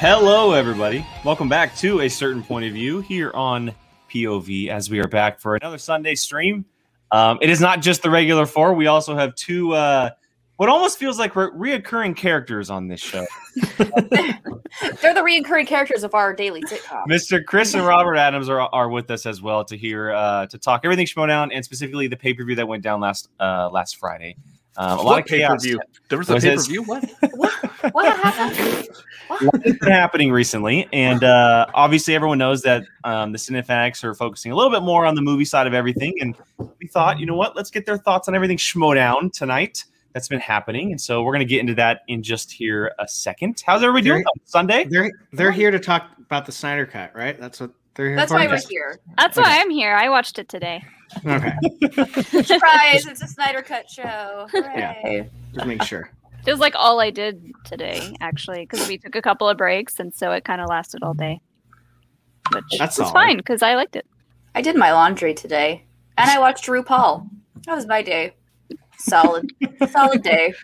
Hello, 0.00 0.52
everybody. 0.52 1.04
Welcome 1.26 1.50
back 1.50 1.76
to 1.76 2.00
A 2.00 2.08
Certain 2.08 2.42
Point 2.42 2.64
of 2.64 2.72
View 2.72 3.00
here 3.00 3.30
on 3.34 3.70
POV 4.10 4.68
as 4.68 4.88
we 4.88 4.98
are 4.98 5.06
back 5.06 5.38
for 5.38 5.56
another 5.56 5.76
Sunday 5.76 6.14
stream. 6.14 6.64
Um, 7.12 7.36
it 7.42 7.50
is 7.50 7.60
not 7.60 7.82
just 7.82 8.02
the 8.02 8.08
regular 8.08 8.46
four. 8.46 8.72
We 8.72 8.86
also 8.86 9.14
have 9.14 9.34
two, 9.34 9.74
uh, 9.74 10.08
what 10.56 10.70
almost 10.70 10.98
feels 10.98 11.18
like 11.18 11.36
re- 11.36 11.50
reoccurring 11.50 12.16
characters 12.16 12.70
on 12.70 12.88
this 12.88 12.98
show. 12.98 13.26
They're 13.76 15.12
the 15.12 15.20
reoccurring 15.22 15.66
characters 15.66 16.02
of 16.02 16.14
our 16.14 16.32
daily 16.32 16.62
sitcom. 16.62 17.04
Mr. 17.06 17.44
Chris 17.44 17.74
and 17.74 17.84
Robert 17.84 18.16
Adams 18.16 18.48
are, 18.48 18.60
are 18.60 18.88
with 18.88 19.10
us 19.10 19.26
as 19.26 19.42
well 19.42 19.66
to 19.66 19.76
hear, 19.76 20.12
uh, 20.12 20.46
to 20.46 20.56
talk 20.56 20.80
everything 20.84 21.04
Schmoedown 21.04 21.50
and 21.52 21.62
specifically 21.62 22.06
the 22.06 22.16
pay 22.16 22.32
per 22.32 22.42
view 22.42 22.54
that 22.54 22.66
went 22.66 22.82
down 22.82 23.00
last 23.00 23.28
uh, 23.38 23.68
last 23.68 23.98
Friday. 23.98 24.38
Um, 24.80 24.98
a 24.98 25.02
lot 25.02 25.04
What 25.04 25.18
of 25.20 25.26
chaos. 25.26 25.62
pay-per-view? 25.62 25.80
There 26.08 26.16
was 26.16 26.30
a 26.30 26.34
Was 26.34 26.42
pay 26.42 26.56
per 26.56 26.62
view. 26.62 26.82
What? 26.84 27.04
What 27.92 28.16
happened? 28.16 28.88
What's 29.28 29.78
been 29.78 29.92
happening 29.92 30.32
recently, 30.32 30.88
and 30.90 31.22
uh, 31.22 31.66
obviously 31.74 32.14
everyone 32.14 32.38
knows 32.38 32.62
that 32.62 32.84
um, 33.04 33.32
the 33.32 33.38
Cinefanatics 33.38 34.02
are 34.04 34.14
focusing 34.14 34.52
a 34.52 34.56
little 34.56 34.70
bit 34.72 34.82
more 34.82 35.04
on 35.04 35.14
the 35.14 35.20
movie 35.20 35.44
side 35.44 35.66
of 35.66 35.74
everything. 35.74 36.14
And 36.20 36.34
we 36.80 36.86
thought, 36.88 37.20
you 37.20 37.26
know 37.26 37.36
what, 37.36 37.54
let's 37.56 37.70
get 37.70 37.84
their 37.84 37.98
thoughts 37.98 38.26
on 38.26 38.34
everything 38.34 38.56
Schmoedown 38.56 39.30
tonight 39.32 39.84
that's 40.14 40.28
been 40.28 40.40
happening. 40.40 40.90
And 40.92 41.00
so 41.00 41.22
we're 41.22 41.32
going 41.32 41.46
to 41.46 41.50
get 41.50 41.60
into 41.60 41.74
that 41.74 42.00
in 42.08 42.22
just 42.22 42.50
here 42.50 42.92
a 42.98 43.06
second. 43.06 43.62
How's 43.64 43.82
everybody 43.82 44.04
doing? 44.04 44.24
on 44.24 44.40
Sunday? 44.46 44.84
They're 44.84 45.12
they're 45.32 45.52
here 45.52 45.70
to 45.70 45.78
talk 45.78 46.10
about 46.18 46.46
the 46.46 46.52
Snyder 46.52 46.86
Cut, 46.86 47.14
right? 47.14 47.38
That's 47.38 47.60
what 47.60 47.70
they're 47.94 48.08
here 48.08 48.16
That's 48.16 48.32
for. 48.32 48.38
why 48.38 48.46
we're 48.46 48.58
here. 48.68 48.98
That's 49.18 49.36
why 49.36 49.60
I'm 49.60 49.70
here. 49.70 49.94
I 49.94 50.08
watched 50.08 50.38
it 50.38 50.48
today. 50.48 50.82
Okay, 51.26 51.52
Surprise! 52.42 53.06
It's 53.06 53.22
a 53.22 53.26
Snyder 53.26 53.62
Cut 53.62 53.90
show. 53.90 54.46
Hooray. 54.52 55.28
just 55.54 55.66
make 55.66 55.82
sure. 55.82 56.10
It 56.46 56.50
was 56.50 56.60
like 56.60 56.74
all 56.76 57.00
I 57.00 57.10
did 57.10 57.52
today, 57.64 58.14
actually, 58.20 58.60
because 58.60 58.88
we 58.88 58.96
took 58.96 59.14
a 59.14 59.22
couple 59.22 59.48
of 59.48 59.56
breaks, 59.58 59.98
and 60.00 60.14
so 60.14 60.32
it 60.32 60.44
kind 60.44 60.60
of 60.60 60.68
lasted 60.68 61.02
all 61.02 61.14
day. 61.14 61.40
Which 62.54 62.64
That's 62.78 62.98
was 62.98 63.08
solid. 63.08 63.12
fine 63.12 63.36
because 63.36 63.62
I 63.62 63.74
liked 63.74 63.96
it. 63.96 64.06
I 64.54 64.62
did 64.62 64.76
my 64.76 64.92
laundry 64.92 65.34
today, 65.34 65.84
and 66.16 66.30
I 66.30 66.38
watched 66.38 66.64
RuPaul. 66.66 67.28
That 67.66 67.74
was 67.74 67.86
my 67.86 68.02
day. 68.02 68.34
Solid, 68.98 69.52
solid 69.90 70.22
day. 70.22 70.54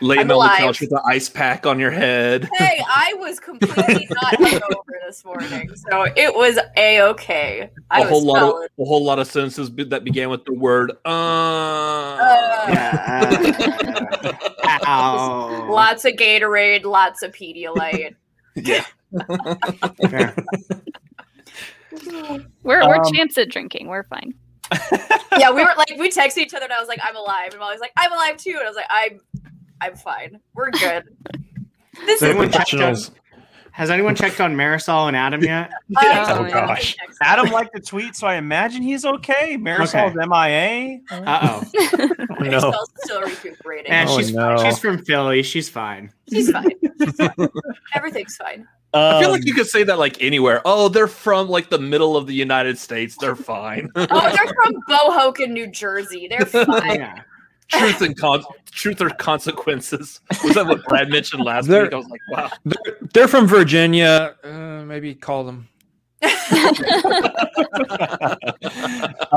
Laying 0.00 0.20
I'm 0.30 0.30
on 0.32 0.48
the 0.50 0.56
couch 0.58 0.80
with 0.80 0.90
the 0.90 1.02
ice 1.06 1.28
pack 1.28 1.64
on 1.64 1.78
your 1.78 1.90
head. 1.90 2.48
Hey, 2.54 2.82
I 2.86 3.14
was 3.18 3.40
completely 3.40 4.06
not 4.22 4.34
hungover 4.34 4.92
this 5.06 5.24
morning, 5.24 5.70
so 5.74 6.04
it 6.16 6.34
was 6.34 6.58
a 6.76 7.00
okay. 7.02 7.70
I 7.90 8.00
a 8.00 8.02
was 8.02 8.10
whole 8.10 8.24
lot 8.26 8.38
solid. 8.40 8.64
of 8.64 8.70
a 8.78 8.84
whole 8.84 9.04
lot 9.04 9.18
of 9.18 9.26
sentences 9.26 9.70
be- 9.70 9.84
that 9.84 10.04
began 10.04 10.28
with 10.28 10.44
the 10.44 10.52
word 10.52 10.92
uh. 11.06 11.08
Uh, 11.08 12.66
Yeah. 12.68 14.38
uh, 14.86 15.66
lots 15.70 16.04
of 16.04 16.12
Gatorade, 16.14 16.84
lots 16.84 17.22
of 17.22 17.32
Pedialyte. 17.32 18.14
yeah. 18.54 18.84
We're 22.62 22.86
we're 22.86 22.96
Um, 22.96 23.12
champs 23.12 23.38
at 23.38 23.48
drinking. 23.50 23.88
We're 23.88 24.02
fine. 24.04 24.34
yeah, 25.38 25.50
we 25.50 25.62
were 25.62 25.70
like 25.76 25.94
we 25.98 26.10
texted 26.10 26.38
each 26.38 26.54
other, 26.54 26.64
and 26.64 26.72
I 26.72 26.80
was 26.80 26.88
like, 26.88 26.98
"I'm 27.02 27.16
alive," 27.16 27.50
and 27.52 27.60
Molly's 27.60 27.80
like, 27.80 27.92
"I'm 27.96 28.12
alive 28.12 28.36
too," 28.36 28.50
and 28.58 28.62
I 28.62 28.66
was 28.66 28.76
like, 28.76 28.86
"I'm, 28.90 29.20
I'm 29.80 29.94
fine. 29.96 30.40
We're 30.54 30.70
good." 30.70 31.04
This 32.04 32.20
Has 32.20 32.28
anyone, 32.28 32.48
is 32.50 32.54
checked 32.54 32.74
on, 32.74 32.94
has 33.72 33.90
anyone 33.90 34.14
checked 34.14 34.38
on 34.42 34.54
Marisol 34.54 35.08
and 35.08 35.16
Adam 35.16 35.42
yet? 35.42 35.70
Oh, 35.96 36.02
yeah. 36.44 36.66
gosh. 36.66 36.94
Adam 37.22 37.50
liked 37.50 37.72
the 37.72 37.80
tweet, 37.80 38.14
so 38.14 38.26
I 38.26 38.34
imagine 38.34 38.82
he's 38.82 39.06
okay. 39.06 39.56
Marisol's 39.56 40.14
MIA. 40.14 41.00
Uh 41.10 41.62
oh. 41.72 42.38
No. 42.40 42.58
Still, 42.58 42.86
still 42.98 43.20
recuperating. 43.22 43.90
And 43.90 44.10
Oh, 44.10 44.18
she's 44.18 44.34
no. 44.34 44.62
she's 44.62 44.78
from 44.78 45.02
Philly. 45.06 45.42
She's 45.42 45.70
fine. 45.70 46.12
She's 46.30 46.50
fine. 46.50 46.68
Everything's 47.94 48.36
fine. 48.36 48.66
I 48.92 49.20
feel 49.20 49.28
Um, 49.30 49.32
like 49.32 49.46
you 49.46 49.54
could 49.54 49.66
say 49.66 49.82
that 49.84 49.98
like 49.98 50.22
anywhere. 50.22 50.60
Oh, 50.66 50.88
they're 50.90 51.08
from 51.08 51.48
like 51.48 51.70
the 51.70 51.78
middle 51.78 52.14
of 52.16 52.26
the 52.26 52.34
United 52.34 52.76
States. 52.78 53.16
They're 53.18 53.36
fine. 53.36 53.90
Oh, 53.96 54.06
they're 54.06 54.54
from 54.62 54.74
Bohoken, 54.88 55.48
New 55.52 55.66
Jersey. 55.66 56.28
They're 56.28 56.44
fine. 56.46 56.96
Yeah. 57.00 57.22
Truth 57.68 58.00
and 58.02 58.16
con- 58.16 58.44
truth 58.70 59.00
or 59.00 59.10
consequences. 59.10 60.20
Was 60.44 60.54
that 60.54 60.66
what 60.66 60.84
Brad 60.84 61.08
mentioned 61.08 61.44
last 61.44 61.66
They're- 61.68 61.84
week? 61.84 61.92
I 61.94 61.96
was 61.96 62.08
like, 62.08 62.20
wow. 62.30 62.50
They're, 62.64 62.98
they're 63.12 63.28
from 63.28 63.46
Virginia. 63.46 64.36
Uh, 64.42 64.84
maybe 64.84 65.14
call 65.14 65.44
them. 65.44 65.68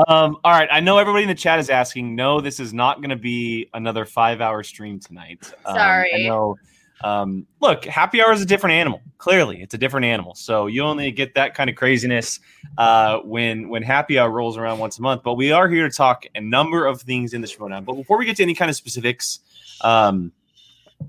um, 0.06 0.36
all 0.44 0.52
right. 0.52 0.68
I 0.70 0.80
know 0.80 0.98
everybody 0.98 1.24
in 1.24 1.28
the 1.28 1.34
chat 1.34 1.58
is 1.58 1.68
asking. 1.70 2.14
No, 2.14 2.40
this 2.40 2.58
is 2.58 2.72
not 2.72 2.96
going 2.98 3.10
to 3.10 3.16
be 3.16 3.68
another 3.74 4.04
five-hour 4.04 4.62
stream 4.62 4.98
tonight. 4.98 5.52
Um, 5.66 5.74
Sorry. 5.74 6.10
I 6.14 6.28
know. 6.28 6.56
Um, 7.02 7.46
look, 7.60 7.84
happy 7.84 8.22
hour 8.22 8.32
is 8.32 8.42
a 8.42 8.46
different 8.46 8.74
animal. 8.74 9.00
Clearly, 9.18 9.62
it's 9.62 9.74
a 9.74 9.78
different 9.78 10.06
animal. 10.06 10.34
So 10.34 10.66
you 10.66 10.82
only 10.82 11.10
get 11.10 11.34
that 11.34 11.54
kind 11.54 11.70
of 11.70 11.76
craziness 11.76 12.40
uh, 12.78 13.18
when 13.18 13.68
when 13.68 13.82
happy 13.82 14.18
hour 14.18 14.30
rolls 14.30 14.56
around 14.56 14.78
once 14.78 14.98
a 14.98 15.02
month. 15.02 15.22
But 15.22 15.34
we 15.34 15.52
are 15.52 15.68
here 15.68 15.88
to 15.88 15.94
talk 15.94 16.24
a 16.34 16.40
number 16.40 16.86
of 16.86 17.02
things 17.02 17.32
in 17.34 17.40
the 17.40 17.46
showdown. 17.46 17.84
But 17.84 17.94
before 17.94 18.18
we 18.18 18.26
get 18.26 18.36
to 18.36 18.42
any 18.42 18.54
kind 18.54 18.70
of 18.70 18.76
specifics, 18.76 19.40
um, 19.82 20.32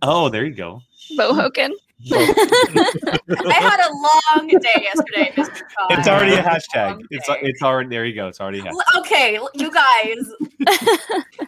oh, 0.01 0.29
there 0.29 0.45
you 0.45 0.55
go. 0.55 0.81
Bohoken. 1.17 1.71
I 2.11 3.53
had 3.53 3.79
a 3.79 3.91
long 3.91 4.47
day 4.47 4.81
yesterday, 4.81 5.31
Mr. 5.35 5.59
Todd. 5.59 5.91
It's 5.91 6.07
already 6.07 6.33
a 6.33 6.41
hashtag. 6.41 7.01
It's 7.11 7.27
day. 7.27 7.37
it's 7.41 7.61
already 7.61 7.89
there. 7.89 8.05
You 8.05 8.15
go. 8.15 8.27
It's 8.27 8.41
already 8.41 8.59
a 8.59 8.63
hashtag. 8.63 8.99
Okay, 8.99 9.39
you 9.53 9.71
guys. 9.71 11.47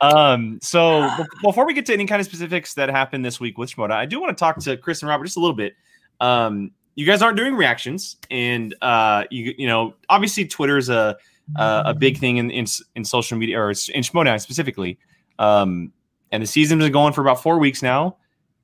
Um, 0.00 0.58
so 0.62 1.08
be- 1.16 1.24
before 1.42 1.66
we 1.66 1.74
get 1.74 1.86
to 1.86 1.92
any 1.92 2.06
kind 2.06 2.20
of 2.20 2.26
specifics 2.26 2.74
that 2.74 2.88
happened 2.88 3.24
this 3.24 3.40
week 3.40 3.58
with 3.58 3.74
Schmoedown, 3.74 3.92
I 3.92 4.06
do 4.06 4.20
want 4.20 4.36
to 4.36 4.40
talk 4.40 4.58
to 4.60 4.76
Chris 4.76 5.02
and 5.02 5.08
Robert 5.08 5.24
just 5.24 5.36
a 5.36 5.40
little 5.40 5.56
bit. 5.56 5.74
Um, 6.20 6.70
you 6.94 7.06
guys 7.06 7.22
aren't 7.22 7.36
doing 7.36 7.54
reactions, 7.54 8.16
and 8.30 8.74
uh, 8.82 9.24
you 9.30 9.54
you 9.56 9.66
know 9.66 9.94
obviously 10.08 10.46
Twitter's 10.46 10.88
a 10.88 11.16
a, 11.56 11.82
a 11.86 11.94
big 11.94 12.18
thing 12.18 12.38
in, 12.38 12.50
in 12.50 12.66
in 12.94 13.04
social 13.04 13.38
media 13.38 13.58
or 13.60 13.70
in 13.70 13.74
Schmoedown 14.02 14.40
specifically. 14.40 14.98
Um, 15.38 15.92
and 16.32 16.42
the 16.42 16.46
season's 16.46 16.82
been 16.82 16.92
going 16.92 17.12
for 17.12 17.20
about 17.20 17.42
four 17.42 17.58
weeks 17.58 17.82
now. 17.82 18.16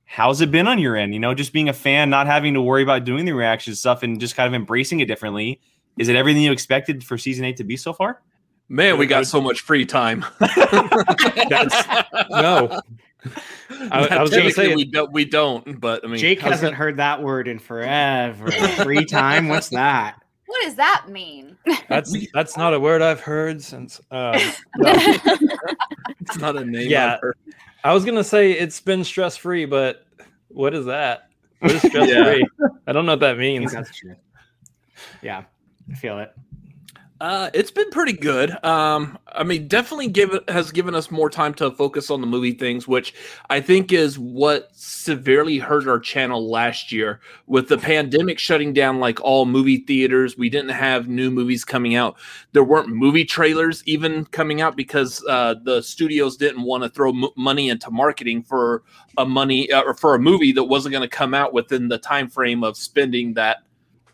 How's 0.05 0.41
it 0.41 0.51
been 0.51 0.69
on 0.69 0.79
your 0.79 0.97
end? 0.97 1.15
You 1.15 1.21
know, 1.21 1.33
just 1.33 1.53
being 1.53 1.69
a 1.69 1.73
fan, 1.73 2.11
not 2.11 2.27
having 2.27 2.55
to 2.55 2.61
worry 2.61 2.83
about 2.83 3.05
doing 3.05 3.25
the 3.25 3.33
reaction 3.33 3.75
stuff, 3.75 4.03
and 4.03 4.21
just 4.21 4.37
kind 4.37 4.47
of 4.47 4.55
embracing 4.55 5.01
it 5.01 5.07
differently. 5.07 5.61
Is 5.99 6.09
it 6.09 6.17
everything 6.17 6.43
you 6.43 6.53
expected 6.53 7.05
for 7.05 7.17
season 7.17 7.45
eight 7.45 7.57
to 7.59 7.65
be 7.65 7.77
so 7.77 7.93
far? 7.93 8.21
Man, 8.69 8.99
we 8.99 9.07
got 9.07 9.27
so 9.27 9.41
much 9.41 9.61
free 9.61 9.85
time. 9.85 10.25
That's- 10.41 11.87
no. 12.31 12.81
I- 13.91 14.09
I 14.11 14.23
was 14.23 14.31
gonna 14.31 14.51
say 14.51 14.75
we 14.75 14.85
don't. 14.85 15.13
We 15.13 15.25
don't. 15.25 15.81
But 15.81 16.05
I 16.05 16.09
mean, 16.09 16.19
Jake 16.19 16.41
hasn't 16.41 16.75
heard 16.75 16.97
that 16.99 17.23
word 17.23 17.49
in 17.49 17.59
forever. 17.59 18.51
Free 18.51 19.05
time? 19.07 19.49
What's 19.49 19.71
that? 19.71 20.17
What 20.47 20.63
does 20.63 20.75
that 20.77 21.07
mean? 21.09 21.57
That's 21.89 22.15
that's 22.33 22.57
not 22.57 22.75
a 22.75 22.81
word 22.81 23.01
I've 23.03 23.21
heard 23.21 23.63
since. 23.63 24.01
Um, 24.11 24.35
It's 26.21 26.39
not 26.39 26.57
a 26.57 26.65
name. 26.65 26.91
Yeah. 26.91 27.15
I've 27.15 27.21
heard. 27.21 27.39
I 27.83 27.93
was 27.95 28.05
gonna 28.05 28.25
say 28.25 28.53
it's 28.53 28.81
been 28.81 29.05
stress 29.05 29.37
free, 29.37 29.65
but 29.67 30.07
what 30.49 30.75
is 30.75 30.87
that? 30.87 31.29
What 31.61 31.73
is 31.73 31.83
stress 31.91 32.11
free? 32.11 32.47
I 32.87 32.93
don't 32.93 33.07
know 33.07 33.13
what 33.13 33.21
that 33.21 33.39
means. 33.39 33.73
that's 33.73 33.97
true. 33.97 34.17
Yeah, 35.23 35.45
I 35.91 35.95
feel 35.95 36.19
it. 36.19 36.33
Uh, 37.21 37.49
it's 37.55 37.71
been 37.71 37.89
pretty 37.91 38.13
good. 38.13 38.53
Um, 38.65 39.17
I 39.29 39.45
mean, 39.45 39.69
definitely 39.69 40.09
give 40.09 40.37
has 40.49 40.73
given 40.73 40.97
us 40.97 41.13
more 41.13 41.31
time 41.31 41.55
to 41.55 41.71
focus 41.71 42.11
on 42.11 42.21
the 42.21 42.27
movie 42.27 42.53
things, 42.53 42.89
which 42.89 43.15
I 43.51 43.61
think 43.61 43.93
is 43.93 44.19
what 44.19 44.71
severely 44.73 45.59
hurt 45.59 45.87
our 45.87 46.01
channel 46.01 46.51
last 46.51 46.91
year 46.91 47.21
with 47.47 47.69
the 47.69 47.79
pandemic 47.79 48.41
shutting 48.41 48.73
down 48.73 48.99
like 48.99 49.21
all 49.21 49.47
movie 49.47 49.79
theaters. 49.79 50.37
We 50.37 50.51
didn't 50.51 50.71
have 50.73 51.07
new 51.07 51.31
movies 51.31 51.65
coming 51.65 51.95
out. 51.95 52.17
There 52.53 52.65
weren't 52.65 52.89
movie 52.89 53.25
trailers 53.25 53.85
even 53.87 54.25
coming 54.27 54.61
out 54.61 54.77
because 54.77 55.25
uh, 55.29 55.55
the 55.63 55.83
studios 55.83 56.37
didn't 56.37 56.63
want 56.63 56.83
to 56.83 56.91
throw 56.91 57.11
m- 57.11 57.31
money 57.37 57.69
into 57.69 57.93
marketing 57.93 58.43
for 58.43 58.83
a 59.17 59.25
money 59.25 59.71
uh, 59.71 59.83
or 59.83 59.95
for 59.95 60.17
a 60.17 60.19
movie 60.19 60.51
that 60.53 60.65
wasn't 60.65 60.93
going 60.93 61.09
to 61.09 61.17
come 61.17 61.33
out 61.33 61.53
within 61.53 61.87
the 61.87 61.99
time 61.99 62.29
frame 62.29 62.65
of 62.65 62.77
spending 62.77 63.35
that 63.35 63.59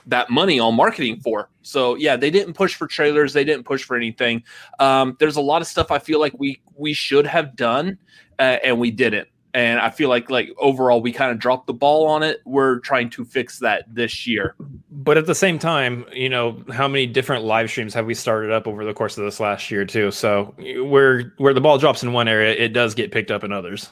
that 0.07 0.31
money 0.31 0.59
on 0.59 0.75
marketing 0.75 1.21
for. 1.21 1.51
So 1.63 1.95
yeah, 1.95 2.17
they 2.17 2.31
didn't 2.31 2.55
push 2.55 2.75
for 2.75 2.87
trailers. 2.87 3.33
They 3.33 3.45
didn't 3.45 3.65
push 3.65 3.85
for 3.85 3.97
anything. 3.97 4.43
Um, 4.79 5.17
there's 5.19 5.37
a 5.37 5.41
lot 5.41 5.63
of 5.63 5.69
stuff 5.69 5.91
I 5.91 5.99
feel 5.99 6.21
like 6.21 6.33
we 6.39 6.61
we 6.77 6.93
should 6.93 7.27
have 7.27 7.57
done, 7.57 7.99
uh, 8.39 8.59
and 8.65 8.79
we 8.79 8.91
didn't. 8.91 9.29
And 9.53 9.81
I 9.81 9.91
feel 9.91 10.09
like 10.09 10.31
like 10.31 10.51
overall 10.59 11.01
we 11.01 11.13
kind 11.13 11.33
of 11.33 11.39
dropped 11.39 11.67
the 11.67 11.75
ball 11.75 12.07
on 12.07 12.23
it. 12.23 12.41
We're 12.45 12.79
trying 12.81 13.11
to 13.11 13.25
fix 13.25 13.59
that 13.59 13.85
this 13.93 14.27
year. 14.27 14.55
But 14.91 15.19
at 15.19 15.27
the 15.27 15.35
same 15.35 15.59
time, 15.59 16.05
you 16.13 16.29
know, 16.29 16.63
how 16.73 16.87
many 16.87 17.07
different 17.07 17.45
live 17.45 17.69
streams 17.69 17.93
have 17.95 18.07
we 18.07 18.15
started 18.15 18.53
up 18.53 18.69
over 18.69 18.85
the 18.85 18.95
course 18.95 19.19
of 19.19 19.25
this 19.25 19.41
last 19.41 19.71
year 19.71 19.85
too? 19.85 20.13
So 20.13 20.55
where 20.85 21.35
where 21.39 21.53
the 21.53 21.61
ball 21.61 21.79
drops 21.79 22.03
in 22.03 22.13
one 22.13 22.29
area, 22.29 22.55
it 22.55 22.73
does 22.73 22.95
get 22.95 23.11
picked 23.11 23.31
up 23.31 23.43
in 23.43 23.53
others. 23.53 23.91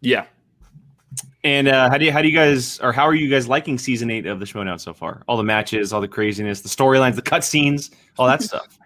Yeah. 0.00 0.26
And 1.44 1.68
uh, 1.68 1.88
how 1.88 1.98
do 1.98 2.04
you 2.04 2.12
how 2.12 2.20
do 2.20 2.28
you 2.28 2.34
guys 2.34 2.80
or 2.80 2.92
how 2.92 3.04
are 3.04 3.14
you 3.14 3.28
guys 3.28 3.48
liking 3.48 3.78
season 3.78 4.10
eight 4.10 4.26
of 4.26 4.40
the 4.40 4.46
Showdown 4.46 4.78
so 4.78 4.92
far? 4.92 5.22
All 5.28 5.36
the 5.36 5.44
matches, 5.44 5.92
all 5.92 6.00
the 6.00 6.08
craziness, 6.08 6.62
the 6.62 6.68
storylines, 6.68 7.14
the 7.14 7.22
cutscenes, 7.22 7.90
all 8.18 8.26
that 8.26 8.42
stuff. 8.48 8.78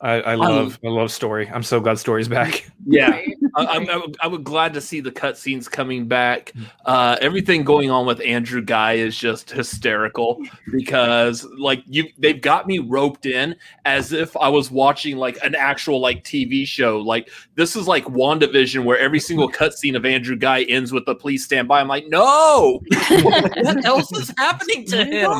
I, 0.00 0.20
I 0.22 0.34
love 0.34 0.78
I 0.84 0.88
love 0.88 1.12
story. 1.12 1.48
I'm 1.50 1.62
so 1.62 1.78
glad 1.78 1.98
story's 1.98 2.28
back. 2.28 2.70
Yeah. 2.86 3.20
I'm, 3.54 3.88
I, 3.90 3.96
would- 3.96 4.16
I 4.22 4.26
would 4.26 4.44
glad 4.44 4.74
to 4.74 4.80
see 4.80 5.00
the 5.00 5.10
cutscenes 5.10 5.70
coming 5.70 6.06
back. 6.06 6.52
Uh, 6.84 7.16
everything 7.20 7.64
going 7.64 7.90
on 7.90 8.06
with 8.06 8.20
Andrew 8.20 8.62
Guy 8.62 8.94
is 8.94 9.16
just 9.16 9.50
hysterical 9.50 10.40
because, 10.72 11.44
like, 11.58 11.82
you 11.86 12.04
they've 12.18 12.40
got 12.40 12.66
me 12.66 12.78
roped 12.78 13.26
in 13.26 13.56
as 13.84 14.12
if 14.12 14.36
I 14.36 14.48
was 14.48 14.70
watching 14.70 15.16
like 15.16 15.38
an 15.44 15.54
actual 15.54 16.00
like 16.00 16.24
TV 16.24 16.66
show. 16.66 16.98
Like 16.98 17.30
this 17.54 17.76
is 17.76 17.86
like 17.88 18.04
WandaVision, 18.04 18.84
where 18.84 18.98
every 18.98 19.20
single 19.20 19.50
cutscene 19.50 19.96
of 19.96 20.04
Andrew 20.04 20.36
Guy 20.36 20.62
ends 20.64 20.92
with 20.92 21.04
the 21.06 21.14
"Please 21.14 21.44
stand 21.44 21.68
by." 21.68 21.80
I'm 21.80 21.88
like, 21.88 22.06
no, 22.08 22.80
what 23.22 23.84
else 23.84 24.12
is 24.12 24.32
happening 24.38 24.84
to 24.86 25.04
him? 25.04 25.30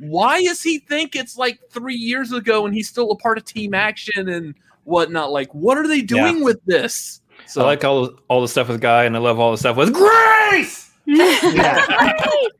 Why 0.00 0.42
does 0.42 0.62
he 0.62 0.78
think 0.78 1.14
it's 1.16 1.36
like 1.36 1.60
three 1.70 1.96
years 1.96 2.32
ago 2.32 2.66
and 2.66 2.74
he's 2.74 2.88
still 2.88 3.10
a 3.10 3.16
part 3.16 3.38
of 3.38 3.44
Team 3.44 3.74
Action 3.74 4.28
and 4.28 4.54
whatnot? 4.84 5.30
Like, 5.32 5.52
what 5.54 5.78
are 5.78 5.86
they 5.86 6.02
doing 6.02 6.42
with 6.44 6.64
this? 6.64 7.20
So 7.50 7.62
I 7.62 7.64
like 7.64 7.84
all 7.84 8.10
all 8.28 8.40
the 8.40 8.48
stuff 8.48 8.68
with 8.68 8.80
Guy, 8.80 9.04
and 9.04 9.16
I 9.16 9.18
love 9.18 9.38
all 9.38 9.50
the 9.50 9.58
stuff 9.58 9.76
with 9.76 9.92
Grace. 9.92 10.90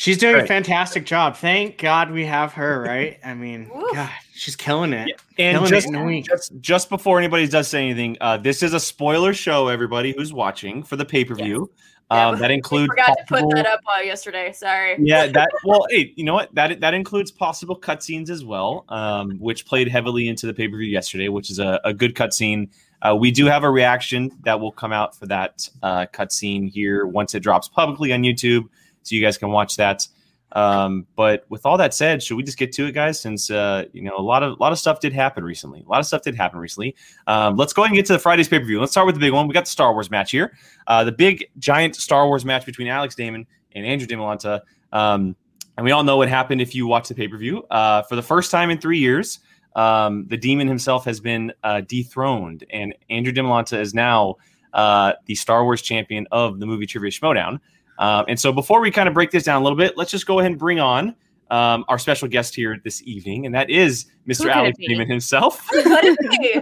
She's 0.00 0.16
doing 0.16 0.36
a 0.36 0.46
fantastic 0.46 1.04
job. 1.04 1.36
Thank 1.36 1.76
God 1.76 2.10
we 2.10 2.24
have 2.24 2.54
her, 2.54 2.80
right? 2.80 3.18
I 3.22 3.34
mean, 3.34 3.70
God, 3.92 4.08
she's 4.32 4.56
killing 4.56 4.94
it. 4.94 5.20
And 5.36 5.58
killing 5.58 5.68
just, 5.68 5.86
it 5.88 5.90
in 5.90 5.94
a 5.96 6.04
week. 6.06 6.24
just 6.24 6.52
just 6.60 6.88
before 6.88 7.18
anybody 7.18 7.46
does 7.46 7.68
say 7.68 7.84
anything, 7.84 8.16
uh, 8.22 8.38
this 8.38 8.62
is 8.62 8.72
a 8.72 8.80
spoiler 8.80 9.34
show. 9.34 9.68
Everybody 9.68 10.14
who's 10.16 10.32
watching 10.32 10.82
for 10.82 10.96
the 10.96 11.04
pay 11.04 11.26
per 11.26 11.34
view, 11.34 11.70
Yeah, 12.10 12.28
um, 12.28 12.38
that 12.38 12.50
includes 12.50 12.88
forgot 12.88 13.14
to 13.18 13.24
put 13.28 13.54
that 13.54 13.66
up 13.66 13.80
uh, 13.86 14.00
yesterday. 14.00 14.54
Sorry. 14.54 14.96
yeah, 15.00 15.26
that 15.34 15.50
well, 15.66 15.84
hey, 15.90 16.14
you 16.16 16.24
know 16.24 16.32
what? 16.32 16.54
That 16.54 16.80
that 16.80 16.94
includes 16.94 17.30
possible 17.30 17.78
cutscenes 17.78 18.30
as 18.30 18.42
well, 18.42 18.86
um, 18.88 19.32
which 19.32 19.66
played 19.66 19.88
heavily 19.88 20.28
into 20.28 20.46
the 20.46 20.54
pay 20.54 20.66
per 20.66 20.78
view 20.78 20.88
yesterday, 20.88 21.28
which 21.28 21.50
is 21.50 21.58
a, 21.58 21.78
a 21.84 21.92
good 21.92 22.14
cutscene. 22.14 22.70
Uh, 23.02 23.16
we 23.16 23.30
do 23.30 23.46
have 23.46 23.64
a 23.64 23.70
reaction 23.70 24.30
that 24.44 24.60
will 24.60 24.72
come 24.72 24.92
out 24.92 25.16
for 25.16 25.26
that 25.26 25.68
uh, 25.82 26.06
cutscene 26.12 26.70
here 26.70 27.06
once 27.06 27.34
it 27.34 27.40
drops 27.40 27.68
publicly 27.68 28.12
on 28.12 28.22
YouTube, 28.22 28.64
so 29.02 29.14
you 29.14 29.22
guys 29.22 29.38
can 29.38 29.50
watch 29.50 29.76
that. 29.76 30.06
Um, 30.52 31.06
but 31.14 31.44
with 31.48 31.64
all 31.64 31.78
that 31.78 31.94
said, 31.94 32.22
should 32.22 32.36
we 32.36 32.42
just 32.42 32.58
get 32.58 32.72
to 32.72 32.86
it, 32.86 32.92
guys? 32.92 33.20
Since 33.20 33.50
uh, 33.50 33.84
you 33.92 34.02
know 34.02 34.16
a 34.16 34.22
lot 34.22 34.42
of 34.42 34.58
a 34.58 34.62
lot 34.62 34.72
of 34.72 34.78
stuff 34.78 35.00
did 35.00 35.12
happen 35.12 35.44
recently. 35.44 35.82
A 35.86 35.88
lot 35.88 36.00
of 36.00 36.06
stuff 36.06 36.22
did 36.22 36.34
happen 36.34 36.58
recently. 36.58 36.96
Um, 37.26 37.56
let's 37.56 37.72
go 37.72 37.82
ahead 37.82 37.90
and 37.90 37.96
get 37.96 38.06
to 38.06 38.12
the 38.12 38.18
Friday's 38.18 38.48
pay 38.48 38.58
per 38.58 38.64
view. 38.64 38.80
Let's 38.80 38.92
start 38.92 39.06
with 39.06 39.14
the 39.14 39.20
big 39.20 39.32
one. 39.32 39.46
We 39.46 39.54
got 39.54 39.64
the 39.64 39.70
Star 39.70 39.92
Wars 39.92 40.10
match 40.10 40.32
here. 40.32 40.56
Uh, 40.86 41.04
the 41.04 41.12
big 41.12 41.46
giant 41.58 41.96
Star 41.96 42.26
Wars 42.26 42.44
match 42.44 42.66
between 42.66 42.88
Alex 42.88 43.14
Damon 43.14 43.46
and 43.72 43.86
Andrew 43.86 44.08
Dimalanta. 44.08 44.60
Um, 44.92 45.36
and 45.76 45.84
we 45.84 45.92
all 45.92 46.02
know 46.02 46.16
what 46.16 46.28
happened 46.28 46.60
if 46.60 46.74
you 46.74 46.86
watch 46.86 47.08
the 47.08 47.14
pay 47.14 47.28
per 47.28 47.36
view. 47.36 47.62
Uh, 47.70 48.02
for 48.02 48.16
the 48.16 48.22
first 48.22 48.50
time 48.50 48.70
in 48.70 48.78
three 48.78 48.98
years, 48.98 49.38
um, 49.76 50.26
the 50.26 50.36
demon 50.36 50.68
himself 50.68 51.04
has 51.04 51.20
been 51.20 51.52
uh, 51.62 51.82
dethroned, 51.82 52.64
and 52.70 52.94
Andrew 53.08 53.32
Dimalanta 53.32 53.80
is 53.80 53.94
now 53.94 54.36
uh, 54.72 55.12
the 55.26 55.34
Star 55.34 55.64
Wars 55.64 55.82
champion 55.82 56.26
of 56.32 56.60
the 56.60 56.66
movie 56.66 56.86
Trivia 56.86 57.10
Schmoedown. 57.10 57.60
Um, 57.98 58.24
and 58.28 58.40
so, 58.40 58.52
before 58.52 58.80
we 58.80 58.90
kind 58.90 59.08
of 59.08 59.14
break 59.14 59.30
this 59.30 59.44
down 59.44 59.60
a 59.60 59.64
little 59.64 59.78
bit, 59.78 59.96
let's 59.96 60.10
just 60.10 60.26
go 60.26 60.38
ahead 60.40 60.50
and 60.50 60.58
bring 60.58 60.80
on 60.80 61.14
um, 61.50 61.84
our 61.88 61.98
special 61.98 62.28
guest 62.28 62.54
here 62.54 62.78
this 62.84 63.02
evening, 63.02 63.44
and 63.44 63.54
that 63.54 63.68
is 63.70 64.06
Mr. 64.26 64.38
could 64.38 64.46
it 64.46 64.56
Alex 64.56 64.78
be? 64.78 64.88
Damon 64.88 65.08
himself. 65.08 65.66
What 65.70 66.04
is 66.04 66.16
he? 66.30 66.60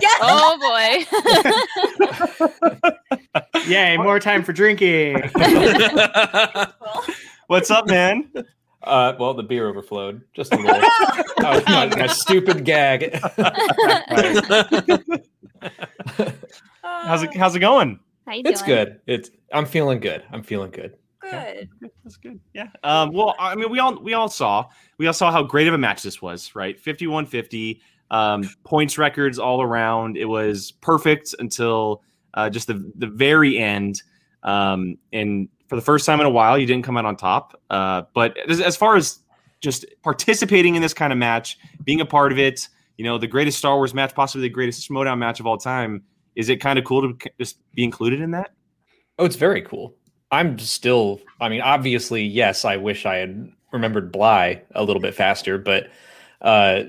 yes. 0.00 0.20
oh 0.22 1.06
boy. 2.80 2.90
Yay, 3.66 3.96
more 3.96 4.20
time 4.20 4.44
for 4.44 4.52
drinking. 4.52 5.14
What's 7.46 7.70
up, 7.70 7.88
man? 7.88 8.30
Uh, 8.84 9.14
well, 9.18 9.34
the 9.34 9.42
beer 9.42 9.68
overflowed 9.68 10.22
just 10.34 10.52
a 10.52 10.56
little. 10.56 10.80
Oh, 11.40 11.62
my, 11.66 11.86
my 11.86 12.06
stupid 12.12 12.64
gag. 12.64 13.14
How's 16.82 17.22
it 17.22 17.34
How's 17.36 17.56
it 17.56 17.60
going? 17.60 17.98
How 18.26 18.34
you 18.34 18.42
it's 18.44 18.62
doing? 18.62 18.76
good. 18.76 19.00
It's 19.06 19.30
I'm 19.52 19.66
feeling 19.66 20.00
good. 20.00 20.24
I'm 20.32 20.42
feeling 20.42 20.70
good. 20.70 20.96
Good. 21.22 21.68
That's 22.02 22.16
good. 22.16 22.38
Yeah. 22.52 22.68
Um, 22.82 23.12
well, 23.12 23.34
I 23.38 23.54
mean, 23.54 23.70
we 23.70 23.78
all 23.78 24.00
we 24.02 24.12
all 24.14 24.28
saw 24.28 24.66
we 24.98 25.06
all 25.06 25.12
saw 25.14 25.30
how 25.32 25.42
great 25.42 25.66
of 25.66 25.74
a 25.74 25.78
match 25.78 26.02
this 26.02 26.20
was, 26.20 26.54
right? 26.54 26.82
51-50, 26.82 27.80
um, 28.10 28.48
points 28.64 28.98
records 28.98 29.38
all 29.38 29.62
around. 29.62 30.16
It 30.18 30.26
was 30.26 30.72
perfect 30.72 31.34
until 31.38 32.02
uh, 32.34 32.50
just 32.50 32.66
the 32.66 32.92
the 32.96 33.06
very 33.06 33.58
end. 33.58 34.02
Um, 34.42 34.98
and 35.12 35.48
for 35.74 35.80
the 35.80 35.84
first 35.84 36.06
time 36.06 36.20
in 36.20 36.26
a 36.26 36.30
while, 36.30 36.56
you 36.56 36.66
didn't 36.66 36.84
come 36.84 36.96
out 36.96 37.04
on 37.04 37.16
top. 37.16 37.60
Uh, 37.68 38.02
but 38.14 38.36
as, 38.48 38.60
as 38.60 38.76
far 38.76 38.94
as 38.94 39.18
just 39.60 39.84
participating 40.04 40.76
in 40.76 40.82
this 40.82 40.94
kind 40.94 41.12
of 41.12 41.18
match, 41.18 41.58
being 41.82 42.00
a 42.00 42.06
part 42.06 42.30
of 42.30 42.38
it, 42.38 42.68
you 42.96 43.04
know, 43.04 43.18
the 43.18 43.26
greatest 43.26 43.58
Star 43.58 43.74
Wars 43.74 43.92
match, 43.92 44.14
possibly 44.14 44.46
the 44.46 44.54
greatest 44.54 44.88
Schmoedown 44.88 45.18
match 45.18 45.40
of 45.40 45.48
all 45.48 45.58
time. 45.58 46.04
Is 46.36 46.48
it 46.48 46.58
kind 46.58 46.78
of 46.78 46.84
cool 46.84 47.02
to 47.02 47.30
just 47.40 47.58
be 47.74 47.82
included 47.82 48.20
in 48.20 48.30
that? 48.30 48.52
Oh, 49.18 49.24
it's 49.24 49.34
very 49.34 49.62
cool. 49.62 49.96
I'm 50.30 50.60
still. 50.60 51.20
I 51.40 51.48
mean, 51.48 51.60
obviously, 51.60 52.22
yes. 52.22 52.64
I 52.64 52.76
wish 52.76 53.04
I 53.04 53.16
had 53.16 53.50
remembered 53.72 54.12
Bly 54.12 54.62
a 54.76 54.84
little 54.84 55.02
bit 55.02 55.12
faster, 55.12 55.58
but 55.58 55.90
uh, 56.40 56.84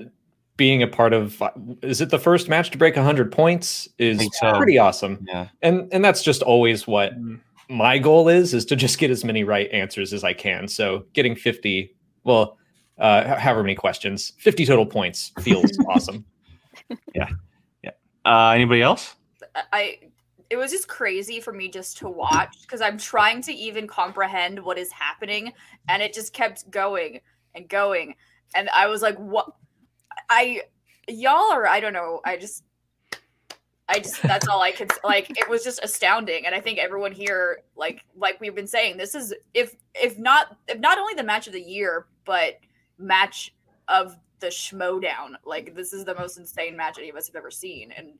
being 0.56 0.80
a 0.80 0.86
part 0.86 1.12
of 1.12 1.42
is 1.82 2.00
it 2.00 2.10
the 2.10 2.20
first 2.20 2.48
match 2.48 2.70
to 2.70 2.78
break 2.78 2.94
100 2.94 3.32
points 3.32 3.88
is 3.98 4.28
so. 4.34 4.56
pretty 4.56 4.78
awesome. 4.78 5.24
Yeah. 5.26 5.48
and 5.62 5.88
and 5.92 6.04
that's 6.04 6.22
just 6.22 6.42
always 6.42 6.86
what 6.86 7.18
Mm. 7.20 7.40
My 7.68 7.98
goal 7.98 8.28
is 8.28 8.54
is 8.54 8.64
to 8.64 8.76
just 8.76 8.98
get 8.98 9.10
as 9.10 9.24
many 9.24 9.44
right 9.44 9.70
answers 9.70 10.12
as 10.12 10.24
i 10.24 10.32
can 10.32 10.68
so 10.68 11.04
getting 11.12 11.34
50 11.34 11.94
well 12.24 12.58
uh 12.98 13.38
however 13.38 13.62
many 13.62 13.74
questions 13.74 14.32
50 14.38 14.66
total 14.66 14.86
points 14.86 15.32
feels 15.40 15.70
awesome 15.88 16.24
Yeah. 17.14 17.28
Yeah. 17.82 17.90
Uh, 18.24 18.50
anybody 18.50 18.82
else? 18.82 19.16
I 19.72 19.98
it 20.48 20.56
was 20.56 20.70
just 20.70 20.86
crazy 20.86 21.40
for 21.40 21.52
me 21.52 21.68
just 21.68 21.98
to 21.98 22.08
watch 22.08 22.56
because 22.62 22.80
I'm 22.80 22.98
trying 22.98 23.42
to 23.42 23.52
even 23.52 23.88
comprehend 23.88 24.62
what 24.62 24.78
is 24.78 24.92
happening 24.92 25.52
and 25.88 26.02
it 26.02 26.12
just 26.12 26.32
kept 26.32 26.70
going 26.70 27.20
and 27.54 27.68
going 27.68 28.14
and 28.54 28.68
I 28.70 28.86
was 28.86 29.02
like 29.02 29.16
what 29.16 29.50
I 30.30 30.62
y'all 31.08 31.52
are 31.52 31.66
I 31.66 31.80
don't 31.80 31.92
know 31.92 32.20
I 32.24 32.36
just 32.36 32.62
I 33.88 34.00
just 34.00 34.20
that's 34.22 34.48
all 34.48 34.60
I 34.60 34.72
could 34.72 34.90
like 35.04 35.30
it 35.38 35.48
was 35.48 35.62
just 35.62 35.80
astounding 35.82 36.44
and 36.44 36.54
I 36.54 36.60
think 36.60 36.78
everyone 36.78 37.12
here 37.12 37.62
like 37.76 38.02
like 38.16 38.40
we've 38.40 38.54
been 38.54 38.66
saying 38.66 38.96
this 38.96 39.14
is 39.14 39.32
if 39.54 39.76
if 39.94 40.18
not 40.18 40.56
if 40.66 40.80
not 40.80 40.98
only 40.98 41.14
the 41.14 41.22
match 41.22 41.46
of 41.46 41.52
the 41.52 41.60
year 41.60 42.06
but 42.24 42.58
match 42.98 43.54
of 43.86 44.16
the 44.40 44.48
schmoedown 44.48 45.34
like 45.44 45.74
this 45.74 45.92
is 45.92 46.04
the 46.04 46.14
most 46.16 46.36
insane 46.36 46.76
match 46.76 46.98
any 46.98 47.10
of 47.10 47.16
us 47.16 47.28
have 47.28 47.36
ever 47.36 47.50
seen 47.50 47.92
and 47.92 48.14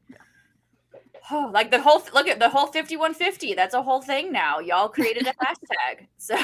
Oh, 1.30 1.50
like 1.54 1.70
the 1.70 1.80
whole 1.80 2.02
look 2.14 2.28
at 2.28 2.38
the 2.38 2.49
whole 2.49 2.66
5150. 2.66 3.54
That's 3.54 3.75
a 3.75 3.82
whole 3.82 4.00
thing 4.00 4.32
now. 4.32 4.58
Y'all 4.58 4.88
created 4.88 5.26
a 5.26 5.32
hashtag. 5.44 6.06
So 6.18 6.37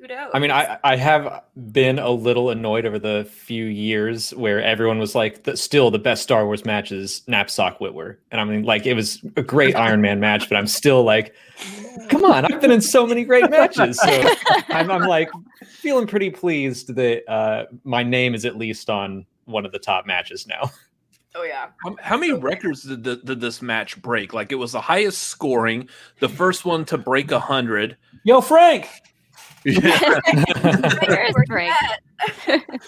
kudos. 0.00 0.30
i 0.34 0.38
mean 0.38 0.50
i 0.50 0.78
i 0.84 0.96
have 0.96 1.42
been 1.72 1.98
a 1.98 2.10
little 2.10 2.50
annoyed 2.50 2.86
over 2.86 2.98
the 2.98 3.28
few 3.30 3.64
years 3.64 4.30
where 4.34 4.62
everyone 4.62 4.98
was 4.98 5.14
like 5.14 5.44
the, 5.44 5.56
still 5.56 5.90
the 5.90 5.98
best 5.98 6.22
star 6.22 6.46
wars 6.46 6.64
match 6.64 6.92
is 6.92 7.22
Napzok 7.28 7.78
Witwer 7.78 8.16
and 8.30 8.40
i 8.40 8.44
mean 8.44 8.62
like 8.62 8.86
it 8.86 8.94
was 8.94 9.24
a 9.36 9.42
great 9.42 9.74
iron 9.76 10.00
man 10.00 10.20
match 10.20 10.48
but 10.48 10.56
i'm 10.56 10.66
still 10.66 11.04
like 11.04 11.34
come 12.08 12.24
on 12.24 12.44
i've 12.44 12.60
been 12.60 12.70
in 12.70 12.80
so 12.80 13.06
many 13.06 13.24
great 13.24 13.50
matches 13.50 13.98
so 13.98 14.34
I'm, 14.68 14.90
I'm 14.90 15.02
like 15.02 15.30
feeling 15.78 16.06
pretty 16.06 16.30
pleased 16.30 16.94
that 16.96 17.28
uh, 17.30 17.66
my 17.84 18.02
name 18.02 18.34
is 18.34 18.44
at 18.44 18.56
least 18.56 18.90
on 18.90 19.24
one 19.44 19.64
of 19.64 19.72
the 19.72 19.78
top 19.78 20.06
matches 20.06 20.46
now. 20.46 20.70
Oh 21.34 21.44
yeah. 21.44 21.68
How, 21.84 21.96
how 22.00 22.16
many 22.16 22.32
records 22.32 22.82
did, 22.82 23.04
the, 23.04 23.16
did 23.16 23.40
this 23.40 23.62
match 23.62 24.00
break? 24.02 24.34
Like 24.34 24.50
it 24.50 24.56
was 24.56 24.72
the 24.72 24.80
highest 24.80 25.22
scoring, 25.22 25.88
the 26.20 26.28
first 26.28 26.64
one 26.64 26.84
to 26.86 26.98
break 26.98 27.30
a 27.30 27.38
hundred. 27.38 27.96
Yo, 28.24 28.40
Frank! 28.40 28.88
Yeah. 29.64 30.20
Where's 31.06 31.34
Frank? 31.48 31.74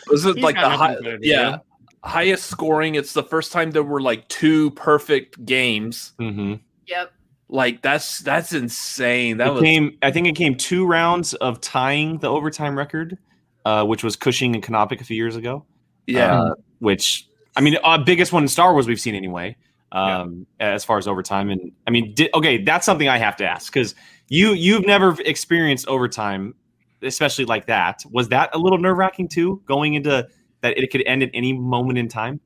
Was 0.09 0.25
it 0.25 0.37
He's 0.37 0.45
like 0.45 0.57
the 0.57 0.69
high, 0.69 0.95
better 0.95 1.19
to 1.19 1.27
yeah 1.27 1.59
highest 2.03 2.47
scoring? 2.47 2.95
It's 2.95 3.13
the 3.13 3.23
first 3.23 3.53
time 3.53 3.71
there 3.71 3.83
were 3.83 4.01
like 4.01 4.29
two 4.29 4.71
perfect 4.73 5.45
games. 5.45 6.13
Mm-hmm. 6.21 6.55
Yep. 6.87 7.13
Like 7.49 7.83
that's 7.83 8.21
that's 8.21 8.53
insane. 8.53 9.39
That 9.39 9.49
it 9.49 9.53
was 9.55 9.63
came. 9.63 9.99
I 10.03 10.11
think 10.11 10.27
it 10.29 10.37
came 10.37 10.57
two 10.57 10.87
rounds 10.87 11.35
of 11.35 11.61
tying 11.61 12.19
the 12.19 12.29
overtime 12.29 12.79
record, 12.79 13.19
uh, 13.65 13.85
which 13.85 14.05
was 14.05 14.17
Cushing 14.17 14.55
and 14.55 14.69
Knopic 14.71 15.01
a 15.01 15.05
few 15.05 15.17
years 15.17 15.37
ago. 15.37 15.65
yeah. 16.07 16.41
Uh, 16.41 16.55
which 16.79 17.29
I 17.57 17.61
mean, 17.61 17.77
uh, 17.83 17.99
biggest 17.99 18.33
one 18.33 18.45
in 18.45 18.49
Star 18.49 18.73
Wars 18.73 18.87
we've 18.87 19.01
seen 19.01 19.15
anyway. 19.15 19.57
Um, 19.93 20.47
as 20.61 20.85
far 20.85 20.99
as 20.99 21.09
overtime, 21.09 21.51
and 21.51 21.73
I 21.89 21.91
mean, 21.91 22.15
di- 22.15 22.31
okay, 22.33 22.63
that's 22.63 22.87
something 22.87 23.09
I 23.09 23.19
have 23.19 23.35
to 23.39 23.45
ask 23.45 23.73
because 23.73 23.97
you 24.31 24.53
you've 24.55 24.87
never 24.87 25.15
experienced 25.27 25.87
overtime, 25.89 26.55
especially 27.03 27.45
like 27.45 27.67
that. 27.67 28.03
Was 28.11 28.29
that 28.29 28.55
a 28.55 28.59
little 28.59 28.79
nerve 28.79 28.97
wracking 28.97 29.29
too, 29.29 29.61
going 29.67 29.95
into 29.95 30.27
that 30.63 30.79
it 30.79 30.91
could 30.91 31.03
end 31.05 31.23
at 31.23 31.31
any 31.35 31.53
moment 31.53 31.99
in 31.99 32.09
time? 32.09 32.41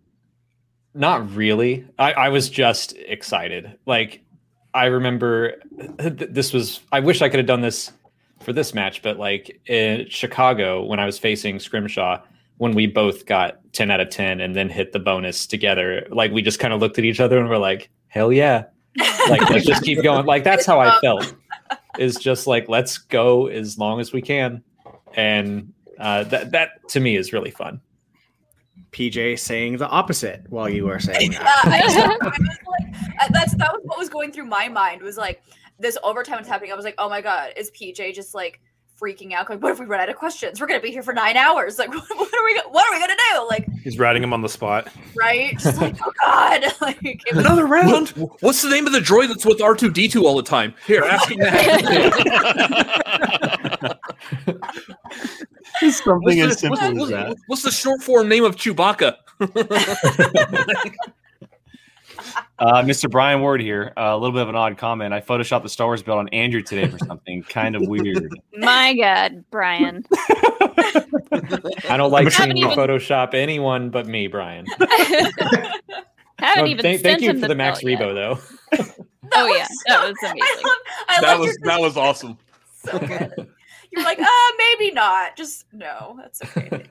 Not 0.94 1.34
really. 1.34 1.86
I, 1.98 2.12
I 2.12 2.28
was 2.30 2.48
just 2.48 2.96
excited. 2.96 3.78
Like, 3.84 4.24
I 4.72 4.86
remember 4.86 5.54
th- 5.98 6.30
this 6.30 6.52
was, 6.52 6.80
I 6.92 7.00
wish 7.00 7.20
I 7.20 7.28
could 7.28 7.38
have 7.38 7.46
done 7.46 7.60
this 7.60 7.92
for 8.40 8.52
this 8.52 8.74
match, 8.74 9.02
but 9.02 9.18
like 9.18 9.60
in 9.66 10.06
Chicago, 10.08 10.84
when 10.84 11.00
I 11.00 11.06
was 11.06 11.18
facing 11.18 11.58
Scrimshaw, 11.58 12.22
when 12.58 12.74
we 12.74 12.86
both 12.86 13.26
got 13.26 13.58
10 13.72 13.90
out 13.90 14.00
of 14.00 14.10
10 14.10 14.40
and 14.40 14.54
then 14.54 14.68
hit 14.68 14.92
the 14.92 15.00
bonus 15.00 15.46
together. 15.46 16.06
Like 16.10 16.30
we 16.30 16.42
just 16.42 16.60
kind 16.60 16.72
of 16.72 16.80
looked 16.80 16.98
at 16.98 17.04
each 17.04 17.20
other 17.20 17.38
and 17.38 17.48
we're 17.48 17.58
like, 17.58 17.90
hell 18.06 18.32
yeah. 18.32 18.64
Like 19.28 19.48
let's 19.48 19.64
just 19.64 19.82
keep 19.82 20.02
going. 20.02 20.26
Like 20.26 20.44
that's 20.44 20.66
how 20.66 20.80
I 20.80 21.00
felt. 21.00 21.34
Is 21.98 22.16
just 22.16 22.46
like 22.46 22.68
let's 22.68 22.98
go 22.98 23.46
as 23.46 23.78
long 23.78 24.00
as 24.00 24.12
we 24.12 24.22
can. 24.22 24.62
And 25.14 25.72
uh, 25.98 26.24
that 26.24 26.50
that 26.52 26.88
to 26.88 27.00
me 27.00 27.16
is 27.16 27.32
really 27.32 27.50
fun. 27.50 27.80
PJ 28.90 29.38
saying 29.38 29.78
the 29.78 29.88
opposite 29.88 30.44
while 30.48 30.68
you 30.68 30.84
were 30.84 31.00
saying 31.00 31.32
Yeah, 31.32 31.42
that. 31.42 31.62
I 31.66 31.80
I 31.80 32.26
like, 32.26 33.32
that's 33.32 33.54
that 33.56 33.72
was 33.72 33.80
what 33.84 33.98
was 33.98 34.08
going 34.08 34.32
through 34.32 34.46
my 34.46 34.68
mind 34.68 35.02
was 35.02 35.16
like 35.16 35.42
this 35.78 35.98
overtime 36.02 36.38
was 36.38 36.48
happening. 36.48 36.72
I 36.72 36.76
was 36.76 36.84
like, 36.84 36.94
oh 36.98 37.08
my 37.08 37.20
god, 37.20 37.52
is 37.56 37.70
PJ 37.72 38.14
just 38.14 38.34
like 38.34 38.60
freaking 39.00 39.32
out? 39.32 39.48
Like, 39.50 39.62
what 39.62 39.72
if 39.72 39.78
we 39.80 39.86
run 39.86 40.00
out 40.00 40.08
of 40.08 40.16
questions? 40.16 40.60
We're 40.60 40.66
gonna 40.66 40.80
be 40.80 40.90
here 40.90 41.02
for 41.02 41.12
nine 41.14 41.36
hours. 41.36 41.78
Like, 41.78 41.88
what, 41.90 42.04
what 42.16 42.32
are 42.34 42.44
we? 42.44 42.60
What 42.70 42.86
are 42.88 42.92
we 42.94 43.00
gonna 43.00 43.14
do? 43.32 43.46
Like, 43.48 43.66
He's 43.82 43.98
writing 43.98 44.22
him 44.22 44.32
on 44.32 44.40
the 44.42 44.48
spot. 44.48 44.88
right? 45.16 45.58
Just 45.58 45.80
like, 45.80 45.96
oh 46.04 46.12
god. 46.20 46.64
Like, 46.80 47.00
was, 47.02 47.44
Another 47.44 47.66
round. 47.66 48.10
What's 48.40 48.60
the 48.62 48.68
name 48.70 48.86
of 48.86 48.92
the 48.92 48.98
droid 49.00 49.28
that's 49.28 49.44
with 49.44 49.60
R 49.62 49.74
two 49.74 49.90
D 49.90 50.08
two 50.08 50.26
all 50.26 50.36
the 50.36 50.42
time? 50.42 50.74
Here, 50.86 51.02
ask 51.02 51.30
him 51.30 51.38
that. 51.40 51.54
Something 55.80 56.22
What's 56.22 56.38
as 56.40 56.48
the, 56.48 56.54
simple 56.76 56.78
what's, 56.78 56.82
as 57.02 57.08
that. 57.10 57.36
what's 57.46 57.62
the 57.62 57.70
short 57.70 58.02
form 58.02 58.28
name 58.28 58.44
of 58.44 58.56
Chewbacca? 58.56 59.16
Uh, 62.58 62.82
Mr. 62.82 63.10
Brian 63.10 63.40
Ward 63.40 63.60
here. 63.60 63.92
Uh, 63.96 64.10
a 64.12 64.16
little 64.16 64.32
bit 64.32 64.42
of 64.42 64.48
an 64.48 64.54
odd 64.54 64.78
comment. 64.78 65.12
I 65.12 65.20
photoshopped 65.20 65.62
the 65.64 65.68
Star 65.68 65.88
Wars 65.88 66.02
belt 66.02 66.18
on 66.18 66.28
Andrew 66.28 66.62
today 66.62 66.86
for 66.88 66.98
something 66.98 67.42
kind 67.42 67.74
of 67.76 67.82
weird. 67.86 68.28
My 68.56 68.94
God, 68.94 69.44
Brian. 69.50 70.04
I 71.88 71.96
don't 71.96 72.10
like 72.12 72.24
Haven't 72.32 72.32
seeing 72.32 72.56
you 72.56 72.66
even- 72.70 72.78
Photoshop 72.78 73.34
anyone 73.34 73.90
but 73.90 74.06
me, 74.06 74.26
Brian. 74.28 74.66
Haven't 76.38 76.64
Oh, 76.64 76.66
even 76.66 76.82
thank, 76.82 77.00
thank 77.02 77.20
you 77.22 77.30
him 77.30 77.40
for 77.40 77.48
the 77.48 77.54
Max 77.54 77.80
bill 77.80 77.90
yet. 77.90 78.00
Rebo 78.00 78.14
though. 78.14 78.84
Oh 79.36 79.46
yeah, 79.46 79.66
that 79.88 80.06
was 80.06 80.14
I 80.22 80.26
amazing. 80.30 80.64
love, 80.64 80.76
I 81.08 81.20
that 81.22 81.38
was 81.40 81.58
that 81.62 81.80
was 81.80 81.96
awesome. 81.96 82.38
so 82.84 82.98
good. 82.98 83.48
You're 83.90 84.04
like, 84.04 84.18
uh, 84.20 84.26
maybe 84.58 84.92
not. 84.92 85.34
Just 85.36 85.64
no, 85.72 86.16
that's 86.20 86.42
okay. 86.42 86.84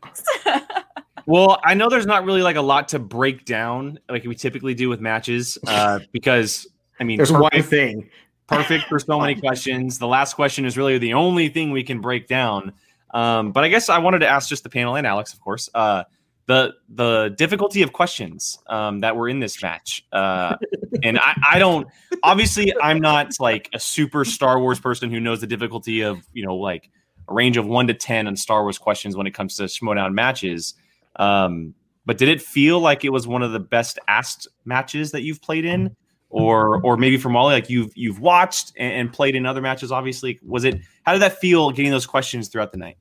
Well, 1.26 1.60
I 1.64 1.74
know 1.74 1.90
there's 1.90 2.06
not 2.06 2.26
really 2.26 2.42
like 2.42 2.56
a 2.56 2.62
lot 2.62 2.90
to 2.90 3.00
break 3.00 3.46
down 3.46 4.00
like 4.10 4.26
we 4.26 4.36
typically 4.36 4.74
do 4.74 4.90
with 4.90 5.00
matches 5.00 5.58
uh, 5.68 6.00
because 6.12 6.68
I 7.00 7.04
mean, 7.04 7.18
There's 7.18 7.32
perfect, 7.32 7.54
one 7.54 7.64
thing. 7.64 8.10
perfect 8.48 8.86
for 8.86 9.00
so 9.00 9.20
many 9.20 9.36
questions. 9.42 10.00
The 10.00 10.08
last 10.08 10.36
question 10.36 10.66
is 10.66 10.78
really 10.78 10.98
the 10.98 11.14
only 11.14 11.50
thing 11.50 11.72
we 11.72 11.84
can 11.84 12.02
break 12.02 12.28
down. 12.28 12.74
Um, 13.14 13.52
but 13.52 13.64
I 13.64 13.70
guess 13.70 13.90
I 13.90 14.00
wanted 14.00 14.20
to 14.20 14.28
ask 14.28 14.50
just 14.50 14.64
the 14.64 14.70
panel 14.70 14.96
and 14.96 15.06
Alex, 15.06 15.34
of 15.34 15.40
course, 15.42 15.70
uh, 15.74 16.04
the 16.46 16.74
the 16.90 17.34
difficulty 17.38 17.82
of 17.82 17.94
questions 17.94 18.60
um, 18.68 19.00
that 19.00 19.16
were 19.16 19.30
in 19.30 19.40
this 19.40 19.62
match. 19.62 20.06
Uh, 20.12 20.56
and 21.04 21.18
I, 21.20 21.40
I 21.54 21.60
don't 21.60 21.88
obviously 22.22 22.74
I'm 22.82 23.00
not 23.00 23.40
like 23.40 23.70
a 23.74 23.80
super 23.80 24.26
Star 24.26 24.60
Wars 24.60 24.80
person 24.80 25.10
who 25.10 25.20
knows 25.20 25.42
the 25.42 25.48
difficulty 25.48 26.02
of 26.02 26.28
you 26.34 26.46
know 26.46 26.56
like 26.56 26.90
a 27.28 27.34
range 27.34 27.58
of 27.58 27.66
one 27.66 27.88
to 27.88 27.94
ten 27.94 28.28
on 28.28 28.36
Star 28.36 28.64
Wars 28.64 28.78
questions 28.78 29.16
when 29.16 29.28
it 29.28 29.32
comes 29.32 29.56
to 29.58 29.64
Schmoedown 29.64 30.14
matches. 30.14 30.74
Um, 31.18 31.74
but 32.06 32.18
did 32.18 32.30
it 32.30 32.42
feel 32.42 32.80
like 32.80 33.06
it 33.06 33.10
was 33.10 33.28
one 33.28 33.44
of 33.44 33.52
the 33.52 33.60
best 33.60 34.00
asked 34.08 34.48
matches 34.66 35.12
that 35.12 35.22
you've 35.24 35.42
played 35.42 35.66
in? 35.66 35.96
Or, 36.36 36.82
or 36.84 36.98
maybe 36.98 37.18
for 37.18 37.30
Molly, 37.30 37.54
like 37.54 37.70
you've 37.70 37.96
you've 37.96 38.20
watched 38.20 38.74
and, 38.76 38.92
and 38.92 39.14
played 39.14 39.36
in 39.36 39.46
other 39.46 39.62
matches. 39.62 39.92
Obviously, 39.92 40.40
was 40.44 40.64
it? 40.64 40.82
How 41.04 41.14
did 41.14 41.22
that 41.22 41.40
feel 41.40 41.70
getting 41.70 41.92
those 41.92 42.08
questions 42.08 42.48
throughout 42.48 42.72
the 42.72 42.80
night? 42.80 42.98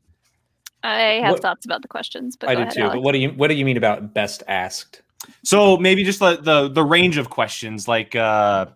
I 0.83 1.21
have 1.23 1.33
What- 1.33 1.41
thoughts 1.41 1.65
about 1.65 1.81
the 1.81 1.89
questions, 1.89 2.37
but 2.37 2.51
I 2.51 2.55
go 2.55 2.59
do 2.59 2.63
ahead, 2.65 2.75
too. 2.75 2.81
Alex. 2.83 2.95
But 2.97 3.01
what 3.03 3.13
do 3.13 3.19
you 3.19 3.31
what 3.31 3.49
do 3.49 3.55
you 3.55 3.65
mean 3.65 3.79
about 3.79 4.13
best 4.13 4.43
asked? 4.49 5.01
So 5.45 5.79
maybe 5.79 6.05
just 6.05 6.19
the 6.19 6.37
the, 6.37 6.69
the 6.69 6.85
range 6.85 7.17
of 7.17 7.31
questions, 7.31 7.89
like 7.89 8.15
uh, 8.15 8.67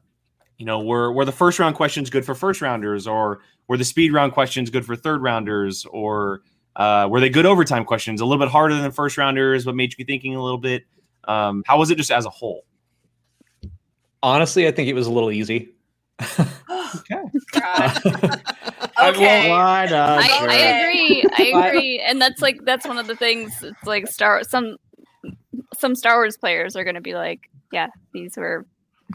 you 0.56 0.64
know, 0.64 0.80
were 0.80 1.12
were 1.12 1.26
the 1.26 1.32
first 1.32 1.58
round 1.58 1.74
questions 1.76 2.08
good 2.08 2.24
for 2.24 2.34
first 2.34 2.62
rounders, 2.62 3.06
or 3.06 3.40
were 3.68 3.76
the 3.76 3.84
speed 3.84 4.14
round 4.14 4.32
questions 4.32 4.70
good 4.70 4.86
for 4.86 4.96
third 4.96 5.20
rounders, 5.20 5.84
or 5.90 6.40
uh, 6.76 7.08
were 7.10 7.20
they 7.20 7.28
good 7.30 7.46
overtime 7.46 7.84
questions? 7.84 8.20
A 8.20 8.24
little 8.24 8.42
bit 8.44 8.50
harder 8.50 8.74
than 8.74 8.90
first 8.92 9.16
rounders, 9.18 9.64
but 9.64 9.74
made 9.74 9.92
you 9.92 9.96
be 9.96 10.04
thinking 10.04 10.36
a 10.36 10.42
little 10.42 10.58
bit. 10.58 10.84
Um, 11.24 11.64
how 11.66 11.78
was 11.78 11.90
it 11.90 11.96
just 11.96 12.10
as 12.12 12.24
a 12.26 12.30
whole? 12.30 12.64
Honestly, 14.22 14.66
I 14.68 14.70
think 14.72 14.88
it 14.88 14.94
was 14.94 15.06
a 15.06 15.10
little 15.12 15.30
easy. 15.30 15.70
God. 16.18 17.30
I- 17.54 18.40
Okay. 19.10 19.50
What 19.50 19.92
a 19.92 19.96
I, 19.96 20.22
I 20.22 20.44
Okay. 20.44 20.80
agree. 20.80 21.24
I 21.36 21.52
I- 21.54 21.68
agree, 21.68 22.00
and 22.00 22.20
that's 22.20 22.40
like 22.40 22.64
that's 22.64 22.86
one 22.86 22.96
of 22.98 23.06
the 23.06 23.14
things. 23.16 23.62
It's 23.62 23.84
like 23.84 24.06
Star 24.08 24.42
some 24.42 24.76
some 25.78 25.94
Star 25.94 26.16
Wars 26.16 26.36
players 26.38 26.76
are 26.76 26.84
going 26.84 26.94
to 26.94 27.00
be 27.02 27.14
like, 27.14 27.50
yeah, 27.72 27.88
these 28.14 28.36
were 28.38 28.64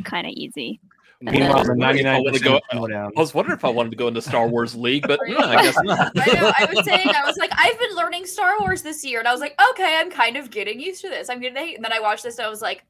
kind 0.03 0.27
of 0.27 0.33
easy. 0.33 0.79
And 1.21 1.31
Meanwhile, 1.31 1.57
then- 1.63 1.67
the 1.67 1.75
ninety 1.75 2.03
nine 2.03 2.15
I 2.15 2.19
wanna 2.19 2.39
go- 2.39 2.59
I 2.71 3.09
was 3.19 3.33
wondering 3.33 3.57
if 3.57 3.63
I 3.63 3.69
wanted 3.69 3.91
to 3.91 3.95
go 3.95 4.07
into 4.07 4.21
Star 4.21 4.47
Wars 4.47 4.73
League, 4.75 5.07
but 5.07 5.19
no, 5.27 5.37
I 5.37 5.61
guess 5.63 5.75
not. 5.83 6.11
I 6.15 6.33
know. 6.33 6.51
I 6.57 6.65
was 6.73 6.83
saying, 6.85 7.09
I 7.09 7.25
was 7.25 7.37
like, 7.37 7.51
I've 7.57 7.77
been 7.79 7.95
learning 7.95 8.25
Star 8.25 8.59
Wars 8.59 8.81
this 8.81 9.05
year, 9.05 9.19
and 9.19 9.27
I 9.27 9.31
was 9.31 9.39
like, 9.41 9.55
okay, 9.71 9.97
I'm 9.99 10.09
kind 10.09 10.35
of 10.35 10.49
getting 10.49 10.79
used 10.79 11.01
to 11.01 11.09
this. 11.09 11.29
I'm 11.29 11.39
getting, 11.39 11.57
hate. 11.57 11.75
and 11.75 11.85
then 11.85 11.93
I 11.93 11.99
watched 11.99 12.23
this, 12.23 12.37
and 12.39 12.47
I 12.47 12.49
was 12.49 12.61
like, 12.61 12.83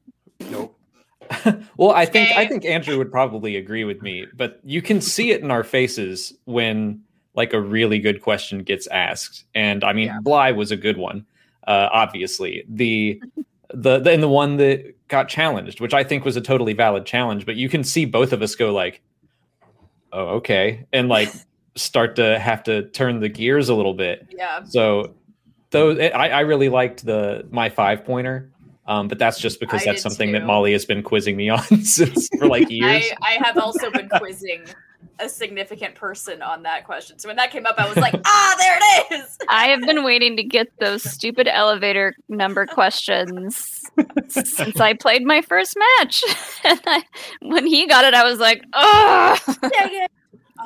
Nope. 0.50 0.78
well, 1.76 1.90
I 1.92 2.04
think 2.04 2.36
I 2.36 2.46
think 2.46 2.64
Andrew 2.64 2.98
would 2.98 3.10
probably 3.10 3.56
agree 3.56 3.84
with 3.84 4.02
me, 4.02 4.26
but 4.34 4.60
you 4.64 4.82
can 4.82 5.00
see 5.00 5.30
it 5.30 5.40
in 5.42 5.50
our 5.50 5.62
faces 5.64 6.32
when 6.46 7.02
like 7.34 7.52
a 7.52 7.60
really 7.60 7.98
good 7.98 8.20
question 8.22 8.62
gets 8.62 8.86
asked. 8.88 9.44
And 9.54 9.84
I 9.84 9.92
mean, 9.92 10.06
Yeah. 10.08 10.18
Bly 10.20 10.52
was 10.52 10.70
a 10.72 10.76
good 10.76 10.96
one, 10.96 11.24
uh, 11.66 11.88
obviously. 11.92 12.64
The 12.68 13.22
the 13.72 14.00
the 14.00 14.10
and 14.10 14.22
the 14.22 14.28
one 14.28 14.56
that 14.56 14.94
got 15.12 15.28
challenged, 15.28 15.80
which 15.80 15.94
I 15.94 16.02
think 16.02 16.24
was 16.24 16.36
a 16.36 16.40
totally 16.40 16.72
valid 16.72 17.06
challenge, 17.06 17.46
but 17.46 17.54
you 17.54 17.68
can 17.68 17.84
see 17.84 18.06
both 18.06 18.32
of 18.32 18.42
us 18.42 18.56
go 18.56 18.72
like, 18.72 19.00
"Oh, 20.12 20.38
okay," 20.38 20.86
and 20.92 21.08
like 21.08 21.28
start 21.76 22.16
to 22.16 22.38
have 22.38 22.64
to 22.64 22.88
turn 22.88 23.20
the 23.20 23.28
gears 23.28 23.68
a 23.68 23.74
little 23.74 23.94
bit. 23.94 24.26
yeah, 24.36 24.64
So 24.64 25.14
those 25.70 25.98
I, 26.00 26.28
I 26.28 26.40
really 26.40 26.68
liked 26.68 27.04
the 27.04 27.46
my 27.50 27.68
five 27.68 28.04
pointer. 28.04 28.48
Um, 28.84 29.06
but 29.06 29.16
that's 29.16 29.38
just 29.38 29.60
because 29.60 29.82
I 29.82 29.92
that's 29.92 30.02
something 30.02 30.32
that. 30.32 30.44
Molly 30.44 30.72
has 30.72 30.84
been 30.84 31.04
quizzing 31.04 31.36
me 31.36 31.48
on 31.48 31.62
since 31.84 32.28
for 32.36 32.48
like 32.48 32.68
years. 32.70 33.04
I, 33.22 33.38
I 33.38 33.46
have 33.46 33.56
also 33.56 33.92
been 33.92 34.08
quizzing 34.08 34.64
a 35.18 35.28
significant 35.28 35.94
person 35.94 36.42
on 36.42 36.62
that 36.62 36.84
question. 36.84 37.18
So 37.18 37.28
when 37.28 37.36
that 37.36 37.50
came 37.50 37.66
up, 37.66 37.76
I 37.78 37.88
was 37.88 37.96
like, 37.96 38.14
ah, 38.24 38.54
there 38.58 38.78
it 38.80 39.22
is. 39.22 39.38
I 39.48 39.66
have 39.66 39.82
been 39.82 40.04
waiting 40.04 40.36
to 40.36 40.42
get 40.42 40.68
those 40.78 41.02
stupid 41.02 41.48
elevator 41.48 42.14
number 42.28 42.66
questions 42.66 43.82
since 44.28 44.80
I 44.80 44.94
played 44.94 45.24
my 45.24 45.42
first 45.42 45.76
match. 45.98 46.22
and 46.64 46.80
I, 46.86 47.02
when 47.42 47.66
he 47.66 47.86
got 47.86 48.04
it, 48.04 48.14
I 48.14 48.24
was 48.24 48.38
like, 48.38 48.64
oh. 48.72 49.38
Dang 49.46 49.70
it. 49.72 50.10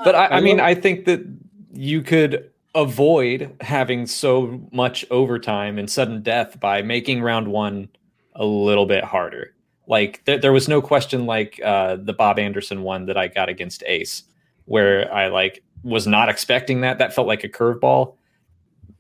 but 0.05 0.15
Um, 0.15 0.21
I, 0.21 0.29
I 0.37 0.41
mean, 0.41 0.61
I 0.61 0.75
think 0.75 1.05
that 1.07 1.27
you 1.73 2.03
could 2.03 2.51
avoid 2.75 3.57
having 3.63 4.07
so 4.07 4.61
much 4.71 5.05
overtime 5.11 5.79
and 5.79 5.91
sudden 5.91 6.23
death 6.23 6.61
by 6.61 6.83
making 6.83 7.23
round 7.23 7.49
one 7.49 7.89
a 8.35 8.45
little 8.45 8.87
bit 8.87 9.03
harder. 9.03 9.55
Like 9.87 10.23
there, 10.25 10.39
there 10.39 10.53
was 10.53 10.69
no 10.69 10.83
question 10.83 11.27
like 11.27 11.61
uh, 11.65 11.97
the 11.97 12.13
Bob 12.13 12.39
Anderson 12.39 12.83
one 12.83 13.07
that 13.07 13.17
I 13.17 13.29
got 13.29 13.49
against 13.49 13.83
Ace, 13.87 14.25
where 14.67 15.13
I 15.13 15.29
like 15.29 15.63
was 15.83 16.07
not 16.07 16.29
expecting 16.29 16.83
that. 16.83 16.99
That 16.99 17.15
felt 17.15 17.27
like 17.27 17.43
a 17.45 17.49
curveball. 17.49 18.15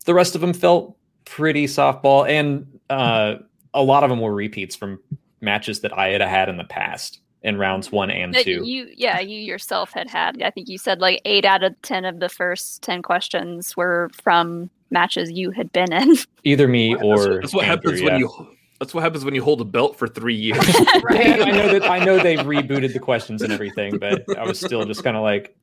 The 0.04 0.14
rest 0.14 0.34
of 0.34 0.40
them 0.40 0.52
felt 0.52 0.96
pretty 1.24 1.66
softball, 1.66 2.28
and 2.28 2.66
uh, 2.90 3.36
a 3.74 3.82
lot 3.82 4.02
of 4.04 4.10
them 4.10 4.20
were 4.20 4.34
repeats 4.34 4.74
from 4.74 4.98
matches 5.40 5.80
that 5.80 5.96
I 5.96 6.08
had 6.08 6.20
had 6.22 6.48
in 6.48 6.56
the 6.56 6.64
past 6.64 7.20
in 7.42 7.58
rounds 7.58 7.92
one 7.92 8.10
and 8.10 8.34
that 8.34 8.44
two. 8.44 8.64
you, 8.64 8.88
yeah, 8.96 9.20
you 9.20 9.38
yourself 9.38 9.92
had 9.92 10.08
had. 10.08 10.42
I 10.42 10.50
think 10.50 10.68
you 10.68 10.78
said 10.78 11.00
like 11.00 11.20
eight 11.24 11.44
out 11.44 11.62
of 11.62 11.80
ten 11.82 12.04
of 12.04 12.18
the 12.20 12.28
first 12.28 12.82
ten 12.82 13.02
questions 13.02 13.76
were 13.76 14.10
from 14.12 14.70
matches 14.90 15.30
you 15.30 15.50
had 15.50 15.72
been 15.72 15.92
in. 15.92 16.16
Either 16.44 16.66
me 16.68 16.94
That's 16.94 17.04
or 17.04 17.16
what- 17.16 17.40
that's 17.42 17.54
what 17.54 17.64
Andrew, 17.64 17.90
happens 17.92 18.00
yeah. 18.00 18.10
when 18.12 18.20
you. 18.20 18.55
That's 18.78 18.92
what 18.92 19.02
happens 19.02 19.24
when 19.24 19.34
you 19.34 19.42
hold 19.42 19.60
a 19.60 19.64
belt 19.64 19.96
for 19.98 20.06
three 20.06 20.34
years. 20.34 20.58
Yeah, 21.10 21.44
I 21.44 21.50
know 21.50 21.68
that 21.78 21.90
I 21.90 22.04
know 22.04 22.18
they 22.18 22.36
rebooted 22.36 22.92
the 22.92 22.98
questions 22.98 23.42
and 23.42 23.52
everything, 23.52 23.98
but 23.98 24.24
I 24.36 24.44
was 24.44 24.58
still 24.60 24.84
just 24.84 25.02
kind 25.02 25.16
of 25.16 25.22
like, 25.22 25.56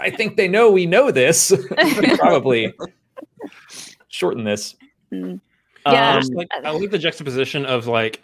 I 0.00 0.10
think 0.10 0.36
they 0.36 0.46
know 0.48 0.70
we 0.70 0.86
know 0.86 1.10
this. 1.10 1.52
Probably 2.16 2.72
shorten 4.08 4.44
this. 4.44 4.76
Mm. 5.12 5.40
I 5.86 5.92
Yeah. 5.92 6.16
just 6.18 6.34
like 6.34 6.48
I 6.52 6.70
like 6.70 6.90
the 6.90 6.98
juxtaposition 6.98 7.66
of 7.66 7.86
like 7.86 8.22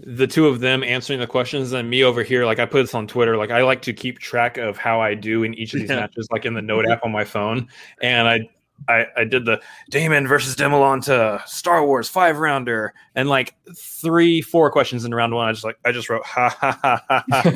the 0.00 0.26
two 0.26 0.46
of 0.46 0.60
them 0.60 0.82
answering 0.82 1.20
the 1.20 1.26
questions 1.26 1.72
and 1.72 1.88
me 1.88 2.02
over 2.04 2.22
here. 2.22 2.44
Like 2.44 2.58
I 2.58 2.66
put 2.66 2.82
this 2.82 2.94
on 2.94 3.06
Twitter. 3.06 3.36
Like 3.36 3.50
I 3.50 3.62
like 3.62 3.82
to 3.82 3.92
keep 3.92 4.18
track 4.18 4.56
of 4.58 4.76
how 4.76 5.00
I 5.00 5.14
do 5.14 5.42
in 5.42 5.54
each 5.54 5.74
of 5.74 5.80
these 5.80 5.90
Yeah. 5.90 5.96
matches, 6.00 6.28
like 6.30 6.44
in 6.44 6.54
the 6.54 6.62
note 6.62 6.86
app 6.88 7.04
on 7.04 7.12
my 7.12 7.24
phone. 7.24 7.68
And 8.02 8.28
I 8.28 8.40
I, 8.88 9.06
I 9.16 9.24
did 9.24 9.44
the 9.44 9.60
Damon 9.90 10.26
versus 10.26 10.56
Dimalanta 10.56 11.46
Star 11.46 11.84
Wars 11.86 12.08
five 12.08 12.38
rounder, 12.38 12.94
and 13.14 13.28
like 13.28 13.54
three, 13.74 14.40
four 14.40 14.70
questions 14.70 15.04
in 15.04 15.14
round 15.14 15.34
one. 15.34 15.48
I 15.48 15.52
just 15.52 15.64
like 15.64 15.78
I 15.84 15.92
just 15.92 16.08
wrote 16.08 16.24
ha 16.24 16.48
ha 16.48 16.78
ha 16.82 17.24
ha 17.30 17.52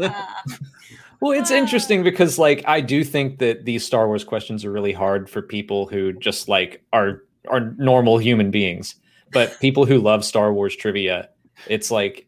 ha. 0.00 0.34
Well, 1.20 1.32
it's 1.32 1.50
interesting 1.50 2.04
because 2.04 2.38
like 2.38 2.62
I 2.66 2.80
do 2.80 3.02
think 3.02 3.38
that 3.38 3.64
these 3.64 3.84
Star 3.84 4.06
Wars 4.06 4.22
questions 4.22 4.64
are 4.64 4.70
really 4.70 4.92
hard 4.92 5.28
for 5.28 5.42
people 5.42 5.86
who 5.86 6.12
just 6.12 6.48
like 6.48 6.84
are 6.92 7.24
are 7.48 7.74
normal 7.76 8.18
human 8.18 8.50
beings. 8.50 8.94
But 9.32 9.58
people 9.60 9.84
who 9.84 9.98
love 9.98 10.24
Star 10.24 10.52
Wars 10.52 10.76
trivia, 10.76 11.28
it's 11.66 11.90
like 11.90 12.26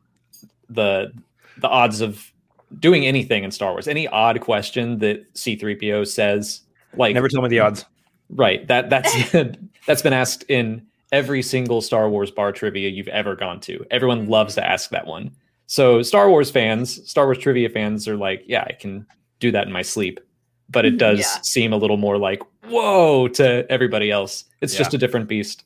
the 0.68 1.12
the 1.58 1.68
odds 1.68 2.00
of 2.00 2.32
doing 2.78 3.06
anything 3.06 3.44
in 3.44 3.50
Star 3.50 3.72
Wars, 3.72 3.86
any 3.86 4.08
odd 4.08 4.40
question 4.40 4.98
that 4.98 5.32
C3PO 5.34 6.06
says, 6.06 6.62
like 6.96 7.14
Never 7.14 7.28
tell 7.28 7.42
me 7.42 7.48
the 7.48 7.60
odds. 7.60 7.84
Right. 8.28 8.66
That 8.68 8.90
that's 8.90 9.32
that's 9.86 10.02
been 10.02 10.12
asked 10.12 10.44
in 10.48 10.86
every 11.12 11.42
single 11.42 11.80
Star 11.80 12.08
Wars 12.08 12.30
bar 12.30 12.52
trivia 12.52 12.88
you've 12.88 13.08
ever 13.08 13.34
gone 13.34 13.60
to. 13.60 13.84
Everyone 13.90 14.22
mm-hmm. 14.22 14.30
loves 14.30 14.54
to 14.54 14.66
ask 14.66 14.90
that 14.90 15.06
one. 15.06 15.30
So 15.66 16.02
Star 16.02 16.28
Wars 16.28 16.50
fans, 16.50 17.08
Star 17.08 17.26
Wars 17.26 17.38
trivia 17.38 17.68
fans 17.68 18.08
are 18.08 18.16
like, 18.16 18.44
yeah, 18.46 18.64
I 18.68 18.72
can 18.72 19.06
do 19.38 19.50
that 19.52 19.66
in 19.66 19.72
my 19.72 19.82
sleep. 19.82 20.20
But 20.68 20.84
it 20.84 20.90
does 20.98 21.20
Yeah. 21.20 21.40
seem 21.42 21.72
a 21.72 21.76
little 21.76 21.96
more 21.96 22.18
like, 22.18 22.42
whoa, 22.66 23.28
to 23.28 23.66
everybody 23.70 24.10
else. 24.10 24.44
It's 24.60 24.74
Yeah. 24.74 24.78
just 24.78 24.94
a 24.94 24.98
different 24.98 25.28
beast. 25.28 25.64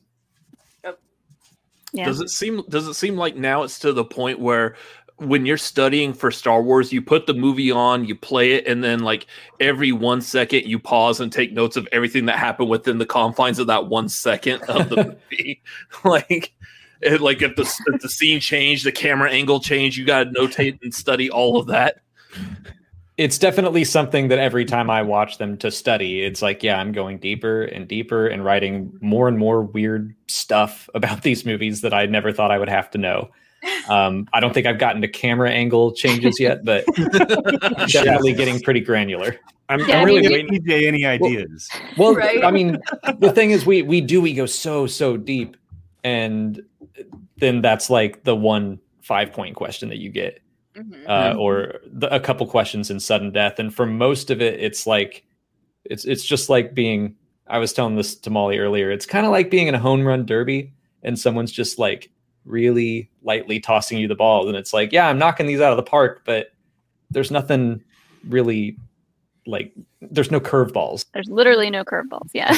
Yeah. 1.93 2.05
Does 2.05 2.19
it 2.19 2.29
seem 2.29 2.61
does 2.67 2.87
it 2.87 2.95
seem 2.95 3.15
like 3.15 3.37
now 3.37 3.63
it's 3.63 3.79
to 3.79 3.93
the 3.93 4.03
point 4.03 4.39
where 4.39 4.75
when 5.17 5.45
you're 5.45 5.57
studying 5.57 6.13
for 6.13 6.29
Star 6.29 6.61
Wars, 6.61 6.91
you 6.91 7.01
put 7.01 7.25
the 7.25 7.33
movie 7.33 7.71
on, 7.71 8.05
you 8.05 8.15
play 8.15 8.53
it, 8.53 8.67
and 8.67 8.83
then 8.83 8.99
like 8.99 9.27
every 9.59 9.91
one 9.91 10.19
second 10.21 10.65
you 10.65 10.77
pause 10.77 11.19
and 11.21 11.31
take 11.31 11.53
notes 11.53 11.77
of 11.77 11.87
everything 11.91 12.25
that 12.25 12.37
happened 12.37 12.69
within 12.69 12.97
the 12.97 13.05
confines 13.05 13.59
of 13.59 13.67
that 13.67 13.87
one 13.87 14.09
second 14.09 14.61
of 14.63 14.89
the 14.89 15.17
movie. 15.31 15.61
like 16.03 16.53
it, 17.01 17.21
like 17.21 17.41
if 17.41 17.55
the 17.55 17.81
if 17.93 18.01
the 18.01 18.09
scene 18.09 18.39
changed, 18.39 18.85
the 18.85 18.91
camera 18.91 19.31
angle 19.31 19.59
changed, 19.59 19.97
you 19.97 20.05
gotta 20.05 20.29
notate 20.31 20.79
and 20.81 20.93
study 20.93 21.29
all 21.29 21.57
of 21.59 21.67
that. 21.67 22.01
It's 23.17 23.37
definitely 23.37 23.85
something 23.85 24.27
that 24.27 24.39
every 24.39 24.65
time 24.65 24.89
I 24.89 25.01
watch 25.01 25.37
them 25.37 25.55
to 25.59 25.71
study, 25.71 26.23
it's 26.23 26.41
like, 26.41 26.61
yeah, 26.61 26.77
I'm 26.77 26.91
going 26.91 27.19
deeper 27.19 27.63
and 27.63 27.87
deeper 27.87 28.27
and 28.27 28.43
writing 28.43 28.91
more 28.99 29.29
and 29.29 29.37
more 29.37 29.61
weird 29.61 30.13
stuff 30.27 30.89
about 30.93 31.21
these 31.21 31.45
movies 31.45 31.79
that 31.81 31.93
I 31.93 32.05
never 32.07 32.33
thought 32.33 32.51
I 32.51 32.59
would 32.59 32.67
have 32.67 32.91
to 32.91 32.97
know. 32.97 33.29
Um, 33.89 34.27
I 34.33 34.39
don't 34.39 34.53
think 34.53 34.67
I've 34.67 34.79
gotten 34.79 35.01
to 35.01 35.07
camera 35.07 35.49
angle 35.51 35.91
changes 35.91 36.39
yet, 36.39 36.63
but 36.65 36.85
definitely 37.87 38.33
getting 38.33 38.59
pretty 38.61 38.79
granular. 38.81 39.37
I'm, 39.69 39.79
Yeah, 39.81 39.97
I'm 39.97 40.01
I 40.01 40.03
really 40.03 40.21
mean, 40.21 40.31
waiting. 40.31 40.63
PJ, 40.63 40.87
any 40.87 41.05
ideas? 41.05 41.69
Well, 41.97 42.13
Right? 42.15 42.43
I 42.43 42.51
mean, 42.51 42.77
the 43.19 43.31
thing 43.31 43.51
is, 43.51 43.65
we 43.65 43.81
we 43.81 44.01
do 44.01 44.21
we 44.21 44.33
go 44.33 44.45
so 44.45 44.85
so 44.87 45.17
deep, 45.17 45.57
and 46.03 46.61
then 47.37 47.61
that's 47.61 47.89
like 47.89 48.23
the 48.23 48.35
one 48.35 48.79
five 49.01 49.31
point 49.31 49.55
question 49.55 49.89
that 49.89 49.97
you 49.97 50.09
get, 50.09 50.39
Mhm. 50.75 51.07
uh, 51.07 51.35
or 51.37 51.79
the, 51.85 52.13
a 52.13 52.19
couple 52.19 52.45
questions 52.47 52.91
in 52.91 52.99
sudden 52.99 53.31
death, 53.31 53.59
and 53.59 53.73
for 53.73 53.85
most 53.85 54.29
of 54.29 54.41
it, 54.41 54.59
it's 54.59 54.85
like 54.85 55.23
it's 55.85 56.05
it's 56.05 56.23
just 56.23 56.49
like 56.49 56.73
being. 56.75 57.15
I 57.47 57.59
was 57.59 57.73
telling 57.73 57.95
this 57.95 58.15
to 58.15 58.31
Molly 58.31 58.57
earlier. 58.57 58.89
It's 58.89 59.05
kind 59.05 59.23
of 59.23 59.31
like 59.31 59.51
being 59.51 59.67
in 59.67 59.75
a 59.75 59.79
home 59.79 60.03
run 60.05 60.25
derby, 60.25 60.73
and 61.03 61.17
someone's 61.17 61.51
just 61.51 61.77
like 61.77 62.09
really 62.45 63.09
lightly 63.23 63.59
tossing 63.59 63.97
you 63.97 64.07
the 64.07 64.15
ball, 64.15 64.47
and 64.47 64.57
it's 64.57 64.73
like, 64.73 64.91
yeah, 64.91 65.07
I'm 65.07 65.17
knocking 65.17 65.47
these 65.47 65.61
out 65.61 65.71
of 65.71 65.77
the 65.77 65.83
park, 65.83 66.21
but 66.25 66.51
there's 67.11 67.31
nothing 67.31 67.83
really 68.27 68.77
like 69.47 69.73
there's 70.01 70.31
no 70.31 70.39
curveballs. 70.39 71.05
There's 71.13 71.29
literally 71.29 71.69
no 71.69 71.83
curveballs. 71.83 72.29
Yeah. 72.33 72.57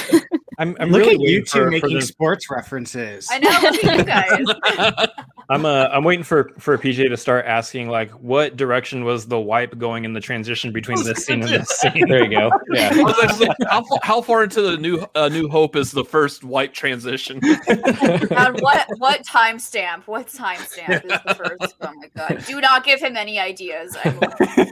I'm, 0.60 0.76
I'm 0.80 0.90
Look 0.90 1.02
really 1.02 1.16
at 1.16 1.22
you 1.22 1.40
two 1.42 1.46
for, 1.46 1.66
for 1.66 1.70
making 1.70 1.94
the, 1.96 2.02
sports 2.02 2.50
references. 2.50 3.28
I 3.30 3.40
know. 3.40 3.60
Look 3.62 3.84
at 3.84 3.98
you 3.98 4.04
guys. 4.04 5.08
I'm 5.50 5.66
uh, 5.66 5.88
I'm 5.92 6.04
waiting 6.04 6.24
for 6.24 6.52
for 6.60 6.78
PJ 6.78 7.08
to 7.08 7.16
start 7.16 7.46
asking 7.46 7.88
like 7.88 8.12
what 8.12 8.58
direction 8.58 9.06
was 9.06 9.28
the 9.28 9.40
wipe 9.40 9.78
going 9.78 10.04
in 10.04 10.12
the 10.12 10.20
transition 10.20 10.74
between 10.74 11.02
this 11.06 11.26
scene 11.26 11.42
and 11.42 11.50
this 11.50 11.70
scene. 11.70 12.08
There 12.08 12.24
you 12.26 12.38
go. 12.38 12.52
Yeah. 12.70 12.90
Actually- 13.24 13.48
how, 13.70 13.84
how 14.04 14.22
far 14.22 14.44
into 14.44 14.62
the 14.62 14.78
new 14.78 15.06
uh, 15.16 15.30
New 15.30 15.48
Hope 15.48 15.78
is 15.78 15.92
the 15.92 16.04
first 16.04 16.44
white 16.44 16.74
transition? 16.74 17.40
And 17.68 18.60
what 18.62 18.88
what 18.98 19.24
timestamp? 19.26 20.06
What 20.06 20.28
timestamp 20.28 21.06
is 21.06 21.22
the 21.26 21.36
first? 21.36 21.76
Oh 21.80 21.94
my 21.96 22.10
god! 22.16 22.44
Do 22.46 22.60
not 22.60 22.84
give 22.84 23.00
him 23.00 23.16
any 23.16 23.40
ideas. 23.40 23.96
I 24.04 24.10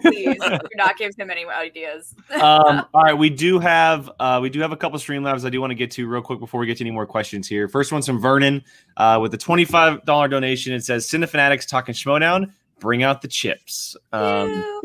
Please 0.01 0.37
do 0.39 0.69
not 0.75 0.97
give 0.97 1.15
him 1.15 1.31
any 1.31 1.45
ideas. 1.45 2.13
um, 2.41 2.85
all 2.93 3.03
right, 3.03 3.17
we 3.17 3.29
do 3.29 3.59
have 3.59 4.11
uh, 4.19 4.39
we 4.41 4.49
do 4.49 4.59
have 4.59 4.73
a 4.73 4.77
couple 4.77 4.99
Streamlabs 4.99 5.45
I 5.45 5.49
do 5.49 5.61
want 5.61 5.71
to 5.71 5.75
get 5.75 5.91
to 5.91 6.05
real 6.05 6.21
quick 6.21 6.39
before 6.39 6.59
we 6.59 6.67
get 6.67 6.77
to 6.77 6.83
any 6.83 6.91
more 6.91 7.05
questions 7.05 7.47
here. 7.47 7.69
First 7.69 7.93
one's 7.93 8.05
from 8.05 8.19
Vernon 8.19 8.61
uh, 8.97 9.19
with 9.21 9.33
a 9.33 9.37
twenty 9.37 9.63
five 9.63 10.03
dollar 10.03 10.27
donation. 10.27 10.64
It 10.73 10.83
says 10.83 11.07
Cinefanatics 11.07 11.67
talking 11.67 11.93
Schmoedown. 11.93 12.51
Bring 12.79 13.03
out 13.03 13.21
the 13.21 13.27
chips. 13.29 13.95
Um, 14.11 14.81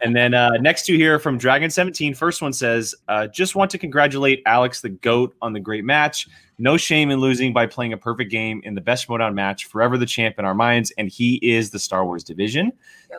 and 0.00 0.14
then 0.14 0.32
uh, 0.32 0.50
next 0.60 0.86
two 0.86 0.94
here 0.94 1.18
from 1.18 1.38
Dragon 1.38 1.70
17. 1.70 2.14
First 2.14 2.40
one 2.40 2.52
says, 2.52 2.94
uh, 3.08 3.26
just 3.26 3.56
want 3.56 3.70
to 3.72 3.78
congratulate 3.78 4.42
Alex 4.46 4.80
the 4.80 4.90
GOAT 4.90 5.34
on 5.42 5.52
the 5.52 5.58
great 5.58 5.84
match. 5.84 6.28
No 6.58 6.76
shame 6.76 7.10
in 7.10 7.18
losing 7.18 7.52
by 7.52 7.66
playing 7.66 7.92
a 7.92 7.96
perfect 7.96 8.30
game 8.30 8.60
in 8.64 8.76
the 8.76 8.80
best 8.80 9.08
Schmoedown 9.08 9.34
match. 9.34 9.66
Forever 9.66 9.98
the 9.98 10.06
champ 10.06 10.38
in 10.38 10.44
our 10.44 10.54
minds. 10.54 10.92
And 10.96 11.08
he 11.08 11.34
is 11.42 11.70
the 11.70 11.80
Star 11.80 12.04
Wars 12.04 12.22
division. 12.22 12.72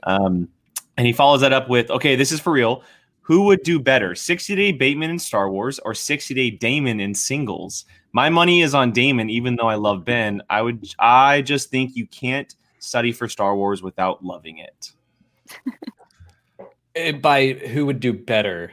Um, 0.04 0.48
and 0.96 1.06
he 1.06 1.12
follows 1.12 1.42
that 1.42 1.52
up 1.52 1.68
with, 1.70 1.90
okay, 1.92 2.16
this 2.16 2.32
is 2.32 2.40
for 2.40 2.54
real. 2.54 2.84
Who 3.22 3.44
would 3.44 3.64
do 3.64 3.80
better, 3.80 4.16
60 4.16 4.56
Day 4.56 4.72
Bateman 4.72 5.10
in 5.10 5.20
Star 5.20 5.50
Wars 5.50 5.80
or 5.80 5.94
60 5.94 6.34
Day 6.34 6.50
Damon 6.50 7.00
in 7.00 7.14
singles? 7.16 7.86
My 8.14 8.30
money 8.30 8.62
is 8.62 8.76
on 8.76 8.92
Damon, 8.92 9.30
even 9.30 9.56
though 9.56 9.68
I 9.68 9.76
love 9.76 10.06
Ben. 10.06 10.42
I 10.50 10.62
would, 10.62 10.88
I 11.00 11.42
just 11.42 11.70
think 11.72 11.96
you 11.96 12.06
can't 12.08 12.54
study 12.80 13.12
for 13.12 13.28
Star 13.28 13.56
Wars 13.56 13.82
without 13.82 14.24
loving 14.24 14.60
it. 14.60 14.92
Uh, 16.96 17.12
By 17.20 17.54
who 17.54 17.86
would 17.88 18.00
do 18.00 18.14
better? 18.14 18.72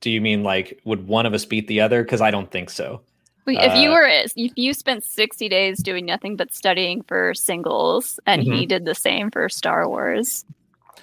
Do 0.00 0.10
you 0.10 0.20
mean 0.20 0.42
like 0.42 0.80
would 0.84 1.06
one 1.06 1.26
of 1.26 1.34
us 1.34 1.44
beat 1.44 1.68
the 1.68 1.80
other? 1.80 2.02
Because 2.02 2.20
I 2.22 2.30
don't 2.30 2.50
think 2.50 2.70
so. 2.70 3.02
Wait, 3.44 3.58
if 3.60 3.74
you 3.76 3.90
Uh, 3.90 3.94
were 3.94 4.06
if 4.36 4.52
you 4.56 4.72
spent 4.72 5.04
60 5.04 5.48
days 5.48 5.82
doing 5.82 6.06
nothing 6.06 6.36
but 6.36 6.52
studying 6.54 7.02
for 7.02 7.34
singles 7.34 8.18
and 8.26 8.42
Mm-hmm. 8.42 8.52
he 8.52 8.66
did 8.66 8.84
the 8.84 8.94
same 8.94 9.30
for 9.30 9.48
Star 9.48 9.88
Wars. 9.88 10.44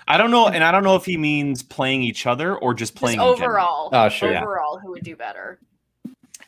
I 0.07 0.17
don't 0.17 0.31
know, 0.31 0.47
and 0.47 0.63
I 0.63 0.71
don't 0.71 0.83
know 0.83 0.95
if 0.95 1.05
he 1.05 1.17
means 1.17 1.61
playing 1.61 2.01
each 2.01 2.25
other 2.25 2.55
or 2.55 2.73
just 2.73 2.93
Just 2.93 2.99
playing 2.99 3.19
in 3.21 3.37
general. 3.37 3.43
overall. 3.43 3.89
Oh, 3.93 4.09
sure. 4.09 4.31
Yeah. 4.31 4.41
Overall, 4.41 4.79
who 4.79 4.91
would 4.91 5.03
do 5.03 5.15
better? 5.15 5.59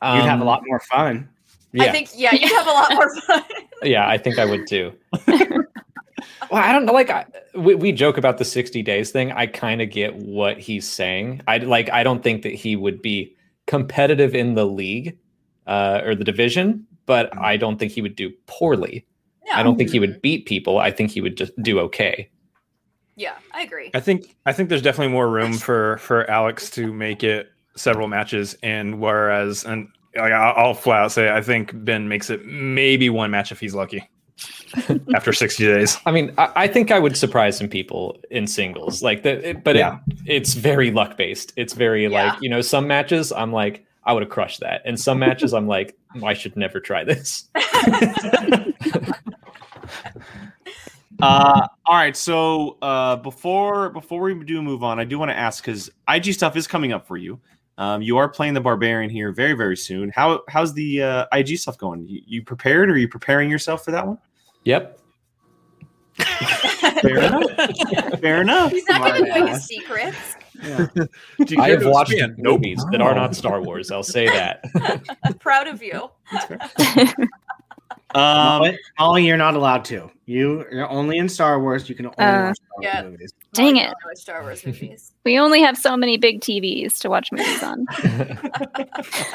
You'd 0.01 0.23
have 0.25 0.39
a 0.39 0.41
Um, 0.41 0.47
lot 0.47 0.63
more 0.65 0.79
fun. 0.79 1.29
Yeah, 1.73 1.83
I 1.83 1.91
think 1.91 2.09
yeah, 2.15 2.33
you'd 2.33 2.51
have 2.51 2.67
a 2.67 2.71
lot 2.71 2.93
more 2.93 3.15
fun. 3.27 3.43
yeah, 3.83 4.07
I 4.07 4.17
think 4.17 4.37
I 4.39 4.45
would 4.45 4.67
too. 4.67 4.91
well, 5.27 5.61
I 6.51 6.71
don't 6.73 6.85
know. 6.85 6.93
Like, 6.93 7.09
I, 7.09 7.25
we, 7.55 7.75
we 7.75 7.91
joke 7.91 8.17
about 8.17 8.37
the 8.37 8.45
sixty 8.45 8.81
days 8.81 9.11
thing. 9.11 9.31
I 9.31 9.45
kind 9.47 9.81
of 9.81 9.89
get 9.89 10.15
what 10.15 10.59
he's 10.59 10.87
saying. 10.87 11.41
I 11.47 11.57
like. 11.59 11.89
I 11.91 12.03
don't 12.03 12.23
think 12.23 12.41
that 12.43 12.53
he 12.53 12.75
would 12.75 13.01
be 13.01 13.35
competitive 13.67 14.35
in 14.35 14.55
the 14.55 14.65
league 14.65 15.17
uh, 15.67 16.01
or 16.03 16.15
the 16.15 16.23
division, 16.23 16.85
but 17.05 17.35
I 17.37 17.57
don't 17.57 17.77
think 17.77 17.91
he 17.91 18.01
would 18.01 18.15
do 18.15 18.31
poorly. 18.47 19.05
Yeah. 19.45 19.57
I 19.59 19.63
don't 19.63 19.77
think 19.77 19.89
he 19.91 19.99
would 19.99 20.21
beat 20.21 20.45
people. 20.45 20.79
I 20.79 20.91
think 20.91 21.11
he 21.11 21.21
would 21.21 21.37
just 21.37 21.51
do 21.61 21.79
okay. 21.79 22.29
Yeah, 23.15 23.35
I 23.53 23.61
agree. 23.61 23.91
I 23.93 23.99
think 23.99 24.35
I 24.45 24.53
think 24.53 24.69
there's 24.69 24.81
definitely 24.81 25.13
more 25.13 25.29
room 25.29 25.53
for 25.53 25.97
for 25.97 26.29
Alex 26.29 26.69
to 26.71 26.91
make 26.91 27.23
it 27.23 27.49
several 27.75 28.07
matches, 28.07 28.55
and 28.63 28.99
whereas 28.99 29.63
and 29.65 29.87
like, 30.15 30.31
I'll 30.33 30.53
I'll 30.67 30.73
flat 30.73 31.03
out 31.03 31.11
say 31.11 31.29
I 31.31 31.41
think 31.41 31.71
Ben 31.85 32.07
makes 32.07 32.29
it 32.29 32.45
maybe 32.45 33.09
one 33.09 33.31
match 33.31 33.51
if 33.51 33.59
he's 33.59 33.73
lucky 33.75 34.09
after 35.15 35.31
60 35.33 35.65
days. 35.65 35.97
I 36.05 36.11
mean, 36.11 36.33
I, 36.37 36.51
I 36.55 36.67
think 36.67 36.91
I 36.91 36.99
would 36.99 37.15
surprise 37.15 37.57
some 37.57 37.67
people 37.69 38.19
in 38.31 38.47
singles, 38.47 39.01
like 39.03 39.23
the, 39.23 39.49
it- 39.51 39.63
but 39.63 39.75
Yeah. 39.75 39.99
it, 40.09 40.17
it's 40.25 40.53
very 40.53 40.91
luck 40.91 41.17
based. 41.17 41.53
It's 41.55 41.73
very 41.73 42.03
Yeah. 42.07 42.31
like 42.31 42.41
you 42.41 42.49
know, 42.49 42.61
some 42.61 42.87
matches 42.87 43.31
I'm 43.31 43.51
like 43.53 43.85
I 44.03 44.13
would 44.13 44.23
have 44.23 44.31
crushed 44.31 44.59
that, 44.61 44.81
and 44.85 44.99
some 44.99 45.19
matches 45.19 45.53
I'm 45.53 45.67
like 45.67 45.95
I 46.23 46.33
should 46.33 46.55
never 46.57 46.79
try 46.79 47.03
this. 47.03 47.49
Uh, 51.21 51.67
all 51.85 51.95
right. 51.95 52.15
So 52.17 52.77
uh, 52.81 53.15
before 53.17 53.89
before 53.89 54.21
we 54.21 54.33
do 54.43 54.59
move 54.63 54.83
on, 54.83 54.99
I 54.99 55.03
do 55.03 55.19
want 55.19 55.29
to 55.29 55.37
ask 55.37 55.63
because 55.63 55.87
IG 56.09 56.33
stuff 56.33 56.55
is 56.55 56.65
coming 56.65 56.93
up 56.93 57.07
for 57.07 57.15
you. 57.15 57.39
Um, 57.81 58.03
you 58.03 58.17
are 58.17 58.29
playing 58.29 58.53
the 58.53 58.61
barbarian 58.61 59.09
here 59.09 59.31
very 59.31 59.53
very 59.53 59.75
soon. 59.75 60.11
How 60.11 60.43
how's 60.47 60.71
the 60.71 61.01
uh, 61.01 61.25
IG 61.33 61.57
stuff 61.57 61.79
going? 61.79 62.07
You, 62.07 62.21
you 62.27 62.43
prepared? 62.43 62.91
Or 62.91 62.93
are 62.93 62.97
you 62.97 63.07
preparing 63.07 63.49
yourself 63.49 63.83
for 63.83 63.89
that 63.89 64.05
one? 64.05 64.19
Yep. 64.65 64.99
Fair 67.01 67.17
enough. 67.17 68.19
Fair 68.19 68.41
enough. 68.41 68.71
He's 68.71 68.87
not 68.87 68.97
Smart 68.97 69.15
giving 69.15 69.31
away 69.31 69.49
his 69.49 69.65
secrets. 69.65 70.35
Do 70.61 71.09
you 71.55 71.59
I 71.59 71.69
have 71.69 71.83
watched 71.83 72.11
expand? 72.11 72.35
movies 72.37 72.85
that 72.91 73.01
are 73.01 73.15
not 73.15 73.35
Star 73.35 73.63
Wars. 73.63 73.89
I'll 73.89 74.03
say 74.03 74.27
that. 74.27 74.63
I'm 75.23 75.33
proud 75.39 75.67
of 75.67 75.81
you. 75.81 76.11
Um, 78.13 78.19
Molly, 78.23 78.79
Molly, 78.99 79.25
you're 79.25 79.37
not 79.37 79.55
allowed 79.55 79.85
to. 79.85 80.11
You 80.25 80.65
you're 80.71 80.89
only 80.89 81.17
in 81.17 81.27
Star 81.27 81.59
Wars. 81.59 81.89
You 81.89 81.95
can 81.95 82.05
only 82.05 82.17
Uh, 82.17 82.47
watch 82.47 82.55
Star 82.57 82.67
Wars 82.77 82.83
yeah. 82.83 83.03
movies. 83.03 83.33
Dang 83.53 83.77
it. 83.77 83.93
Star 84.15 84.41
Wars 84.43 84.65
movies. 84.65 85.07
We 85.23 85.37
only 85.37 85.61
have 85.61 85.77
so 85.77 85.95
many 85.95 86.17
big 86.17 86.41
TVs 86.41 86.97
to 87.01 87.09
watch 87.09 87.31
movies 87.31 87.61
on. 87.61 87.85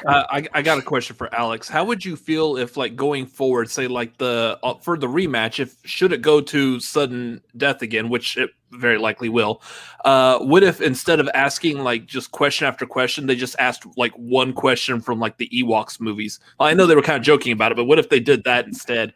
Uh, 0.06 0.24
I, 0.30 0.46
I 0.52 0.62
got 0.62 0.78
a 0.78 0.82
question 0.82 1.16
for 1.16 1.32
Alex. 1.34 1.68
How 1.68 1.84
would 1.84 2.04
you 2.04 2.14
feel 2.16 2.56
if, 2.56 2.76
like, 2.76 2.94
going 2.94 3.26
forward, 3.26 3.68
say, 3.70 3.88
like 3.88 4.16
the 4.18 4.58
uh, 4.62 4.74
for 4.74 4.96
the 4.96 5.08
rematch, 5.08 5.58
if 5.58 5.76
should 5.84 6.12
it 6.12 6.22
go 6.22 6.40
to 6.40 6.78
sudden 6.78 7.40
death 7.56 7.82
again, 7.82 8.08
which 8.08 8.36
it 8.36 8.50
very 8.70 8.98
likely 8.98 9.28
will, 9.28 9.62
uh, 10.04 10.38
what 10.38 10.62
if 10.62 10.80
instead 10.80 11.18
of 11.18 11.28
asking 11.34 11.78
like 11.78 12.06
just 12.06 12.30
question 12.30 12.66
after 12.68 12.86
question, 12.86 13.26
they 13.26 13.34
just 13.34 13.56
asked 13.58 13.84
like 13.96 14.12
one 14.12 14.52
question 14.52 15.00
from 15.00 15.18
like 15.18 15.38
the 15.38 15.48
Ewoks 15.48 16.00
movies? 16.00 16.38
I 16.60 16.74
know 16.74 16.86
they 16.86 16.94
were 16.94 17.02
kind 17.02 17.18
of 17.18 17.24
joking 17.24 17.52
about 17.52 17.72
it, 17.72 17.76
but 17.76 17.84
what 17.84 17.98
if 17.98 18.08
they 18.08 18.20
did 18.20 18.44
that 18.44 18.66
instead? 18.66 19.12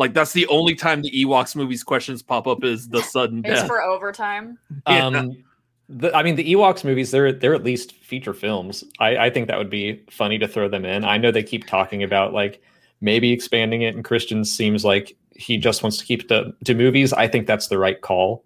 Like 0.00 0.14
that's 0.14 0.32
the 0.32 0.46
only 0.46 0.74
time 0.74 1.02
the 1.02 1.10
Ewoks 1.10 1.54
movies 1.54 1.84
questions 1.84 2.22
pop 2.22 2.46
up 2.46 2.64
is 2.64 2.88
the 2.88 3.02
sudden 3.02 3.40
It's 3.44 3.60
death. 3.60 3.66
for 3.66 3.82
overtime. 3.82 4.58
Yeah. 4.88 5.04
Um, 5.04 5.44
the, 5.90 6.16
I 6.16 6.22
mean, 6.22 6.36
the 6.36 6.54
Ewoks 6.54 6.84
movies, 6.84 7.10
they're 7.10 7.34
they're 7.34 7.54
at 7.54 7.64
least 7.64 7.92
feature 7.92 8.32
films. 8.32 8.82
I, 8.98 9.26
I 9.26 9.30
think 9.30 9.46
that 9.48 9.58
would 9.58 9.68
be 9.68 10.02
funny 10.08 10.38
to 10.38 10.48
throw 10.48 10.70
them 10.70 10.86
in. 10.86 11.04
I 11.04 11.18
know 11.18 11.30
they 11.30 11.42
keep 11.42 11.66
talking 11.66 12.02
about 12.02 12.32
like 12.32 12.62
maybe 13.02 13.30
expanding 13.30 13.82
it, 13.82 13.94
and 13.94 14.02
Christian 14.02 14.42
seems 14.42 14.86
like 14.86 15.14
he 15.36 15.58
just 15.58 15.82
wants 15.82 15.98
to 15.98 16.06
keep 16.06 16.28
the 16.28 16.44
to, 16.44 16.64
to 16.64 16.74
movies. 16.74 17.12
I 17.12 17.28
think 17.28 17.46
that's 17.46 17.68
the 17.68 17.76
right 17.76 18.00
call. 18.00 18.42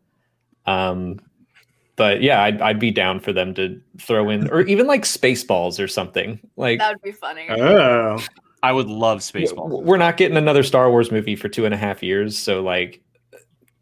Um, 0.67 1.21
but 1.95 2.21
yeah, 2.21 2.43
I'd, 2.43 2.61
I'd 2.63 2.81
be 2.81 2.91
down 2.91 3.21
for 3.21 3.33
them 3.33 3.55
to 3.55 3.81
throw 4.01 4.29
in, 4.29 4.51
or 4.51 4.63
even 4.63 4.89
like 4.89 5.03
Spaceballs 5.03 5.79
or 5.79 5.87
something. 5.87 6.41
Like 6.57 6.81
That 6.81 6.95
would 6.95 7.03
be 7.03 7.13
funny. 7.13 7.47
Oh, 7.49 8.19
I 8.65 8.73
would 8.73 8.89
love 8.89 9.19
Spaceballs. 9.19 9.83
we're 9.85 9.97
not 9.99 10.17
getting 10.17 10.37
another 10.37 10.63
Star 10.63 10.91
Wars 10.91 11.11
movie 11.13 11.37
for 11.37 11.49
two 11.49 11.65
and 11.65 11.75
a 11.75 11.77
half 11.77 12.03
years, 12.03 12.37
so 12.39 12.63
like 12.63 13.03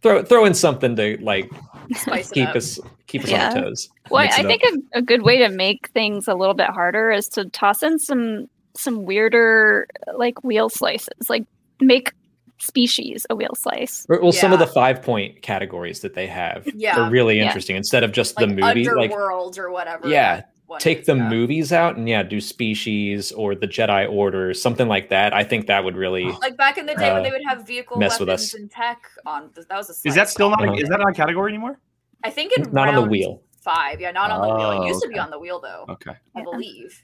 throw 0.02 0.22
throw 0.24 0.44
in 0.44 0.54
something 0.54 0.96
to 0.96 1.16
like 1.20 1.48
Spice 1.94 2.30
keep 2.30 2.48
us 2.50 2.78
keep 3.06 3.22
us 3.24 3.30
Yeah. 3.30 3.50
on 3.50 3.56
our 3.58 3.62
toes. 3.64 3.88
Well, 4.10 4.22
I 4.30 4.42
think 4.42 4.62
a, 4.62 4.98
a 4.98 5.02
good 5.02 5.22
way 5.22 5.38
to 5.38 5.48
make 5.48 5.88
things 5.90 6.26
a 6.28 6.34
little 6.34 6.54
bit 6.54 6.68
harder 6.70 7.10
is 7.10 7.28
to 7.30 7.48
toss 7.50 7.82
in 7.82 7.98
some 7.98 8.48
some 8.76 9.04
weirder 9.04 9.86
like 10.16 10.42
wheel 10.42 10.68
slices. 10.68 11.28
Like 11.28 11.44
make 11.80 12.12
species 12.58 13.26
a 13.28 13.34
wheel 13.34 13.54
slice. 13.56 14.06
Or- 14.08 14.20
Well, 14.22 14.30
some 14.32 14.52
of 14.52 14.58
the 14.60 14.66
five 14.68 15.02
point 15.02 15.42
categories 15.42 16.00
that 16.00 16.14
they 16.14 16.26
have 16.28 16.66
Yeah. 16.74 17.00
are 17.00 17.10
really 17.10 17.36
Yeah. 17.38 17.44
interesting. 17.46 17.76
Instead 17.76 18.04
of 18.04 18.12
just 18.12 18.36
Like 18.36 18.48
the 18.48 18.54
movie, 18.54 18.84
like 18.88 19.10
Underworld 19.10 19.58
or 19.58 19.70
whatever. 19.72 20.08
yeah, 20.08 20.36
that 20.36 20.44
one 20.44 20.51
take 20.80 21.00
is, 21.00 21.06
the 21.06 21.16
yeah. 21.16 21.28
movies 21.28 21.72
out 21.72 21.96
and 21.96 22.08
yeah, 22.08 22.22
do 22.22 22.40
species 22.40 23.32
or 23.32 23.54
the 23.54 23.66
Jedi 23.66 24.10
Order, 24.10 24.54
something 24.54 24.88
like 24.88 25.08
that. 25.10 25.32
I 25.32 25.44
think 25.44 25.66
that 25.66 25.82
would 25.84 25.96
really. 25.96 26.24
Like 26.24 26.56
back 26.56 26.78
in 26.78 26.86
the 26.86 26.94
day 26.94 27.12
when 27.12 27.20
uh, 27.20 27.22
they 27.22 27.30
would 27.30 27.42
have 27.46 27.66
vehicle 27.66 27.96
mess 27.98 28.18
with 28.18 28.28
weapons 28.28 28.48
us. 28.48 28.54
and 28.54 28.70
tech 28.70 29.02
on. 29.26 29.50
That 29.54 29.76
was 29.76 29.90
a. 29.90 30.08
Is 30.08 30.14
that 30.14 30.28
still 30.28 30.50
not? 30.50 30.62
Uh-huh. 30.62 30.72
A, 30.72 30.76
is 30.76 30.88
that 30.88 30.98
not 30.98 31.10
a 31.10 31.14
category 31.14 31.50
anymore? 31.52 31.78
I 32.24 32.30
think 32.30 32.52
in 32.56 32.72
Not 32.72 32.88
on 32.88 32.94
the 32.94 33.00
round 33.00 33.10
wheel. 33.10 33.42
Five, 33.60 34.00
yeah, 34.00 34.10
not 34.10 34.30
on 34.30 34.40
the 34.40 34.54
wheel. 34.54 34.66
Oh, 34.66 34.82
It 34.82 34.88
used 34.88 35.02
to 35.02 35.08
be 35.08 35.18
on 35.18 35.30
the 35.30 35.38
wheel 35.38 35.60
though, 35.60 35.84
Okay. 35.88 36.10
I 36.34 36.38
Yeah. 36.38 36.44
believe. 36.44 37.02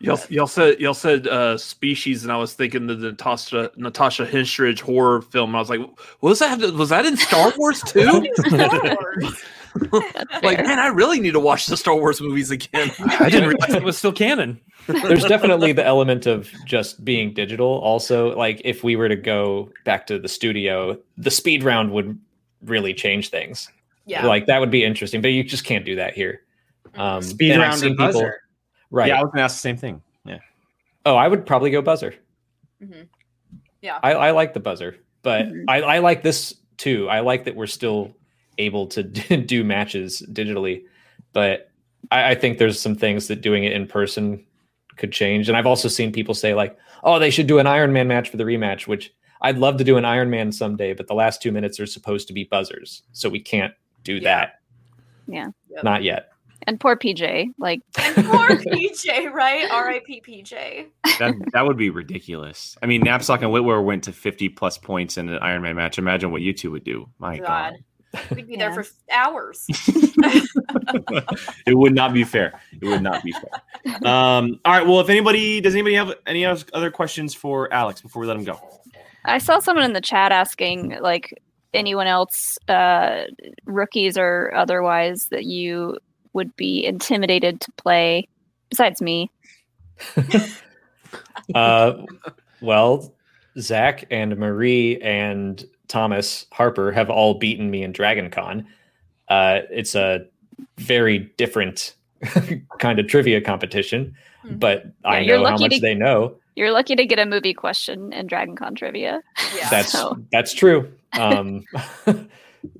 Y'all, 0.00 0.20
y'all 0.28 0.46
said 0.46 0.80
y'all 0.80 0.92
said 0.92 1.26
uh, 1.28 1.56
species, 1.56 2.24
and 2.24 2.32
I 2.32 2.36
was 2.36 2.52
thinking 2.52 2.86
the 2.86 2.96
Natasha 2.96 3.70
Natasha 3.76 4.26
Henstridge 4.26 4.80
horror 4.80 5.22
film. 5.22 5.54
I 5.54 5.60
was 5.60 5.70
like, 5.70 5.80
what 5.80 5.96
was 6.20 6.40
that? 6.40 6.60
Was 6.74 6.88
that 6.90 7.06
in 7.06 7.16
Star 7.16 7.52
Wars 7.56 7.80
too? 7.86 8.26
Star 8.48 8.80
Wars. 8.82 9.44
That's 9.74 9.92
like, 10.44 10.64
man, 10.64 10.78
I 10.78 10.88
really 10.88 11.20
need 11.20 11.32
to 11.32 11.40
watch 11.40 11.66
the 11.66 11.76
Star 11.76 11.94
Wars 11.94 12.20
movies 12.20 12.50
again. 12.50 12.90
I 13.20 13.28
didn't 13.28 13.48
realize 13.48 13.74
it 13.74 13.82
was 13.82 13.98
still 13.98 14.12
canon. 14.12 14.60
There's 14.86 15.24
definitely 15.24 15.72
the 15.72 15.84
element 15.84 16.26
of 16.26 16.50
just 16.64 17.04
being 17.04 17.32
digital. 17.34 17.66
Also, 17.80 18.36
like 18.36 18.60
if 18.64 18.84
we 18.84 18.96
were 18.96 19.08
to 19.08 19.16
go 19.16 19.70
back 19.84 20.06
to 20.08 20.18
the 20.18 20.28
studio, 20.28 20.98
the 21.16 21.30
speed 21.30 21.62
round 21.62 21.90
would 21.92 22.18
really 22.62 22.94
change 22.94 23.30
things. 23.30 23.70
Yeah. 24.06 24.26
Like 24.26 24.46
that 24.46 24.60
would 24.60 24.70
be 24.70 24.84
interesting, 24.84 25.22
but 25.22 25.28
you 25.28 25.42
just 25.42 25.64
can't 25.64 25.84
do 25.84 25.96
that 25.96 26.14
here. 26.14 26.42
Um, 26.94 27.22
speed 27.22 27.56
round 27.56 27.78
seen 27.78 27.88
and 27.90 27.96
people- 27.98 28.12
buzzer. 28.12 28.40
Right. 28.90 29.08
Yeah, 29.08 29.18
I 29.18 29.22
was 29.22 29.30
gonna 29.32 29.42
ask 29.44 29.56
the 29.56 29.60
same 29.60 29.76
thing. 29.76 30.02
Yeah. 30.24 30.38
Oh, 31.04 31.16
I 31.16 31.26
would 31.26 31.46
probably 31.46 31.70
go 31.70 31.82
buzzer. 31.82 32.14
Mm-hmm. 32.82 33.02
Yeah. 33.82 33.98
I, 34.02 34.12
I 34.14 34.30
like 34.30 34.54
the 34.54 34.60
buzzer, 34.60 34.96
but 35.22 35.46
Mhm. 35.46 35.64
I, 35.68 35.80
I 35.80 35.98
like 35.98 36.22
this 36.22 36.54
too. 36.76 37.08
I 37.08 37.20
like 37.20 37.44
that 37.44 37.56
we're 37.56 37.66
still 37.66 38.14
able 38.58 38.86
to 38.88 39.02
do 39.46 39.64
matches 39.64 40.22
digitally, 40.32 40.84
but 41.32 41.70
I, 42.10 42.30
I 42.30 42.34
think 42.34 42.58
there's 42.58 42.80
some 42.80 42.94
things 42.94 43.28
that 43.28 43.40
doing 43.40 43.64
it 43.64 43.72
in 43.72 43.86
person 43.86 44.44
could 44.96 45.12
change. 45.12 45.48
And 45.48 45.56
I've 45.56 45.66
also 45.66 45.88
seen 45.88 46.12
people 46.12 46.34
say 46.34 46.54
like, 46.54 46.76
"Oh, 47.02 47.18
they 47.18 47.30
should 47.30 47.46
do 47.46 47.58
an 47.58 47.66
Iron 47.66 47.92
Man 47.92 48.08
match 48.08 48.28
for 48.28 48.36
the 48.36 48.44
rematch," 48.44 48.86
which 48.86 49.12
I'd 49.42 49.58
love 49.58 49.76
to 49.78 49.84
do 49.84 49.96
an 49.96 50.04
Iron 50.04 50.30
Man 50.30 50.52
someday, 50.52 50.94
but 50.94 51.06
the 51.06 51.14
last 51.14 51.42
two 51.42 51.52
minutes 51.52 51.78
are 51.80 51.86
supposed 51.86 52.28
to 52.28 52.32
be 52.34 52.44
buzzers, 52.44 53.02
so 53.12 53.28
we 53.28 53.40
can't 53.40 53.74
do 54.04 54.14
Yeah. 54.14 54.20
that. 54.20 54.60
Yeah. 55.26 55.48
Yep. 55.70 55.84
Not 55.84 56.02
yet. 56.02 56.30
And 56.66 56.80
poor 56.80 56.96
PJ, 56.96 57.48
like 57.58 57.80
And 57.98 58.24
poor 58.26 58.48
PJ, 58.48 59.30
right? 59.32 59.70
R.I.P. 59.70 60.22
PJ. 60.26 60.86
That 61.18 61.34
that 61.52 61.66
would 61.66 61.76
be 61.76 61.90
ridiculous. 61.90 62.76
I 62.82 62.86
mean, 62.86 63.02
Napzok 63.02 63.42
and 63.42 63.52
Witwer 63.52 63.84
went 63.84 64.04
to 64.04 64.12
50 64.12 64.48
plus 64.50 64.78
points 64.78 65.18
in 65.18 65.28
an 65.28 65.38
Iron 65.40 65.60
Man 65.62 65.76
match. 65.76 65.98
Imagine 65.98 66.30
what 66.32 66.40
you 66.40 66.52
two 66.54 66.70
would 66.70 66.84
do. 66.84 67.08
My 67.18 67.36
God. 67.38 67.46
God. 67.46 67.72
We'd 68.34 68.46
be 68.46 68.54
Yeah. 68.54 68.70
there 68.74 68.84
for 68.84 68.90
hours. 69.12 69.66
it 71.66 71.76
would 71.76 71.94
not 71.94 72.12
be 72.12 72.24
fair. 72.24 72.60
It 72.80 72.86
would 72.86 73.02
not 73.02 73.22
be 73.22 73.32
fair. 73.32 73.96
Um, 74.06 74.60
all 74.64 74.72
right. 74.72 74.86
Well, 74.86 75.00
if 75.00 75.08
anybody 75.08 75.60
does 75.60 75.74
anybody 75.74 75.94
have 75.94 76.12
any 76.26 76.44
other 76.44 76.90
questions 76.90 77.34
for 77.34 77.72
Alex 77.72 78.00
before 78.00 78.20
we 78.20 78.26
let 78.26 78.36
him 78.36 78.44
go? 78.44 78.58
I 79.24 79.38
saw 79.38 79.58
someone 79.58 79.84
in 79.84 79.92
the 79.94 80.00
chat 80.00 80.32
asking 80.32 80.98
like 81.00 81.42
anyone 81.72 82.06
else, 82.06 82.58
uh, 82.68 83.24
rookies 83.64 84.16
or 84.18 84.52
otherwise, 84.54 85.28
that 85.28 85.44
you 85.44 85.98
would 86.32 86.54
be 86.56 86.84
intimidated 86.84 87.60
to 87.62 87.72
play 87.72 88.28
besides 88.70 89.00
me. 89.02 89.30
Uh, 91.54 92.04
well, 92.60 93.14
Zach 93.58 94.04
and 94.10 94.36
Marie 94.36 95.00
and 95.00 95.64
Thomas 95.88 96.46
Harper 96.52 96.92
have 96.92 97.10
all 97.10 97.34
beaten 97.34 97.70
me 97.70 97.82
in 97.82 97.92
Dragon 97.92 98.30
Con. 98.30 98.66
Uh, 99.28 99.60
it's 99.70 99.94
a 99.94 100.26
very 100.78 101.30
different 101.36 101.94
kind 102.78 102.98
of 102.98 103.06
trivia 103.06 103.40
competition, 103.40 104.14
Mhm. 104.44 104.60
but 104.60 104.84
I 105.04 105.18
Yeah, 105.18 105.20
you're 105.26 105.38
know 105.38 105.44
how 105.44 105.50
lucky 105.52 105.64
much 105.64 105.72
to- 105.74 105.80
they 105.80 105.94
know. 105.94 106.36
You're 106.56 106.70
lucky 106.70 106.94
to 106.94 107.04
get 107.04 107.18
a 107.18 107.26
movie 107.26 107.52
question 107.54 108.12
in 108.12 108.26
Dragon 108.28 108.54
Con 108.56 108.74
trivia. 108.76 109.20
Yeah. 109.56 109.68
That's 109.70 109.90
So- 109.92 110.18
that's 110.32 110.52
true. 110.54 110.90
Um, 111.14 111.62
it- 112.06 112.28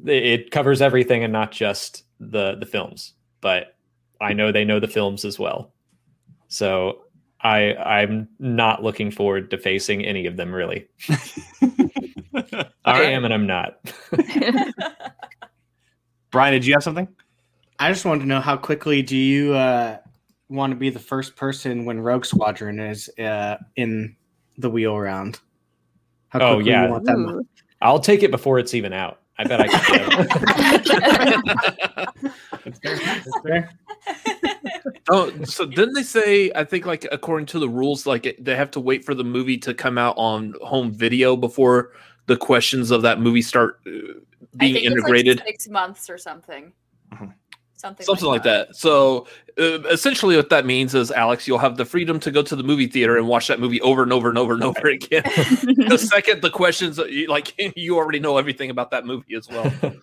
it 0.07 0.51
covers 0.51 0.83
everything 0.83 1.23
and 1.23 1.33
not 1.33 1.53
just 1.53 2.03
the 2.19 2.55
the 2.57 2.67
films, 2.67 3.13
but 3.41 3.77
I 4.21 4.33
know 4.33 4.51
they 4.51 4.65
know 4.65 4.81
the 4.81 4.89
films 4.89 5.25
as 5.25 5.39
well. 5.39 5.73
So 6.49 7.03
I 7.41 7.75
I'm 7.77 8.29
not 8.41 8.83
looking 8.83 9.11
forward 9.13 9.51
to 9.53 9.59
facing 9.59 10.05
any 10.05 10.27
of 10.27 10.37
them 10.37 10.53
really. 10.53 10.89
All 12.55 12.65
I 12.85 13.01
right. 13.01 13.13
am 13.13 13.25
and 13.25 13.35
I'm 13.35 13.47
not. 13.47 13.79
Brian, 16.31 16.53
did 16.53 16.67
you 16.67 16.75
have 16.75 16.83
something? 16.83 17.09
I 17.79 17.91
just 17.93 18.05
wanted 18.05 18.21
to 18.21 18.27
know 18.27 18.41
how 18.41 18.57
quickly 18.57 19.03
do 19.03 19.17
you 19.17 19.55
uh, 19.55 19.99
want 20.49 20.71
to 20.73 20.77
be 20.77 20.91
the 20.91 20.99
first 20.99 21.37
person 21.37 21.85
when 21.85 22.01
Rogue 22.01 22.25
Squadron 22.25 22.79
is 22.81 23.09
uh, 23.19 23.57
in 23.77 24.17
the 24.59 24.71
wheel 24.71 24.99
round? 24.99 25.41
How 26.29 26.41
Oh, 26.41 26.59
yeah. 26.59 26.87
you 26.87 26.91
want 26.93 27.05
that 27.05 27.45
I'll 27.83 28.01
take 28.01 28.23
it 28.23 28.31
before 28.31 28.59
it's 28.59 28.75
even 28.75 28.93
out. 28.93 29.21
I 29.39 29.45
bet 29.45 29.61
I 29.61 29.67
can. 29.67 30.27
That's 32.65 32.79
fair. 32.81 32.97
That's 32.97 33.41
fair. 33.45 33.71
oh, 35.11 35.33
so 35.45 35.67
didn't 35.67 35.95
they 35.95 36.03
say? 36.05 36.53
I 36.55 36.63
think 36.65 36.87
like 36.87 37.07
according 37.11 37.47
to 37.47 37.59
the 37.59 37.69
rules, 37.69 38.07
like 38.07 38.27
it, 38.27 38.45
they 38.45 38.55
have 38.55 38.71
to 38.73 38.81
wait 38.81 39.05
for 39.05 39.15
the 39.15 39.25
movie 39.25 39.59
to 39.59 39.75
come 39.75 39.99
out 39.99 40.15
on 40.17 40.55
home 40.63 40.93
video 40.93 41.37
before 41.37 41.93
the 42.27 42.37
questions 42.37 42.91
of 42.91 43.03
that 43.03 43.21
movie 43.21 43.43
start 43.43 43.81
uh, 43.87 43.91
I 43.91 43.93
being 43.93 44.75
think 44.75 44.77
it's, 44.77 44.85
like, 44.85 44.85
integrated. 44.85 45.43
six 45.47 45.69
months 45.69 46.09
or 46.09 46.19
something. 46.19 46.73
Mhm. 47.13 47.35
Something, 47.77 48.07
Something 48.07 48.29
like 48.29 48.45
that. 48.45 48.75
So 48.75 49.27
uh, 49.59 49.81
essentially, 49.91 50.37
what 50.37 50.49
that 50.49 50.65
means 50.65 50.95
is, 50.95 51.11
Alex, 51.11 51.47
you'll 51.47 51.59
have 51.59 51.77
the 51.77 51.85
freedom 51.85 52.19
to 52.21 52.31
go 52.31 52.41
to 52.43 52.57
the 52.57 52.63
movie 52.63 52.87
theater 52.87 53.19
and 53.19 53.29
watch 53.29 53.47
that 53.49 53.61
movie 53.61 53.79
over 53.83 54.03
and 54.03 54.11
over 54.13 54.31
and 54.31 54.39
over 54.39 54.55
and 54.55 54.63
over 54.63 54.89
again. 54.89 55.23
the 55.89 55.99
second 55.99 56.41
the 56.41 56.49
questions, 56.51 56.99
uh, 56.99 57.07
like 57.29 57.53
you 57.77 57.97
already 57.97 58.21
know 58.21 58.39
everything 58.39 58.71
about 58.71 58.91
that 58.93 59.05
movie 59.05 59.35
as 59.35 59.49
well. 59.49 59.71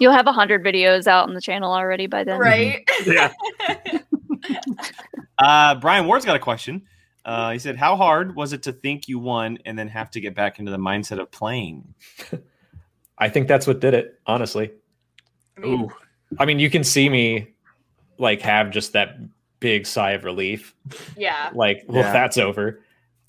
You'll 0.00 0.12
have 0.12 0.26
a 0.26 0.32
hundred 0.32 0.64
videos 0.64 1.06
out 1.06 1.28
on 1.28 1.34
the 1.34 1.40
channel 1.40 1.72
already 1.72 2.06
by 2.06 2.24
then. 2.24 2.38
Right? 2.40 2.88
Yeah. 3.04 3.32
Uh, 5.38 5.74
Brian 5.76 6.06
Ward's 6.06 6.24
got 6.24 6.36
a 6.36 6.40
question. 6.40 6.82
Uh, 7.28 7.50
he 7.50 7.58
said, 7.58 7.76
"How 7.76 7.94
hard 7.94 8.34
was 8.34 8.54
it 8.54 8.62
to 8.62 8.72
think 8.72 9.06
you 9.06 9.18
won 9.18 9.58
and 9.66 9.78
then 9.78 9.86
have 9.88 10.10
to 10.12 10.20
get 10.20 10.34
back 10.34 10.58
into 10.58 10.70
the 10.70 10.78
mindset 10.78 11.20
of 11.20 11.30
playing?" 11.30 11.94
I 13.18 13.28
think 13.28 13.48
that's 13.48 13.66
what 13.66 13.80
did 13.80 13.92
it, 13.94 14.18
honestly. 14.26 14.70
I 15.56 15.60
mean, 15.60 15.80
Ooh. 15.82 15.88
I 16.38 16.46
mean, 16.46 16.58
you 16.58 16.70
can 16.70 16.84
see 16.84 17.08
me 17.08 17.52
like 18.16 18.40
have 18.40 18.70
just 18.70 18.92
that 18.94 19.18
big 19.60 19.86
sigh 19.86 20.12
of 20.12 20.24
relief. 20.24 20.74
yeah. 21.16 21.50
Like, 21.54 21.84
well, 21.86 21.98
Yeah. 22.04 22.12
that's 22.12 22.38
over. 22.38 22.80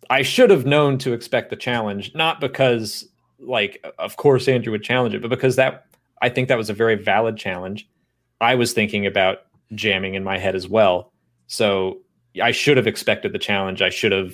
I 0.09 0.21
should 0.21 0.49
have 0.49 0.65
known 0.65 0.97
to 0.99 1.13
expect 1.13 1.49
the 1.49 1.55
challenge, 1.55 2.13
not 2.15 2.39
because 2.39 3.07
like 3.39 3.83
of 3.99 4.15
course 4.17 4.47
Andrew 4.47 4.71
would 4.71 4.83
challenge 4.83 5.13
it, 5.13 5.21
but 5.21 5.29
because 5.29 5.55
that 5.57 5.85
I 6.21 6.29
think 6.29 6.47
that 6.47 6.57
was 6.57 6.69
a 6.69 6.73
very 6.73 6.95
valid 6.95 7.35
challenge, 7.37 7.87
I 8.41 8.55
was 8.55 8.73
thinking 8.73 9.05
about 9.05 9.39
jamming 9.75 10.13
in 10.15 10.23
my 10.23 10.37
head 10.37 10.55
as 10.55 10.67
well. 10.69 11.11
So 11.47 11.99
I 12.41 12.51
should 12.51 12.77
have 12.77 12.87
expected 12.87 13.33
the 13.33 13.39
challenge. 13.39 13.81
I 13.81 13.89
should 13.89 14.11
have 14.11 14.33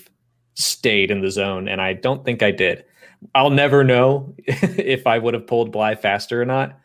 stayed 0.55 1.11
in 1.11 1.21
the 1.21 1.29
zone, 1.31 1.67
and 1.67 1.81
I 1.81 1.93
don't 1.93 2.23
think 2.25 2.41
I 2.43 2.51
did. 2.51 2.85
I'll 3.33 3.49
never 3.49 3.83
know 3.83 4.33
if 4.45 5.07
I 5.07 5.17
would 5.17 5.33
have 5.33 5.47
pulled 5.47 5.71
Bly 5.71 5.95
faster 5.95 6.41
or 6.41 6.45
not. 6.45 6.79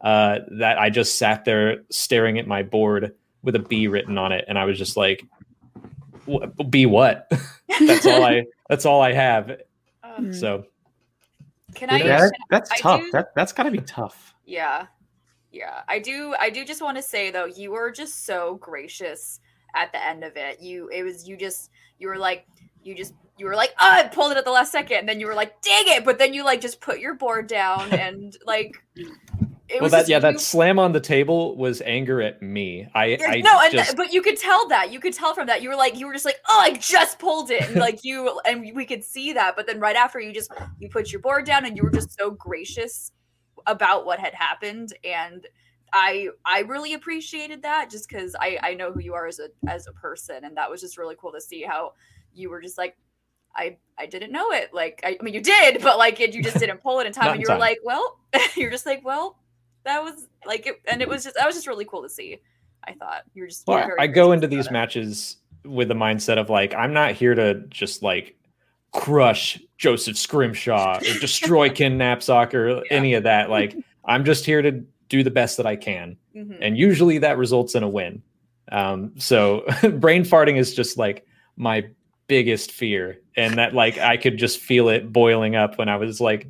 Uh, 0.00 0.38
that 0.58 0.78
I 0.78 0.90
just 0.90 1.18
sat 1.18 1.44
there 1.44 1.78
staring 1.90 2.38
at 2.38 2.46
my 2.46 2.62
board 2.62 3.14
with 3.42 3.56
a 3.56 3.58
B 3.58 3.88
written 3.88 4.16
on 4.18 4.30
it, 4.32 4.44
and 4.46 4.56
I 4.58 4.64
was 4.64 4.78
just 4.78 4.96
like, 4.96 5.24
"Wh- 6.30 6.46
"B 6.70 6.86
what?" 6.86 7.30
that's 7.86 8.06
all 8.06 8.22
I. 8.24 8.44
That's 8.68 8.84
all 8.84 9.00
I 9.00 9.14
have. 9.14 9.62
Um, 10.02 10.30
So 10.34 10.66
can 11.74 11.88
I? 11.88 11.98
Yeah, 12.00 12.18
that- 12.18 12.32
that's 12.50 12.70
I 12.70 12.76
tough. 12.76 13.00
do- 13.00 13.10
That 13.12 13.34
that's 13.34 13.52
got 13.52 13.62
to 13.62 13.70
be 13.70 13.78
tough. 13.78 14.34
Yeah. 14.44 14.86
Yeah. 15.50 15.80
I 15.88 15.98
do 15.98 16.34
I 16.38 16.50
do 16.50 16.66
just 16.66 16.82
want 16.82 16.98
to 16.98 17.02
say 17.02 17.30
though, 17.30 17.46
you 17.46 17.70
were 17.70 17.90
just 17.90 18.26
so 18.26 18.56
gracious 18.56 19.40
at 19.74 19.92
the 19.92 20.04
end 20.04 20.24
of 20.24 20.36
it. 20.36 20.60
You 20.60 20.88
it 20.88 21.02
was 21.02 21.28
you 21.28 21.36
just 21.36 21.70
you 21.98 22.08
were 22.08 22.18
like 22.18 22.46
you 22.82 22.94
just 22.94 23.14
you 23.38 23.46
were 23.46 23.54
like, 23.54 23.72
ah, 23.78 24.00
oh, 24.02 24.04
I 24.04 24.08
pulled 24.08 24.32
it 24.32 24.38
at 24.38 24.44
the 24.44 24.50
last 24.50 24.72
second. 24.72 24.98
And 24.98 25.08
then 25.08 25.20
you 25.20 25.26
were 25.26 25.34
like, 25.34 25.60
dang 25.62 25.84
it. 25.86 26.04
But 26.04 26.18
then 26.18 26.34
you 26.34 26.44
like 26.44 26.60
just 26.60 26.80
put 26.80 26.98
your 26.98 27.14
board 27.14 27.46
down 27.46 27.92
and 27.92 28.36
like 28.44 28.76
it 29.68 29.74
well, 29.74 29.82
was 29.82 29.92
that 29.92 29.98
just- 30.00 30.08
yeah, 30.08 30.18
that 30.20 30.34
you- 30.34 30.38
slam 30.38 30.78
on 30.78 30.92
the 30.92 31.00
table 31.00 31.56
was 31.56 31.82
anger 31.82 32.22
at 32.22 32.40
me. 32.42 32.88
I, 32.94 33.18
I 33.26 33.40
no, 33.40 33.60
and 33.62 33.72
just 33.72 33.96
but 33.96 34.12
you 34.12 34.22
could 34.22 34.38
tell 34.38 34.66
that. 34.68 34.90
You 34.90 34.98
could 34.98 35.12
tell 35.12 35.34
from 35.34 35.46
that. 35.48 35.62
You 35.62 35.68
were 35.68 35.76
like, 35.76 35.98
you 35.98 36.06
were 36.06 36.14
just 36.14 36.24
like, 36.24 36.40
oh, 36.48 36.58
I 36.60 36.72
just 36.72 37.18
pulled 37.18 37.50
it, 37.50 37.62
and 37.62 37.76
like 37.88 38.02
you, 38.02 38.40
and 38.46 38.62
we 38.74 38.86
could 38.86 39.04
see 39.04 39.34
that. 39.34 39.56
But 39.56 39.66
then 39.66 39.78
right 39.78 39.94
after, 39.96 40.18
you 40.20 40.32
just 40.32 40.50
you 40.78 40.88
put 40.88 41.12
your 41.12 41.20
board 41.20 41.44
down, 41.44 41.66
and 41.66 41.76
you 41.76 41.82
were 41.82 41.90
just 41.90 42.18
so 42.18 42.30
gracious 42.30 43.12
about 43.66 44.06
what 44.06 44.18
had 44.18 44.32
happened, 44.32 44.94
and 45.04 45.46
I 45.92 46.28
I 46.44 46.60
really 46.60 46.94
appreciated 46.94 47.62
that, 47.62 47.90
just 47.90 48.08
because 48.08 48.34
I 48.40 48.58
I 48.62 48.74
know 48.74 48.92
who 48.92 49.00
you 49.00 49.14
are 49.14 49.26
as 49.26 49.38
a 49.40 49.48
as 49.68 49.86
a 49.86 49.92
person, 49.92 50.44
and 50.44 50.56
that 50.56 50.70
was 50.70 50.80
just 50.80 50.98
really 50.98 51.16
cool 51.18 51.32
to 51.32 51.40
see 51.40 51.62
how 51.62 51.92
you 52.32 52.50
were 52.50 52.60
just 52.60 52.78
like. 52.78 52.96
I, 53.56 53.78
I 53.98 54.06
didn't 54.06 54.30
know 54.30 54.52
it. 54.52 54.72
Like 54.72 55.00
I, 55.02 55.16
I 55.18 55.24
mean, 55.24 55.34
you 55.34 55.40
did, 55.40 55.82
but 55.82 55.98
like 55.98 56.20
it, 56.20 56.32
you 56.32 56.44
just 56.44 56.60
didn't 56.60 56.80
pull 56.80 57.00
it 57.00 57.06
in 57.08 57.12
time, 57.20 57.32
and 57.32 57.40
you 57.40 57.48
were 57.48 57.58
like, 57.58 57.78
"Well," 57.82 58.20
you're 58.56 58.70
just 58.70 58.86
like, 58.86 59.04
"Well, 59.04 59.36
that 59.84 60.00
was 60.04 60.28
like 60.46 60.66
it," 60.68 60.76
and 60.86 61.02
it 61.02 61.08
was 61.08 61.24
just 61.24 61.34
that 61.34 61.44
was 61.46 61.56
just 61.56 61.66
really 61.66 61.84
cool 61.86 62.02
to 62.02 62.08
see. 62.08 62.38
I 62.86 62.92
thought 62.92 63.22
you're 63.34 63.48
just. 63.48 63.66
Well, 63.66 63.78
very 63.78 63.98
I 63.98 64.06
go 64.06 64.30
into 64.30 64.46
these 64.46 64.66
it. 64.66 64.72
matches 64.72 65.38
with 65.64 65.88
the 65.88 65.94
mindset 65.94 66.38
of 66.38 66.50
like, 66.50 66.72
I'm 66.74 66.92
not 66.92 67.12
here 67.12 67.34
to 67.34 67.54
just 67.68 68.02
like 68.02 68.36
crush 68.92 69.60
Joseph 69.76 70.16
Scrimshaw 70.16 70.98
or 70.98 71.00
destroy 71.20 71.68
Ken 71.70 71.98
Napzok 71.98 72.54
or 72.54 72.68
Yeah. 72.68 72.82
any 72.90 73.14
of 73.14 73.24
that. 73.24 73.50
Like, 73.50 73.74
I'm 74.04 74.24
just 74.24 74.44
here 74.46 74.62
to 74.62 74.84
do 75.08 75.22
the 75.22 75.30
best 75.30 75.56
that 75.56 75.66
I 75.66 75.76
can. 75.76 76.16
Mhm. 76.36 76.58
And 76.60 76.76
usually 76.78 77.18
that 77.18 77.38
results 77.38 77.74
in 77.74 77.82
a 77.82 77.88
win. 77.88 78.22
Um, 78.70 79.12
so 79.18 79.64
brain 79.98 80.24
farting 80.24 80.56
is 80.58 80.74
just 80.74 80.98
like 80.98 81.26
my 81.56 81.88
biggest 82.26 82.72
fear. 82.72 83.18
And 83.36 83.58
that 83.58 83.74
like 83.74 83.98
I 83.98 84.16
could 84.16 84.36
just 84.36 84.58
feel 84.60 84.88
it 84.88 85.12
boiling 85.12 85.56
up 85.56 85.78
when 85.78 85.88
I 85.88 85.96
was 85.96 86.20
like, 86.20 86.46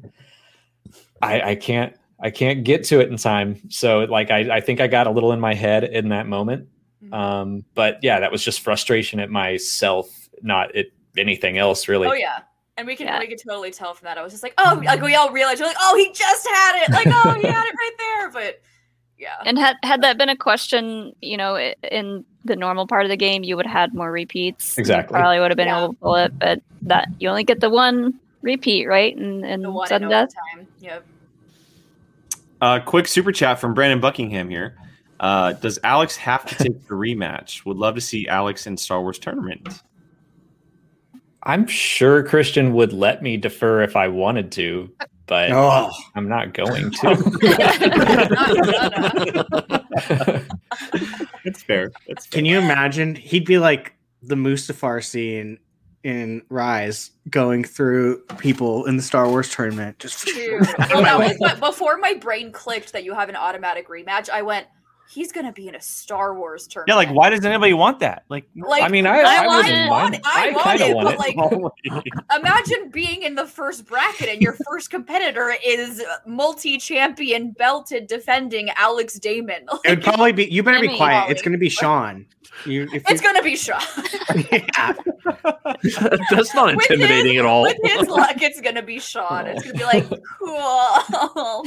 I, 1.23 1.41
I 1.51 1.55
can't 1.55 1.95
I 2.21 2.31
can't 2.31 2.65
get 2.65 2.85
to 2.85 3.01
it 3.01 3.09
in 3.09 3.17
time. 3.17 3.71
So 3.71 4.01
like 4.01 4.31
I, 4.31 4.57
I 4.57 4.61
think 4.61 4.81
I 4.81 4.89
got 4.89 5.07
a 5.07 5.11
little 5.11 5.33
in 5.33 5.41
my 5.41 5.55
head 5.55 5.85
in 5.85 6.09
that 6.09 6.27
moment. 6.27 6.69
Mhm. 7.05 7.15
Um, 7.15 7.65
but 7.75 7.99
yeah, 8.03 8.21
that 8.21 8.33
was 8.33 8.43
just 8.43 8.61
frustration 8.61 9.21
at 9.21 9.31
myself, 9.31 10.09
not 10.43 10.75
at 10.75 10.87
anything 11.17 11.59
else 11.59 11.87
really. 11.87 12.09
Oh 12.09 12.13
yeah, 12.13 12.41
and 12.79 12.87
we 12.87 12.97
can 12.97 13.07
Yeah. 13.07 13.19
we 13.19 13.27
could 13.27 13.41
totally 13.47 13.71
tell 13.71 13.93
from 13.93 14.07
that. 14.07 14.17
I 14.17 14.23
was 14.23 14.33
just 14.33 14.43
like, 14.43 14.55
oh, 14.57 14.81
like 14.85 15.03
we 15.03 15.15
all 15.15 15.31
realized, 15.31 15.61
we're 15.61 15.67
like, 15.67 15.77
oh, 15.81 15.95
he 15.97 16.11
just 16.13 16.47
had 16.49 16.83
it, 16.85 16.91
like, 16.93 17.07
oh, 17.09 17.33
he 17.35 17.47
had 17.47 17.65
it 17.67 17.75
right 17.75 17.91
there. 17.99 18.31
But 18.31 18.63
yeah, 19.19 19.35
And 19.45 19.59
had 19.59 19.77
had 19.83 20.01
that 20.03 20.17
been 20.17 20.29
a 20.31 20.37
question, 20.37 21.13
you 21.21 21.37
know, 21.37 21.57
in 21.91 22.25
the 22.45 22.55
normal 22.57 22.87
part 22.87 23.05
of 23.05 23.11
the 23.11 23.17
game, 23.17 23.43
you 23.45 23.57
would 23.57 23.67
have 23.67 23.73
had 23.91 23.95
more 23.95 24.11
repeats. 24.13 24.77
You 24.79 24.81
Exactly. 24.83 25.13
probably 25.19 25.41
would 25.41 25.51
have 25.51 25.57
been 25.57 25.67
Yeah. 25.67 25.85
able 25.85 25.93
to 25.95 25.99
pull 26.01 26.15
it, 26.15 26.39
but 26.39 26.63
that 26.83 27.09
you 27.19 27.29
only 27.29 27.45
get 27.45 27.61
the 27.61 27.69
one 27.69 28.15
repeat, 28.43 28.87
right? 28.87 29.15
And 29.17 29.45
and 29.45 29.65
the 29.65 29.71
one 29.71 29.89
sudden 29.89 30.05
and 30.05 30.29
death. 30.31 30.35
time. 30.55 30.67
Yep. 30.81 31.05
Uh, 32.61 32.81
quick 32.81 33.07
super 33.07 33.33
chat 33.33 33.59
from 33.59 33.75
Brandon 33.75 34.01
Buckingham 34.01 34.49
here. 34.51 34.77
Uh, 35.21 35.53
does 35.55 35.79
Alex 35.83 36.17
have 36.17 36.45
to 36.47 36.55
take 36.65 36.87
the 36.87 36.95
rematch? 36.95 37.65
Would 37.65 37.77
love 37.77 37.97
to 37.97 38.01
see 38.01 38.29
Alex 38.29 38.67
in 38.69 38.77
Star 38.77 39.01
Wars 39.01 39.19
tournament. 39.19 39.69
I'm 41.45 41.67
sure 41.67 42.23
Christian 42.23 42.73
would 42.75 42.93
let 42.93 43.23
me 43.23 43.37
defer 43.37 43.83
if 43.83 43.97
I 43.97 44.09
wanted 44.09 44.51
to, 44.53 44.91
but 45.27 45.51
Oh, 45.53 45.91
I'm 46.15 46.29
not 46.29 46.53
going 46.55 46.91
to. 47.01 47.15
That's 51.45 51.63
fair. 51.63 51.91
That's 52.07 52.27
fair. 52.27 52.31
can 52.31 52.45
you 52.45 52.59
imagine? 52.59 53.15
He'd 53.15 53.45
be 53.47 53.59
like 53.59 53.95
the 54.23 54.35
Mustafar 54.35 55.03
scene 55.05 55.59
in 56.05 56.43
Rise, 56.49 57.11
going 57.31 57.65
through 57.65 58.23
people 58.39 58.85
in 58.87 58.97
the 58.97 59.03
Star 59.03 59.29
Wars 59.29 59.51
tournament. 59.51 59.99
Just 59.99 60.25
Dude. 60.27 60.67
Oh, 60.91 61.03
well, 61.03 61.19
that 61.41 61.61
before 61.61 61.99
my 61.99 62.15
brain 62.15 62.53
clicked 62.53 62.93
that 62.93 63.05
you 63.05 63.15
have 63.15 63.29
an 63.29 63.37
automatic 63.37 63.89
rematch. 63.89 64.29
I 64.31 64.43
went, 64.43 64.67
he's 65.11 65.33
gonna 65.33 65.53
be 65.53 65.69
in 65.69 65.75
a 65.75 65.81
Star 65.81 66.35
Wars 66.35 66.67
tournament. 66.67 66.89
Yeah, 66.89 66.95
like 66.95 67.11
why 67.17 67.31
does 67.31 67.45
anybody 67.45 67.75
want 67.75 68.01
that? 68.01 68.25
Like, 68.29 68.49
Like, 68.55 68.83
I 68.83 68.89
mean, 68.89 69.07
I, 69.07 69.21
I 69.21 69.43
I, 69.43 69.47
want 69.47 69.67
wouldn't 69.67 69.85
it. 69.85 69.89
mind. 69.89 70.21
I 70.25 70.51
want 70.53 70.81
it, 70.81 70.95
want 70.95 71.19
but, 71.19 71.77
it. 71.85 71.93
like, 71.93 72.05
imagine 72.39 72.91
being 72.91 73.23
in 73.23 73.35
the 73.35 73.47
first 73.47 73.87
bracket 73.87 74.29
and 74.29 74.41
your 74.43 74.57
first 74.67 74.91
competitor 74.91 75.55
is 75.65 76.03
multi-champion 76.27 77.53
belted 77.53 78.07
defending 78.07 78.71
Alex 78.77 79.19
Damon. 79.19 79.67
it 79.85 79.91
would 79.91 80.03
probably 80.03 80.33
be. 80.33 80.47
You 80.47 80.63
better 80.63 80.81
be 80.81 80.89
Jimmy. 80.89 80.99
quiet. 80.99 81.31
It's 81.31 81.43
going 81.43 81.53
to 81.53 81.59
be 81.59 81.69
Sean. 81.69 82.27
You, 82.65 82.89
if 82.93 83.05
It's 83.09 83.21
gonna 83.21 83.43
be 83.43 83.57
Sean. 83.57 83.81
yeah. 84.53 84.93
That's 86.31 86.55
not 86.55 86.75
With 86.75 86.91
intimidating 86.91 87.37
at 87.37 87.45
all. 87.45 87.63
With 87.63 87.77
his 87.83 88.09
luck, 88.09 88.43
it's 88.43 88.61
gonna 88.61 88.83
be 88.83 88.99
Sean. 88.99 89.47
It's 89.47 89.63
gonna 89.63 89.79
be 89.79 89.85
like 89.85 90.09
cool. 90.41 91.65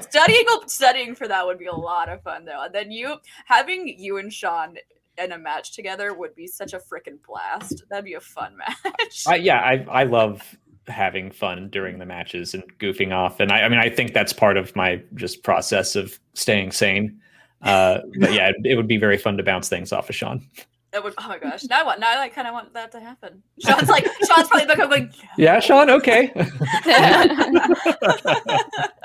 studying 0.00 0.44
studying 0.66 1.14
for 1.14 1.26
that 1.26 1.44
would 1.46 1.58
be 1.58 1.66
a 1.66 1.74
lot 1.74 2.08
of 2.08 2.22
fun 2.22 2.44
though. 2.44 2.64
And 2.70 2.74
then 2.86 2.92
you 2.92 3.16
having 3.46 3.88
you 3.98 4.18
and 4.18 4.32
Sean 4.32 4.76
in 5.18 5.32
a 5.32 5.38
match 5.38 5.72
together 5.74 6.14
would 6.14 6.36
be 6.36 6.46
such 6.46 6.72
a 6.72 6.78
freaking 6.78 7.18
blast. 7.26 7.82
That'd 7.90 8.04
be 8.04 8.14
a 8.14 8.20
fun 8.20 8.56
match. 8.84 9.24
I, 9.26 9.34
yeah, 9.36 9.58
I 9.58 9.84
I 9.90 10.04
love 10.04 10.56
having 10.86 11.32
fun 11.32 11.68
during 11.70 11.98
the 11.98 12.06
matches 12.06 12.54
and 12.54 12.62
goofing 12.78 13.12
off, 13.12 13.40
and 13.40 13.50
I, 13.50 13.62
I 13.62 13.68
mean, 13.68 13.80
I 13.80 13.90
think 13.90 14.14
that's 14.14 14.32
part 14.32 14.56
of 14.56 14.76
my 14.76 15.02
just 15.16 15.42
process 15.42 15.96
of 15.96 16.16
staying 16.34 16.70
sane. 16.70 17.20
Uh, 17.62 17.98
but 18.20 18.32
yeah, 18.32 18.50
it, 18.50 18.56
it 18.64 18.76
would 18.76 18.86
be 18.88 18.98
very 18.98 19.18
fun 19.18 19.36
to 19.36 19.42
bounce 19.42 19.68
things 19.68 19.92
off 19.92 20.08
of 20.08 20.14
Sean. 20.14 20.46
that 20.92 21.02
would. 21.02 21.14
Oh 21.18 21.26
my 21.26 21.38
gosh! 21.38 21.64
Now 21.64 21.80
I 21.80 21.82
want. 21.82 21.98
Now 21.98 22.12
I 22.12 22.18
like, 22.18 22.34
kind 22.34 22.46
of 22.46 22.54
want 22.54 22.72
that 22.74 22.92
to 22.92 23.00
happen. 23.00 23.42
Sean's 23.58 23.88
like. 23.88 24.06
Sean's 24.24 24.46
probably 24.46 24.66
like. 24.66 24.78
I'm 24.78 24.90
like. 24.90 25.12
Yeah, 25.36 25.58
Sean. 25.58 25.90
Okay. 25.90 26.32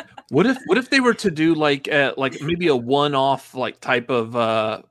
What 0.30 0.46
if 0.48 0.58
what 0.66 0.78
if 0.78 0.90
they 0.90 1.00
were 1.00 1.14
to 1.16 1.30
do 1.30 1.54
like 1.54 1.92
uh, 1.92 2.14
like 2.18 2.42
maybe 2.42 2.68
a 2.68 2.76
one 2.76 3.14
off 3.14 3.54
like 3.54 3.80
type 3.80 4.10
of 4.10 4.36
uh 4.36 4.82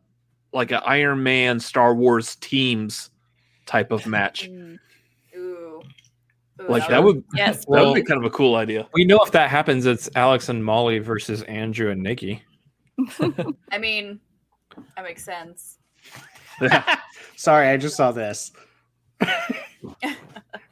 like 0.52 0.70
an 0.70 0.80
Iron 0.84 1.22
Man 1.22 1.58
Star 1.58 1.94
Wars 1.94 2.36
teams 2.36 3.10
type 3.66 3.90
of 3.90 4.06
match? 4.06 4.50
Mm, 4.64 4.78
Ooh. 5.36 5.82
Ooh, 6.62 6.68
Like 6.68 6.86
that 6.88 7.02
would 7.02 7.24
yes. 7.34 7.64
that 7.64 7.84
would 7.84 7.94
be 7.94 8.02
kind 8.04 8.20
of 8.20 8.24
a 8.24 8.30
cool 8.30 8.54
idea. 8.54 8.88
We 8.92 9.04
know 9.04 9.18
if 9.24 9.32
that 9.32 9.50
happens, 9.50 9.86
it's 9.86 10.08
Alex 10.14 10.48
and 10.48 10.64
Molly 10.64 11.00
versus 11.00 11.42
Andrew 11.42 11.90
and 11.90 12.00
Nikki. 12.00 12.44
I 13.72 13.78
mean, 13.78 14.20
that 14.94 15.02
makes 15.02 15.24
sense. 15.24 15.78
Sorry, 17.36 17.68
I 17.68 17.76
just 17.76 17.96
saw 17.96 18.12
this. 18.12 18.52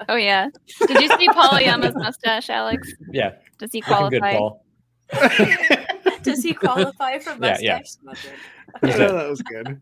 Oh 0.08 0.16
yeah. 0.16 0.48
Did 0.86 1.00
you 1.00 1.08
see 1.18 1.28
Polyama's 1.28 1.94
mustache, 1.94 2.48
Alex? 2.50 2.92
Yeah, 3.10 3.32
Does 3.62 3.70
he 3.72 3.80
good 3.82 3.86
qualify? 3.86 4.36
call. 4.36 4.64
Does 6.22 6.42
he 6.42 6.52
qualify 6.54 7.18
for 7.18 7.36
Yeah, 7.40 7.56
yeah. 7.60 7.78
mustache 7.78 7.90
smuggling? 7.90 8.34
Is 8.82 9.00
Oh, 9.10 9.16
that 9.16 9.30
was 9.30 9.42
good. 9.42 9.80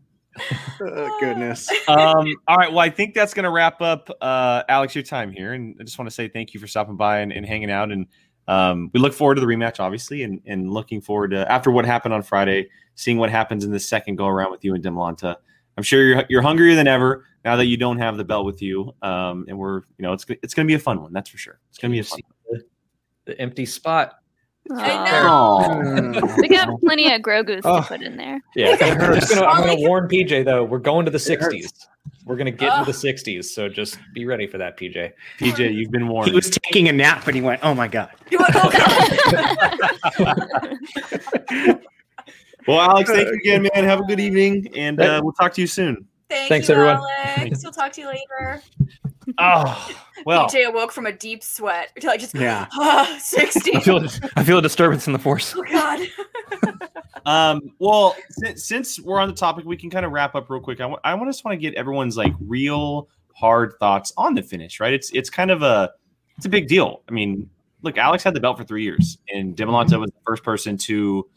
Oh, 0.81 1.17
goodness. 1.19 1.69
um, 1.87 2.33
all 2.47 2.57
right. 2.57 2.69
Well, 2.69 2.79
I 2.79 2.89
think 2.89 3.15
that's 3.15 3.33
going 3.33 3.43
to 3.43 3.49
wrap 3.49 3.81
up, 3.81 4.09
uh, 4.21 4.63
Alex, 4.69 4.93
your 4.95 5.03
time 5.03 5.31
here. 5.31 5.53
And 5.53 5.75
I 5.79 5.83
just 5.83 5.97
want 5.97 6.09
to 6.09 6.13
say 6.13 6.27
thank 6.27 6.53
you 6.53 6.59
for 6.59 6.67
stopping 6.67 6.95
by 6.95 7.19
and, 7.19 7.31
and 7.33 7.45
hanging 7.45 7.71
out. 7.71 7.91
And 7.91 8.05
um, 8.47 8.91
we 8.93 8.99
look 8.99 9.13
forward 9.13 9.35
to 9.35 9.41
the 9.41 9.47
rematch, 9.47 9.79
obviously, 9.79 10.23
and, 10.23 10.41
and 10.45 10.71
looking 10.71 11.01
forward 11.01 11.31
to, 11.31 11.51
after 11.51 11.71
what 11.71 11.85
happened 11.85 12.13
on 12.13 12.21
Friday, 12.21 12.69
seeing 12.95 13.17
what 13.17 13.29
happens 13.29 13.63
in 13.65 13.71
the 13.71 13.79
second 13.79 14.15
go 14.17 14.27
around 14.27 14.51
with 14.51 14.63
you 14.63 14.75
and 14.75 14.83
Demolanta. 14.83 15.35
I'm 15.77 15.83
sure 15.83 16.03
you're, 16.03 16.23
you're 16.29 16.41
hungrier 16.41 16.75
than 16.75 16.87
ever 16.87 17.25
now 17.43 17.55
that 17.55 17.65
you 17.65 17.77
don't 17.77 17.97
have 17.97 18.17
the 18.17 18.25
belt 18.25 18.45
with 18.45 18.61
you. 18.61 18.93
Um, 19.01 19.45
and 19.47 19.57
we're, 19.57 19.77
you 19.97 20.03
know, 20.03 20.13
it's, 20.13 20.25
it's 20.43 20.53
going 20.53 20.65
to 20.67 20.71
be 20.71 20.75
a 20.75 20.79
fun 20.79 21.01
one. 21.01 21.11
That's 21.13 21.29
for 21.29 21.37
sure. 21.37 21.59
It's 21.69 21.77
going 21.77 21.91
to 21.91 21.95
be 21.95 21.99
a 21.99 22.03
fun 22.03 22.19
one. 22.23 22.33
The 23.31 23.41
empty 23.41 23.65
spot. 23.65 24.13
I 24.71 25.05
know. 25.09 26.21
We 26.37 26.47
got 26.47 26.79
plenty 26.81 27.11
of 27.11 27.21
Grogu's 27.21 27.61
Oh. 27.65 27.81
to 27.81 27.87
put 27.87 28.01
in 28.01 28.15
there. 28.15 28.39
Yeah, 28.55 28.77
I'm 28.79 28.97
gonna, 28.97 29.15
I'm 29.15 29.43
All 29.43 29.57
gonna 29.63 29.75
warn 29.77 30.07
PJ 30.07 30.45
though. 30.45 30.63
We're 30.63 30.77
going 30.79 31.05
to 31.05 31.11
the 31.11 31.17
It 31.33 31.41
hurts. 31.41 31.55
60s. 31.55 31.87
We're 32.25 32.35
gonna 32.35 32.51
get 32.51 32.69
Ugh. 32.69 32.87
into 32.87 32.91
the 32.91 32.97
60s, 33.13 33.45
so 33.45 33.67
just 33.67 33.97
be 34.13 34.25
ready 34.25 34.47
for 34.47 34.57
that, 34.59 34.77
PJ. 34.77 35.11
PJ, 35.39 35.73
you've 35.73 35.91
been 35.91 36.07
warned. 36.07 36.29
He 36.29 36.35
was 36.35 36.49
taking 36.49 36.87
a 36.89 36.91
nap 36.91 37.25
and 37.27 37.35
he 37.35 37.41
went, 37.41 37.59
"Oh 37.63 37.73
my 37.73 37.87
god." 37.87 38.11
You 38.29 38.37
oh, 38.39 38.71
God. 40.17 40.37
well, 42.67 42.79
Alex, 42.81 43.09
thank 43.09 43.27
you 43.27 43.33
again, 43.33 43.67
man. 43.73 43.83
Have 43.83 43.99
a 44.01 44.03
good 44.03 44.19
evening, 44.19 44.67
and 44.75 45.01
uh, 45.01 45.21
we'll 45.23 45.33
talk 45.33 45.53
to 45.53 45.61
you 45.61 45.67
soon. 45.67 46.05
Thank 46.29 46.49
Thanks, 46.49 46.69
you, 46.69 46.75
everyone. 46.75 47.01
Alex. 47.25 47.63
We'll 47.63 47.73
talk 47.73 47.91
to 47.93 48.01
you 48.01 48.07
later. 48.07 48.61
Oh, 49.37 49.89
well, 50.25 50.47
PJ 50.47 50.67
awoke 50.67 50.91
from 50.91 51.05
a 51.05 51.11
deep 51.11 51.43
sweat. 51.43 51.91
Like 52.03 52.19
just 52.19 52.35
Yeah. 52.35 52.67
ah, 52.73 53.17
60. 53.21 53.75
I 53.75 53.79
feel 53.79 54.05
I 54.35 54.43
feel 54.43 54.57
a 54.57 54.61
disturbance 54.61 55.07
in 55.07 55.13
the 55.13 55.19
force. 55.19 55.55
oh 55.55 55.63
God. 55.63 56.07
um, 57.25 57.61
well, 57.79 58.15
since, 58.29 58.63
since 58.63 58.99
we're 58.99 59.19
on 59.19 59.27
the 59.29 59.35
topic, 59.35 59.65
we 59.65 59.77
can 59.77 59.89
kind 59.89 60.05
of 60.05 60.11
wrap 60.11 60.35
up 60.35 60.49
real 60.49 60.61
quick. 60.61 60.81
I 60.81 60.85
wa- 60.85 60.99
I 61.03 61.13
want 61.13 61.29
just 61.29 61.45
want 61.45 61.53
to 61.53 61.59
get 61.59 61.75
everyone's 61.75 62.17
like 62.17 62.33
real 62.39 63.09
hard 63.33 63.73
thoughts 63.79 64.11
on 64.17 64.33
the 64.35 64.43
finish. 64.43 64.79
Right? 64.79 64.93
It's 64.93 65.11
it's 65.11 65.29
kind 65.29 65.51
of 65.51 65.61
a 65.61 65.91
it's 66.37 66.45
a 66.45 66.49
big 66.49 66.67
deal. 66.67 67.03
I 67.07 67.11
mean, 67.11 67.49
look, 67.83 67.97
Alex 67.97 68.23
had 68.23 68.33
the 68.33 68.39
belt 68.39 68.57
for 68.57 68.63
three 68.63 68.83
years, 68.83 69.17
and 69.33 69.55
Dimalanta 69.55 69.99
was 69.99 70.11
the 70.11 70.19
first 70.25 70.43
person 70.43 70.77
to. 70.77 71.29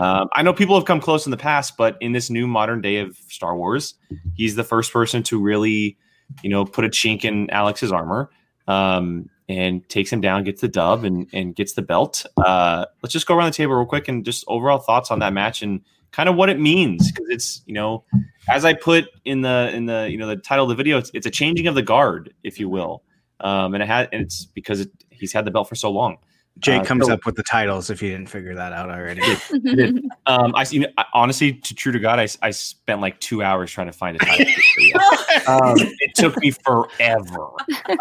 Um, 0.00 0.28
I 0.32 0.42
know 0.42 0.52
people 0.52 0.74
have 0.74 0.86
come 0.86 1.00
close 1.00 1.24
in 1.24 1.30
the 1.30 1.36
past, 1.36 1.76
but 1.76 1.96
in 2.00 2.10
this 2.10 2.28
new 2.28 2.48
modern 2.48 2.80
day 2.80 2.96
of 2.96 3.16
Star 3.28 3.56
Wars, 3.56 3.94
he's 4.34 4.56
the 4.56 4.64
first 4.64 4.92
person 4.92 5.22
to 5.24 5.40
really, 5.40 5.96
you 6.42 6.50
know, 6.50 6.64
put 6.64 6.84
a 6.84 6.88
chink 6.88 7.24
in 7.24 7.50
Alex's 7.50 7.92
armor. 7.92 8.30
Um, 8.66 9.28
and 9.46 9.86
takes 9.90 10.10
him 10.10 10.22
down, 10.22 10.42
gets 10.42 10.62
the 10.62 10.68
dub, 10.68 11.04
and 11.04 11.28
and 11.34 11.54
gets 11.54 11.74
the 11.74 11.82
belt. 11.82 12.24
Uh, 12.38 12.86
let's 13.02 13.12
just 13.12 13.26
go 13.26 13.36
around 13.36 13.50
the 13.50 13.54
table 13.54 13.74
real 13.74 13.84
quick 13.84 14.08
and 14.08 14.24
just 14.24 14.42
overall 14.48 14.78
thoughts 14.78 15.10
on 15.10 15.18
that 15.18 15.34
match 15.34 15.60
and 15.60 15.82
kind 16.12 16.30
of 16.30 16.34
what 16.36 16.48
it 16.48 16.58
means 16.58 17.12
because 17.12 17.28
it's 17.28 17.62
you 17.66 17.74
know 17.74 18.04
as 18.48 18.64
I 18.64 18.72
put 18.72 19.04
in 19.26 19.42
the 19.42 19.70
in 19.74 19.84
the 19.84 20.08
you 20.10 20.16
know 20.16 20.26
the 20.26 20.36
title 20.36 20.64
of 20.64 20.70
the 20.70 20.74
video, 20.74 20.96
it's, 20.96 21.10
it's 21.12 21.26
a 21.26 21.30
changing 21.30 21.66
of 21.66 21.74
the 21.74 21.82
guard, 21.82 22.32
if 22.42 22.58
you 22.58 22.70
will, 22.70 23.02
um, 23.40 23.74
and 23.74 23.82
it 23.82 23.86
had 23.86 24.08
and 24.12 24.22
it's 24.22 24.46
because 24.46 24.80
it, 24.80 24.90
he's 25.10 25.34
had 25.34 25.44
the 25.44 25.50
belt 25.50 25.68
for 25.68 25.74
so 25.74 25.90
long. 25.90 26.16
Jay 26.60 26.76
Uh, 26.76 26.84
comes 26.84 27.06
so- 27.06 27.12
up 27.12 27.26
with 27.26 27.34
the 27.34 27.42
titles 27.42 27.90
if 27.90 28.00
you 28.00 28.12
didn't 28.12 28.30
figure 28.30 28.54
that 28.54 28.72
out 28.72 28.88
already. 28.88 29.20
Um, 30.26 30.54
I 30.56 30.64
you 30.70 30.80
know, 30.80 30.88
I- 30.96 31.04
honestly, 31.12 31.52
to 31.52 31.74
true 31.74 31.92
to 31.92 31.98
God, 31.98 32.18
I, 32.18 32.28
I 32.40 32.50
spent 32.50 33.02
like 33.02 33.20
two 33.20 33.42
hours 33.42 33.70
trying 33.70 33.88
to 33.88 33.92
find 33.92 34.16
a 34.16 34.20
title. 34.20 34.46
um, 35.46 35.74
it 36.00 36.14
took 36.14 36.36
me 36.38 36.50
forever. 36.50 37.50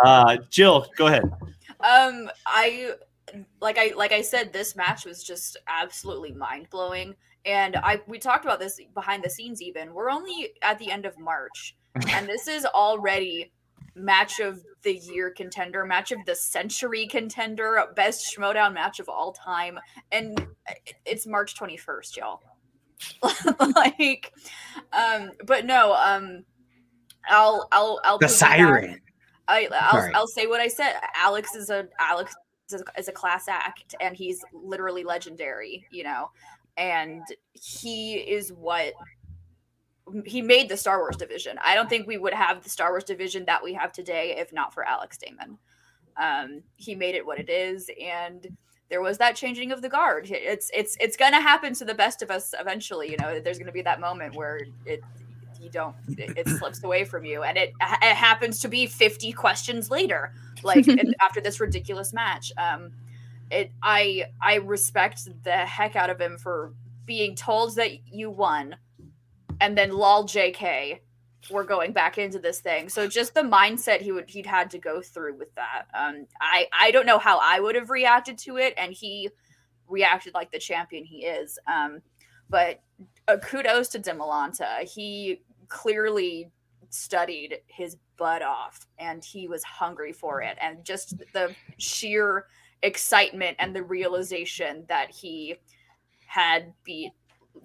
Uh, 0.04 0.38
Jill, 0.50 0.88
go 0.98 1.08
ahead. 1.08 1.24
Um, 1.82 2.30
I 2.46 2.94
like 3.62 3.78
I 3.78 3.94
like 3.96 4.12
I 4.12 4.22
said, 4.22 4.54
this 4.54 4.76
match 4.76 5.06
was 5.06 5.24
just 5.24 5.58
absolutely 5.68 6.32
mind 6.32 6.70
blowing. 6.70 7.16
And 7.46 7.76
I 7.76 8.02
we 8.08 8.20
talked 8.20 8.46
about 8.46 8.60
this 8.60 8.80
behind 8.94 9.24
the 9.24 9.30
scenes. 9.30 9.62
Even 9.62 9.94
we're 9.94 10.10
only 10.10 10.54
at 10.62 10.80
the 10.80 10.92
end 10.92 11.06
of 11.06 11.18
March, 11.20 11.76
and 12.10 12.28
this 12.28 12.48
is 12.48 12.66
already 12.66 13.52
match 13.96 14.40
of 14.40 14.64
the 14.84 14.96
year 14.96 15.30
contender, 15.30 15.86
match 15.86 16.12
of 16.12 16.20
the 16.26 16.36
century 16.36 17.06
contender, 17.06 17.84
best 17.96 18.34
Schmoedown 18.36 18.74
match 18.74 19.00
of 19.00 19.10
all 19.10 19.34
time, 19.34 19.78
and 20.12 20.48
it's 21.06 21.28
March 21.28 21.56
twenty 21.56 21.78
first, 21.78 22.16
y'all. 22.16 22.42
like, 23.76 24.32
um, 24.94 25.32
but 25.46 25.66
no, 25.66 25.94
um, 25.94 26.46
I'll 27.30 27.68
I'll 27.72 28.00
I'll 28.04 28.18
the 28.18 28.30
siren. 28.30 29.00
I, 29.48 29.68
I'll, 29.74 29.92
Sorry. 29.92 30.14
I'll 30.14 30.28
say 30.28 30.48
what 30.48 30.62
I 30.62 30.68
said. 30.68 30.96
Alex 31.16 31.56
is 31.56 31.70
a 31.70 31.88
Alex 32.00 32.34
is 32.72 32.82
a, 32.82 33.00
is 33.00 33.08
a 33.08 33.12
class 33.12 33.48
act, 33.48 33.96
and 34.00 34.16
he's 34.16 34.44
literally 34.54 35.04
legendary, 35.04 35.86
you 35.92 36.04
know. 36.04 36.30
And 36.78 37.22
he 37.54 38.16
is 38.16 38.52
what 38.52 38.94
he 40.26 40.42
made 40.42 40.70
the 40.70 40.78
Star 40.78 41.00
Wars 41.00 41.16
division. 41.16 41.58
I 41.64 41.76
don't 41.76 41.90
think 41.90 42.08
we 42.08 42.18
would 42.18 42.34
have 42.34 42.64
the 42.64 42.70
Star 42.70 42.92
Wars 42.92 43.04
division 43.04 43.46
that 43.46 43.64
we 43.64 43.74
have 43.74 43.92
today 43.92 44.36
if 44.38 44.52
not 44.52 44.74
for 44.74 44.88
Alex 44.88 45.18
Damon. 45.18 45.58
Um, 46.18 46.62
he 46.76 46.96
made 46.96 47.16
it 47.16 47.26
what 47.26 47.40
it 47.40 47.50
is, 47.50 47.90
and 48.02 48.48
there 48.90 49.02
was 49.02 49.18
that 49.18 49.36
changing 49.36 49.72
of 49.72 49.82
the 49.82 49.90
guard. 49.90 50.30
It's 50.30 50.70
it's 50.74 50.98
it's 51.00 51.18
gonna 51.18 51.42
happen 51.42 51.74
to 51.76 51.86
the 51.86 51.96
best 51.96 52.22
of 52.22 52.30
us 52.30 52.54
eventually. 52.60 53.10
You 53.12 53.18
know, 53.18 53.40
there's 53.40 53.60
gonna 53.60 53.72
be 53.72 53.82
that 53.82 54.00
moment 54.00 54.36
where 54.36 54.62
it 54.86 55.02
you 55.64 55.70
don't 55.70 55.96
it, 56.18 56.38
it 56.38 56.48
slips 56.48 56.84
away 56.84 57.06
from 57.06 57.26
you. 57.26 57.44
And 57.44 57.58
it, 57.58 57.74
it 57.82 58.16
happens 58.16 58.60
to 58.60 58.68
be 58.68 58.86
50 58.86 59.32
questions 59.34 59.90
later 59.90 60.34
like 60.64 60.88
and 60.88 61.16
after 61.22 61.42
this 61.42 61.60
ridiculous 61.60 62.14
match 62.14 62.52
um 62.58 62.92
it 63.52 63.72
i 63.82 64.26
i 64.42 64.56
respect 64.56 65.28
the 65.44 65.52
heck 65.52 65.96
out 65.96 66.10
of 66.10 66.20
him 66.20 66.38
for 66.38 66.74
being 67.06 67.36
told 67.36 67.76
that 67.76 67.92
you 68.08 68.30
won 68.30 68.76
and 69.60 69.78
then 69.78 69.92
lol 69.92 70.26
jk 70.26 71.00
we're 71.52 71.64
going 71.64 71.92
back 71.92 72.18
into 72.18 72.40
this 72.40 72.60
thing. 72.60 72.90
So 72.90 73.08
just 73.08 73.34
the 73.34 73.42
mindset 73.42 74.02
he 74.02 74.12
would 74.12 74.30
he'd 74.30 74.46
had 74.46 74.72
to 74.72 74.78
go 74.78 75.02
through 75.02 75.36
with 75.36 75.54
that. 75.56 75.88
Um 75.94 76.26
i 76.40 76.68
i 76.72 76.92
don't 76.92 77.06
know 77.06 77.20
how 77.20 77.40
i 77.42 77.60
would 77.60 77.76
have 77.76 77.90
reacted 77.90 78.38
to 78.40 78.58
it 78.58 78.74
and 78.78 78.94
he 78.94 79.30
reacted 79.88 80.34
like 80.34 80.52
the 80.52 80.60
champion 80.60 81.04
he 81.04 81.26
is. 81.26 81.60
Um 81.68 82.02
but 82.50 82.82
uh, 83.28 83.38
kudos 83.38 83.90
to 83.90 84.00
Dimalanta. 84.00 84.82
He 84.84 85.42
clearly 85.68 86.50
studied 86.90 87.60
his 87.68 87.98
butt 88.18 88.42
off 88.42 88.86
and 89.00 89.24
he 89.24 89.48
was 89.48 89.64
hungry 89.64 90.14
for 90.14 90.42
it. 90.42 90.58
And 90.62 90.84
just 90.86 91.18
the 91.34 91.56
sheer 91.78 92.46
excitement 92.84 93.56
and 93.60 93.76
the 93.76 93.84
realization 93.84 94.86
that 94.90 95.10
he 95.10 95.56
had 96.26 96.74
beat 96.84 97.12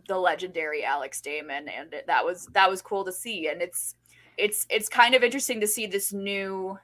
the 0.06 0.16
legendary 0.18 0.84
Alex 0.84 1.20
Damon 1.20 1.68
and 1.68 1.94
that 2.06 2.24
was 2.24 2.46
that 2.52 2.68
was 2.70 2.80
cool 2.82 3.04
to 3.04 3.10
see 3.12 3.48
and 3.48 3.60
it's 3.62 3.96
it's 4.36 4.66
it's 4.70 4.88
kind 4.88 5.14
of 5.14 5.24
interesting 5.24 5.60
to 5.60 5.66
see 5.66 5.86
this 5.86 6.12
new 6.12 6.78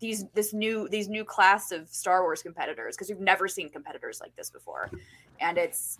these 0.00 0.24
this 0.34 0.52
new 0.54 0.88
these 0.88 1.08
new 1.08 1.24
class 1.24 1.70
of 1.72 1.88
Star 1.88 2.22
Wars 2.22 2.42
competitors 2.42 2.96
because 2.96 3.08
we've 3.10 3.20
never 3.20 3.48
seen 3.48 3.68
competitors 3.68 4.20
like 4.20 4.34
this 4.34 4.50
before 4.50 4.90
and 5.40 5.58
it's 5.58 5.98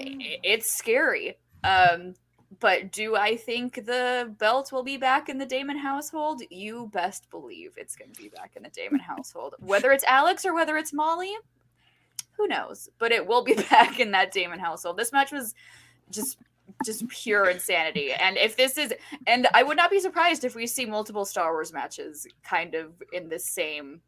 i- 0.00 0.38
it's 0.42 0.70
scary. 0.72 1.36
Um, 1.64 2.14
but 2.62 2.92
do 2.92 3.16
I 3.16 3.36
think 3.36 3.86
the 3.86 4.32
belt 4.38 4.70
will 4.70 4.84
be 4.84 4.96
back 4.96 5.28
in 5.28 5.36
the 5.36 5.44
Damon 5.44 5.76
household? 5.76 6.42
You 6.48 6.88
best 6.92 7.28
believe 7.28 7.72
it's 7.76 7.96
going 7.96 8.12
to 8.12 8.22
be 8.22 8.28
back 8.28 8.52
in 8.54 8.62
the 8.62 8.68
Damon 8.68 9.00
household. 9.00 9.56
Whether 9.58 9.90
it's 9.90 10.04
Alex 10.04 10.46
or 10.46 10.54
whether 10.54 10.76
it's 10.76 10.92
Molly, 10.92 11.32
who 12.36 12.46
knows? 12.46 12.88
But 13.00 13.10
it 13.10 13.26
will 13.26 13.42
be 13.42 13.54
back 13.70 13.98
in 13.98 14.12
that 14.12 14.30
Damon 14.30 14.60
household. 14.60 14.96
This 14.96 15.10
match 15.10 15.32
was 15.32 15.54
just 16.12 16.38
just 16.84 17.06
pure 17.08 17.50
insanity. 17.50 18.12
And 18.12 18.36
if 18.36 18.56
this 18.56 18.78
is 18.78 18.94
and 19.26 19.48
I 19.52 19.64
would 19.64 19.76
not 19.76 19.90
be 19.90 19.98
surprised 19.98 20.44
if 20.44 20.54
we 20.54 20.68
see 20.68 20.86
multiple 20.86 21.24
Star 21.24 21.52
Wars 21.52 21.72
matches 21.72 22.28
kind 22.44 22.76
of 22.76 22.92
in 23.12 23.28
the 23.28 23.40
same 23.40 24.00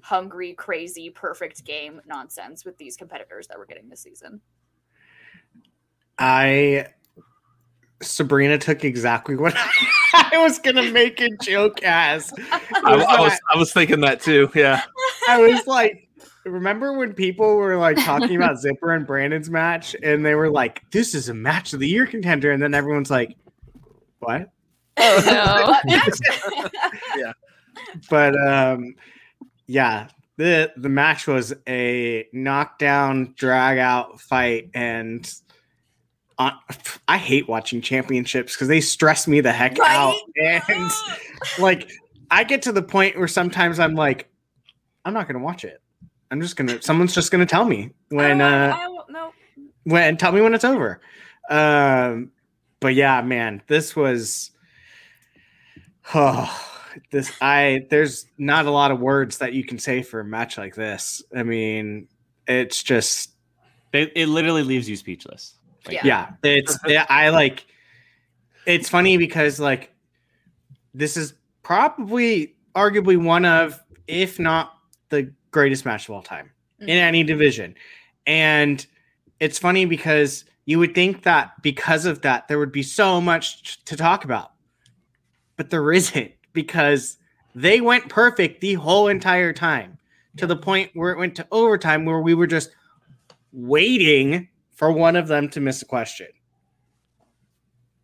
hungry, 0.00 0.54
crazy, 0.54 1.08
perfect 1.08 1.64
game 1.64 2.00
nonsense 2.04 2.64
with 2.64 2.76
these 2.78 2.96
competitors 2.96 3.46
that 3.46 3.56
we're 3.58 3.66
getting 3.66 3.88
this 3.88 4.00
season. 4.00 4.40
I 6.18 6.86
Sabrina 8.02 8.58
took 8.58 8.84
exactly 8.84 9.36
what 9.36 9.54
I 10.14 10.38
was 10.38 10.58
gonna 10.58 10.90
make 10.90 11.20
a 11.20 11.30
joke 11.42 11.82
as. 11.82 12.32
I, 12.50 12.60
I 12.84 13.20
was 13.20 13.32
I 13.52 13.56
was 13.56 13.72
thinking 13.72 14.00
that 14.00 14.20
too. 14.20 14.50
Yeah. 14.54 14.82
I 15.28 15.40
was 15.40 15.66
like, 15.66 16.08
remember 16.44 16.98
when 16.98 17.12
people 17.14 17.56
were 17.56 17.76
like 17.76 17.96
talking 18.04 18.36
about 18.36 18.58
Zipper 18.58 18.92
and 18.92 19.06
Brandon's 19.06 19.50
match, 19.50 19.94
and 20.02 20.24
they 20.24 20.34
were 20.34 20.50
like, 20.50 20.82
"This 20.90 21.14
is 21.14 21.28
a 21.28 21.34
match 21.34 21.72
of 21.72 21.80
the 21.80 21.88
year 21.88 22.06
contender," 22.06 22.50
and 22.50 22.62
then 22.62 22.74
everyone's 22.74 23.10
like, 23.10 23.36
"What?" 24.18 24.50
Oh, 24.96 25.82
no. 25.86 26.70
yeah. 27.16 27.32
But 28.10 28.34
um, 28.46 28.94
yeah, 29.66 30.08
the 30.36 30.72
the 30.76 30.88
match 30.88 31.26
was 31.26 31.54
a 31.68 32.26
knockdown, 32.32 33.34
drag 33.36 33.78
out 33.78 34.20
fight, 34.20 34.70
and 34.74 35.30
uh, 36.48 36.74
I 37.08 37.18
hate 37.18 37.48
watching 37.48 37.80
championships 37.80 38.54
because 38.54 38.68
they 38.68 38.80
stress 38.80 39.26
me 39.26 39.40
the 39.40 39.52
heck 39.52 39.78
out, 39.80 40.14
and 40.36 40.90
like 41.58 41.90
I 42.30 42.44
get 42.44 42.62
to 42.62 42.72
the 42.72 42.82
point 42.82 43.18
where 43.18 43.28
sometimes 43.28 43.78
I'm 43.78 43.94
like, 43.94 44.30
I'm 45.04 45.12
not 45.12 45.26
gonna 45.26 45.44
watch 45.44 45.64
it. 45.64 45.80
I'm 46.30 46.40
just 46.40 46.56
gonna. 46.56 46.80
Someone's 46.80 47.14
just 47.14 47.30
gonna 47.30 47.46
tell 47.46 47.64
me 47.64 47.90
when. 48.08 48.40
I 48.40 48.70
uh 48.70 48.74
I 48.74 48.82
don't 48.84 49.10
know. 49.10 49.32
when 49.84 50.16
tell 50.16 50.32
me 50.32 50.40
when 50.40 50.54
it's 50.54 50.64
over. 50.64 51.00
Um, 51.50 52.32
but 52.80 52.94
yeah, 52.94 53.20
man, 53.22 53.62
this 53.66 53.94
was. 53.94 54.50
Oh, 56.14 56.50
this 57.10 57.32
I 57.40 57.86
there's 57.90 58.26
not 58.38 58.66
a 58.66 58.70
lot 58.70 58.90
of 58.90 59.00
words 59.00 59.38
that 59.38 59.52
you 59.52 59.64
can 59.64 59.78
say 59.78 60.02
for 60.02 60.20
a 60.20 60.24
match 60.24 60.58
like 60.58 60.74
this. 60.74 61.22
I 61.36 61.42
mean, 61.42 62.08
it's 62.46 62.82
just 62.82 63.30
It, 63.92 64.12
it 64.16 64.26
literally 64.26 64.62
leaves 64.62 64.88
you 64.88 64.96
speechless. 64.96 65.54
Like, 65.86 65.96
Yeah. 66.02 66.30
yeah, 66.44 66.50
it's 66.50 66.78
yeah, 66.86 67.06
I 67.08 67.30
like. 67.30 67.66
It's 68.66 68.88
funny 68.88 69.16
because 69.16 69.58
like, 69.58 69.92
this 70.94 71.16
is 71.16 71.34
probably 71.62 72.54
arguably 72.76 73.22
one 73.22 73.44
of, 73.44 73.80
if 74.06 74.38
not 74.38 74.74
the 75.08 75.32
greatest 75.50 75.84
match 75.84 76.08
of 76.08 76.14
all 76.14 76.22
time 76.22 76.50
in 76.80 76.88
Mhm. 76.88 77.00
any 77.00 77.24
division. 77.24 77.74
And 78.26 78.84
it's 79.40 79.58
funny 79.58 79.84
because 79.84 80.44
you 80.64 80.78
would 80.78 80.94
think 80.94 81.22
that 81.24 81.60
because 81.62 82.06
of 82.06 82.22
that, 82.22 82.46
there 82.46 82.58
would 82.58 82.70
be 82.72 82.84
so 82.84 83.20
much 83.20 83.84
to 83.84 83.96
talk 83.96 84.24
about. 84.24 84.52
But 85.56 85.70
there 85.70 85.92
isn't 85.92 86.32
because 86.52 87.18
they 87.54 87.80
went 87.80 88.08
perfect 88.08 88.60
the 88.60 88.74
whole 88.74 89.08
entire 89.08 89.52
time 89.52 89.98
to 90.36 90.46
the 90.46 90.56
point 90.56 90.90
where 90.94 91.12
it 91.12 91.18
went 91.18 91.34
to 91.36 91.46
overtime 91.50 92.04
where 92.04 92.20
we 92.20 92.34
were 92.34 92.46
just 92.46 92.70
waiting 93.52 94.48
for 94.82 94.90
one 94.90 95.14
of 95.14 95.28
them 95.28 95.48
to 95.48 95.60
miss 95.60 95.80
a 95.80 95.84
question. 95.84 96.26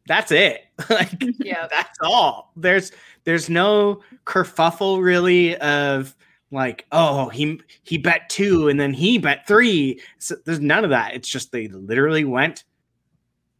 That's 0.06 0.30
it. 0.30 0.60
like 0.88 1.10
Yeah. 1.40 1.66
that's 1.68 1.98
all. 2.00 2.52
There's 2.54 2.92
there's 3.24 3.50
no 3.50 4.00
kerfuffle 4.26 5.02
really 5.02 5.56
of 5.56 6.14
like, 6.52 6.86
oh, 6.92 7.30
he 7.30 7.60
he 7.82 7.98
bet 7.98 8.28
two 8.30 8.68
and 8.68 8.78
then 8.78 8.92
he 8.94 9.18
bet 9.18 9.44
three. 9.48 10.00
So 10.20 10.36
there's 10.44 10.60
none 10.60 10.84
of 10.84 10.90
that. 10.90 11.14
It's 11.14 11.28
just 11.28 11.50
they 11.50 11.66
literally 11.66 12.22
went 12.24 12.62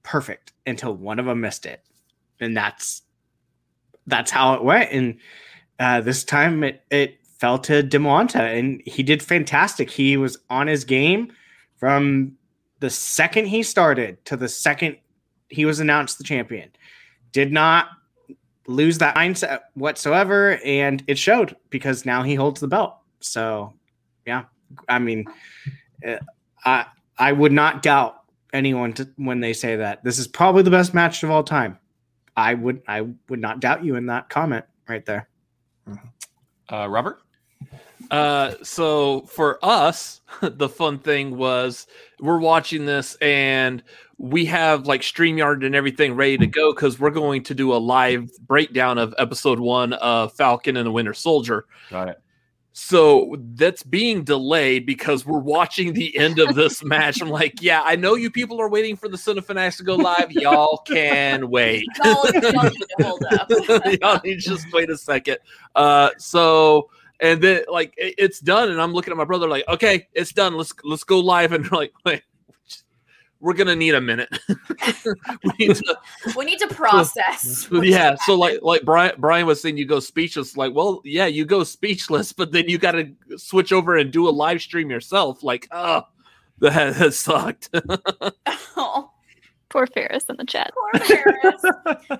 perfect 0.04 0.52
until 0.64 0.94
one 0.94 1.18
of 1.18 1.26
them 1.26 1.40
missed 1.40 1.66
it, 1.66 1.82
and 2.38 2.56
that's 2.56 3.02
that's 4.06 4.30
how 4.30 4.54
it 4.54 4.62
went. 4.62 4.92
And 4.92 5.16
uh, 5.80 6.02
this 6.02 6.22
time 6.22 6.62
it 6.62 6.84
it 6.92 7.18
fell 7.40 7.58
to 7.58 7.82
Dimalanta, 7.82 8.56
and 8.56 8.80
he 8.86 9.02
did 9.02 9.24
fantastic. 9.24 9.90
He 9.90 10.16
was 10.16 10.38
on 10.50 10.68
his 10.68 10.84
game 10.84 11.32
from 11.78 12.37
the 12.80 12.90
second 12.90 13.46
he 13.46 13.62
started 13.62 14.24
to 14.26 14.36
the 14.36 14.48
second 14.48 14.96
he 15.48 15.64
was 15.64 15.80
announced 15.80 16.18
the 16.18 16.24
champion. 16.24 16.70
Did 17.32 17.52
not 17.52 17.88
lose 18.66 18.98
that 18.98 19.16
mindset 19.16 19.60
whatsoever, 19.74 20.58
and 20.64 21.02
it 21.06 21.18
showed 21.18 21.56
because 21.70 22.04
now 22.04 22.22
he 22.22 22.34
holds 22.34 22.60
the 22.60 22.68
belt. 22.68 22.96
So, 23.20 23.72
yeah, 24.26 24.44
I 24.88 24.98
mean, 24.98 25.24
uh, 26.06 26.16
I 26.64 26.86
I 27.18 27.32
would 27.32 27.52
not 27.52 27.82
doubt 27.82 28.22
anyone 28.52 28.92
to, 28.94 29.08
when 29.16 29.40
they 29.40 29.52
say 29.52 29.76
that 29.76 30.04
this 30.04 30.18
is 30.18 30.28
probably 30.28 30.62
the 30.62 30.70
best 30.70 30.94
match 30.94 31.22
of 31.22 31.30
all 31.30 31.42
time. 31.42 31.78
I 32.36 32.54
would 32.54 32.82
I 32.86 33.06
would 33.28 33.40
not 33.40 33.60
doubt 33.60 33.84
you 33.84 33.96
in 33.96 34.06
that 34.06 34.28
comment 34.28 34.64
right 34.88 35.04
there. 35.04 35.28
Uh, 36.70 36.86
Robert? 36.88 37.20
Uh, 38.10 38.54
so 38.62 39.22
for 39.22 39.58
us, 39.62 40.20
the 40.40 40.68
fun 40.68 40.98
thing 40.98 41.36
was 41.36 41.86
we're 42.20 42.38
watching 42.38 42.86
this 42.86 43.16
and 43.16 43.82
we 44.18 44.44
have 44.46 44.86
like 44.86 45.02
StreamYard 45.02 45.64
and 45.64 45.74
everything 45.74 46.14
ready 46.14 46.38
to 46.38 46.46
go 46.46 46.72
because 46.72 46.98
we're 46.98 47.10
going 47.10 47.42
to 47.44 47.54
do 47.54 47.72
a 47.72 47.78
live 47.78 48.30
breakdown 48.46 48.98
of 48.98 49.14
episode 49.18 49.60
one 49.60 49.92
of 49.94 50.32
Falcon 50.32 50.76
and 50.76 50.86
the 50.86 50.90
Winter 50.90 51.14
Soldier. 51.14 51.66
Got 51.90 52.08
it. 52.08 52.22
So 52.80 53.36
that's 53.54 53.82
being 53.82 54.22
delayed 54.22 54.86
because 54.86 55.26
we're 55.26 55.40
watching 55.40 55.94
the 55.94 56.16
end 56.16 56.38
of 56.38 56.54
this 56.54 56.84
match. 56.84 57.20
I'm 57.20 57.28
like, 57.28 57.60
yeah, 57.60 57.82
I 57.84 57.96
know 57.96 58.14
you 58.14 58.30
people 58.30 58.60
are 58.60 58.68
waiting 58.68 58.94
for 58.94 59.08
the 59.08 59.16
Cinefanatics 59.16 59.78
to 59.78 59.82
go 59.82 59.96
live. 59.96 60.30
Y'all 60.30 60.78
can 60.86 61.50
wait. 61.50 61.84
Y'all, 62.04 62.24
y'all 62.26 62.62
need 62.62 62.78
to 62.78 62.88
hold 63.00 63.24
up. 63.32 63.50
Y'all 64.00 64.20
need 64.24 64.40
to 64.40 64.48
just 64.50 64.72
wait 64.72 64.90
a 64.90 64.96
second. 64.96 65.38
Uh, 65.74 66.10
so 66.18 66.88
and 67.20 67.42
then 67.42 67.62
like 67.70 67.94
it- 67.96 68.14
it's 68.18 68.40
done, 68.40 68.70
and 68.70 68.80
I'm 68.80 68.92
looking 68.92 69.10
at 69.10 69.16
my 69.16 69.24
brother 69.24 69.48
like, 69.48 69.64
okay, 69.68 70.08
it's 70.12 70.32
done. 70.32 70.56
Let's 70.56 70.72
let's 70.84 71.04
go 71.04 71.20
live, 71.20 71.52
and 71.52 71.70
like, 71.72 71.92
wait, 72.04 72.22
we're 73.40 73.54
gonna 73.54 73.76
need 73.76 73.94
a 73.94 74.00
minute. 74.00 74.28
we 74.48 75.50
need 75.58 75.76
to, 75.76 75.98
we 76.36 76.44
need 76.44 76.58
to 76.58 76.68
process. 76.68 77.68
yeah. 77.72 78.16
So 78.26 78.34
like 78.34 78.60
like 78.62 78.84
Brian 78.84 79.14
Brian 79.18 79.46
was 79.46 79.60
saying, 79.60 79.76
you 79.76 79.86
go 79.86 80.00
speechless. 80.00 80.56
Like, 80.56 80.74
well, 80.74 81.00
yeah, 81.04 81.26
you 81.26 81.44
go 81.44 81.64
speechless, 81.64 82.32
but 82.32 82.52
then 82.52 82.68
you 82.68 82.78
got 82.78 82.92
to 82.92 83.14
switch 83.36 83.72
over 83.72 83.96
and 83.96 84.10
do 84.12 84.28
a 84.28 84.30
live 84.30 84.60
stream 84.60 84.90
yourself. 84.90 85.42
Like, 85.42 85.68
oh, 85.70 86.02
that, 86.58 86.96
that 86.96 87.14
sucked. 87.14 87.70
oh, 88.76 89.10
Poor 89.70 89.86
Ferris 89.86 90.24
in 90.28 90.36
the 90.36 90.44
chat. 90.44 90.72
poor 90.74 91.00
Ferris. 91.04 91.62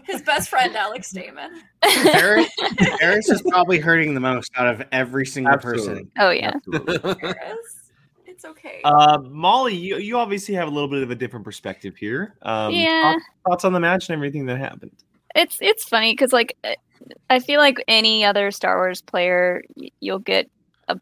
His 0.05 0.23
best 0.23 0.51
friend 0.51 0.75
Alex 0.77 1.11
Damon. 1.11 1.63
Ferris, 1.83 2.49
Ferris 3.01 3.29
is 3.31 3.43
probably 3.49 3.79
hurting 3.79 4.15
the 4.15 4.21
most 4.21 4.51
out 4.57 4.67
of 4.67 4.87
every 4.93 5.25
single 5.25 5.55
Absolutely. 5.55 5.87
person. 6.05 6.11
Oh 6.19 6.31
yeah. 6.31 6.53
Absolutely. 6.55 7.15
Ferris, 7.15 7.91
it's 8.27 8.45
okay. 8.45 8.81
Uh, 8.85 9.19
Molly, 9.31 9.75
you, 9.75 9.97
you 9.97 10.19
obviously 10.19 10.55
have 10.55 10.69
a 10.69 10.71
little 10.71 10.89
bit 10.91 11.03
of 11.03 11.11
a 11.11 11.15
different 11.15 11.45
perspective 11.45 11.97
here. 11.97 12.35
Um, 12.43 12.73
Yeah. 12.75 13.13
thoughts, 13.13 13.25
thoughts 13.49 13.65
on 13.65 13.73
the 13.73 13.81
match 13.81 14.09
and 14.11 14.15
everything 14.17 14.45
that 14.47 14.59
happened. 14.59 14.93
It's 15.35 15.59
it's 15.61 15.85
funny 15.85 16.13
because 16.13 16.33
like 16.33 16.57
uh, 16.65 16.75
I 17.31 17.39
feel 17.39 17.61
like 17.61 17.83
any 17.89 18.25
other 18.25 18.51
Star 18.51 18.77
Wars 18.77 19.01
player, 19.01 19.63
you'll 20.01 20.19
get 20.19 20.51
a 20.89 20.99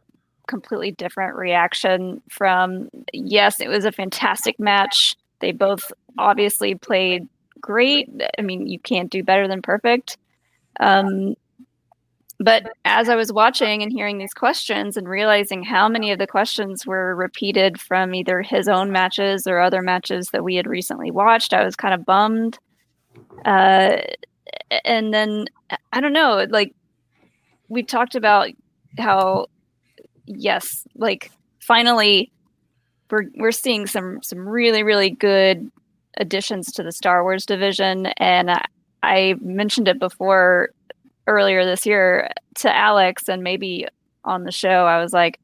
completely 0.46 0.92
different 0.92 1.34
reaction 1.36 2.22
from. 2.30 2.88
Yes, 3.12 3.60
it 3.60 3.68
was 3.68 3.84
a 3.84 3.92
fantastic 3.92 4.60
match. 4.60 5.16
They 5.40 5.52
both 5.52 5.92
obviously 6.18 6.74
played 6.74 7.28
great. 7.60 8.08
I 8.38 8.42
mean, 8.42 8.66
you 8.66 8.78
can't 8.78 9.10
do 9.10 9.22
better 9.22 9.48
than 9.48 9.62
perfect. 9.62 10.18
Um, 10.80 11.34
but 12.38 12.70
as 12.84 13.08
I 13.08 13.16
was 13.16 13.32
watching 13.32 13.82
and 13.82 13.90
hearing 13.90 14.18
these 14.18 14.34
questions 14.34 14.96
and 14.96 15.08
realizing 15.08 15.62
how 15.62 15.88
many 15.88 16.12
of 16.12 16.18
the 16.18 16.26
questions 16.26 16.86
were 16.86 17.16
repeated 17.16 17.80
from 17.80 18.14
either 18.14 18.42
his 18.42 18.68
own 18.68 18.92
matches 18.92 19.46
or 19.46 19.58
other 19.58 19.80
matches 19.80 20.30
that 20.30 20.44
we 20.44 20.54
had 20.54 20.66
recently 20.66 21.10
watched, 21.10 21.54
I 21.54 21.64
was 21.64 21.76
kind 21.76 21.94
of 21.94 22.04
bummed. 22.04 22.58
Uh, 23.46 23.98
and 24.84 25.14
then 25.14 25.46
I 25.92 26.00
don't 26.00 26.12
know, 26.12 26.46
like 26.50 26.74
we 27.68 27.82
talked 27.82 28.14
about 28.14 28.50
how 28.98 29.46
yes, 30.26 30.86
like 30.94 31.30
finally 31.60 32.30
we're 33.10 33.30
we're 33.36 33.52
seeing 33.52 33.86
some 33.86 34.22
some 34.22 34.46
really 34.46 34.82
really 34.82 35.10
good 35.10 35.70
additions 36.16 36.72
to 36.72 36.82
the 36.82 36.92
Star 36.92 37.22
Wars 37.22 37.46
division, 37.46 38.06
and 38.18 38.50
I, 38.50 38.64
I 39.02 39.34
mentioned 39.40 39.88
it 39.88 39.98
before 39.98 40.70
earlier 41.26 41.64
this 41.64 41.86
year 41.86 42.30
to 42.56 42.74
Alex, 42.74 43.28
and 43.28 43.42
maybe 43.42 43.86
on 44.24 44.44
the 44.44 44.52
show, 44.52 44.86
I 44.86 45.00
was 45.00 45.12
like. 45.12 45.40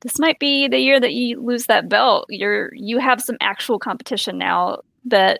This 0.00 0.18
might 0.18 0.40
be 0.40 0.66
the 0.66 0.80
year 0.80 0.98
that 0.98 1.12
you 1.12 1.40
lose 1.40 1.66
that 1.66 1.88
belt. 1.88 2.26
You're 2.28 2.70
you 2.74 2.98
have 2.98 3.22
some 3.22 3.36
actual 3.40 3.78
competition 3.78 4.36
now 4.36 4.78
that 5.04 5.38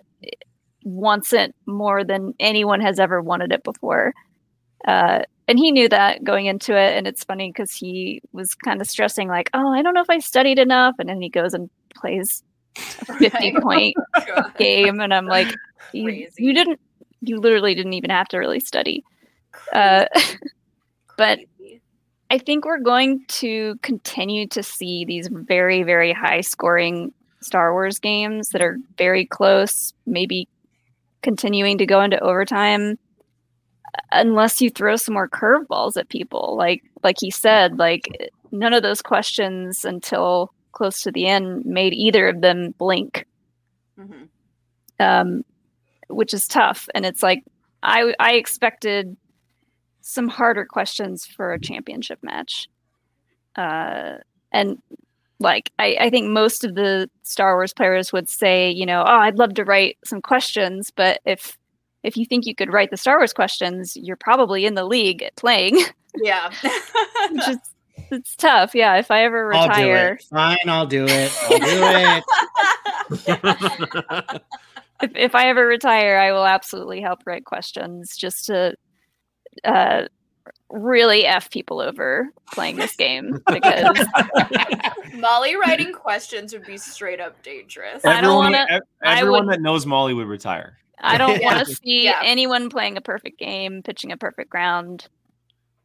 wants 0.85 1.33
it 1.33 1.53
more 1.65 2.03
than 2.03 2.33
anyone 2.39 2.81
has 2.81 2.99
ever 2.99 3.21
wanted 3.21 3.51
it 3.51 3.63
before. 3.63 4.13
Uh, 4.87 5.19
and 5.47 5.59
he 5.59 5.71
knew 5.71 5.89
that 5.89 6.23
going 6.23 6.45
into 6.45 6.77
it. 6.77 6.97
And 6.97 7.07
it's 7.07 7.23
funny 7.23 7.49
because 7.49 7.73
he 7.73 8.21
was 8.31 8.55
kind 8.55 8.81
of 8.81 8.89
stressing, 8.89 9.27
like, 9.27 9.49
oh, 9.53 9.73
I 9.73 9.81
don't 9.81 9.93
know 9.93 10.01
if 10.01 10.09
I 10.09 10.19
studied 10.19 10.59
enough. 10.59 10.95
And 10.99 11.09
then 11.09 11.21
he 11.21 11.29
goes 11.29 11.53
and 11.53 11.69
plays 11.95 12.43
50 12.75 13.25
Right. 13.27 13.55
point 13.61 13.95
game. 14.57 14.99
And 14.99 15.13
I'm 15.13 15.25
like, 15.27 15.53
you, 15.91 16.03
Crazy. 16.05 16.31
you 16.43 16.53
didn't, 16.53 16.79
you 17.21 17.39
literally 17.39 17.75
didn't 17.75 17.93
even 17.93 18.09
have 18.09 18.27
to 18.29 18.37
really 18.37 18.59
study. 18.59 19.03
Uh, 19.71 20.05
but 21.17 21.39
I 22.29 22.37
think 22.37 22.65
we're 22.65 22.79
going 22.79 23.23
to 23.27 23.75
continue 23.81 24.47
to 24.47 24.63
see 24.63 25.05
these 25.05 25.29
very, 25.31 25.83
very 25.83 26.11
high 26.13 26.41
scoring 26.41 27.13
Star 27.41 27.73
Wars 27.73 27.99
games 27.99 28.49
that 28.49 28.61
are 28.61 28.77
very 28.97 29.25
close, 29.25 29.93
maybe 30.05 30.47
continuing 31.21 31.77
to 31.77 31.85
go 31.85 32.01
into 32.01 32.19
overtime 32.19 32.97
unless 34.11 34.59
you 34.61 34.69
throw 34.69 34.95
some 34.95 35.13
more 35.13 35.29
curveballs 35.29 35.97
at 35.97 36.09
people. 36.09 36.55
Like 36.57 36.81
like 37.03 37.17
he 37.19 37.29
said, 37.29 37.77
like 37.77 38.31
none 38.51 38.73
of 38.73 38.81
those 38.81 39.01
questions 39.01 39.85
until 39.85 40.51
close 40.73 41.01
to 41.03 41.11
the 41.11 41.27
end 41.27 41.65
made 41.65 41.93
either 41.93 42.27
of 42.27 42.41
them 42.41 42.71
blink 42.77 43.25
Mhm. 43.97 44.27
um, 44.99 45.45
which 46.09 46.33
is 46.33 46.47
tough. 46.47 46.87
And 46.95 47.05
it's 47.05 47.23
like 47.23 47.43
I 47.83 48.13
I 48.19 48.33
expected 48.33 49.15
some 50.01 50.27
harder 50.27 50.65
questions 50.65 51.25
for 51.25 51.53
a 51.53 51.59
championship 51.59 52.19
match, 52.23 52.67
uh, 53.55 54.15
and 54.51 54.81
like 55.39 55.71
I, 55.79 55.97
I 55.99 56.09
think 56.09 56.27
most 56.29 56.63
of 56.63 56.75
the 56.75 57.09
Star 57.23 57.55
Wars 57.55 57.73
players 57.73 58.11
would 58.13 58.29
say, 58.29 58.69
you 58.71 58.85
know, 58.85 59.01
oh, 59.01 59.19
I'd 59.19 59.37
love 59.37 59.53
to 59.55 59.63
write 59.65 59.97
some 60.05 60.21
questions, 60.21 60.91
but 60.91 61.19
if 61.25 61.57
if 62.03 62.17
you 62.17 62.25
think 62.25 62.45
you 62.45 62.55
could 62.55 62.71
write 62.73 62.91
the 62.91 62.97
Star 62.97 63.17
Wars 63.17 63.31
questions, 63.33 63.95
you're 63.95 64.17
probably 64.17 64.65
in 64.65 64.73
the 64.75 64.83
league 64.85 65.21
at 65.23 65.35
playing, 65.37 65.77
Yeah. 66.21 66.49
which 67.31 67.47
is 67.47 67.57
it's 68.13 68.35
tough. 68.35 68.73
Yeah, 68.75 68.95
if 68.95 69.11
I 69.11 69.23
ever 69.23 69.53
I'll 69.53 69.63
do 69.67 69.69
retire, 69.69 70.13
it. 70.13 70.23
Fine, 70.29 70.57
I'll 70.67 70.85
do 70.87 71.05
it. 71.07 71.31
I'll 71.43 71.59
do 71.59 72.23
it. 73.19 74.41
if, 75.01 75.11
if 75.15 75.35
I 75.35 75.49
ever 75.49 75.65
retire, 75.65 76.17
I 76.17 76.31
will 76.31 76.45
absolutely 76.45 77.01
help 77.01 77.19
write 77.25 77.45
questions 77.45 78.15
just 78.15 78.45
to 78.45 78.75
uh, 79.63 80.03
really 80.69 81.25
f 81.25 81.49
people 81.51 81.79
over 81.79 82.29
playing 82.53 82.75
this 82.77 82.95
game 82.95 83.39
because 83.51 84.05
Molly 85.15 85.55
writing 85.55 85.93
questions 85.93 86.53
would 86.53 86.65
be 86.65 86.77
straight 86.77 87.19
up 87.19 87.41
dangerous. 87.43 88.03
I 88.05 88.21
don't 88.21 88.25
Everyone- 88.25 88.43
wanna- 88.53 88.65
ev- 88.69 88.81
Everyone 89.03 89.45
would- 89.47 89.53
that 89.53 89.61
knows 89.61 89.85
Molly 89.85 90.13
would 90.13 90.27
retire. 90.27 90.77
I 91.05 91.17
don't 91.17 91.41
want 91.43 91.59
to 91.59 91.65
see 91.83 92.05
Yeah. 92.05 92.21
anyone 92.23 92.69
playing 92.69 92.95
a 92.97 93.01
perfect 93.01 93.37
game, 93.37 93.83
pitching 93.83 94.11
a 94.13 94.17
perfect 94.17 94.49
ground. 94.49 95.07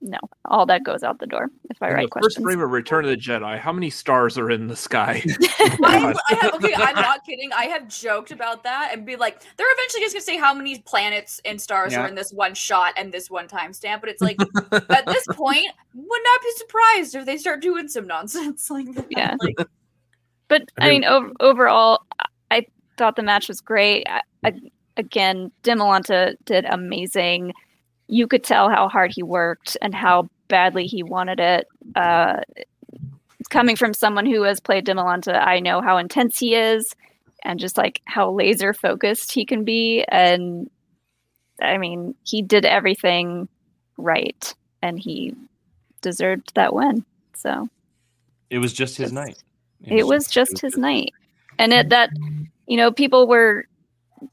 No, 0.01 0.19
all 0.45 0.65
that 0.67 0.85
goes 0.85 1.03
out 1.03 1.19
the 1.19 1.27
door 1.27 1.49
if 1.71 1.83
I 1.83 1.89
In 1.89 1.95
write 1.95 2.09
the 2.15 2.21
first 2.23 2.41
frame 2.41 2.61
of 2.61 2.71
Return 2.71 3.05
of 3.05 3.11
the 3.11 3.17
Jedi, 3.17 3.59
how 3.59 3.73
many 3.73 3.91
stars 3.91 4.39
are 4.39 4.49
in 4.49 4.69
the 4.69 4.77
sky? 4.77 5.25
I, 5.51 6.15
I 6.31 6.35
have, 6.37 6.55
okay, 6.55 6.73
I'm 6.77 6.95
not 6.95 7.25
kidding. 7.27 7.51
I 7.53 7.65
have 7.65 7.89
joked 7.89 8.31
about 8.31 8.63
that 8.63 8.91
and 8.93 9.05
be 9.05 9.17
like, 9.17 9.41
they're 9.57 9.67
eventually 9.73 10.03
just 10.03 10.15
gonna 10.15 10.23
say 10.23 10.37
how 10.37 10.55
many 10.55 10.79
planets 10.87 11.41
and 11.45 11.61
stars 11.61 11.93
Yeah. 11.93 12.03
are 12.03 12.07
in 12.09 12.15
this 12.15 12.33
one 12.33 12.55
shot 12.55 12.95
and 12.97 13.13
this 13.13 13.29
one 13.29 13.49
timestamp. 13.49 14.01
But 14.01 14.11
it's 14.11 14.23
like 14.23 14.37
at 14.71 15.07
this 15.07 15.27
point, 15.33 15.67
would 15.95 16.21
not 16.25 16.43
be 16.43 16.51
surprised 16.59 17.15
if 17.17 17.27
they 17.27 17.37
start 17.37 17.61
doing 17.61 17.89
some 17.89 18.07
nonsense 18.07 18.71
like 18.71 18.93
that. 18.95 19.07
Yeah. 19.11 19.35
Like, 19.41 19.57
But 20.47 20.63
I 20.79 20.87
I 20.87 20.91
mean- 20.91 21.01
mean, 21.01 21.11
ov- 21.11 21.33
overall, 21.41 22.03
I 22.53 22.67
thought 22.99 23.17
the 23.17 23.25
match 23.25 23.49
was 23.49 23.61
great. 23.61 24.05
I, 24.09 24.23
I, 24.45 24.53
again, 24.97 25.51
Dimalanta 25.65 26.35
did 26.45 26.67
amazing. 26.67 27.53
You 28.09 28.27
could 28.27 28.43
tell 28.43 28.69
how 28.69 28.89
hard 28.89 29.13
he 29.15 29.23
worked 29.23 29.77
and 29.83 29.95
how 29.95 30.29
badly 30.49 30.87
he 30.87 31.03
wanted 31.03 31.41
it. 31.41 31.69
Uh, 31.95 32.41
coming 33.51 33.77
from 33.77 33.95
someone 33.95 34.27
who 34.27 34.43
has 34.43 34.61
played 34.61 34.87
Dimalanta, 34.87 35.35
I 35.47 35.61
know 35.61 35.81
how 35.81 35.97
intense 35.99 36.39
he 36.39 36.55
is 36.55 36.95
and 37.45 37.61
just 37.61 37.79
like 37.79 38.01
how 38.07 38.31
laser 38.31 38.73
focused 38.75 39.33
he 39.33 39.45
can 39.45 39.65
be. 39.65 40.05
And 40.09 40.69
I 41.61 41.79
mean, 41.79 42.15
he 42.25 42.43
did 42.43 42.65
everything 42.65 43.49
right 43.97 44.55
and 44.83 44.99
he 44.99 45.35
deserved 46.03 46.53
that 46.55 46.75
win. 46.75 47.05
So 47.35 47.69
It 48.51 48.59
was 48.59 48.73
just 48.73 48.97
his 48.97 49.13
night. 49.13 49.43
it 49.85 50.07
was 50.07 50.27
just 50.29 50.61
his 50.61 50.77
night 50.77 51.13
and 51.59 51.73
it 51.73 51.91
that 51.91 52.11
you 52.67 52.77
know 52.77 52.91
people 52.91 53.29
were 53.29 53.67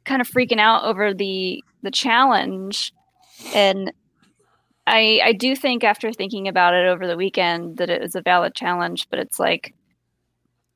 kind 0.06 0.22
of 0.22 0.30
freaking 0.30 0.60
out 0.60 0.84
over 0.84 1.14
the 1.14 1.64
the 1.84 1.92
challenge 1.92 2.92
and 3.54 3.92
i 4.88 5.20
i 5.24 5.32
do 5.34 5.56
think 5.56 5.84
after 5.84 6.12
thinking 6.12 6.48
about 6.48 6.74
it 6.74 6.88
over 6.88 7.08
the 7.08 7.18
weekend 7.18 7.78
that 7.78 7.90
it 7.90 8.02
was 8.02 8.16
a 8.16 8.22
valid 8.22 8.54
challenge 8.54 9.08
but 9.10 9.20
it's 9.20 9.40
like 9.40 9.74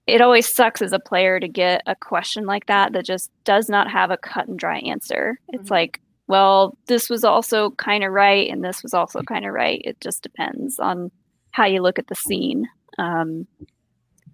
it 0.07 0.21
always 0.21 0.47
sucks 0.51 0.81
as 0.81 0.91
a 0.91 0.99
player 0.99 1.39
to 1.39 1.47
get 1.47 1.83
a 1.85 1.95
question 1.95 2.45
like 2.45 2.65
that 2.65 2.93
that 2.93 3.05
just 3.05 3.29
does 3.43 3.69
not 3.69 3.89
have 3.91 4.09
a 4.09 4.17
cut 4.17 4.47
and 4.47 4.57
dry 4.57 4.79
answer. 4.79 5.39
It's 5.49 5.67
Mhm. 5.69 5.71
like 5.71 6.01
well 6.27 6.75
this 6.87 7.11
was 7.11 7.23
also 7.23 7.69
kind 7.71 8.03
of 8.03 8.11
right 8.11 8.49
and 8.49 8.63
this 8.63 8.81
was 8.81 8.95
also 8.95 9.21
kind 9.21 9.45
of 9.45 9.53
right. 9.53 9.79
It 9.85 10.01
just 10.01 10.23
depends 10.23 10.79
on 10.79 11.11
how 11.51 11.65
you 11.65 11.83
look 11.83 11.99
at 11.99 12.07
the 12.07 12.15
scene. 12.15 12.67
Um, 12.97 13.45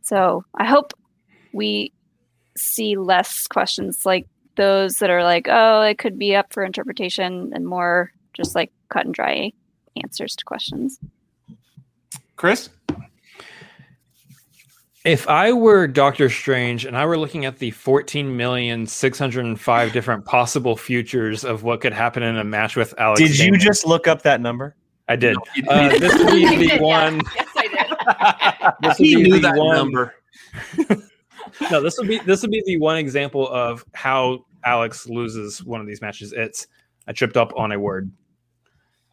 so 0.01 0.45
I 0.55 0.63
hope 0.65 0.93
we 1.51 1.91
see 2.55 2.95
less 2.95 3.45
questions 3.47 4.05
like 4.05 4.27
those 4.55 4.99
that 4.99 5.09
are 5.09 5.23
like, 5.25 5.47
oh, 5.49 5.81
it 5.81 5.97
could 5.97 6.17
be 6.17 6.35
up 6.37 6.53
for 6.53 6.63
interpretation, 6.63 7.51
and 7.53 7.65
more 7.67 8.13
just 8.35 8.55
like 8.55 8.71
cut 8.89 9.05
and 9.05 9.13
dry 9.13 9.51
answers 10.03 10.35
to 10.35 10.43
questions. 10.45 10.99
Chris. 12.35 12.69
If 15.05 15.29
I 15.29 15.53
were 15.53 15.87
Doctor 15.87 16.29
Strange 16.29 16.83
and 16.85 16.97
I 16.97 17.05
were 17.05 17.17
looking 17.17 17.45
at 17.45 17.59
the 17.59 17.69
14,605 17.71 19.93
different 19.93 20.25
possible 20.25 20.75
futures 20.75 21.45
of 21.45 21.61
what 21.61 21.81
could 21.81 21.93
happen 21.93 22.23
in 22.23 22.37
a 22.37 22.43
match 22.43 22.75
with 22.75 22.95
Alex, 22.97 23.21
Did 23.21 23.37
you 23.37 23.55
just 23.57 23.85
look 23.85 24.07
up 24.07 24.23
that 24.23 24.41
number? 24.41 24.75
I 25.07 25.15
did. 25.15 25.37
No. 25.57 25.71
Uh, 25.71 25.89
this 25.99 26.17
would 26.17 26.31
be 26.33 26.47
the 26.57 26.67
did, 26.69 26.81
one. 26.81 27.17
Yeah. 27.17 27.21
Yes, 27.35 27.47
I 27.55 27.67
did. 27.67 27.75
This 28.81 28.97
would 28.99 29.07
he 29.07 29.15
be 29.17 29.23
knew 29.23 29.33
the 29.35 29.39
that 29.41 29.55
one- 29.57 29.75
number. 29.75 30.15
No, 31.71 31.81
this 31.81 31.97
would 31.97 32.07
be 32.07 32.17
this 32.19 32.41
would 32.41 32.51
be 32.51 32.61
the 32.65 32.77
one 32.79 32.97
example 32.97 33.47
of 33.49 33.85
how 33.93 34.43
Alex 34.65 35.07
loses 35.07 35.63
one 35.63 35.79
of 35.79 35.87
these 35.87 36.01
matches. 36.01 36.33
It's 36.35 36.67
I 37.07 37.13
tripped 37.13 37.37
up 37.37 37.53
on 37.55 37.71
a 37.71 37.79
word. 37.79 38.11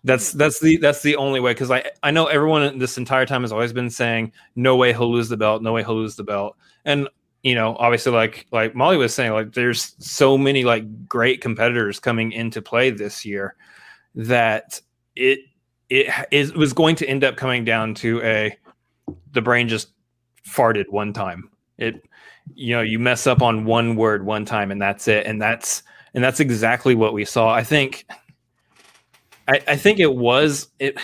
That's 0.05 0.33
that's 0.33 0.59
the 0.61 0.79
that's 0.79 1.03
the 1.03 1.17
only 1.17 1.39
way 1.39 1.53
because 1.53 1.71
I 1.71 1.91
I 2.03 2.11
know 2.11 2.27
everyone 2.27 2.79
this 2.79 2.99
entire 2.99 3.25
time 3.25 3.43
has 3.43 3.53
always 3.53 3.73
been 3.73 3.91
saying 3.91 4.33
no 4.57 4.77
way 4.77 4.93
he'll 4.93 5.13
lose 5.13 5.29
the 5.29 5.37
belt, 5.37 5.63
no 5.63 5.73
way 5.73 5.85
he'll 5.85 5.95
lose 5.97 6.17
the 6.17 6.25
belt, 6.25 6.57
and 6.85 7.09
you 7.45 7.55
know 7.55 7.77
obviously 7.79 8.11
like 8.11 8.47
like 8.51 8.75
Molly 8.75 8.97
was 8.97 9.15
saying 9.15 9.33
like 9.33 9.53
there's 9.53 9.95
so 10.05 10.37
many 10.37 10.65
like 10.65 11.09
great 11.09 11.41
competitors 11.41 12.01
coming 12.01 12.33
into 12.33 12.61
play 12.61 12.91
this 12.91 13.25
year 13.25 13.55
that 14.17 14.81
it 15.15 15.41
it 15.89 16.13
is 16.33 16.53
was 16.53 16.73
going 16.73 16.97
to 16.97 17.07
end 17.07 17.23
up 17.23 17.37
coming 17.37 17.65
down 17.65 17.95
to 17.95 18.21
a 18.23 18.57
the 19.33 19.43
brain 19.43 19.69
just 19.69 19.91
farted 20.49 20.89
one 20.89 21.13
time. 21.13 21.49
It 21.79 22.03
you 22.55 22.75
know 22.75 22.83
you 22.83 22.99
mess 22.99 23.27
up 23.29 23.41
on 23.41 23.65
one 23.67 23.95
word 23.95 24.27
one 24.27 24.45
time 24.45 24.73
and 24.73 24.83
that's 24.83 25.07
it. 25.07 25.27
And 25.27 25.41
that's 25.41 25.85
and 26.15 26.23
that's 26.23 26.41
exactly 26.41 26.95
what 26.95 27.15
we 27.15 27.25
saw. 27.25 27.53
I 27.53 27.63
think 27.63 28.07
i, 29.49 29.61
I 29.66 29.76
think 29.76 29.99
it 29.99 30.14
was 30.14 30.68
it 30.78 30.97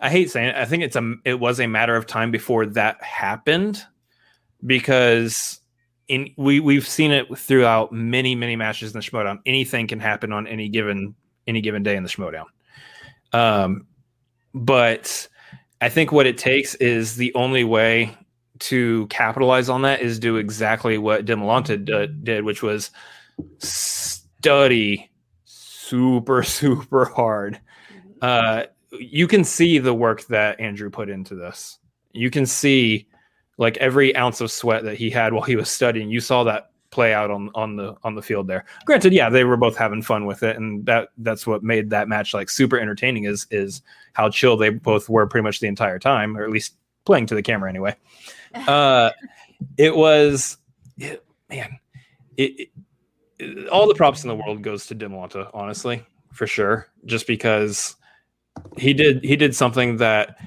i 0.00 0.10
hate 0.10 0.30
saying 0.30 0.48
it 0.48 0.56
i 0.56 0.64
think 0.64 0.82
it's 0.82 0.96
a 0.96 1.14
it 1.24 1.40
was 1.40 1.60
a 1.60 1.66
matter 1.66 1.96
of 1.96 2.06
time 2.06 2.30
before 2.30 2.66
that 2.66 3.02
happened 3.02 3.82
because 4.64 5.60
in 6.08 6.30
we 6.36 6.60
we've 6.60 6.86
seen 6.86 7.10
it 7.10 7.26
throughout 7.36 7.92
many 7.92 8.34
many 8.34 8.56
matches 8.56 8.94
in 8.94 9.00
the 9.00 9.04
schmoedown 9.04 9.38
anything 9.46 9.86
can 9.86 10.00
happen 10.00 10.32
on 10.32 10.46
any 10.46 10.68
given 10.68 11.14
any 11.46 11.60
given 11.60 11.82
day 11.82 11.96
in 11.96 12.02
the 12.02 12.08
schmoedown 12.08 12.44
um 13.32 13.86
but 14.54 15.28
i 15.80 15.88
think 15.88 16.12
what 16.12 16.26
it 16.26 16.38
takes 16.38 16.74
is 16.76 17.16
the 17.16 17.34
only 17.34 17.64
way 17.64 18.16
to 18.60 19.06
capitalize 19.08 19.68
on 19.68 19.82
that 19.82 20.00
is 20.00 20.18
do 20.18 20.36
exactly 20.36 20.98
what 20.98 21.24
Dimalanta 21.24 21.84
d- 21.84 22.14
did, 22.22 22.44
which 22.44 22.62
was 22.62 22.90
study 23.58 25.10
super 25.44 26.42
super 26.42 27.06
hard. 27.06 27.60
Uh, 28.24 28.66
you 28.98 29.26
can 29.26 29.44
see 29.44 29.78
the 29.78 29.92
work 29.94 30.24
that 30.26 30.58
Andrew 30.60 30.88
put 30.90 31.08
into 31.08 31.34
this. 31.34 31.78
You 32.12 32.30
can 32.30 32.46
see 32.46 33.08
like 33.58 33.76
every 33.78 34.14
ounce 34.16 34.40
of 34.40 34.50
sweat 34.50 34.84
that 34.84 34.96
he 34.96 35.10
had 35.10 35.32
while 35.34 35.42
he 35.42 35.56
was 35.56 35.70
studying. 35.70 36.10
You 36.10 36.20
saw 36.20 36.44
that 36.44 36.70
play 36.90 37.12
out 37.12 37.28
on 37.30 37.50
on 37.56 37.74
the 37.76 37.96
on 38.04 38.14
the 38.14 38.22
field 38.22 38.46
there. 38.46 38.64
Granted, 38.86 39.12
yeah, 39.12 39.28
they 39.28 39.44
were 39.44 39.56
both 39.56 39.76
having 39.76 40.00
fun 40.00 40.26
with 40.26 40.42
it, 40.44 40.56
and 40.56 40.86
that 40.86 41.08
that's 41.18 41.46
what 41.46 41.62
made 41.64 41.90
that 41.90 42.08
match 42.08 42.32
like 42.34 42.48
super 42.48 42.78
entertaining. 42.78 43.24
Is 43.24 43.46
is 43.50 43.82
how 44.12 44.30
chill 44.30 44.56
they 44.56 44.70
both 44.70 45.08
were 45.08 45.26
pretty 45.26 45.42
much 45.42 45.60
the 45.60 45.66
entire 45.66 45.98
time, 45.98 46.36
or 46.36 46.44
at 46.44 46.50
least 46.50 46.74
playing 47.04 47.26
to 47.26 47.34
the 47.34 47.42
camera 47.42 47.68
anyway 47.68 47.94
uh 48.66 49.10
it 49.76 49.94
was 49.94 50.56
it, 50.96 51.22
man 51.50 51.78
it, 52.38 52.70
it- 53.38 53.68
all 53.68 53.86
the 53.86 53.94
props 53.94 54.24
in 54.24 54.28
the 54.28 54.34
world 54.34 54.62
goes 54.62 54.86
to 54.86 54.94
Dimalanta, 54.94 55.50
honestly 55.52 56.02
for 56.32 56.46
sure 56.46 56.86
just 57.04 57.26
because 57.26 57.96
he 58.76 58.94
did 58.94 59.22
he 59.24 59.36
did 59.36 59.54
something 59.54 59.96
that 59.98 60.38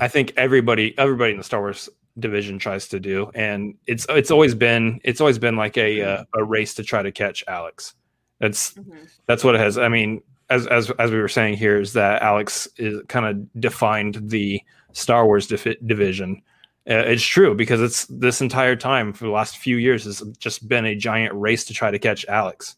i 0.00 0.08
think 0.08 0.32
everybody 0.36 0.96
everybody 0.98 1.32
in 1.32 1.38
the 1.38 1.44
star 1.44 1.60
wars 1.60 1.88
division 2.18 2.58
tries 2.58 2.88
to 2.88 2.98
do 3.00 3.30
and 3.34 3.74
it's 3.86 4.06
it's 4.10 4.30
always 4.30 4.54
been 4.54 5.00
it's 5.04 5.20
always 5.20 5.38
been 5.38 5.56
like 5.56 5.76
a 5.76 6.02
uh, 6.02 6.24
a 6.34 6.44
race 6.44 6.74
to 6.74 6.82
try 6.82 7.02
to 7.02 7.12
catch 7.12 7.44
alex 7.48 7.94
that's 8.38 8.74
Mhm. 8.74 9.08
that's 9.26 9.42
what 9.44 9.54
it 9.54 9.60
has. 9.60 9.78
I 9.78 9.88
mean, 9.88 10.22
as 10.50 10.66
as 10.66 10.90
as 10.98 11.10
we 11.10 11.18
were 11.18 11.28
saying 11.28 11.56
here, 11.56 11.80
is 11.80 11.94
that 11.94 12.20
Alex 12.20 12.68
is 12.76 13.00
kind 13.08 13.24
of 13.24 13.60
defined 13.60 14.18
the 14.30 14.60
Star 14.92 15.24
Wars 15.24 15.46
division. 15.46 16.42
Uh, 16.88 17.00
it's 17.08 17.24
true 17.24 17.54
because 17.54 17.80
it's 17.80 18.04
this 18.06 18.42
entire 18.42 18.76
time 18.76 19.14
for 19.14 19.24
the 19.24 19.30
last 19.30 19.56
few 19.56 19.76
years 19.78 20.04
has 20.04 20.20
just 20.38 20.68
been 20.68 20.84
a 20.84 20.94
giant 20.94 21.32
race 21.34 21.64
to 21.64 21.72
try 21.72 21.90
to 21.90 21.98
catch 21.98 22.26
Alex, 22.26 22.76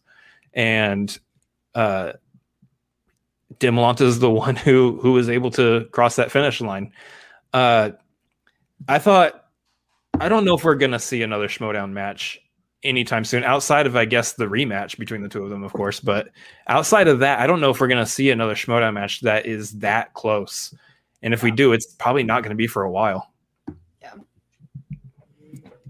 and 0.55 1.19
uh, 1.75 2.13
Dimalanta 3.61 4.03
is 4.03 4.19
the 4.19 4.31
one 4.45 4.57
who 4.57 4.99
who 5.01 5.13
was 5.13 5.29
able 5.29 5.51
to 5.53 5.87
cross 5.93 6.17
that 6.17 6.31
finish 6.31 6.61
line. 6.61 6.93
Uh, 7.53 7.91
I 8.89 8.99
thought, 8.99 9.47
I 10.21 10.29
don't 10.29 10.45
know 10.45 10.55
if 10.55 10.65
we're 10.65 10.77
gonna 10.77 10.99
see 10.99 11.23
another 11.23 11.49
Schmoedown 11.49 11.93
match 11.93 12.41
anytime 12.85 13.25
soon 13.25 13.43
outside 13.43 13.87
of 13.87 13.97
i 13.97 14.05
guess 14.05 14.35
the 14.35 14.45
rematch 14.45 14.99
between 14.99 15.21
the 15.21 15.29
two 15.29 15.43
of 15.43 15.51
them 15.51 15.65
of 15.65 15.73
course 15.73 15.99
but 15.99 16.29
outside 16.69 17.09
of 17.09 17.19
that 17.19 17.41
i 17.41 17.47
don't 17.47 17.61
know 17.61 17.71
if 17.71 17.81
we're 17.81 17.89
to 17.89 18.07
see 18.07 18.31
another 18.31 18.55
schmoedown 18.55 18.95
match 18.95 19.21
that 19.21 19.47
is 19.47 19.73
that 19.73 20.15
close. 20.15 20.75
And 21.23 21.35
if 21.35 21.43
we 21.43 21.51
do 21.51 21.73
it's 21.73 21.87
probably 21.95 22.23
not 22.23 22.45
to 22.45 22.55
be 22.55 22.69
for 22.69 22.85
a 22.85 22.91
while. 22.91 23.33
Yeah. 24.01 24.15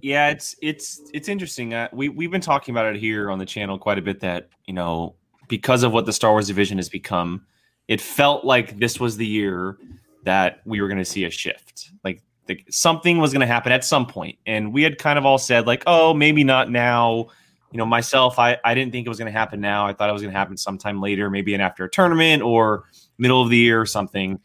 Yeah 0.00 0.30
it's 0.30 0.56
it's 0.62 1.02
it's 1.12 1.28
interesting. 1.28 1.74
Uh, 1.74 1.88
we 1.92 2.08
we've 2.08 2.30
been 2.30 2.40
talking 2.40 2.72
about 2.72 2.86
it 2.86 2.98
here 2.98 3.30
on 3.30 3.38
the 3.38 3.44
channel 3.44 3.78
quite 3.78 3.98
a 3.98 4.02
bit 4.02 4.20
that 4.20 4.48
you 4.64 4.72
know 4.72 5.14
because 5.46 5.82
of 5.82 5.92
what 5.92 6.06
the 6.06 6.12
star 6.12 6.30
wars 6.30 6.46
division 6.46 6.78
has 6.78 6.88
become 6.88 7.44
it 7.88 8.00
felt 8.00 8.44
like 8.44 8.78
this 8.78 9.00
was 9.00 9.16
the 9.16 9.26
year 9.26 9.78
that 10.24 10.60
we 10.64 10.80
were 10.80 10.88
going 10.88 10.98
to 10.98 11.04
see 11.04 11.24
a 11.24 11.30
shift. 11.30 11.90
Like 12.04 12.22
the, 12.46 12.62
something 12.70 13.18
was 13.18 13.32
going 13.32 13.40
to 13.40 13.46
happen 13.46 13.72
at 13.72 13.84
some 13.84 14.06
point 14.06 14.38
and 14.46 14.72
we 14.72 14.82
had 14.82 14.98
kind 14.98 15.18
of 15.18 15.26
all 15.26 15.38
said 15.38 15.66
like 15.66 15.82
oh 15.86 16.14
maybe 16.14 16.44
not 16.44 16.70
now. 16.70 17.28
You 17.70 17.76
know 17.76 17.84
myself 17.84 18.38
i 18.38 18.56
i 18.64 18.72
didn't 18.72 18.92
think 18.92 19.06
it 19.06 19.10
was 19.10 19.18
going 19.18 19.30
to 19.30 19.38
happen 19.38 19.60
now. 19.60 19.86
I 19.86 19.92
thought 19.92 20.08
it 20.08 20.12
was 20.12 20.22
going 20.22 20.32
to 20.32 20.38
happen 20.38 20.56
sometime 20.56 21.02
later 21.02 21.28
maybe 21.28 21.52
in 21.52 21.60
after 21.60 21.84
a 21.84 21.90
tournament 21.90 22.42
or 22.42 22.84
middle 23.18 23.42
of 23.42 23.50
the 23.50 23.58
year 23.58 23.80
or 23.80 23.86
something. 23.86 24.40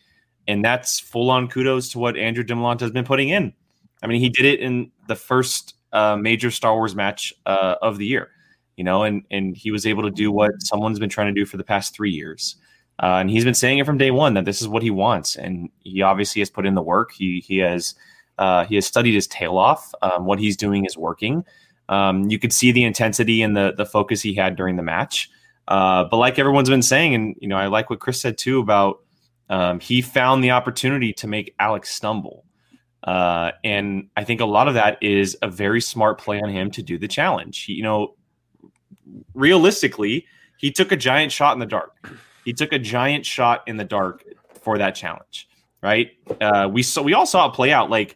And 0.48 0.64
that's 0.66 1.00
full 1.00 1.32
on 1.32 1.48
kudos 1.48 1.89
to 1.89 2.00
what 2.00 2.18
andrew 2.18 2.44
dimalanta 2.44 2.82
has 2.82 2.91
been 2.91 3.06
putting 3.06 3.30
in. 3.30 3.54
I 4.02 4.08
mean, 4.08 4.20
he 4.20 4.30
did 4.30 4.46
it 4.46 4.60
in 4.60 4.91
the 5.08 5.16
first 5.16 5.76
uh, 5.94 6.18
major 6.18 6.52
Star 6.52 6.76
Wars 6.76 6.96
match 6.96 7.34
uh, 7.46 7.76
of 7.82 7.98
the 7.98 8.06
year, 8.06 8.30
you 8.76 8.84
know, 8.84 9.04
and 9.04 9.24
and 9.32 9.56
he 9.56 9.72
was 9.72 9.86
able 9.86 10.04
to 10.04 10.12
do 10.12 10.32
what 10.32 10.52
someone's 10.60 11.00
been 11.00 11.10
trying 11.10 11.34
to 11.34 11.39
do 11.39 11.46
for 11.46 11.58
the 11.58 11.64
past 11.64 11.96
three 11.96 12.12
years. 12.12 12.58
Uh, 13.02 13.18
and 13.18 13.30
he's 13.30 13.44
been 13.44 13.54
saying 13.54 13.80
it 13.80 13.86
from 13.86 13.98
day 13.98 14.12
one 14.12 14.34
that 14.36 14.46
this 14.46 14.62
is 14.62 14.68
what 14.68 14.84
he 14.84 14.91
wants, 14.91 15.36
and 15.36 15.70
he 15.80 16.02
obviously 16.02 16.41
has 16.41 16.50
put 16.50 16.66
in 16.66 16.76
the 16.76 16.82
work. 16.82 17.12
He 17.12 17.44
he 17.46 17.58
has 17.58 17.96
uh, 18.38 18.66
he 18.66 18.76
has 18.76 18.86
studied 18.86 19.14
his 19.14 19.28
tail 19.28 19.58
off. 19.58 19.94
Um, 20.02 20.26
what 20.26 20.39
he's 20.39 20.56
doing 20.56 20.86
is 20.86 20.98
working. 20.98 21.44
Um, 21.89 22.30
you 22.30 22.39
could 22.39 22.54
see 22.54 22.72
the 22.72 22.84
intensity 22.84 23.41
and 23.41 23.58
the 23.58 23.74
the 23.76 23.86
focus 23.86 24.22
he 24.22 24.34
had 24.34 24.56
during 24.56 24.76
the 24.76 24.84
match. 24.84 25.30
Uh, 25.68 26.04
but 26.04 26.18
like 26.18 26.38
everyone's 26.38 26.70
been 26.70 26.82
saying, 26.82 27.16
and 27.16 27.36
you 27.39 27.48
know, 27.48 27.58
I 27.58 27.68
like 27.68 27.89
what 27.89 28.00
Chris 28.00 28.22
said 28.22 28.38
too 28.38 28.60
about 28.60 29.00
um, 29.50 29.80
he 29.80 30.02
found 30.02 30.44
the 30.44 30.52
opportunity 30.52 31.14
to 31.14 31.28
make 31.28 31.56
Alex 31.60 31.89
stumble. 31.89 32.46
Uh, 33.04 33.52
and 33.64 34.10
I 34.16 34.24
think 34.24 34.39
a 34.39 34.46
lot 34.46 34.68
of 34.68 34.76
that 34.76 34.98
is 35.02 35.38
a 35.41 35.50
very 35.50 35.82
smart 35.82 36.20
play 36.20 36.41
on 36.41 36.50
him 36.50 36.72
to 36.72 36.82
do 36.82 36.98
the 36.98 37.08
challenge. 37.08 37.64
He, 37.64 37.74
you 37.74 37.84
know, 37.84 38.16
realistically, 39.34 40.26
he 40.58 40.72
took 40.72 40.91
a 40.91 40.96
giant 40.96 41.32
shot 41.32 41.54
in 41.54 41.60
the 41.60 41.66
dark. 41.66 42.10
He 42.46 42.54
took 42.54 42.74
a 42.74 42.80
giant 42.80 43.26
shot 43.26 43.64
in 43.68 43.78
the 43.78 43.84
dark 43.84 44.24
for 44.62 44.78
that 44.78 44.96
challenge, 44.96 45.48
right? 45.82 46.12
Uh, 46.41 46.70
we 46.72 46.84
saw 46.84 47.02
we 47.02 47.14
all 47.14 47.26
saw 47.26 47.50
it 47.50 47.54
play 47.54 47.72
out. 47.72 47.89
Like 47.89 48.16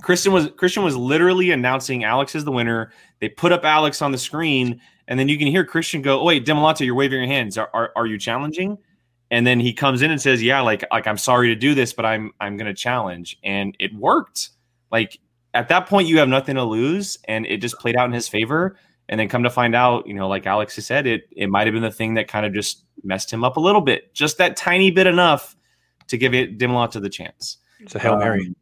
Christian 0.00 0.32
was 0.32 0.48
Christian 0.56 0.82
was 0.82 0.96
literally 0.96 1.50
announcing 1.50 2.04
Alex 2.04 2.34
is 2.34 2.44
the 2.44 2.52
winner. 2.52 2.92
They 3.20 3.28
put 3.28 3.52
up 3.52 3.64
Alex 3.64 4.00
on 4.00 4.12
the 4.12 4.18
screen, 4.18 4.80
and 5.08 5.18
then 5.18 5.28
you 5.28 5.36
can 5.36 5.48
hear 5.48 5.64
Christian 5.64 6.02
go, 6.02 6.20
"Oh 6.20 6.24
wait, 6.24 6.46
Dimalanta, 6.46 6.84
you're 6.84 6.94
waving 6.94 7.18
your 7.18 7.28
hands. 7.28 7.58
Are, 7.58 7.70
are, 7.74 7.92
are 7.96 8.06
you 8.06 8.18
challenging?" 8.18 8.78
And 9.30 9.46
then 9.46 9.60
he 9.60 9.72
comes 9.72 10.02
in 10.02 10.10
and 10.10 10.20
says, 10.20 10.42
"Yeah, 10.42 10.60
like 10.60 10.84
like 10.90 11.06
I'm 11.06 11.18
sorry 11.18 11.48
to 11.48 11.54
do 11.54 11.74
this, 11.74 11.92
but 11.92 12.06
I'm 12.06 12.32
I'm 12.40 12.56
to 12.58 12.74
challenge." 12.74 13.38
And 13.44 13.76
it 13.78 13.94
worked. 13.94 14.50
Like 14.90 15.18
at 15.54 15.68
that 15.68 15.86
point, 15.86 16.08
you 16.08 16.18
have 16.18 16.28
nothing 16.28 16.54
to 16.56 16.64
lose, 16.64 17.18
and 17.28 17.46
it 17.46 17.58
just 17.58 17.78
played 17.78 17.96
out 17.96 18.06
in 18.06 18.12
his 18.12 18.28
favor. 18.28 18.76
And 19.12 19.20
then 19.20 19.28
come 19.28 19.42
to 19.42 19.50
find 19.50 19.74
out, 19.74 20.06
you 20.06 20.14
know, 20.14 20.26
like 20.26 20.46
Alex 20.46 20.74
has 20.76 20.86
said, 20.86 21.06
it 21.06 21.28
it 21.32 21.48
might 21.48 21.66
have 21.66 21.74
been 21.74 21.82
the 21.82 21.90
thing 21.90 22.14
that 22.14 22.28
kind 22.28 22.46
of 22.46 22.54
just 22.54 22.86
messed 23.04 23.30
him 23.30 23.44
up 23.44 23.58
a 23.58 23.60
little 23.60 23.82
bit, 23.82 24.14
just 24.14 24.38
that 24.38 24.56
tiny 24.56 24.90
bit 24.90 25.06
enough 25.06 25.54
to 26.08 26.16
give 26.16 26.32
it 26.32 26.56
Dimalanta 26.56 26.98
the 26.98 27.10
chance. 27.10 27.58
It's 27.80 27.94
a 27.94 27.98
hail 27.98 28.16
mary. 28.16 28.46
Um, 28.46 28.56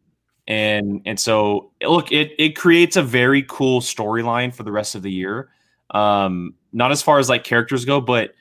and 0.48 1.02
and 1.06 1.20
so 1.20 1.70
look, 1.80 2.10
it 2.10 2.32
it 2.36 2.56
creates 2.56 2.96
a 2.96 3.02
very 3.02 3.44
cool 3.48 3.80
storyline 3.80 4.52
for 4.52 4.64
the 4.64 4.72
rest 4.72 4.96
of 4.96 5.02
the 5.02 5.12
year. 5.12 5.50
Um, 5.90 6.54
not 6.72 6.90
as 6.90 7.00
far 7.00 7.20
as 7.20 7.28
like 7.28 7.44
characters 7.44 7.84
go, 7.84 8.00
but 8.00 8.34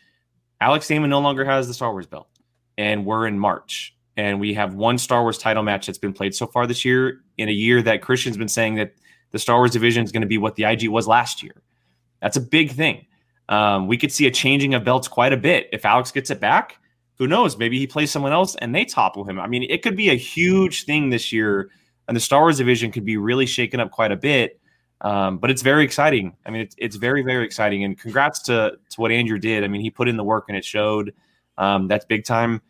Alex 0.62 0.88
Damon 0.88 1.12
no 1.12 1.20
longer 1.20 1.45
has 1.45 1.68
the 1.68 1.76
Star 1.76 1.91
Wars 1.91 2.07
belt, 2.07 2.28
and 2.76 3.05
we're 3.05 3.28
in 3.28 3.38
March, 3.38 3.95
and 4.18 4.39
we 4.39 4.55
have 4.55 4.74
one 4.74 4.97
Star 4.97 5.22
Wars 5.22 5.38
title 5.38 5.62
match 5.62 5.86
that's 5.86 5.99
been 5.99 6.14
played 6.14 6.34
so 6.34 6.47
far 6.47 6.66
this 6.66 6.84
year. 6.84 7.22
In 7.38 7.49
a 7.49 7.51
year 7.51 7.84
that 7.84 8.01
Christian's 8.01 8.36
been 8.36 8.47
saying 8.47 8.74
that 8.76 8.95
the 9.30 9.38
Star 9.38 9.57
Wars 9.57 9.70
division 9.70 10.03
is 10.03 10.12
going 10.12 10.22
to 10.22 10.28
be 10.28 10.39
what 10.39 10.55
the 10.55 10.64
IG 10.64 10.89
was 10.89 11.07
last 11.07 11.43
year. 11.43 11.62
That's 12.22 12.38
a 12.38 12.41
big 12.41 12.72
thing. 12.72 13.05
Um, 13.47 13.88
we 13.88 13.97
could 13.97 14.11
see 14.11 14.28
a 14.28 14.32
changing 14.32 14.74
of 14.74 14.84
belts 14.84 15.07
quite 15.07 15.34
a 15.34 15.38
bit 15.38 15.70
if 15.72 15.86
Alex 15.86 16.11
gets 16.11 16.30
it 16.30 16.39
back. 16.39 16.78
Who 17.17 17.28
knows? 17.28 17.57
Maybe 17.57 17.80
he 17.80 17.88
plays 17.88 18.11
someone 18.11 18.32
else 18.32 18.55
and 18.55 18.74
they 18.74 18.86
topple 18.86 19.24
him. 19.24 19.39
I 19.39 19.47
mean, 19.47 19.63
it 19.70 19.82
could 19.82 19.97
be 19.97 20.09
a 20.09 20.15
huge 20.15 20.86
thing 20.86 21.09
this 21.09 21.34
year, 21.34 21.70
and 22.07 22.15
the 22.15 22.22
Star 22.22 22.41
Wars 22.41 22.57
division 22.57 22.91
could 22.91 23.05
be 23.05 23.17
really 23.17 23.45
shaken 23.45 23.80
up 23.80 23.91
quite 23.91 24.11
a 24.11 24.15
bit. 24.15 24.59
Um, 25.01 25.38
but 25.38 25.49
it's 25.49 25.61
very 25.61 25.84
exciting. 25.84 26.36
I 26.45 26.49
mean, 26.49 26.61
it's, 26.61 26.76
it's 26.78 26.95
very, 26.97 27.24
very 27.24 27.45
exciting. 27.45 27.84
And 27.84 27.97
congrats 27.97 28.39
to 28.43 28.78
to 28.89 29.01
what 29.01 29.11
Andrew 29.11 29.39
did. 29.39 29.63
I 29.63 29.67
mean, 29.67 29.82
he 29.82 29.89
put 29.89 30.09
in 30.09 30.17
the 30.17 30.24
work 30.24 30.45
and 30.47 30.57
it 30.57 30.65
showed. 30.65 31.13
Um, 31.57 31.88
that's 31.88 32.05
big 32.05 32.26
time. 32.26 32.61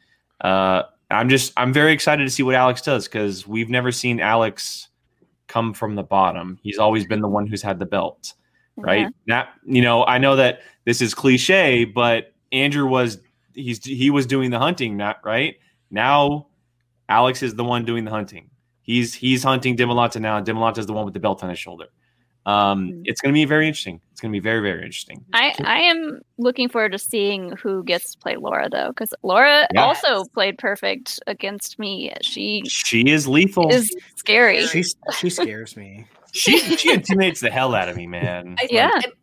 Uh, 0.42 0.84
I'm 1.12 1.30
just 1.30 1.54
I'm 1.58 1.74
very 1.74 1.92
excited 1.92 2.24
to 2.24 2.30
see 2.30 2.44
what 2.44 2.56
Alex 2.56 2.82
does 2.82 3.08
because 3.08 3.48
we've 3.48 3.70
never 3.70 3.92
seen 3.92 4.20
Alex 4.20 4.90
come 5.48 5.74
from 5.74 5.96
the 5.96 6.04
bottom. 6.04 6.60
He's 6.62 6.78
always 6.78 7.06
been 7.06 7.22
the 7.22 7.28
one 7.28 7.48
who's 7.48 7.64
had 7.64 7.80
the 7.80 7.86
belt, 7.86 8.34
right? 8.82 9.02
Yeah. 9.02 9.10
Now, 9.26 9.48
you 9.66 9.82
know, 9.82 10.06
I 10.06 10.18
know 10.18 10.36
that 10.36 10.62
this 10.86 11.02
is 11.02 11.14
cliche, 11.14 11.86
but 11.86 12.34
Andrew 12.52 12.86
was 12.88 13.20
he's 13.54 13.84
he 13.84 14.10
was 14.10 14.26
doing 14.26 14.52
the 14.52 14.60
hunting, 14.60 14.98
not 14.98 15.18
right. 15.24 15.56
Now, 15.92 16.48
Alex 17.10 17.42
is 17.44 17.56
the 17.56 17.64
one 17.64 17.86
doing 17.86 18.06
the 18.06 18.12
hunting. 18.12 18.50
He's 18.82 19.14
he's 19.14 19.44
hunting 19.44 19.78
Dimalanta 19.78 20.20
now, 20.20 20.38
and 20.38 20.46
Dimalanta 20.48 20.80
is 20.80 20.86
the 20.88 20.94
one 20.94 21.06
with 21.06 21.14
the 21.14 21.20
belt 21.20 21.44
on 21.44 21.50
his 21.50 21.60
shoulder. 21.60 21.86
Um, 22.46 23.04
it's 23.06 23.22
going 23.22 23.32
to 23.34 23.38
be 23.38 23.46
very 23.46 23.68
interesting. 23.68 24.02
It's 24.12 24.22
going 24.22 24.32
to 24.32 24.36
be 24.36 24.42
very 24.42 24.62
very 24.62 24.80
interesting. 24.84 25.24
I, 25.34 25.54
I 25.64 25.82
am 25.82 26.22
looking 26.40 26.70
forward 26.70 26.94
to 26.94 26.98
seeing 26.98 27.52
who 27.58 27.84
gets 27.84 28.14
to 28.14 28.18
play 28.18 28.38
Laura 28.38 28.70
though, 28.70 28.88
because 28.90 29.14
Laura 29.22 29.68
Yes. 29.74 30.04
also 30.06 30.28
played 30.34 30.58
perfect 30.58 31.20
against 31.28 31.78
me. 31.78 32.12
She 32.22 32.64
She 32.66 33.02
is 33.10 33.28
lethal. 33.28 33.70
is 33.72 33.96
scary. 34.16 34.66
She 34.66 34.84
she 35.20 35.30
scares 35.30 35.78
me. 35.78 36.06
She 36.34 36.58
she 36.78 36.92
intimidates 36.94 37.40
the 37.42 37.50
hell 37.50 37.74
out 37.76 37.90
of 37.90 37.96
me, 37.98 38.08
man. 38.08 38.56
I 38.58 38.62
think, 38.62 38.72
Yeah. 38.72 38.90
if 38.98 39.06
if 39.06 39.14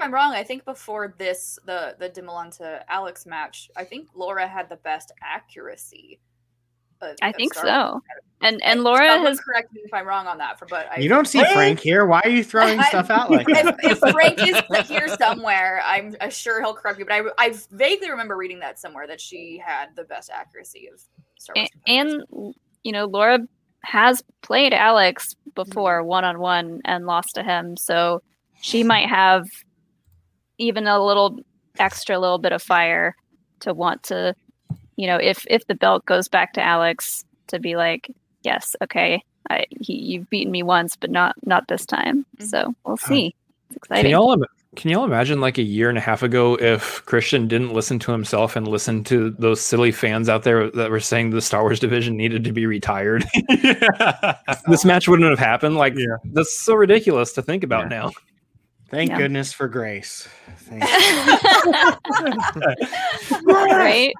I'm 0.00 0.12
wrong, 0.14 0.32
I 0.32 0.42
think 0.42 0.64
before 0.64 1.14
this, 1.18 1.58
the 1.66 1.94
the 1.98 2.08
Dimalanta 2.10 2.82
Alex 2.88 3.26
match, 3.26 3.70
I 3.76 3.84
think 3.84 4.08
Laura 4.14 4.46
had 4.46 4.68
the 4.68 4.76
best 4.76 5.12
accuracy. 5.22 6.20
of- 7.02 7.16
I 7.22 7.30
of 7.30 7.34
think 7.36 7.54
Star 7.54 7.64
so. 7.66 8.02
And 8.42 8.62
and 8.62 8.82
Laura 8.82 9.06
Someone 9.08 9.26
has 9.32 9.40
correct 9.40 9.72
me 9.72 9.80
if 9.84 9.92
I'm 9.94 10.06
wrong 10.06 10.26
on 10.26 10.36
that. 10.38 10.58
For 10.58 10.66
but 10.66 10.86
I, 10.90 10.98
You 11.00 11.08
don't 11.08 11.26
see 11.26 11.42
Frank 11.52 11.80
here. 11.80 12.04
Why 12.06 12.20
are 12.24 12.28
you 12.30 12.42
throwing 12.44 12.80
stuff 12.88 13.08
out 13.10 13.30
like 13.30 13.46
if, 13.48 13.64
that? 13.64 13.78
if 13.84 13.98
Frank 13.98 14.38
is 14.38 14.86
here 14.88 15.08
somewhere, 15.16 15.80
I'm 15.84 16.14
uh, 16.20 16.28
sure 16.30 16.60
he'll 16.62 16.74
correct 16.74 16.98
me. 16.98 17.04
But 17.04 17.14
I, 17.38 17.46
I 17.46 17.54
vaguely 17.70 18.10
remember 18.10 18.36
reading 18.36 18.58
that 18.60 18.78
somewhere 18.78 19.06
that 19.06 19.20
she 19.20 19.58
had 19.64 19.94
the 19.96 20.04
best 20.04 20.30
accuracy 20.30 20.88
of 20.92 21.00
Star 21.38 21.54
Wars. 21.56 21.68
a- 21.86 21.90
and 21.90 22.22
you 22.82 22.92
know 22.92 23.04
Laura 23.06 23.38
has 23.82 24.22
played 24.42 24.72
Alex 24.72 25.34
before 25.54 26.02
one 26.02 26.24
on 26.24 26.38
one 26.38 26.80
and 26.84 27.06
lost 27.06 27.34
to 27.34 27.42
him, 27.42 27.76
so 27.76 28.22
she 28.60 28.82
might 28.82 29.08
have 29.08 29.46
even 30.58 30.86
a 30.86 31.02
little 31.04 31.38
extra 31.78 32.18
little 32.18 32.38
bit 32.38 32.52
of 32.52 32.62
fire 32.62 33.14
to 33.60 33.72
want 33.72 34.02
to, 34.04 34.34
you 34.96 35.06
know, 35.06 35.16
if 35.16 35.46
if 35.48 35.66
the 35.66 35.74
belt 35.74 36.04
goes 36.06 36.28
back 36.28 36.52
to 36.54 36.62
Alex 36.62 37.24
to 37.48 37.58
be 37.58 37.76
like, 37.76 38.10
yes, 38.42 38.76
okay, 38.82 39.22
I, 39.48 39.64
he, 39.80 39.94
you've 39.94 40.28
beaten 40.30 40.52
me 40.52 40.62
once, 40.62 40.96
but 40.96 41.10
not 41.10 41.34
not 41.44 41.68
this 41.68 41.86
time. 41.86 42.24
Mhm. 42.38 42.46
So 42.48 42.74
we'll 42.84 42.96
see. 42.96 43.34
It's 43.70 43.78
Can 43.88 43.96
exciting. 43.96 44.10
y'all 44.12 44.32
im- 44.32 44.44
can 44.76 44.90
y'all 44.90 45.04
imagine 45.04 45.40
like 45.40 45.58
a 45.58 45.62
year 45.62 45.88
and 45.88 45.98
a 45.98 46.00
half 46.00 46.22
ago 46.22 46.54
if 46.60 47.04
Christian 47.06 47.48
didn't 47.48 47.72
listen 47.72 47.98
to 48.00 48.12
himself 48.12 48.54
and 48.54 48.68
listen 48.68 49.02
to 49.04 49.30
those 49.30 49.60
silly 49.60 49.90
fans 49.90 50.28
out 50.28 50.44
there 50.44 50.70
that 50.70 50.90
were 50.90 51.00
saying 51.00 51.30
the 51.30 51.42
Star 51.42 51.62
Wars 51.62 51.80
division 51.80 52.16
needed 52.16 52.44
to 52.44 52.52
be 52.52 52.66
retired? 52.66 53.24
this 54.68 54.84
match 54.84 55.08
wouldn't 55.08 55.28
have 55.28 55.40
happened. 55.40 55.74
Like 55.74 55.94
Yeah. 55.96 56.16
that's 56.32 56.56
so 56.56 56.74
ridiculous 56.74 57.32
to 57.32 57.42
think 57.42 57.64
about 57.64 57.90
Yeah. 57.90 57.98
now. 57.98 58.10
Thank 58.90 59.10
Yeah. 59.10 59.18
goodness 59.18 59.52
for 59.52 59.66
grace. 59.66 60.28
Thank 60.56 60.84
right? 63.44 64.12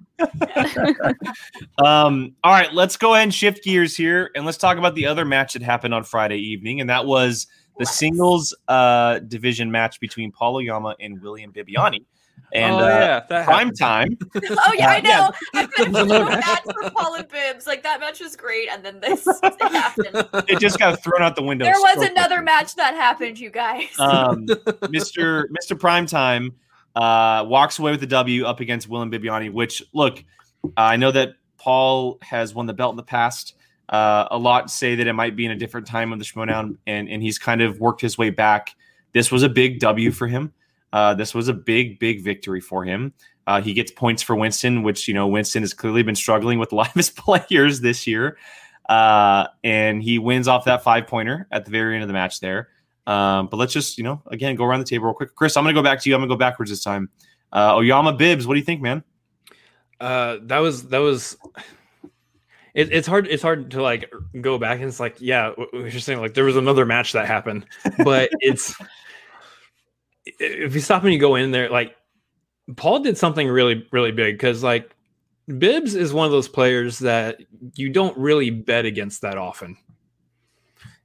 Um, 1.85 2.35
all 2.43 2.53
right, 2.53 2.73
let's 2.73 2.97
go 2.97 3.15
ahead 3.15 3.23
and 3.25 3.35
shift 3.35 3.63
gears 3.63 3.97
here 3.97 4.31
and 4.35 4.45
let's 4.45 4.59
talk 4.59 4.79
about 4.79 4.97
the 4.97 5.07
other 5.07 5.25
match 5.25 5.53
that 5.53 5.63
happened 5.63 5.95
on 5.95 6.03
Friday 6.03 6.39
evening, 6.39 6.81
and 6.81 6.91
that 6.91 7.07
was 7.07 7.47
the 7.81 7.87
singles 7.87 8.55
uh, 8.69 9.21
division 9.21 9.71
match 9.71 9.99
between 10.01 10.31
Paul 10.31 10.57
Oyama 10.57 10.95
and 11.01 11.21
William 11.23 11.51
Bibbiani. 11.51 12.05
And 12.53 12.75
oh, 12.75 12.79
uh, 12.79 12.89
yeah, 12.89 13.21
that 13.31 13.45
prime 13.47 13.73
time. 13.73 14.19
oh 14.35 14.73
yeah, 14.77 14.91
I 14.91 14.99
Uh, 14.99 15.03
yeah. 15.03 15.19
know. 15.19 15.31
I've 15.55 15.71
been 15.77 15.95
so 15.95 16.03
Another 16.03 16.25
mad 16.27 16.61
for 16.65 16.91
Paul 16.91 17.15
and 17.15 17.29
Bibbs. 17.29 17.67
Like 17.67 17.83
that 17.85 18.01
match 18.01 18.21
was 18.21 18.37
great, 18.37 18.69
and 18.71 18.85
then 18.85 19.01
this 19.01 19.27
happened. 19.61 20.29
It 20.47 20.61
just 20.61 20.79
got 20.79 21.03
thrown 21.03 21.23
out 21.23 21.37
the 21.37 21.43
window. 21.43 21.65
There 21.65 21.75
was 21.75 21.97
another 22.07 22.37
quickly. 22.37 22.45
match 22.45 22.75
that 22.75 22.95
happened, 22.95 23.39
you 23.39 23.51
guys. 23.51 23.89
Um, 23.99 24.47
Mr. 24.47 25.45
Mr. 25.49 25.79
Primetime 25.79 26.53
uh, 26.97 27.47
walks 27.47 27.79
away 27.79 27.93
with 27.93 28.01
the 28.01 28.07
W 28.09 28.45
up 28.45 28.61
against 28.61 28.89
William 28.91 29.11
Bibbiani, 29.11 29.51
which 29.51 29.83
look, 29.95 30.23
I 30.77 30.97
know 30.97 31.13
that 31.13 31.31
Paul 31.57 32.19
has 32.21 32.53
won 32.55 32.67
the 32.67 32.75
belt 32.75 32.93
in 32.93 32.97
the 32.97 33.03
past. 33.05 33.55
Uh, 33.91 34.29
a 34.31 34.39
lot 34.39 34.71
say 34.71 34.95
that 34.95 35.07
it 35.07 35.13
might 35.13 35.35
be 35.35 35.45
in 35.45 35.51
a 35.51 35.57
different 35.57 35.87
time 35.87 36.13
of 36.13 36.19
the 36.19 36.25
Schmodown, 36.25 36.77
and 36.87 37.09
and 37.09 37.23
he's 37.23 37.39
kind 37.39 37.61
of 37.61 37.81
worked 37.81 38.01
his 38.01 38.17
way 38.17 38.31
back. 38.31 38.75
This 39.13 39.33
was 39.33 39.43
a 39.43 39.49
big 39.49 39.81
W 39.81 40.13
for 40.13 40.29
him. 40.29 40.53
Uh, 40.93 41.15
this 41.15 41.35
was 41.35 41.49
a 41.49 41.53
big, 41.53 41.99
big 41.99 42.23
victory 42.23 42.61
for 42.61 42.85
him. 42.85 43.13
Uh, 43.47 43.61
he 43.61 43.73
gets 43.73 43.91
points 43.91 44.23
for 44.23 44.37
Winston, 44.37 44.85
which 44.85 45.09
you 45.09 45.15
know 45.15 45.27
Winston 45.27 45.63
has 45.63 45.75
clearly 45.75 46.05
been 46.05 46.15
struggling 46.15 46.59
with 46.59 46.71
a 46.73 46.77
lot 46.77 46.89
of 46.89 46.95
his 46.95 47.11
players 47.11 47.81
this 47.81 48.07
year, 48.07 48.39
uh, 48.89 49.47
and 49.65 50.03
he 50.03 50.19
wins 50.19 50.47
off 50.47 50.65
that 50.67 50.85
five 50.85 51.09
pointer 51.09 51.49
at 51.51 51.65
the 51.65 51.71
very 51.73 51.95
end 51.95 52.03
of 52.03 52.09
the 52.09 52.15
match 52.15 52.39
there. 52.39 52.69
Um, 53.07 53.49
but 53.49 53.57
let's 53.57 53.73
just, 53.73 53.99
you 53.99 54.05
know, 54.05 54.23
again, 54.27 54.55
go 54.55 54.65
around 54.65 54.79
the 54.79 54.87
table 54.87 55.07
real 55.07 55.15
quick. 55.15 55.35
Chris, 55.35 55.57
I'm 55.57 55.65
going 55.65 55.75
to 55.75 55.81
go 55.81 55.83
back 55.83 56.01
to 56.01 56.09
you. 56.09 56.15
I'm 56.15 56.21
going 56.21 56.29
to 56.29 56.35
go 56.35 56.39
backwards 56.39 56.71
this 56.71 56.85
time. 56.85 57.09
Uh, 57.53 57.75
Oyama 57.75 58.13
Bibbs, 58.13 58.47
what 58.47 58.55
do 58.55 58.61
you 58.61 58.65
think, 58.65 58.81
man? 58.81 59.03
Uh, 60.01 60.37
that 60.43 60.59
was 60.59 60.89
that 60.89 60.99
was. 60.99 61.37
It, 62.75 62.93
it's 62.93 63.07
hard. 63.07 63.27
It's 63.27 63.43
hard 63.43 63.71
to 63.73 63.83
like 63.83 64.13
go 64.41 64.59
back 64.59 64.79
and 64.79 64.89
it's 64.89 65.01
like, 65.01 65.17
yeah, 65.21 65.53
you're 65.73 65.91
saying. 65.91 66.21
Like 66.21 66.35
there 66.35 66.45
was 66.45 66.57
another 66.57 66.87
match 66.87 67.13
that 67.13 67.27
happened, 67.27 67.67
but 68.05 68.31
it's 68.41 68.75
if 70.25 70.75
you 70.75 70.81
stop 70.81 71.03
and 71.05 71.13
you 71.13 71.19
go 71.19 71.35
in 71.35 71.51
there, 71.51 71.69
like 71.69 71.97
Paul 72.77 73.01
did 73.01 73.19
something 73.19 73.49
really, 73.49 73.87
really 73.91 74.13
big 74.13 74.35
because 74.35 74.63
like 74.63 74.95
Bibbs 75.59 75.95
is 75.95 76.13
one 76.13 76.27
of 76.27 76.33
those 76.33 76.49
players 76.49 76.99
that 77.01 77.41
you 77.75 77.91
don't 77.91 78.17
really 78.17 78.51
bet 78.51 78.85
against 78.85 79.23
that 79.23 79.37
often. 79.37 79.77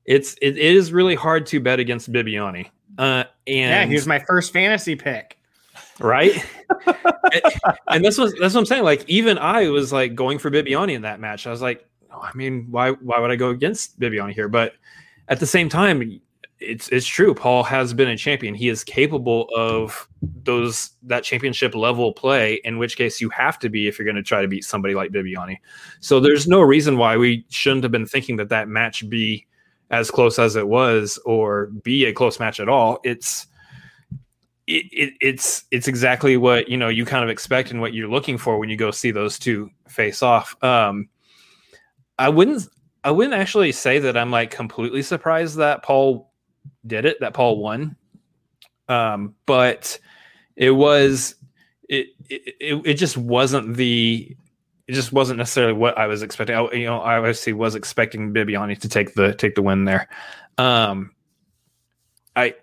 It's 0.05 0.35
it 0.41 0.57
is 0.57 0.93
really 0.93 1.15
hard 1.15 1.47
to 1.47 1.59
bet 1.59 1.79
against 1.79 2.11
Bibbiani. 2.11 2.69
Uh, 2.97 3.23
and 3.47 3.71
yeah, 3.71 3.85
he 3.85 3.95
was 3.95 4.07
my 4.07 4.19
first 4.19 4.53
fantasy 4.53 4.95
pick. 4.95 5.37
Right? 5.99 6.45
and, 7.31 7.43
and 7.87 8.05
this 8.05 8.17
was 8.17 8.33
that's 8.33 8.53
what 8.53 8.61
I'm 8.61 8.65
saying. 8.65 8.83
Like 8.83 9.03
even 9.07 9.37
I 9.37 9.69
was 9.69 9.93
like 9.93 10.15
going 10.15 10.39
for 10.39 10.51
Bibbiani 10.51 10.93
in 10.93 11.03
that 11.03 11.19
match. 11.19 11.47
I 11.47 11.51
was 11.51 11.61
like, 11.61 11.87
oh, 12.11 12.19
I 12.19 12.31
mean, 12.35 12.67
why 12.69 12.91
why 12.91 13.19
would 13.19 13.31
I 13.31 13.35
go 13.35 13.49
against 13.49 13.99
Bibbiani 13.99 14.33
here? 14.33 14.49
But 14.49 14.73
at 15.27 15.39
the 15.39 15.45
same 15.45 15.69
time, 15.69 16.19
it's 16.59 16.89
it's 16.89 17.05
true. 17.05 17.33
Paul 17.33 17.63
has 17.63 17.93
been 17.93 18.09
a 18.09 18.17
champion. 18.17 18.55
He 18.55 18.69
is 18.69 18.83
capable 18.83 19.49
of 19.55 20.07
those 20.43 20.91
that 21.03 21.23
championship 21.23 21.75
level 21.75 22.13
play. 22.13 22.61
In 22.63 22.77
which 22.77 22.97
case, 22.97 23.19
you 23.19 23.29
have 23.29 23.59
to 23.59 23.69
be 23.69 23.87
if 23.87 23.99
you're 23.99 24.05
going 24.05 24.15
to 24.15 24.23
try 24.23 24.41
to 24.41 24.47
beat 24.47 24.63
somebody 24.63 24.95
like 24.95 25.11
Bibbiani. 25.11 25.57
So 25.99 26.19
there's 26.19 26.47
no 26.47 26.61
reason 26.61 26.97
why 26.97 27.17
we 27.17 27.45
shouldn't 27.49 27.83
have 27.83 27.91
been 27.91 28.05
thinking 28.05 28.37
that 28.37 28.49
that 28.49 28.67
match 28.67 29.07
be 29.09 29.45
as 29.91 30.09
close 30.09 30.39
as 30.39 30.55
it 30.55 30.67
was, 30.67 31.19
or 31.25 31.67
be 31.67 32.05
a 32.05 32.13
close 32.13 32.39
match 32.39 32.59
at 32.59 32.69
all. 32.69 32.99
It's 33.03 33.47
it, 34.67 34.85
it, 34.91 35.13
it's 35.21 35.65
it's 35.71 35.87
exactly 35.87 36.37
what 36.37 36.69
you 36.69 36.77
know 36.77 36.89
you 36.89 37.05
kind 37.05 37.23
of 37.23 37.29
expect 37.29 37.71
and 37.71 37.81
what 37.81 37.93
you're 37.93 38.09
looking 38.09 38.37
for 38.37 38.57
when 38.57 38.69
you 38.69 38.77
go 38.77 38.91
see 38.91 39.11
those 39.11 39.37
two 39.37 39.69
face 39.87 40.23
off. 40.23 40.61
Um, 40.63 41.09
I 42.17 42.29
wouldn't 42.29 42.67
I 43.03 43.11
wouldn't 43.11 43.35
actually 43.35 43.71
say 43.71 43.99
that 43.99 44.17
I'm 44.17 44.31
like 44.31 44.51
completely 44.51 45.03
surprised 45.03 45.57
that 45.57 45.83
Paul 45.83 46.31
did 46.85 47.05
it, 47.05 47.19
that 47.19 47.33
Paul 47.33 47.59
won. 47.59 47.95
Um, 48.87 49.35
but 49.45 49.99
it 50.55 50.71
was 50.71 51.35
it, 51.87 52.07
it 52.29 52.81
it 52.85 52.93
just 52.95 53.17
wasn't 53.17 53.75
the 53.75 54.35
it 54.87 54.93
just 54.93 55.11
wasn't 55.11 55.37
necessarily 55.37 55.73
what 55.73 55.97
I 55.97 56.07
was 56.07 56.23
expecting. 56.23 56.55
I, 56.55 56.71
you 56.71 56.85
know, 56.85 56.99
I 56.99 57.17
obviously 57.17 57.53
was 57.53 57.75
expecting 57.75 58.33
Bibbiani 58.33 58.79
to 58.79 58.89
take 58.89 59.13
the 59.13 59.33
take 59.33 59.55
the 59.55 59.61
win 59.61 59.85
there. 59.85 60.07
Um, 60.57 61.11
I 62.35 62.55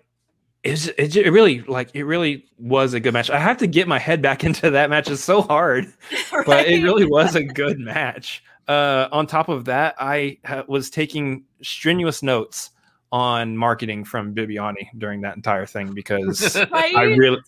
it's, 0.63 0.87
it, 0.87 1.15
it 1.15 1.31
really 1.31 1.61
like 1.61 1.89
it 1.93 2.03
really 2.03 2.45
was 2.57 2.93
a 2.93 2.99
good 2.99 3.13
match. 3.13 3.29
I 3.29 3.39
have 3.39 3.57
to 3.57 3.67
get 3.67 3.87
my 3.87 3.99
head 3.99 4.21
back 4.21 4.43
into 4.45 4.69
that 4.71 4.89
match. 4.89 5.09
It's 5.09 5.23
so 5.23 5.41
hard, 5.41 5.93
right? 6.31 6.45
but 6.45 6.67
it 6.67 6.83
really 6.83 7.05
was 7.05 7.35
a 7.35 7.43
good 7.43 7.79
match. 7.79 8.43
Uh, 8.67 9.09
on 9.11 9.27
top 9.27 9.49
of 9.49 9.65
that, 9.65 9.95
I 9.99 10.37
ha- 10.45 10.63
was 10.67 10.89
taking 10.89 11.43
strenuous 11.61 12.23
notes 12.23 12.71
on 13.11 13.55
marketing 13.57 14.05
from 14.05 14.33
Bibbiani 14.33 14.87
during 14.97 15.21
that 15.21 15.35
entire 15.35 15.65
thing 15.65 15.93
because 15.93 16.55
Right? 16.71 16.95
I 16.95 17.03
really, 17.03 17.39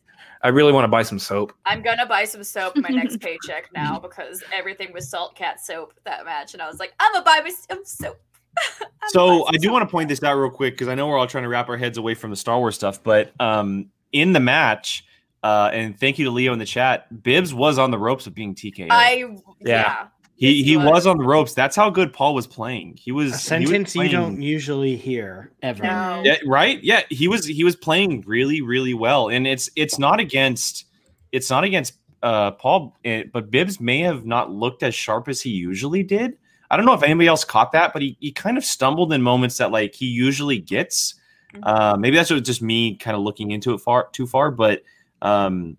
I 0.43 0.49
really 0.49 0.74
want 0.74 0.84
to 0.84 0.89
buy 0.89 1.03
some 1.03 1.18
soap. 1.18 1.53
I'm 1.66 1.82
gonna 1.82 2.05
buy 2.05 2.26
some 2.26 2.43
soap 2.43 2.76
in 2.76 2.82
my 2.82 2.89
next 2.89 3.22
paycheck 3.22 3.70
now 3.74 3.97
because 3.97 4.43
everything 4.53 4.91
was 4.93 5.09
salt 5.09 5.36
cat 5.36 5.59
soap 5.59 5.93
that 6.03 6.26
match, 6.26 6.53
and 6.53 6.61
I 6.61 6.68
was 6.68 6.80
like, 6.80 6.93
I'm 6.99 7.13
gonna 7.13 7.24
buy 7.24 7.41
me 7.43 7.51
some 7.51 7.86
soap. 7.86 8.20
I'm 8.82 9.10
gonna 9.12 9.12
So 9.12 9.47
I 9.47 9.58
do 9.58 9.72
want 9.72 9.84
to 9.84 9.91
point 9.91 10.10
this 10.10 10.24
out 10.24 10.36
real 10.36 10.49
quick 10.49 10.74
because 10.74 10.88
I 10.88 10.95
know 10.95 11.08
we're 11.08 11.18
all 11.18 11.28
trying 11.28 11.43
to 11.43 11.49
wrap 11.49 11.70
our 11.70 11.78
heads 11.78 11.97
away 11.97 12.16
from 12.16 12.32
the 12.32 12.36
Star 12.36 12.60
Wars 12.60 12.76
stuff, 12.76 13.03
but 13.03 13.34
um, 13.39 13.89
in 14.12 14.34
the 14.34 14.39
match, 14.39 15.06
uh, 15.45 15.70
and 15.72 15.99
thank 15.99 16.18
you 16.18 16.26
to 16.26 16.32
Leo 16.32 16.53
in 16.53 16.60
the 16.60 16.66
chat, 16.66 17.22
Bibbs 17.22 17.53
was 17.53 17.78
on 17.78 17.91
the 17.91 17.99
ropes 17.99 18.26
of 18.26 18.34
being 18.34 18.56
TK. 18.56 18.88
I 18.89 19.16
Yeah. 19.16 19.38
yeah. 19.60 20.08
he 20.36 20.56
he 20.56 20.64
he 20.64 20.78
was. 20.78 20.86
was. 20.88 21.08
on 21.08 21.18
the 21.20 21.24
ropes. 21.24 21.53
That's 21.53 21.76
how 21.76 21.91
good 21.91 22.14
Paul 22.14 22.34
was 22.34 22.47
playing. 22.47 22.97
He 22.99 23.12
was 23.12 23.26
A 23.26 23.30
he 23.30 23.34
was 23.34 23.43
sentence 23.43 23.95
you 23.95 24.10
don't 24.10 24.41
usually 24.41 24.95
hear 24.95 25.51
ever. 25.62 25.84
No. 25.84 26.24
Yeah, 26.26 26.38
right? 26.47 26.84
Yeah, 26.84 27.01
he 27.10 27.28
was 27.28 27.45
he 27.45 27.64
was 27.64 27.76
playing 27.76 28.24
really 28.26 28.62
really 28.62 28.95
well, 28.95 29.30
and 29.30 29.45
it's 29.45 29.70
it's 29.76 29.99
not 29.99 30.20
against 30.20 30.86
it's 31.32 31.51
not 31.51 31.64
against 31.64 31.93
uh 32.24 32.51
Paul, 32.51 32.97
eh, 33.06 33.26
but 33.32 33.51
Bibbs 33.51 33.80
may 33.80 33.99
have 33.99 34.26
not 34.26 34.51
looked 34.51 34.82
as 34.82 34.95
sharp 34.95 35.28
as 35.28 35.41
he 35.41 35.51
usually 35.51 36.01
did. 36.01 36.39
I 36.70 36.78
don't 36.78 36.86
know 36.86 36.93
if 36.93 37.03
anybody 37.03 37.28
else 37.28 37.43
caught 37.43 37.72
that, 37.74 37.93
but 37.93 38.01
he 38.01 38.18
he 38.20 38.32
kind 38.32 38.57
of 38.57 38.66
stumbled 38.66 39.13
in 39.13 39.22
moments 39.22 39.57
that 39.57 39.72
like 39.72 39.93
he 39.93 40.05
usually 40.05 40.59
gets. 40.59 41.16
Mhm. 41.53 41.59
Uh, 41.63 41.97
maybe 41.97 42.18
that's 42.18 42.30
just 42.30 42.61
me 42.61 42.95
kind 42.95 43.16
of 43.16 43.24
looking 43.24 43.51
into 43.51 43.74
it 43.74 43.80
far 43.80 44.09
too 44.11 44.28
far, 44.28 44.51
but 44.51 44.84
um, 45.22 45.78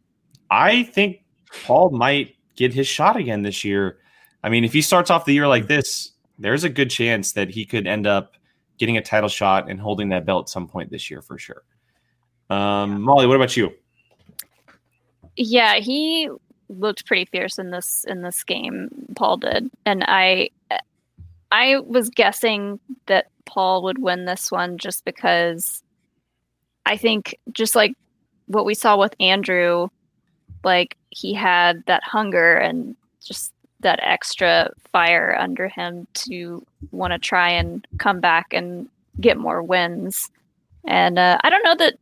I 0.50 0.84
think 0.84 1.22
Paul 1.64 1.90
might 1.90 2.36
get 2.56 2.72
his 2.72 2.86
shot 2.86 3.16
again 3.16 3.42
this 3.42 3.64
year. 3.64 3.98
I 4.42 4.48
mean, 4.48 4.64
if 4.64 4.72
he 4.72 4.80
starts 4.80 5.10
off 5.10 5.24
the 5.24 5.34
year 5.34 5.48
like 5.48 5.66
this, 5.66 6.12
there's 6.38 6.64
a 6.64 6.68
good 6.68 6.90
chance 6.90 7.32
that 7.32 7.50
he 7.50 7.64
could 7.64 7.86
end 7.86 8.06
up 8.06 8.34
getting 8.78 8.96
a 8.96 9.02
title 9.02 9.28
shot 9.28 9.70
and 9.70 9.80
holding 9.80 10.10
that 10.10 10.26
belt 10.26 10.46
at 10.46 10.48
some 10.48 10.68
point 10.68 10.90
this 10.90 11.10
year 11.10 11.22
for 11.22 11.38
sure. 11.38 11.62
Um, 12.50 13.02
Molly, 13.02 13.26
what 13.26 13.36
about 13.36 13.56
you? 13.56 13.72
Yeah, 15.36 15.76
he 15.76 16.30
looked 16.68 17.06
pretty 17.06 17.24
fierce 17.26 17.58
in 17.58 17.70
this 17.70 18.04
in 18.08 18.22
this 18.22 18.42
game. 18.44 18.88
Paul 19.14 19.38
did, 19.38 19.70
and 19.84 20.04
I 20.06 20.50
I 21.52 21.78
was 21.80 22.10
guessing 22.10 22.80
that 23.06 23.26
Paul 23.44 23.82
would 23.82 23.98
win 23.98 24.24
this 24.24 24.50
one 24.50 24.78
just 24.78 25.04
because 25.04 25.82
I 26.84 26.96
think 26.96 27.36
just 27.52 27.74
like 27.74 27.94
what 28.46 28.64
we 28.64 28.74
saw 28.74 28.96
with 28.96 29.14
Andrew, 29.20 29.88
like 30.64 30.96
he 31.10 31.34
had 31.34 31.82
that 31.86 32.02
hunger 32.02 32.54
and 32.56 32.96
just 33.24 33.52
that 33.80 34.00
extra 34.02 34.70
fire 34.92 35.36
under 35.38 35.68
him 35.68 36.06
to 36.14 36.64
want 36.90 37.12
to 37.12 37.18
try 37.18 37.50
and 37.50 37.86
come 37.98 38.20
back 38.20 38.52
and 38.52 38.88
get 39.20 39.36
more 39.36 39.62
wins. 39.62 40.30
And 40.86 41.18
uh, 41.18 41.38
I 41.42 41.50
don't 41.50 41.64
know 41.64 41.76
that 41.76 41.94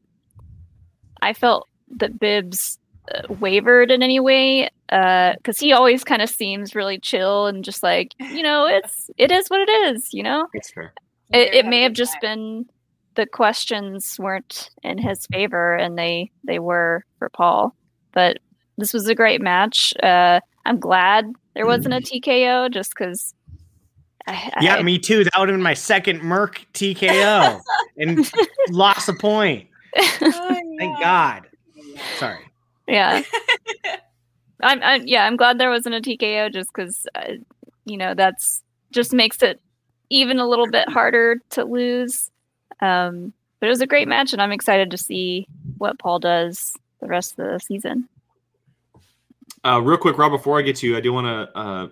I 1.23 1.33
felt 1.33 1.69
that 1.97 2.19
Bibbs 2.19 2.79
wavered 3.29 3.91
in 3.91 4.03
any 4.03 4.21
way 4.21 4.69
because 4.89 5.59
he 5.59 5.73
always 5.73 6.05
kind 6.05 6.23
of 6.23 6.31
seems 6.31 6.75
really 6.75 6.99
chill 6.99 7.47
and 7.47 7.65
just 7.65 7.83
like 7.83 8.13
you 8.19 8.43
know 8.43 8.67
it's 8.67 9.11
it 9.19 9.31
is 9.31 9.49
what 9.49 9.61
it 9.61 9.69
is 9.71 10.09
you 10.13 10.23
know 10.23 10.47
That's 10.55 10.71
fair. 10.73 10.93
it, 11.33 11.55
it 11.55 11.67
may 11.67 11.83
have 11.83 11.93
just 11.93 12.17
been 12.21 12.67
the 13.15 13.27
questions 13.27 14.17
weren't 14.19 14.71
in 14.83 14.99
his 14.99 15.27
favor 15.33 15.75
and 15.75 15.99
they 15.99 16.31
they 16.45 16.59
were 16.59 17.05
for 17.19 17.29
paul 17.29 17.75
but 18.13 18.39
this 18.79 18.93
was 18.93 19.09
a 19.09 19.15
great 19.15 19.41
match 19.41 19.93
uh 20.03 20.41
i'm 20.65 20.79
glad 20.79 21.31
there 21.55 21.67
wasn't 21.67 21.95
a 21.95 22.01
tko 22.01 22.71
just 22.73 22.95
because 22.97 23.35
Yeah, 24.61 24.81
me 24.81 24.99
too. 24.99 25.25
That 25.25 25.33
would 25.39 25.51
have 25.51 25.55
been 25.55 25.63
my 25.63 25.75
second 25.75 26.23
Merc 26.23 26.65
TKO 26.73 27.61
and 27.99 28.33
lost 28.71 29.07
a 29.09 29.13
point. 29.13 29.69
Oh, 29.97 30.61
Thank. 30.79 30.99
God. 30.99 31.43
Sorry. 32.17 32.41
Yeah 32.89 33.23
I'm, 34.63 34.83
I'm 34.83 35.07
yeah 35.07 35.27
i'm 35.27 35.37
glad 35.37 35.59
there 35.59 35.71
wasn't 35.71 35.95
a 35.95 36.01
tko 36.01 36.53
just 36.53 36.73
because 36.73 37.07
uh, 37.15 37.35
you 37.85 37.97
know 37.97 38.15
that's 38.15 38.63
just 38.91 39.13
makes 39.13 39.43
it 39.43 39.61
even 40.11 40.39
a 40.39 40.49
little 40.49 40.69
bit 40.69 40.89
harder 40.89 41.41
to 41.51 41.65
lose 41.65 42.31
um 42.81 43.33
but 43.61 43.67
it 43.67 43.71
was 43.71 43.81
a 43.81 43.87
great 43.87 44.09
match 44.09 44.33
and 44.33 44.41
i'm 44.43 44.53
excited 44.53 44.91
to 44.91 44.99
see 44.99 45.47
what 45.79 45.99
paul 45.99 46.19
does 46.19 46.77
the 47.01 47.07
rest 47.07 47.39
of 47.39 47.47
the 47.47 47.59
season 47.59 48.09
Uh, 49.65 49.81
real 49.81 49.97
quick, 49.97 50.19
Rob, 50.19 50.31
before 50.31 50.59
I 50.59 50.63
get 50.63 50.77
to 50.77 50.87
you, 50.87 50.97
I 50.97 51.01
do 51.01 51.13
want 51.13 51.27
to 51.27 51.59
uh, 51.59 51.89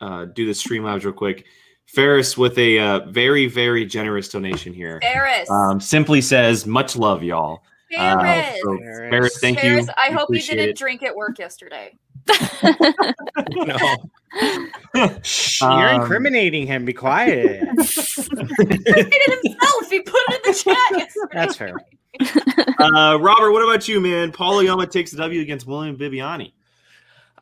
uh, 0.00 0.24
do 0.26 0.44
the 0.44 0.52
Streamlabs 0.52 1.04
real 1.04 1.12
quick. 1.12 1.46
Ferris 1.86 2.36
with 2.36 2.58
a 2.58 2.78
uh, 2.78 3.00
very, 3.10 3.46
very 3.46 3.84
generous 3.84 4.28
donation 4.28 4.72
here. 4.72 4.98
Ferris. 5.02 5.48
Um, 5.50 5.80
simply 5.80 6.20
says, 6.20 6.66
much 6.66 6.96
love, 6.96 7.22
y'all. 7.22 7.62
Uh, 7.96 8.20
Ferris. 8.20 8.60
so, 8.62 8.78
Ferris. 8.78 9.10
Ferris, 9.10 9.38
thank 9.40 9.58
Ferris, 9.60 9.86
you. 9.86 9.92
I 9.96 10.08
We 10.10 10.14
hope 10.16 10.28
you 10.30 10.40
didn't 10.42 10.68
it. 10.70 10.76
drink 10.76 11.02
at 11.02 11.14
work 11.14 11.38
yesterday. 11.38 11.94
No, 13.50 13.76
Shh, 15.22 15.60
you're 15.60 15.88
Um, 15.94 16.00
incriminating 16.00 16.66
him. 16.66 16.84
Be 16.86 16.92
quiet. 16.94 17.60
He 17.60 17.66
did 17.66 18.82
it 18.86 19.44
himself. 19.44 19.90
He 19.90 20.00
put 20.00 20.20
it 20.28 20.46
in 20.46 20.52
the 20.52 20.58
chat 20.58 20.76
yesterday. 20.92 21.34
That's 21.34 21.56
fair. 21.56 21.76
Uh, 22.78 23.18
Robert, 23.20 23.52
what 23.52 23.62
about 23.62 23.88
you, 23.88 24.00
man? 24.00 24.32
Paul 24.32 24.58
Oyama 24.58 24.86
takes 24.86 25.10
the 25.10 25.18
W 25.18 25.40
against 25.42 25.66
William 25.66 25.96
Bibbiani. 25.98 26.52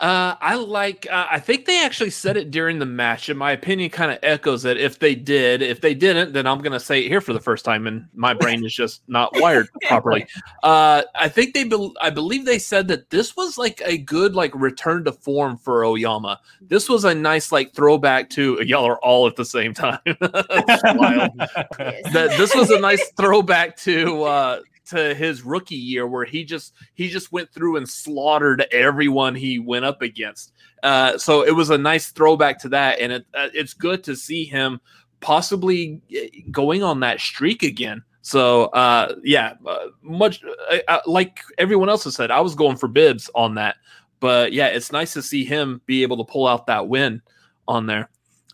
Uh, 0.00 0.34
I 0.40 0.54
like. 0.54 1.06
Uh, 1.10 1.26
I 1.30 1.38
think 1.38 1.66
they 1.66 1.84
actually 1.84 2.08
said 2.10 2.38
it 2.38 2.50
during 2.50 2.78
the 2.78 2.86
match. 2.86 3.28
and 3.28 3.38
my 3.38 3.52
opinion, 3.52 3.90
kind 3.90 4.10
of 4.10 4.18
echoes 4.22 4.64
it. 4.64 4.78
If 4.78 4.98
they 4.98 5.14
did, 5.14 5.60
if 5.60 5.82
they 5.82 5.92
didn't, 5.94 6.32
then 6.32 6.46
I'm 6.46 6.62
gonna 6.62 6.80
say 6.80 7.00
it 7.04 7.08
here 7.08 7.20
for 7.20 7.34
the 7.34 7.40
first 7.40 7.66
time, 7.66 7.86
and 7.86 8.06
my 8.14 8.32
brain 8.32 8.64
is 8.64 8.74
just 8.74 9.02
not 9.08 9.30
wired 9.38 9.68
properly. 9.88 10.26
Uh, 10.62 11.02
I 11.14 11.28
think 11.28 11.52
they. 11.52 11.64
Be- 11.64 11.92
I 12.00 12.08
believe 12.08 12.46
they 12.46 12.58
said 12.58 12.88
that 12.88 13.10
this 13.10 13.36
was 13.36 13.58
like 13.58 13.82
a 13.84 13.98
good 13.98 14.34
like 14.34 14.54
return 14.54 15.04
to 15.04 15.12
form 15.12 15.58
for 15.58 15.84
Oyama. 15.84 16.40
This 16.62 16.88
was 16.88 17.04
a 17.04 17.14
nice 17.14 17.52
like 17.52 17.74
throwback 17.74 18.30
to 18.30 18.62
y'all 18.64 18.86
are 18.86 18.98
all 19.00 19.26
at 19.26 19.36
the 19.36 19.44
same 19.44 19.74
time. 19.74 19.98
That's 20.20 20.82
wild 20.96 21.32
Yes. 21.78 22.12
that 22.14 22.34
this 22.38 22.54
was 22.54 22.70
a 22.70 22.78
nice 22.80 23.06
throwback 23.18 23.76
to 23.78 24.22
uh 24.22 24.60
to 24.90 25.14
his 25.14 25.42
rookie 25.42 25.74
year 25.74 26.06
where 26.06 26.24
he 26.24 26.44
just 26.44 26.74
he 26.94 27.08
just 27.08 27.32
went 27.32 27.52
through 27.52 27.76
and 27.76 27.88
slaughtered 27.88 28.66
everyone 28.72 29.34
he 29.34 29.58
went 29.58 29.84
up 29.84 30.02
against. 30.02 30.52
Uh 30.82 31.18
so 31.18 31.42
it 31.42 31.52
was 31.52 31.70
a 31.70 31.78
nice 31.78 32.10
throwback 32.10 32.58
to 32.60 32.68
that. 32.68 33.00
And 33.00 33.12
it 33.12 33.26
uh, 33.34 33.48
it's 33.54 33.74
good 33.74 34.04
to 34.04 34.16
see 34.16 34.44
him 34.44 34.80
possibly 35.20 36.00
eh, 36.14 36.28
going 36.50 36.82
on 36.82 37.00
that 37.00 37.20
streak 37.20 37.62
again. 37.62 38.02
So 38.22 38.64
uh 38.66 39.14
yeah 39.24 39.54
uh, 39.66 39.86
much 40.02 40.42
uh, 40.88 40.98
like 41.06 41.40
everyone 41.58 41.88
else 41.88 42.04
has 42.04 42.14
said 42.14 42.30
i 42.30 42.40
was 42.40 42.54
going 42.54 42.76
for 42.76 42.88
bibs 42.88 43.30
on 43.34 43.54
that. 43.54 43.76
But 44.20 44.52
yeah 44.52 44.68
it's 44.68 44.92
nice 44.92 45.12
to 45.14 45.22
see 45.22 45.44
him 45.44 45.80
be 45.86 46.02
able 46.02 46.16
to 46.18 46.30
pull 46.30 46.46
out 46.46 46.66
that 46.66 46.88
win 46.88 47.22
on 47.66 47.86
there 47.86 48.10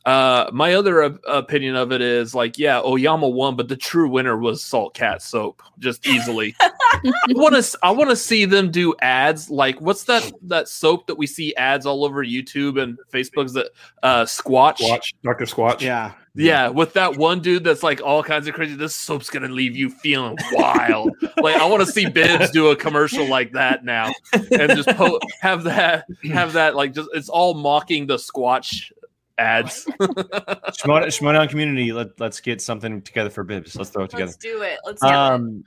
uh, 0.06 0.48
my 0.52 0.74
other 0.74 1.02
op- 1.02 1.20
opinion 1.26 1.74
of 1.74 1.90
it 1.90 2.00
is 2.00 2.32
like, 2.32 2.58
yeah, 2.58 2.80
Oyama 2.80 3.28
won, 3.28 3.56
but 3.56 3.66
the 3.66 3.76
true 3.76 4.08
winner 4.08 4.38
was 4.38 4.62
Salt 4.62 4.94
Cat 4.94 5.20
Soap, 5.20 5.60
just 5.80 6.06
easily. 6.06 6.54
I 6.60 7.12
want 7.30 7.56
to. 7.56 7.78
I 7.82 7.90
want 7.90 8.10
to 8.10 8.16
see 8.16 8.44
them 8.44 8.70
do 8.70 8.94
ads. 9.02 9.50
Like, 9.50 9.80
what's 9.80 10.04
that 10.04 10.32
that 10.42 10.68
soap 10.68 11.08
that 11.08 11.16
we 11.16 11.26
see 11.26 11.54
ads 11.56 11.86
all 11.86 12.04
over 12.04 12.24
YouTube 12.24 12.80
and 12.80 12.96
Facebook's 13.12 13.52
that 13.54 13.70
uh, 14.04 14.22
Squatch. 14.24 14.78
Squatch, 14.78 15.12
Doctor 15.24 15.44
Squatch. 15.44 15.80
Yeah. 15.80 16.12
Yeah, 16.38 16.68
with 16.68 16.92
that 16.92 17.16
one 17.16 17.40
dude 17.40 17.64
that's 17.64 17.82
like 17.82 18.02
all 18.02 18.22
kinds 18.22 18.46
of 18.46 18.54
crazy. 18.54 18.74
This 18.74 18.94
soap's 18.94 19.30
gonna 19.30 19.48
leave 19.48 19.74
you 19.74 19.88
feeling 19.88 20.36
wild. 20.52 21.10
like 21.38 21.56
I 21.56 21.64
want 21.64 21.84
to 21.84 21.90
see 21.90 22.08
Bibbs 22.10 22.50
do 22.50 22.68
a 22.68 22.76
commercial 22.76 23.26
like 23.26 23.52
that 23.52 23.86
now, 23.86 24.12
and 24.34 24.70
just 24.76 24.88
po- 24.90 25.18
have 25.40 25.64
that 25.64 26.04
have 26.30 26.52
that 26.52 26.76
like 26.76 26.92
just 26.92 27.08
it's 27.14 27.30
all 27.30 27.54
mocking 27.54 28.06
the 28.06 28.16
Squatch 28.16 28.92
ads. 29.38 29.84
Schmoedown, 30.00 31.06
Schmoedown 31.06 31.48
community, 31.48 31.92
let, 31.92 32.18
let's 32.20 32.40
get 32.40 32.60
something 32.60 33.02
together 33.02 33.30
for 33.30 33.44
Bibs. 33.44 33.76
Let's 33.76 33.90
throw 33.90 34.04
it 34.04 34.10
together. 34.10 34.26
Let's 34.26 34.36
do 34.36 34.62
it. 34.62 34.78
Let's 34.84 35.00
do 35.00 35.08
it. 35.08 35.12
Um, 35.12 35.64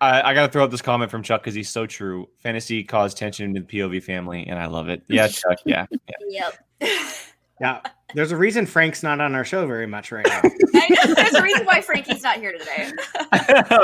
I, 0.00 0.30
I 0.30 0.34
got 0.34 0.46
to 0.46 0.52
throw 0.52 0.64
out 0.64 0.70
this 0.70 0.82
comment 0.82 1.10
from 1.10 1.22
Chuck 1.22 1.42
because 1.42 1.54
he's 1.54 1.68
so 1.68 1.86
true. 1.86 2.28
Fantasy 2.38 2.82
caused 2.82 3.16
tension 3.16 3.46
in 3.46 3.52
the 3.52 3.60
POV 3.60 4.02
family, 4.02 4.46
and 4.46 4.58
I 4.58 4.66
love 4.66 4.88
it. 4.88 5.02
Yeah, 5.08 5.28
Chuck. 5.28 5.58
Yeah. 5.64 5.86
yeah. 6.28 6.50
Yep. 6.80 6.98
Yeah. 7.62 7.80
There's 8.14 8.32
a 8.32 8.36
reason 8.36 8.66
Frank's 8.66 9.02
not 9.02 9.20
on 9.20 9.36
our 9.36 9.44
show 9.44 9.66
very 9.66 9.86
much 9.86 10.12
right 10.12 10.26
now. 10.26 10.42
Know 10.72 11.14
there's 11.14 11.34
a 11.34 11.42
reason 11.42 11.64
why 11.64 11.80
Frankie's 11.80 12.22
not 12.22 12.38
here 12.38 12.52
today. 12.52 12.90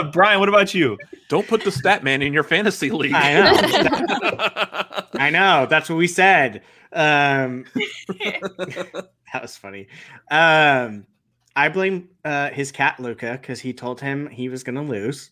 Brian, 0.13 0.41
what 0.41 0.49
about 0.49 0.75
you? 0.75 0.99
Don't 1.29 1.47
put 1.47 1.63
the 1.63 1.71
stat 1.71 2.03
man 2.03 2.23
in 2.23 2.33
your 2.33 2.43
fantasy 2.43 2.91
league. 2.91 3.15
I 3.15 3.35
know. 3.35 5.03
I 5.15 5.31
know. 5.31 5.67
That's 5.71 5.89
what 5.89 5.97
we 5.97 6.09
said. 6.09 6.63
Um, 6.93 7.65
that 8.09 9.41
was 9.41 9.57
funny. 9.57 9.87
Um, 10.31 11.07
I 11.55 11.69
blame 11.69 12.09
uh, 12.25 12.51
his 12.51 12.73
cat 12.73 12.99
Luca 12.99 13.39
because 13.41 13.61
he 13.61 13.73
told 13.73 14.01
him 14.01 14.29
he 14.29 14.49
was 14.49 14.65
going 14.65 14.77
to 14.77 14.83
lose 14.83 15.31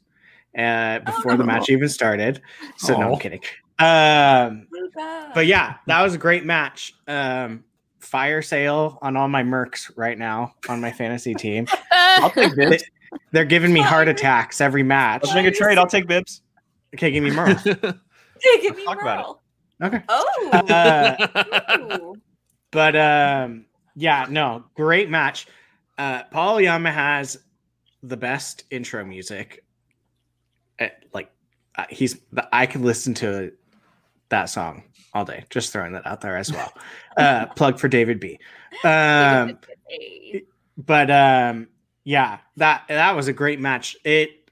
uh, 0.57 1.01
before 1.01 1.37
the 1.37 1.45
match 1.45 1.69
even 1.69 1.89
started. 1.89 2.41
So 2.79 2.99
no, 2.99 3.13
I'm 3.13 3.19
kidding. 3.19 3.41
Um, 3.79 4.69
but 5.35 5.47
yeah, 5.47 5.75
that 5.89 6.01
was 6.01 6.15
a 6.15 6.19
great 6.19 6.45
match. 6.45 6.95
Um, 7.07 7.65
fire 8.07 8.41
sale 8.41 8.99
on 9.03 9.17
all 9.17 9.29
my 9.29 9.43
mercs 9.43 9.91
right 9.97 10.17
now 10.17 10.55
on 10.69 10.81
my 10.81 10.93
fantasy 10.93 11.35
team. 11.35 11.67
I'll 11.93 12.31
take 12.31 12.55
Bibs. 12.55 12.85
They're 13.33 13.45
giving 13.45 13.73
me 13.73 13.81
heart 13.81 14.09
attacks 14.09 14.61
every 14.61 14.83
match. 14.83 15.23
Let's 15.25 15.35
make 15.35 15.47
a 15.47 15.51
trade. 15.51 15.77
I'll 15.77 15.87
take 15.87 16.07
Bibs. 16.07 16.43
Okay, 16.95 17.11
give 17.11 17.25
me 17.25 17.31
Merle. 17.31 17.57
Hey, 18.39 18.61
give 18.61 18.77
me 18.77 18.85
talk 18.85 19.01
about 19.01 19.39
it. 19.81 19.87
Okay. 19.87 20.03
Oh. 20.11 20.51
Uh, 20.53 21.99
But 22.71 22.95
um, 22.97 23.65
yeah, 23.95 24.27
no, 24.29 24.65
great 24.75 25.09
match. 25.09 25.47
Uh, 25.97 26.25
Paul 26.25 26.57
Oyama 26.57 26.93
has 26.93 27.39
the 28.03 28.19
best 28.19 28.65
intro 28.71 29.03
music. 29.07 29.65
Uh, 30.79 30.89
like 31.15 31.31
uh, 31.77 31.87
he's, 31.89 32.19
I 32.53 32.67
could 32.67 32.83
listen 32.83 33.15
to 33.15 33.53
that 34.29 34.51
song 34.51 34.83
all 35.17 35.25
day. 35.25 35.45
Just 35.51 35.73
throwing 35.73 35.93
that 35.93 36.07
out 36.07 36.21
there 36.21 36.37
as 36.37 36.53
well. 36.53 36.73
Uh, 37.17 37.47
plug 37.57 37.79
for 37.79 37.89
David 37.89 38.21
B. 38.21 38.39
Um, 38.85 39.59
but 40.77 41.11
um, 41.11 41.69
yeah, 42.05 42.39
that 42.57 42.85
that 42.89 43.17
was 43.17 43.29
a 43.29 43.33
great 43.33 43.61
match. 43.61 43.97
It 44.05 44.51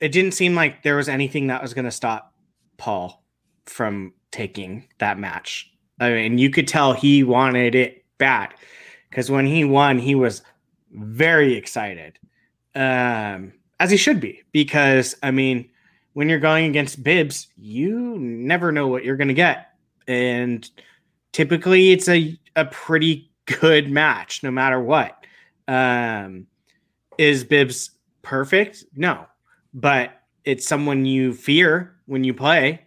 it 0.00 0.12
didn't 0.12 0.32
seem 0.32 0.54
like 0.54 0.82
there 0.82 0.96
was 0.96 1.08
anything 1.08 1.48
that 1.48 1.62
was 1.62 1.74
going 1.74 1.86
to 1.86 1.90
stop 1.90 2.34
Paul 2.76 3.24
from 3.66 4.12
taking 4.30 4.86
that 4.98 5.18
match. 5.18 5.72
I 5.98 6.10
mean, 6.10 6.38
you 6.38 6.50
could 6.50 6.68
tell 6.68 6.92
he 6.92 7.24
wanted 7.24 7.74
it 7.74 8.04
bad 8.18 8.54
because 9.10 9.30
when 9.30 9.46
he 9.46 9.64
won, 9.64 9.98
he 9.98 10.14
was 10.14 10.42
very 10.92 11.54
excited, 11.54 12.18
um, 12.74 13.52
as 13.80 13.90
he 13.90 13.96
should 13.96 14.20
be. 14.20 14.42
Because 14.52 15.16
I 15.22 15.30
mean, 15.30 15.70
when 16.18 16.28
you're 16.28 16.40
going 16.40 16.64
against 16.64 17.04
Bibbs, 17.04 17.46
you 17.56 18.18
never 18.18 18.72
know 18.72 18.88
what 18.88 19.04
you're 19.04 19.16
going 19.16 19.28
to 19.28 19.34
get, 19.34 19.68
and 20.08 20.68
typically 21.30 21.92
it's 21.92 22.08
a 22.08 22.36
a 22.56 22.64
pretty 22.64 23.30
good 23.44 23.88
match 23.88 24.42
no 24.42 24.50
matter 24.50 24.80
what. 24.80 25.24
Um, 25.68 26.48
is 27.18 27.44
Bibbs 27.44 27.92
perfect? 28.22 28.84
No, 28.96 29.26
but 29.72 30.22
it's 30.42 30.66
someone 30.66 31.06
you 31.06 31.34
fear 31.34 31.94
when 32.06 32.24
you 32.24 32.34
play. 32.34 32.82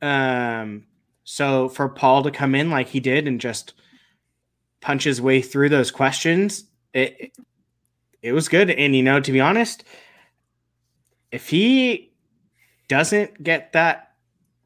Um, 0.00 0.82
so 1.22 1.68
for 1.68 1.88
Paul 1.88 2.24
to 2.24 2.32
come 2.32 2.56
in 2.56 2.68
like 2.68 2.88
he 2.88 2.98
did 2.98 3.28
and 3.28 3.40
just 3.40 3.74
punch 4.80 5.04
his 5.04 5.20
way 5.20 5.40
through 5.40 5.68
those 5.68 5.92
questions, 5.92 6.64
it 6.92 7.30
it 8.22 8.32
was 8.32 8.48
good. 8.48 8.70
And 8.70 8.96
you 8.96 9.04
know, 9.04 9.20
to 9.20 9.30
be 9.30 9.40
honest, 9.40 9.84
if 11.30 11.48
he 11.48 12.11
doesn't 12.92 13.42
get 13.42 13.72
that 13.72 14.12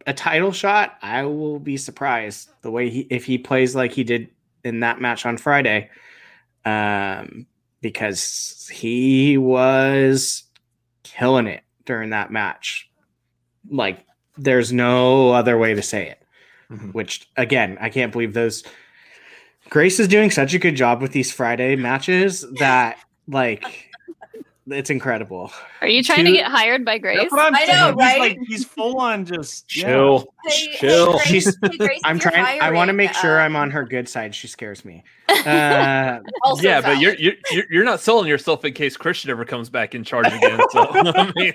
a 0.04 0.12
title 0.12 0.50
shot, 0.50 0.98
I 1.00 1.22
will 1.22 1.60
be 1.60 1.76
surprised 1.76 2.50
the 2.62 2.72
way 2.72 2.90
he 2.90 3.00
if 3.08 3.24
he 3.24 3.38
plays 3.38 3.76
like 3.76 3.92
he 3.92 4.02
did 4.02 4.28
in 4.64 4.80
that 4.80 5.00
match 5.00 5.24
on 5.24 5.36
Friday. 5.36 5.90
Um, 6.64 7.46
because 7.80 8.68
he 8.72 9.38
was 9.38 10.42
killing 11.04 11.46
it 11.46 11.62
during 11.84 12.10
that 12.10 12.32
match. 12.32 12.90
Like 13.70 14.04
there's 14.36 14.72
no 14.72 15.30
other 15.30 15.56
way 15.56 15.74
to 15.74 15.82
say 15.82 16.08
it. 16.08 16.22
Mhm. 16.68 16.92
Which 16.94 17.28
again, 17.36 17.78
I 17.80 17.90
can't 17.90 18.10
believe 18.10 18.34
those 18.34 18.64
Grace 19.68 20.00
is 20.00 20.08
doing 20.08 20.32
such 20.32 20.52
a 20.52 20.58
good 20.58 20.74
job 20.74 21.00
with 21.00 21.12
these 21.12 21.32
Friday 21.32 21.76
matches 21.76 22.44
that 22.58 22.98
like 23.28 23.90
it's 24.68 24.90
incredible. 24.90 25.52
Are 25.80 25.88
you 25.88 26.02
trying 26.02 26.24
to 26.24 26.32
get 26.32 26.50
hired 26.50 26.84
by 26.84 26.98
Grace? 26.98 27.18
That's 27.20 27.32
what 27.32 27.40
I'm 27.40 27.54
I 27.54 27.66
saying. 27.66 27.78
know, 27.78 27.86
He's 27.88 27.96
right? 27.96 28.18
like 28.18 28.38
he's 28.48 28.64
full 28.64 28.98
on 29.00 29.24
just. 29.24 29.68
Chill. 29.68 30.32
Hey, 30.44 30.50
hey, 30.70 30.76
Chill. 30.78 31.12
Grace- 31.12 31.24
She's- 31.26 31.56
hey, 31.62 31.76
Grace, 31.76 32.00
I'm 32.04 32.16
if 32.16 32.24
you're 32.24 32.32
trying 32.32 32.60
I 32.60 32.70
want 32.72 32.88
to 32.88 32.92
make 32.92 33.12
sure 33.14 33.38
uh, 33.40 33.44
I'm 33.44 33.54
on 33.56 33.70
her 33.70 33.84
good 33.84 34.08
side. 34.08 34.34
She 34.34 34.48
scares 34.48 34.84
me. 34.84 35.04
Uh 35.46 36.20
also 36.42 36.62
yeah, 36.62 36.80
but 36.80 36.98
you're, 36.98 37.14
you're 37.14 37.34
you're 37.52 37.64
you're 37.70 37.84
not 37.84 38.00
selling 38.00 38.26
yourself 38.26 38.64
in 38.64 38.72
case 38.72 38.96
Christian 38.96 39.30
ever 39.30 39.44
comes 39.44 39.68
back 39.70 39.94
in 39.94 40.02
charge 40.02 40.26
again. 40.32 40.60
So 40.70 40.80
I 40.90 41.32
mean, 41.36 41.52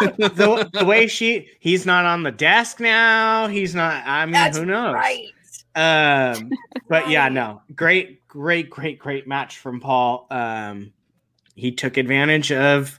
the, 0.00 0.68
the 0.72 0.84
way 0.84 1.06
she 1.06 1.48
he's 1.60 1.86
not 1.86 2.04
on 2.04 2.22
the 2.24 2.32
desk 2.32 2.80
now. 2.80 3.46
He's 3.46 3.74
not 3.74 4.02
I 4.06 4.24
mean 4.24 4.32
That's 4.32 4.58
who 4.58 4.64
knows? 4.66 4.94
right. 4.94 5.26
Um, 5.76 6.50
but 6.88 7.08
yeah, 7.10 7.28
no, 7.28 7.62
great, 7.76 8.26
great, 8.26 8.70
great, 8.70 8.98
great 8.98 9.28
match 9.28 9.58
from 9.58 9.78
Paul. 9.80 10.26
Um, 10.30 10.92
he 11.58 11.72
took 11.72 11.96
advantage 11.96 12.52
of 12.52 12.98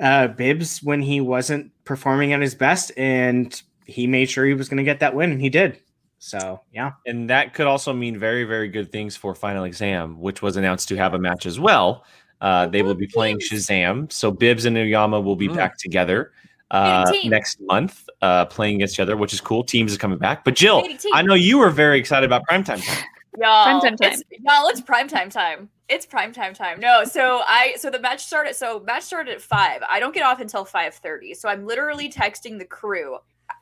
uh, 0.00 0.28
Bibbs 0.28 0.82
when 0.82 1.02
he 1.02 1.20
wasn't 1.20 1.72
performing 1.84 2.32
at 2.32 2.40
his 2.40 2.54
best, 2.54 2.92
and 2.96 3.60
he 3.84 4.06
made 4.06 4.30
sure 4.30 4.46
he 4.46 4.54
was 4.54 4.68
going 4.68 4.78
to 4.78 4.84
get 4.84 5.00
that 5.00 5.14
win, 5.14 5.32
and 5.32 5.40
he 5.40 5.48
did. 5.50 5.80
So 6.20 6.60
yeah, 6.72 6.92
And 7.06 7.30
that 7.30 7.54
could 7.54 7.66
also 7.66 7.92
mean 7.92 8.18
very, 8.18 8.44
very 8.44 8.68
good 8.68 8.90
things 8.90 9.16
for 9.16 9.34
Final 9.34 9.64
Exam, 9.64 10.20
which 10.20 10.42
was 10.42 10.56
announced 10.56 10.88
to 10.88 10.96
have 10.96 11.14
a 11.14 11.18
match 11.18 11.46
as 11.46 11.60
well. 11.60 12.04
Uh, 12.40 12.66
they 12.66 12.82
will 12.82 12.94
be 12.94 13.06
playing 13.06 13.38
Shazam. 13.38 14.10
So 14.12 14.30
Bibbs 14.30 14.64
and 14.64 14.76
Oyama 14.76 15.20
will 15.20 15.36
be 15.36 15.48
Mm. 15.48 15.56
back 15.56 15.76
together 15.78 16.32
uh, 16.70 17.10
next 17.24 17.60
month, 17.60 18.08
uh, 18.20 18.44
playing 18.46 18.76
against 18.76 18.94
each 18.96 19.00
other, 19.00 19.16
which 19.16 19.32
is 19.32 19.40
cool. 19.40 19.64
Teams 19.64 19.90
is 19.92 19.98
coming 19.98 20.18
back. 20.18 20.44
But 20.44 20.54
Jill, 20.54 20.86
I 21.14 21.22
know 21.22 21.34
you 21.34 21.58
were 21.58 21.70
very 21.70 21.98
excited 21.98 22.26
about 22.26 22.42
primetime 22.48 22.84
time. 22.84 23.04
Y'all, 23.38 23.80
Primetime 23.80 23.96
time. 23.96 24.12
It's, 24.12 24.22
y'all, 24.40 24.66
it's 24.68 24.80
primetime 24.80 25.30
time. 25.30 25.68
It's 25.88 26.04
primetime 26.04 26.32
time. 26.34 26.54
time. 26.54 26.80
No, 26.80 27.04
so 27.04 27.40
I 27.46 27.74
so 27.78 27.88
the 27.88 27.98
match 27.98 28.24
started. 28.26 28.54
So 28.54 28.80
match 28.80 29.04
started 29.04 29.34
at 29.34 29.40
five. 29.40 29.82
I 29.88 30.00
don't 30.00 30.14
get 30.14 30.22
off 30.22 30.40
until 30.40 30.64
five 30.64 30.94
thirty. 30.94 31.32
So 31.34 31.48
I'm 31.48 31.66
literally 31.66 32.10
texting 32.10 32.58
the 32.58 32.66
crew, 32.66 33.16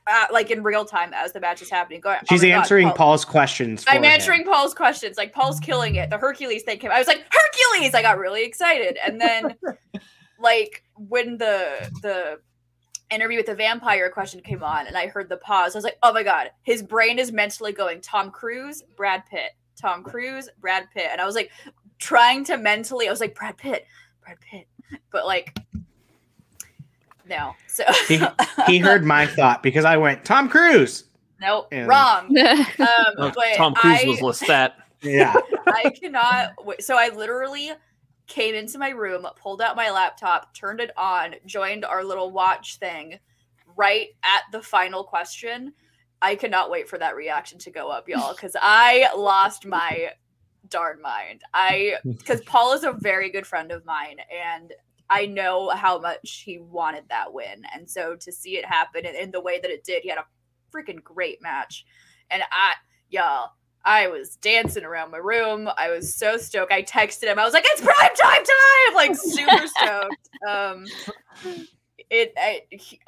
uh, 0.09 0.27
like 0.33 0.51
in 0.51 0.65
real 0.65 0.85
time 0.85 1.13
as 1.15 1.33
the 1.33 1.41
match 1.41 1.63
is 1.63 1.71
happening. 1.71 2.01
Going, 2.01 2.19
oh 2.23 2.27
she's 2.29 2.43
God, 2.43 2.49
answering 2.49 2.89
Paul- 2.89 2.97
Paul's 2.97 3.25
questions. 3.25 3.85
For 3.85 3.91
I'm 3.91 3.99
him. 3.99 4.07
answering 4.07 4.45
Paul's 4.45 4.75
questions. 4.75 5.17
Like 5.17 5.33
Paul's 5.33 5.61
killing 5.61 5.95
it. 5.95 6.11
The 6.11 6.19
Hercules 6.19 6.65
thing 6.65 6.79
came. 6.79 6.91
I 6.91 6.99
was 6.99 7.07
like 7.07 7.25
Hercules. 7.31 7.95
I 7.95 8.03
got 8.03 8.19
really 8.19 8.45
excited, 8.45 8.99
and 9.07 9.21
then 9.21 9.55
like 10.41 10.83
when 10.97 11.39
the 11.39 11.91
the 12.03 12.41
interview 13.11 13.37
with 13.37 13.47
the 13.47 13.55
vampire 13.55 14.11
question 14.11 14.41
came 14.41 14.65
on, 14.65 14.89
and 14.89 14.97
I 14.97 15.07
heard 15.07 15.29
the 15.29 15.37
pause. 15.37 15.77
I 15.77 15.79
was 15.79 15.85
like, 15.85 15.99
oh 16.03 16.13
my 16.13 16.25
god, 16.25 16.51
his 16.65 16.83
brain 16.83 17.21
is 17.21 17.31
mentally 17.31 17.73
going 17.73 18.01
Tom 18.01 18.33
Cruise, 18.33 18.83
Brad 18.97 19.23
Pitt, 19.31 19.53
Tom 19.81 20.03
Cruise, 20.03 20.49
Brad 20.61 20.89
Pitt, 20.93 21.07
and 21.13 21.21
I 21.21 21.25
was 21.25 21.37
like 21.37 21.53
trying 21.99 22.45
to 22.45 22.57
mentally. 22.57 23.09
I 23.09 23.11
was 23.11 23.21
like 23.21 23.35
Brad 23.35 23.57
Pitt, 23.57 23.87
Brad 24.25 24.39
Pitt, 24.41 24.67
but 25.11 25.27
like 25.27 25.57
no. 27.29 27.55
So 27.67 27.85
He, 28.07 28.21
he 28.67 28.79
heard 28.79 29.05
my 29.05 29.27
thought 29.27 29.63
because 29.63 29.85
I 29.85 29.97
went 29.97 30.25
Tom 30.25 30.49
Cruise. 30.49 31.05
nope, 31.41 31.69
And- 31.73 31.89
wrong. 31.89 32.37
Um, 32.79 33.33
but 33.35 33.37
Tom 33.57 33.75
Cruise 33.75 34.01
I, 34.05 34.07
was 34.23 34.41
Lestat. 34.41 34.73
Yeah, 35.03 35.35
I 35.67 35.91
cannot 35.91 36.65
wait. 36.65 36.83
So 36.83 36.97
I 36.97 37.09
literally 37.15 37.73
came 38.27 38.55
into 38.55 38.79
my 38.79 38.91
room, 38.91 39.27
pulled 39.41 39.61
out 39.63 39.77
my 39.77 39.91
laptop, 39.91 40.55
turned 40.55 40.81
it 40.81 40.91
on, 40.97 41.35
joined 41.47 41.85
our 41.85 42.03
little 42.03 42.31
watch 42.31 42.79
thing 42.79 43.19
right 43.77 44.09
at 44.25 44.43
the 44.53 44.63
final 44.63 45.05
question. 45.05 45.73
I 46.23 46.35
cannot 46.35 46.71
wait 46.71 46.89
for 46.89 46.99
that 46.99 47.15
reaction 47.15 47.59
to 47.61 47.71
go 47.71 47.89
up, 47.91 48.09
y'all, 48.09 48.33
because 48.35 48.57
I 48.61 49.11
lost 49.15 49.67
my 49.67 50.11
darn 50.69 51.01
mind. 51.01 51.43
I 51.55 51.97
because 52.05 52.41
Paul 52.43 52.73
is 52.73 52.85
a 52.85 52.93
very 52.93 53.31
good 53.31 53.47
friend 53.47 53.73
of 53.73 53.85
mine, 53.85 54.17
and 54.55 54.73
I 55.09 55.27
know 55.27 55.71
how 55.71 55.99
much 55.99 56.43
he 56.45 56.59
wanted 56.59 57.05
that 57.09 57.33
win, 57.33 57.65
and 57.75 57.89
so 57.89 58.17
to 58.17 58.33
see 58.33 58.57
it 58.57 58.65
happen 58.65 59.07
in, 59.07 59.15
in 59.15 59.31
the 59.31 59.41
way 59.41 59.61
that 59.61 59.71
it 59.71 59.85
did, 59.85 60.03
he 60.03 60.09
had 60.09 60.19
a 60.19 60.27
freaking 60.75 61.03
great 61.03 61.41
match, 61.43 61.85
and 62.31 62.43
I, 62.51 62.75
y'all, 63.09 63.51
I 63.87 64.09
was 64.09 64.35
dancing 64.37 64.85
around 64.85 65.13
my 65.13 65.19
room. 65.19 65.71
I 65.79 65.91
was 65.91 66.13
so 66.13 66.37
stoked. 66.37 66.73
I 66.73 66.83
texted 66.83 67.25
him. 67.25 67.39
I 67.39 67.45
was 67.45 67.55
like, 67.55 67.65
"It's 67.67 67.81
prime 67.81 67.95
time 68.21 68.45
time!" 68.45 68.95
Like 68.95 69.15
super 69.15 69.67
stoked. 69.79 70.29
Um, 70.47 70.87
it 72.11 72.33
I, 72.37 72.63
he- 72.71 73.01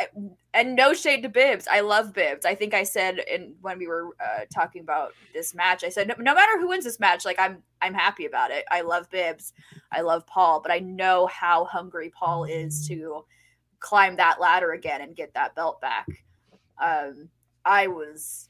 and 0.54 0.74
no 0.74 0.92
shade 0.92 1.22
to 1.22 1.28
Bibbs. 1.28 1.68
I 1.70 1.80
love 1.80 2.12
Bibbs. 2.12 2.44
I 2.44 2.54
think 2.54 2.74
I 2.74 2.82
said 2.82 3.20
in 3.32 3.54
when 3.60 3.78
we 3.78 3.86
were 3.86 4.08
uh, 4.20 4.44
talking 4.52 4.82
about 4.82 5.12
this 5.32 5.54
match, 5.54 5.84
I 5.84 5.88
said 5.88 6.08
no, 6.08 6.14
no 6.18 6.34
matter 6.34 6.58
who 6.58 6.68
wins 6.68 6.84
this 6.84 7.00
match, 7.00 7.24
like 7.24 7.38
I'm 7.38 7.62
I'm 7.80 7.94
happy 7.94 8.26
about 8.26 8.50
it. 8.50 8.64
I 8.70 8.80
love 8.80 9.08
Bibbs. 9.10 9.52
I 9.92 10.00
love 10.00 10.26
Paul, 10.26 10.60
but 10.60 10.72
I 10.72 10.80
know 10.80 11.26
how 11.26 11.64
hungry 11.64 12.10
Paul 12.10 12.44
is 12.44 12.86
to 12.88 13.24
climb 13.80 14.16
that 14.16 14.40
ladder 14.40 14.72
again 14.72 15.00
and 15.00 15.14
get 15.14 15.32
that 15.34 15.54
belt 15.54 15.80
back. 15.80 16.08
Um, 16.82 17.28
I 17.64 17.86
was 17.86 18.48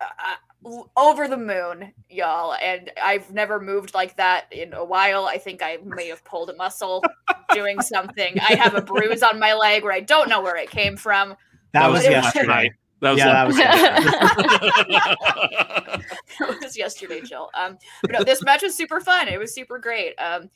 uh, 0.00 0.80
over 0.96 1.28
the 1.28 1.36
moon, 1.36 1.92
y'all, 2.08 2.54
and 2.54 2.90
I've 3.02 3.30
never 3.32 3.60
moved 3.60 3.94
like 3.94 4.16
that 4.16 4.46
in 4.50 4.72
a 4.72 4.84
while. 4.84 5.26
I 5.26 5.36
think 5.38 5.62
I 5.62 5.78
may 5.84 6.08
have 6.08 6.24
pulled 6.24 6.50
a 6.50 6.56
muscle 6.56 7.02
doing 7.54 7.80
something. 7.80 8.38
I 8.40 8.54
have 8.54 8.74
a 8.74 8.82
bruise 8.82 9.22
on 9.22 9.38
my 9.38 9.54
leg 9.54 9.84
where 9.84 9.92
I 9.92 10.00
don't 10.00 10.28
know 10.28 10.42
where 10.42 10.56
it 10.56 10.70
came 10.70 10.96
from. 10.96 11.36
That, 11.72 11.88
was, 11.88 12.02
was 12.02 12.10
yesterday. 12.10 12.72
That 13.00 13.10
was 13.10 13.18
yeah, 13.18 13.32
that 13.32 13.46
was 13.46 13.58
yesterday. 13.58 14.04
it 16.40 16.62
was 16.62 16.76
yesterday, 16.76 17.20
Jill. 17.20 17.50
Um, 17.54 17.78
but 18.02 18.12
no, 18.12 18.24
this 18.24 18.42
match 18.42 18.62
was 18.62 18.74
super 18.74 19.00
fun. 19.00 19.28
It 19.28 19.38
was 19.38 19.54
super 19.54 19.78
great. 19.78 20.14
Um, 20.16 20.50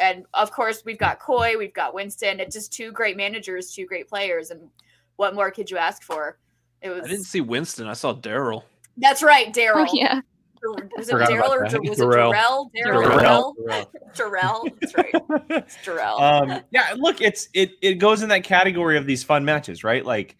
and 0.00 0.24
of 0.34 0.52
course, 0.52 0.84
we've 0.84 0.98
got 0.98 1.18
Coy, 1.18 1.56
we've 1.58 1.74
got 1.74 1.94
Winston. 1.94 2.40
It's 2.40 2.54
just 2.54 2.72
two 2.72 2.92
great 2.92 3.16
managers, 3.16 3.72
two 3.72 3.86
great 3.86 4.08
players, 4.08 4.50
and 4.50 4.68
what 5.16 5.34
more 5.34 5.50
could 5.50 5.70
you 5.70 5.76
ask 5.76 6.02
for? 6.02 6.38
It 6.82 6.90
was. 6.90 7.02
I 7.04 7.08
didn't 7.08 7.24
see 7.24 7.40
Winston. 7.40 7.88
I 7.88 7.94
saw 7.94 8.14
Daryl. 8.14 8.62
That's 8.96 9.22
right, 9.22 9.52
Daryl. 9.52 9.86
Oh, 9.88 9.90
yeah. 9.92 10.20
Was 10.96 11.08
it 11.08 11.12
Forgot 11.12 11.28
Daryl 11.30 11.48
or 11.50 11.68
that. 11.68 11.80
was 11.82 11.98
it 12.00 12.02
Darrell. 12.02 12.32
Darrell? 12.32 12.70
Darrell. 12.74 13.54
Darrell. 13.64 13.90
Darrell. 14.14 14.68
That's 14.80 14.96
right. 14.96 15.14
It's 15.50 15.76
Darrell. 15.84 16.18
um 16.20 16.60
yeah 16.70 16.94
look 16.96 17.20
it's 17.20 17.48
it 17.54 17.72
it 17.82 17.94
goes 17.94 18.22
in 18.22 18.28
that 18.30 18.44
category 18.44 18.96
of 18.96 19.06
these 19.06 19.22
fun 19.22 19.44
matches 19.44 19.84
right 19.84 20.04
like 20.04 20.36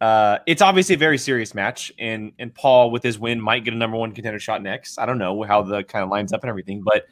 uh 0.00 0.38
it's 0.46 0.60
obviously 0.62 0.94
a 0.94 0.98
very 0.98 1.16
serious 1.18 1.54
match 1.54 1.92
and 1.98 2.32
and 2.38 2.54
paul 2.54 2.90
with 2.90 3.02
his 3.02 3.18
win 3.18 3.40
might 3.40 3.64
get 3.64 3.72
a 3.72 3.76
number 3.76 3.96
one 3.96 4.12
contender 4.12 4.38
shot 4.40 4.62
next 4.62 4.98
i 4.98 5.06
don't 5.06 5.18
know 5.18 5.42
how 5.44 5.62
the 5.62 5.82
kind 5.84 6.02
of 6.02 6.10
lines 6.10 6.32
up 6.32 6.42
and 6.42 6.48
everything 6.50 6.82
but 6.84 7.04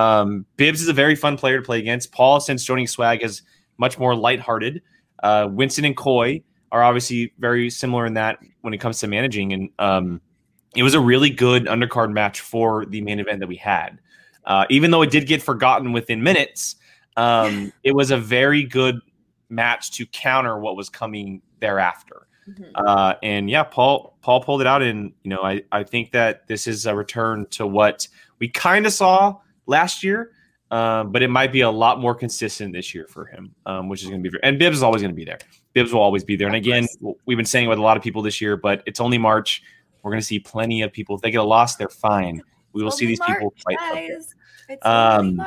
um 0.00 0.44
bibbs 0.56 0.80
is 0.80 0.88
a 0.88 0.92
very 0.92 1.14
fun 1.14 1.36
player 1.36 1.58
to 1.58 1.62
play 1.62 1.78
against 1.78 2.12
paul 2.12 2.40
since 2.40 2.64
joining 2.64 2.86
swag 2.86 3.22
is 3.22 3.42
much 3.78 3.98
more 3.98 4.14
lighthearted 4.16 4.80
uh 5.22 5.48
winston 5.50 5.84
and 5.84 5.96
coy 5.96 6.42
are 6.72 6.82
obviously 6.82 7.32
very 7.38 7.68
similar 7.68 8.06
in 8.06 8.14
that 8.14 8.38
when 8.62 8.72
it 8.72 8.78
comes 8.78 8.98
to 9.00 9.06
managing 9.06 9.52
and 9.52 9.68
um 9.78 10.20
it 10.76 10.82
was 10.82 10.94
a 10.94 11.00
really 11.00 11.30
good 11.30 11.66
undercard 11.66 12.12
match 12.12 12.40
for 12.40 12.86
the 12.86 13.00
main 13.00 13.18
event 13.20 13.40
that 13.40 13.48
we 13.48 13.56
had 13.56 13.98
uh, 14.44 14.66
even 14.70 14.90
though 14.90 15.02
it 15.02 15.10
did 15.10 15.26
get 15.26 15.42
forgotten 15.42 15.92
within 15.92 16.22
minutes, 16.22 16.76
um, 17.16 17.72
it 17.84 17.94
was 17.94 18.10
a 18.10 18.16
very 18.16 18.62
good 18.62 19.00
match 19.48 19.92
to 19.92 20.06
counter 20.06 20.58
what 20.58 20.76
was 20.76 20.88
coming 20.88 21.42
thereafter. 21.60 22.26
Mhm. 22.48 22.70
Uh, 22.74 23.14
and 23.22 23.50
yeah, 23.50 23.62
Paul 23.62 24.16
Paul 24.22 24.42
pulled 24.42 24.60
it 24.60 24.66
out, 24.66 24.82
and 24.82 25.12
you 25.22 25.30
know 25.30 25.42
I 25.42 25.62
I 25.70 25.84
think 25.84 26.12
that 26.12 26.46
this 26.48 26.66
is 26.66 26.86
a 26.86 26.94
return 26.94 27.46
to 27.50 27.66
what 27.66 28.08
we 28.38 28.48
kind 28.48 28.86
of 28.86 28.92
saw 28.92 29.36
last 29.66 30.02
year, 30.02 30.32
um, 30.70 31.12
but 31.12 31.22
it 31.22 31.28
might 31.28 31.52
be 31.52 31.60
a 31.60 31.70
lot 31.70 32.00
more 32.00 32.14
consistent 32.14 32.72
this 32.72 32.94
year 32.94 33.06
for 33.08 33.26
him, 33.26 33.54
um, 33.66 33.88
which 33.88 34.02
is 34.02 34.08
going 34.08 34.22
to 34.24 34.30
be 34.30 34.36
and 34.42 34.58
Bibbs 34.58 34.78
is 34.78 34.82
always 34.82 35.02
going 35.02 35.12
to 35.12 35.16
be 35.16 35.24
there. 35.24 35.38
Bibbs 35.74 35.92
will 35.92 36.00
always 36.00 36.24
be 36.24 36.34
there. 36.34 36.48
And 36.48 36.56
again, 36.56 36.88
we've 37.26 37.36
been 37.36 37.46
saying 37.46 37.66
it 37.66 37.68
with 37.68 37.78
a 37.78 37.82
lot 37.82 37.96
of 37.96 38.02
people 38.02 38.22
this 38.22 38.40
year, 38.40 38.56
but 38.56 38.82
it's 38.86 39.00
only 39.00 39.18
March. 39.18 39.62
We're 40.02 40.10
going 40.10 40.20
to 40.20 40.26
see 40.26 40.38
plenty 40.38 40.82
of 40.82 40.92
people. 40.92 41.16
If 41.16 41.22
they 41.22 41.30
get 41.30 41.40
a 41.40 41.44
loss, 41.44 41.76
they're 41.76 41.88
fine. 41.88 42.42
We 42.72 42.82
will 42.82 42.90
see 42.90 43.06
these 43.06 43.20
people 43.20 43.52
fight. 43.64 44.12
Um, 44.82 45.40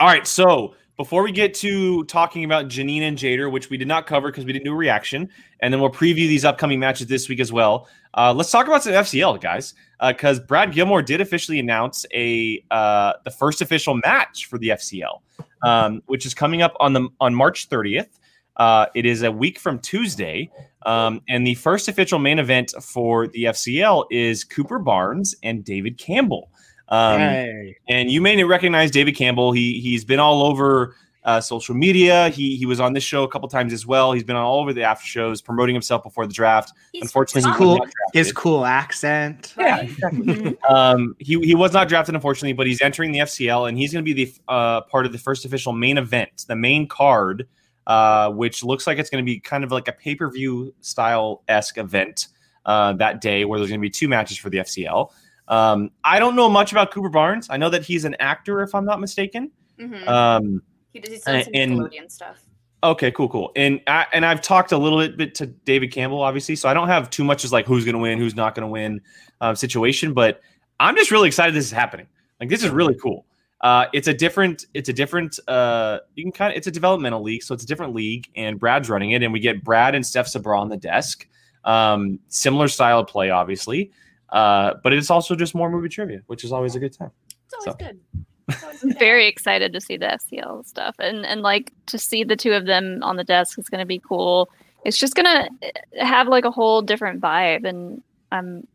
All 0.00 0.06
right, 0.06 0.26
so 0.26 0.74
before 0.98 1.22
we 1.22 1.32
get 1.32 1.54
to 1.54 2.04
talking 2.04 2.44
about 2.44 2.66
Janine 2.66 3.02
and 3.02 3.16
Jader, 3.16 3.50
which 3.50 3.70
we 3.70 3.76
did 3.76 3.88
not 3.88 4.06
cover 4.06 4.28
because 4.28 4.44
we 4.44 4.52
didn't 4.52 4.64
do 4.64 4.72
a 4.72 4.76
reaction, 4.76 5.30
and 5.60 5.72
then 5.72 5.80
we'll 5.80 5.90
preview 5.90 6.26
these 6.28 6.44
upcoming 6.44 6.78
matches 6.80 7.06
this 7.06 7.28
week 7.28 7.40
as 7.40 7.52
well. 7.52 7.88
Uh, 8.14 8.34
let's 8.34 8.50
talk 8.50 8.66
about 8.66 8.82
some 8.82 8.92
FCL 8.92 9.40
guys, 9.40 9.74
because 10.06 10.40
Brad 10.40 10.72
Gilmore 10.72 11.02
did 11.02 11.20
officially 11.20 11.60
announce 11.60 12.04
a 12.12 12.62
uh, 12.70 13.14
the 13.24 13.30
first 13.30 13.62
official 13.62 13.94
match 13.94 14.46
for 14.46 14.58
the 14.58 14.70
FCL, 14.70 15.20
um, 15.62 16.02
which 16.06 16.26
is 16.26 16.34
coming 16.34 16.62
up 16.62 16.74
on 16.80 16.92
the 16.92 17.08
on 17.20 17.34
March 17.34 17.68
30th. 17.68 18.17
Uh, 18.58 18.86
it 18.94 19.06
is 19.06 19.22
a 19.22 19.30
week 19.30 19.58
from 19.58 19.78
Tuesday, 19.78 20.50
um, 20.86 21.20
and 21.28 21.46
the 21.46 21.54
first 21.54 21.88
official 21.88 22.18
main 22.18 22.38
event 22.38 22.72
for 22.82 23.28
the 23.28 23.44
FCL 23.44 24.06
is 24.10 24.42
Cooper 24.44 24.78
Barnes 24.78 25.34
and 25.42 25.64
David 25.64 25.96
Campbell. 25.98 26.50
Um, 26.88 27.18
Hey. 27.20 27.76
and 27.88 28.10
you 28.10 28.20
may 28.20 28.42
recognize 28.44 28.90
David 28.90 29.14
Campbell. 29.14 29.52
He 29.52 29.78
he's 29.80 30.04
been 30.04 30.18
all 30.20 30.42
over 30.42 30.96
uh, 31.24 31.40
social 31.40 31.74
media. 31.74 32.30
He 32.30 32.56
he 32.56 32.64
was 32.64 32.80
on 32.80 32.94
this 32.94 33.04
show 33.04 33.22
a 33.24 33.28
couple 33.28 33.46
times 33.48 33.72
as 33.74 33.86
well. 33.86 34.12
He's 34.12 34.24
been 34.24 34.36
on 34.36 34.42
all 34.44 34.60
over 34.60 34.72
the 34.72 34.82
after 34.84 35.04
shows, 35.06 35.42
promoting 35.42 35.74
himself 35.74 36.02
before 36.02 36.26
the 36.26 36.32
draft. 36.32 36.72
He's 36.92 37.02
Unfortunately, 37.02 37.42
fun, 37.42 37.52
he 37.52 37.58
cool. 37.58 37.86
His 38.14 38.32
cool 38.32 38.64
accent. 38.64 39.52
right? 39.58 39.90
Um, 40.68 41.14
he 41.18 41.38
he 41.40 41.54
was 41.54 41.72
not 41.74 41.88
drafted, 41.88 42.14
unfortunately, 42.14 42.54
but 42.54 42.66
he's 42.66 42.80
entering 42.80 43.12
the 43.12 43.18
FCL, 43.20 43.68
and 43.68 43.76
he's 43.76 43.92
going 43.92 44.04
to 44.04 44.14
be 44.14 44.24
the 44.24 44.32
uh, 44.48 44.80
part 44.82 45.04
of 45.06 45.12
the 45.12 45.18
first 45.18 45.44
official 45.44 45.72
main 45.74 45.98
event, 45.98 46.44
the 46.48 46.56
main 46.56 46.88
card, 46.88 47.46
uh, 47.88 48.30
which 48.30 48.62
looks 48.62 48.86
like 48.86 48.98
it's 48.98 49.10
going 49.10 49.24
to 49.24 49.26
be 49.26 49.40
kind 49.40 49.64
of 49.64 49.72
like 49.72 49.88
a 49.88 49.92
pay 49.92 50.14
per 50.14 50.30
view 50.30 50.72
style 50.80 51.42
esque 51.48 51.78
event 51.78 52.28
uh, 52.66 52.92
that 52.92 53.20
day, 53.20 53.44
where 53.44 53.58
there's 53.58 53.70
going 53.70 53.80
to 53.80 53.82
be 53.84 53.90
two 53.90 54.06
matches 54.08 54.38
for 54.38 54.50
the 54.50 54.58
FCL. 54.58 55.10
Um, 55.48 55.90
I 56.04 56.18
don't 56.18 56.36
know 56.36 56.48
much 56.50 56.70
about 56.70 56.92
Cooper 56.92 57.08
Barnes. 57.08 57.48
I 57.50 57.56
know 57.56 57.70
that 57.70 57.82
he's 57.82 58.04
an 58.04 58.14
actor, 58.20 58.62
if 58.62 58.74
I'm 58.74 58.84
not 58.84 59.00
mistaken. 59.00 59.50
Mhm. 59.80 60.06
Um, 60.06 60.62
he 60.92 61.00
does. 61.00 61.12
He's 61.12 61.22
done 61.24 61.44
some 61.44 61.52
and- 61.54 61.72
Nickelodeon 61.80 62.10
stuff. 62.10 62.42
Okay, 62.84 63.10
cool, 63.10 63.28
cool. 63.28 63.50
And 63.56 63.80
I, 63.88 64.06
and 64.12 64.24
I've 64.24 64.40
talked 64.40 64.70
a 64.70 64.78
little 64.78 65.00
bit, 65.00 65.16
bit 65.16 65.34
to 65.36 65.46
David 65.46 65.90
Campbell, 65.90 66.22
obviously, 66.22 66.54
so 66.54 66.68
I 66.68 66.74
don't 66.74 66.86
have 66.86 67.10
too 67.10 67.24
much 67.24 67.44
as 67.44 67.52
like 67.52 67.66
who's 67.66 67.84
going 67.84 67.94
to 67.96 67.98
win, 67.98 68.18
who's 68.18 68.36
not 68.36 68.54
going 68.54 68.62
to 68.62 68.70
win 68.70 69.00
um, 69.40 69.56
situation. 69.56 70.14
But 70.14 70.42
I'm 70.78 70.94
just 70.94 71.10
really 71.10 71.26
excited 71.26 71.54
this 71.56 71.64
is 71.64 71.72
happening. 71.72 72.06
Like 72.38 72.50
this 72.50 72.62
is 72.62 72.70
really 72.70 72.94
cool. 72.94 73.24
Uh, 73.60 73.86
it's 73.92 74.06
a 74.08 74.14
different, 74.14 74.66
it's 74.74 74.88
a 74.88 74.92
different. 74.92 75.38
Uh, 75.48 75.98
you 76.14 76.22
can 76.24 76.30
kind 76.32 76.52
of, 76.52 76.56
it's 76.56 76.66
a 76.66 76.70
developmental 76.70 77.22
league, 77.22 77.42
so 77.42 77.54
it's 77.54 77.64
a 77.64 77.66
different 77.66 77.94
league, 77.94 78.28
and 78.36 78.58
Brad's 78.58 78.88
running 78.88 79.10
it, 79.12 79.22
and 79.22 79.32
we 79.32 79.40
get 79.40 79.64
Brad 79.64 79.94
and 79.94 80.06
Steph 80.06 80.28
Sabra 80.28 80.60
on 80.60 80.68
the 80.68 80.76
desk. 80.76 81.26
Um, 81.64 82.20
similar 82.28 82.68
style 82.68 83.00
of 83.00 83.08
play, 83.08 83.30
obviously, 83.30 83.90
uh, 84.30 84.74
but 84.84 84.92
it's 84.92 85.10
also 85.10 85.34
just 85.34 85.54
more 85.56 85.68
movie 85.70 85.88
trivia, 85.88 86.22
which 86.26 86.44
is 86.44 86.52
always 86.52 86.76
a 86.76 86.78
good 86.80 86.92
time. 86.96 87.10
It's 87.46 87.54
always 87.54 87.64
So. 87.80 87.86
good. 87.86 88.00
It's 88.48 88.62
always 88.62 88.82
I'm 88.82 88.88
good. 88.90 88.98
very 88.98 89.26
excited 89.26 89.74
to 89.74 89.80
see 89.80 89.98
the 89.98 90.06
FCL 90.06 90.64
stuff 90.64 90.96
and 90.98 91.26
and 91.26 91.42
like 91.42 91.70
to 91.86 91.98
see 91.98 92.24
the 92.24 92.34
two 92.36 92.52
of 92.54 92.64
them 92.64 93.00
on 93.02 93.16
the 93.16 93.24
desk 93.24 93.58
is 93.58 93.68
going 93.68 93.80
to 93.80 93.84
be 93.86 93.98
cool. 93.98 94.48
It's 94.86 94.96
just 94.96 95.14
going 95.14 95.26
to 95.26 96.02
have 96.02 96.28
like 96.28 96.46
a 96.46 96.50
whole 96.50 96.80
different 96.80 97.20
vibe 97.20 97.68
and 97.68 98.02
I'm 98.32 98.66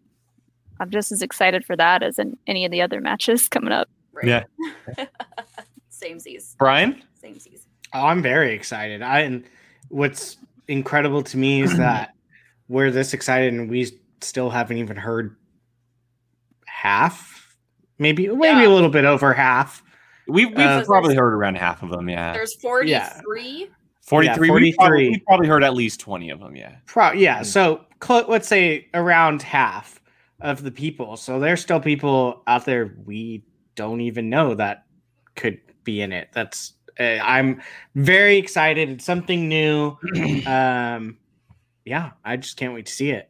I'm 0.79 0.91
just 0.91 1.11
as 1.11 1.23
excited 1.23 1.65
for 1.65 1.75
that 1.75 2.03
as 2.03 2.19
in 2.19 2.37
any 2.45 2.65
of 2.65 2.71
the 2.71 2.81
other 2.83 3.01
matches 3.01 3.49
coming 3.55 3.71
up. 3.71 3.89
Right. 4.13 4.25
Yeah. 4.27 4.43
Same 5.89 6.19
Z's. 6.19 6.55
Brian, 6.59 7.01
Same 7.19 7.37
Z's. 7.39 7.67
Oh, 7.93 8.05
I'm 8.05 8.21
very 8.21 8.53
excited. 8.53 9.01
I 9.01 9.19
and 9.21 9.43
what's 9.89 10.37
incredible 10.67 11.23
to 11.23 11.37
me 11.37 11.61
is 11.61 11.75
that 11.77 12.13
we're 12.67 12.91
this 12.91 13.13
excited 13.13 13.53
and 13.53 13.69
we 13.69 13.91
still 14.21 14.49
haven't 14.49 14.77
even 14.77 14.95
heard 14.97 15.35
half, 16.65 17.55
maybe 17.99 18.27
maybe 18.27 18.61
Yeah. 18.61 18.67
a 18.67 18.69
little 18.69 18.89
bit 18.89 19.05
over 19.05 19.33
half. 19.33 19.83
we 20.27 20.45
we've 20.45 20.57
Uh, 20.57 20.83
probably 20.85 21.15
heard 21.15 21.33
around 21.33 21.55
half 21.55 21.83
of 21.83 21.89
them. 21.89 22.09
Yeah, 22.09 22.33
There's 22.33 22.55
43. 22.55 23.69
43. 24.01 24.25
Yeah, 24.25 24.39
we 24.41 24.47
probably, 24.47 24.71
43. 24.73 25.09
we 25.09 25.19
probably 25.19 25.47
heard 25.47 25.63
at 25.63 25.73
least 25.73 25.99
20 26.01 26.29
of 26.29 26.39
them. 26.39 26.55
Yeah. 26.55 26.75
Pro- 26.85 27.13
yeah, 27.13 27.41
so 27.41 27.85
cl- 28.03 28.25
let's 28.27 28.47
say 28.47 28.87
around 28.93 29.41
half 29.41 30.01
of 30.41 30.63
the 30.63 30.71
people. 30.71 31.15
So 31.17 31.39
there's 31.39 31.61
still 31.61 31.79
people 31.79 32.43
out 32.47 32.65
there 32.65 32.95
we 33.05 33.43
don't 33.75 34.01
even 34.01 34.29
know 34.29 34.55
that 34.55 34.85
could 35.35 35.59
be 35.83 36.01
in 36.01 36.11
it. 36.11 36.29
That's 36.33 36.73
uh, 36.99 37.19
I'm 37.23 37.61
very 37.95 38.37
excited. 38.37 38.89
It's 38.89 39.05
something 39.05 39.47
new. 39.47 39.97
um, 40.45 41.17
yeah, 41.85 42.11
I 42.23 42.37
just 42.37 42.57
can't 42.57 42.73
wait 42.73 42.85
to 42.85 42.91
see 42.91 43.11
it. 43.11 43.29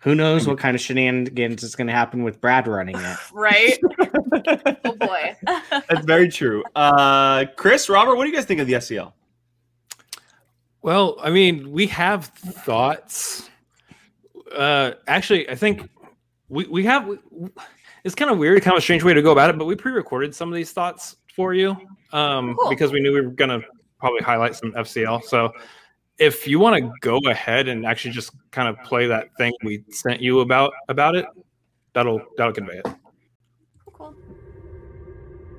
Who 0.00 0.14
knows 0.14 0.46
what 0.46 0.58
kind 0.58 0.76
of 0.76 0.80
shenanigans 0.80 1.64
is 1.64 1.74
going 1.74 1.88
to 1.88 1.92
happen 1.92 2.22
with 2.22 2.40
Brad 2.40 2.68
running 2.68 2.96
it? 2.96 3.18
Right? 3.32 3.78
oh 4.84 4.92
boy. 4.92 5.36
That's 5.70 6.06
very 6.06 6.28
true. 6.28 6.62
Uh, 6.74 7.46
Chris, 7.56 7.88
Robert, 7.88 8.14
what 8.14 8.24
do 8.24 8.30
you 8.30 8.36
guys 8.36 8.44
think 8.44 8.60
of 8.60 8.66
the 8.66 8.74
FCL? 8.74 9.12
Well, 10.82 11.16
I 11.20 11.30
mean, 11.30 11.72
we 11.72 11.88
have 11.88 12.26
thoughts. 12.26 13.50
Uh, 14.54 14.92
actually, 15.08 15.50
I 15.50 15.56
think 15.56 15.88
we 16.48 16.66
we 16.66 16.84
have. 16.84 17.18
It's 18.08 18.14
kind 18.14 18.30
of 18.30 18.38
weird, 18.38 18.62
kind 18.62 18.72
of 18.74 18.78
a 18.78 18.80
strange 18.80 19.04
way 19.04 19.12
to 19.12 19.20
go 19.20 19.32
about 19.32 19.50
it, 19.50 19.58
but 19.58 19.66
we 19.66 19.76
pre-recorded 19.76 20.34
some 20.34 20.48
of 20.48 20.54
these 20.54 20.72
thoughts 20.72 21.16
for 21.36 21.52
you 21.52 21.76
um, 22.14 22.56
Cool. 22.56 22.70
because 22.70 22.90
we 22.90 23.00
knew 23.00 23.12
we 23.12 23.20
were 23.20 23.28
gonna 23.32 23.60
probably 24.00 24.22
highlight 24.22 24.56
some 24.56 24.72
FCL. 24.72 25.24
So 25.24 25.52
if 26.16 26.48
you 26.48 26.58
want 26.58 26.82
to 26.82 26.90
go 27.02 27.18
ahead 27.26 27.68
and 27.68 27.84
actually 27.84 28.12
just 28.12 28.30
kind 28.50 28.66
of 28.66 28.82
play 28.82 29.06
that 29.08 29.28
thing 29.36 29.52
we 29.62 29.84
sent 29.90 30.22
you 30.22 30.40
about 30.40 30.72
about 30.88 31.16
it, 31.16 31.26
that'll 31.92 32.22
that'll 32.38 32.54
convey 32.54 32.78
it. 32.78 32.86
Cool. 33.92 34.14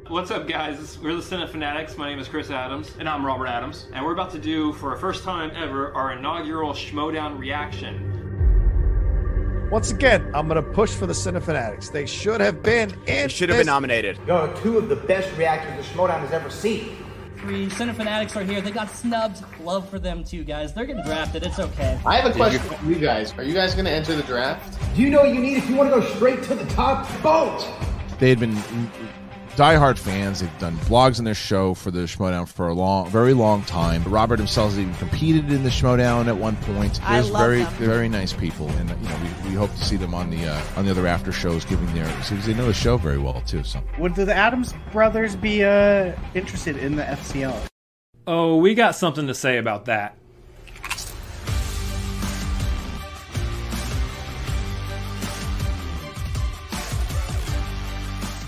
What's 0.07 0.31
up, 0.31 0.47
guys? 0.47 0.97
We're 0.97 1.13
the 1.13 1.21
Cinefanatics. 1.21 1.97
My 1.97 2.09
name 2.09 2.17
is 2.17 2.27
Chris 2.27 2.49
Adams, 2.49 2.95
and 2.97 3.07
I'm 3.07 3.23
Robert 3.23 3.45
Adams, 3.45 3.85
and 3.93 4.03
we're 4.03 4.13
about 4.13 4.31
to 4.31 4.39
do, 4.39 4.73
for 4.73 4.89
our 4.89 4.97
first 4.97 5.23
time 5.23 5.51
ever, 5.53 5.93
our 5.93 6.13
inaugural 6.13 6.73
Schmoedown 6.73 7.37
reaction. 7.37 8.18
Once 9.71 9.91
again, 9.91 10.31
I'm 10.33 10.47
going 10.47 10.63
to 10.63 10.67
push 10.71 10.89
for 10.91 11.05
the 11.05 11.13
Cinefanatics. 11.13 11.91
They 11.91 12.07
should 12.07 12.41
have 12.41 12.63
been 12.63 12.91
in. 13.05 13.29
should 13.29 13.49
have 13.49 13.59
been 13.59 13.67
nominated. 13.67 14.17
Y'all 14.25 14.49
are 14.49 14.61
two 14.61 14.79
of 14.79 14.89
the 14.89 14.95
best 14.95 15.35
reactors 15.37 15.85
the 15.85 15.93
Schmoedown 15.93 16.21
has 16.21 16.31
ever 16.31 16.49
seen. 16.49 16.97
Three 17.37 17.69
Center 17.69 17.93
Fanatics 17.93 18.35
are 18.35 18.43
here. 18.43 18.61
They 18.61 18.71
got 18.71 18.89
snubbed. 18.89 19.43
Love 19.61 19.87
for 19.87 19.99
them 19.99 20.23
too, 20.23 20.43
guys. 20.43 20.73
They're 20.73 20.85
getting 20.85 21.03
drafted. 21.03 21.43
It's 21.43 21.59
okay. 21.59 21.99
I 22.03 22.17
have 22.17 22.31
a 22.31 22.35
question 22.35 22.59
for 22.61 22.85
you 22.85 22.95
guys. 22.95 23.31
Are 23.37 23.43
you 23.43 23.53
guys 23.53 23.75
going 23.75 23.85
to 23.85 23.91
enter 23.91 24.15
the 24.15 24.23
draft? 24.23 24.79
Do 24.95 25.03
you 25.03 25.11
know 25.11 25.19
what 25.21 25.33
you 25.35 25.39
need 25.39 25.57
if 25.57 25.69
you 25.69 25.75
want 25.75 25.93
to 25.93 25.99
go 25.99 26.05
straight 26.15 26.41
to 26.43 26.55
the 26.55 26.65
top? 26.71 27.05
Vote! 27.21 27.65
They 28.17 28.29
had 28.29 28.39
been 28.39 28.57
diehard 29.59 29.99
fans. 29.99 30.39
They've 30.39 30.59
done 30.59 30.77
blogs 30.77 31.19
on 31.19 31.25
their 31.25 31.35
show 31.35 31.73
for 31.73 31.91
the 31.91 32.01
Schmoedown 32.01 32.47
for 32.47 32.69
a 32.69 32.73
long, 32.73 33.09
very 33.09 33.33
long 33.33 33.63
time. 33.63 34.01
Robert 34.05 34.39
himself 34.39 34.69
has 34.69 34.79
even 34.79 34.93
competed 34.95 35.51
in 35.51 35.63
the 35.63 35.69
Schmoedown 35.69 36.27
at 36.27 36.37
one 36.37 36.55
point. 36.55 37.01
I 37.03 37.21
They're 37.21 37.31
love 37.31 37.41
very, 37.41 37.63
them. 37.63 37.73
very 37.73 38.07
nice 38.07 38.31
people, 38.31 38.69
and 38.69 38.89
you 38.89 39.09
know 39.09 39.19
we, 39.43 39.49
we 39.49 39.55
hope 39.55 39.71
to 39.71 39.83
see 39.83 39.97
them 39.97 40.13
on 40.15 40.29
the 40.29 40.45
uh, 40.47 40.61
on 40.77 40.85
the 40.85 40.91
other 40.91 41.05
after 41.05 41.33
shows, 41.33 41.65
giving 41.65 41.93
their 41.93 42.07
because 42.19 42.45
they 42.45 42.53
know 42.53 42.67
the 42.67 42.73
show 42.73 42.95
very 42.95 43.17
well 43.17 43.41
too. 43.41 43.65
So 43.65 43.83
Would 43.97 44.15
the 44.15 44.33
Adams 44.33 44.73
brothers 44.93 45.35
be 45.35 45.65
uh, 45.65 46.13
interested 46.33 46.77
in 46.77 46.95
the 46.95 47.03
FCL? 47.03 47.67
Oh, 48.27 48.55
we 48.57 48.75
got 48.75 48.95
something 48.95 49.27
to 49.27 49.33
say 49.33 49.57
about 49.57 49.85
that. 49.85 50.15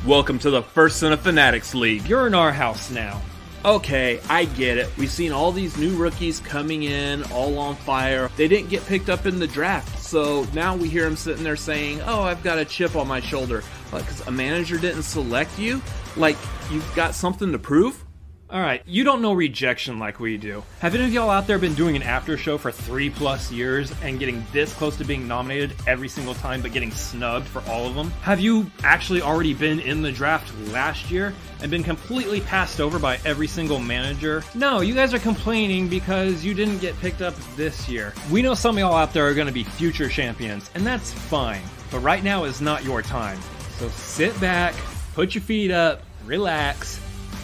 Welcome 0.06 0.40
to 0.40 0.50
the 0.50 0.64
first 0.64 1.04
Cinefanatics 1.04 1.76
League. 1.76 2.08
You're 2.08 2.26
in 2.26 2.34
our 2.34 2.52
house 2.52 2.90
now. 2.90 3.22
Okay, 3.64 4.20
I 4.28 4.46
get 4.46 4.80
it. 4.80 4.90
We've 4.98 5.12
seen 5.12 5.32
all 5.32 5.52
these 5.52 5.78
new 5.78 5.96
rookies 5.96 6.40
coming 6.40 6.82
in, 6.82 7.24
all 7.26 7.60
on 7.60 7.76
fire. 7.76 8.32
They 8.36 8.48
didn't 8.48 8.70
get 8.72 8.84
picked 8.88 9.12
up 9.12 9.28
in 9.28 9.38
the 9.38 9.46
draft, 9.46 10.00
so 10.00 10.48
now 10.56 10.76
we 10.76 10.90
hear 10.90 11.04
them 11.04 11.16
sitting 11.16 11.44
there 11.44 11.56
saying, 11.56 12.02
"Oh, 12.02 12.24
I've 12.24 12.42
got 12.42 12.58
a 12.58 12.66
chip 12.66 12.96
on 12.96 13.08
my 13.08 13.20
shoulder," 13.20 13.64
because 13.92 14.26
a 14.26 14.32
manager 14.32 14.80
didn't 14.80 15.04
select 15.04 15.60
you. 15.60 15.84
Like 16.16 16.38
you've 16.72 16.96
got 16.96 17.14
something 17.14 17.52
to 17.52 17.60
prove. 17.60 18.04
All 18.52 18.60
right, 18.60 18.82
you 18.86 19.06
don't 19.06 19.22
know 19.22 19.32
rejection 19.32 19.98
like 19.98 20.20
we 20.20 20.36
do. 20.36 20.62
Have 20.80 20.94
any 20.94 21.06
of 21.06 21.14
y'all 21.14 21.30
out 21.30 21.48
there 21.48 21.58
been 21.58 21.74
doing 21.74 21.96
an 21.96 22.04
after 22.04 22.36
show 22.36 22.58
for 22.58 22.70
three 22.70 23.10
plus 23.10 23.50
years 23.50 23.94
and 24.04 24.20
getting 24.20 24.46
this 24.52 24.74
close 24.74 24.98
to 24.98 25.06
being 25.06 25.26
nominated 25.26 25.74
every 25.88 26.10
single 26.10 26.34
time, 26.34 26.62
but 26.62 26.74
getting 26.74 26.92
snubbed 26.92 27.48
for 27.48 27.64
all 27.72 27.88
of 27.88 27.96
them? 27.96 28.10
Have 28.24 28.42
you 28.42 28.70
actually 28.84 29.22
already 29.22 29.54
been 29.54 29.80
in 29.80 30.02
the 30.02 30.12
draft 30.12 30.54
last 30.74 31.10
year 31.10 31.34
and 31.62 31.72
been 31.72 31.82
completely 31.82 32.42
passed 32.42 32.82
over 32.82 33.00
by 33.00 33.20
every 33.24 33.48
single 33.48 33.80
manager? 33.80 34.44
No, 34.54 34.82
you 34.82 34.96
guys 34.96 35.14
are 35.14 35.20
complaining 35.20 35.88
because 35.88 36.44
you 36.44 36.54
didn't 36.54 36.80
get 36.80 37.00
picked 37.00 37.22
up 37.22 37.34
this 37.56 37.88
year. 37.88 38.14
We 38.30 38.42
know 38.42 38.54
some 38.54 38.76
of 38.76 38.80
y'all 38.80 38.96
out 38.96 39.14
there 39.14 39.30
are 39.30 39.34
to 39.34 39.54
be 39.54 39.64
future 39.64 40.10
champions, 40.10 40.70
and 40.76 40.86
that's 40.86 41.14
fine. 41.14 41.62
But 41.90 42.00
right 42.00 42.22
now 42.22 42.44
is 42.44 42.60
not 42.60 42.84
your 42.84 43.02
time. 43.02 43.40
So 43.78 43.88
sit 43.88 44.38
back, 44.42 44.76
put 45.14 45.36
your 45.36 45.42
feet 45.42 45.72
up, 45.72 46.02
relax, 46.26 47.01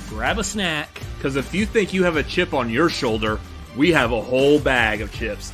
grab 0.10 0.39
a 0.39 0.43
snack. 0.43 1.01
Because 1.18 1.36
if 1.36 1.53
you 1.53 1.66
think 1.66 1.93
you 1.93 2.03
have 2.03 2.16
a 2.16 2.24
chip 2.24 2.53
on 2.53 2.70
your 2.70 2.89
shoulder, 2.89 3.39
we 3.76 3.91
have 3.91 4.12
a 4.12 4.22
whole 4.22 4.60
bag 4.60 5.01
of 5.01 5.12
chips. 5.14 5.53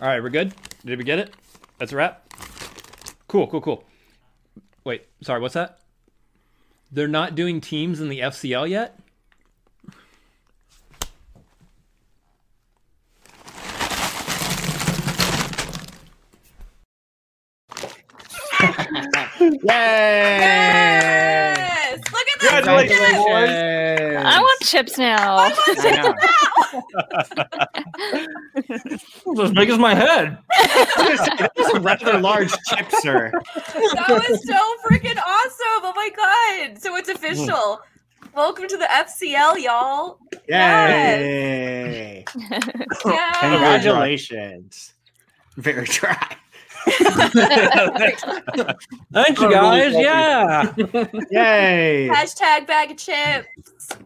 All 0.00 0.08
right, 0.08 0.22
we're 0.22 0.30
good. 0.30 0.54
Did 0.84 0.98
we 0.98 1.04
get 1.04 1.18
it? 1.18 1.34
That's 1.78 1.92
a 1.92 1.96
wrap. 1.96 2.32
Cool, 3.28 3.46
cool, 3.46 3.60
cool. 3.60 3.84
Wait, 4.84 5.06
sorry, 5.20 5.40
what's 5.40 5.54
that? 5.54 5.78
They're 6.90 7.06
not 7.06 7.34
doing 7.34 7.60
teams 7.60 8.00
in 8.00 8.08
the 8.08 8.20
FCL 8.20 8.68
yet. 8.68 8.98
Yes! 19.40 19.58
Look 22.12 22.26
at 22.28 22.40
that! 22.40 22.62
Congratulations. 22.64 24.26
I 24.26 24.38
want 24.40 24.60
chips 24.62 24.98
now. 25.08 25.48
It's 28.56 29.40
as 29.40 29.52
big 29.52 29.70
as 29.70 29.78
my 29.78 29.94
head. 29.94 30.36
That's 30.96 31.74
a 31.74 31.80
rather 31.80 32.18
large 32.20 32.52
chip, 32.68 32.90
sir. 33.00 33.30
That 33.32 34.08
was 34.28 34.46
so 34.46 34.58
freaking 34.88 35.16
awesome! 35.18 35.82
Oh 35.82 35.92
my 35.96 36.10
god! 36.14 36.78
So 36.80 36.96
it's 36.96 37.08
official. 37.08 37.80
Welcome 38.34 38.68
to 38.68 38.76
the 38.76 38.84
FCL, 38.84 39.62
y'all. 39.62 40.18
Yay! 40.48 42.24
Yeah. 43.06 43.32
Congratulations. 43.40 44.92
Very 45.56 45.86
dry. 45.86 46.36
Thank 49.12 49.40
you 49.40 49.50
guys. 49.50 49.94
Yeah. 49.94 50.72
Yay! 51.30 52.08
Hashtag 52.10 52.66
bag 52.66 52.92
of 52.92 52.96
chips. 52.96 53.48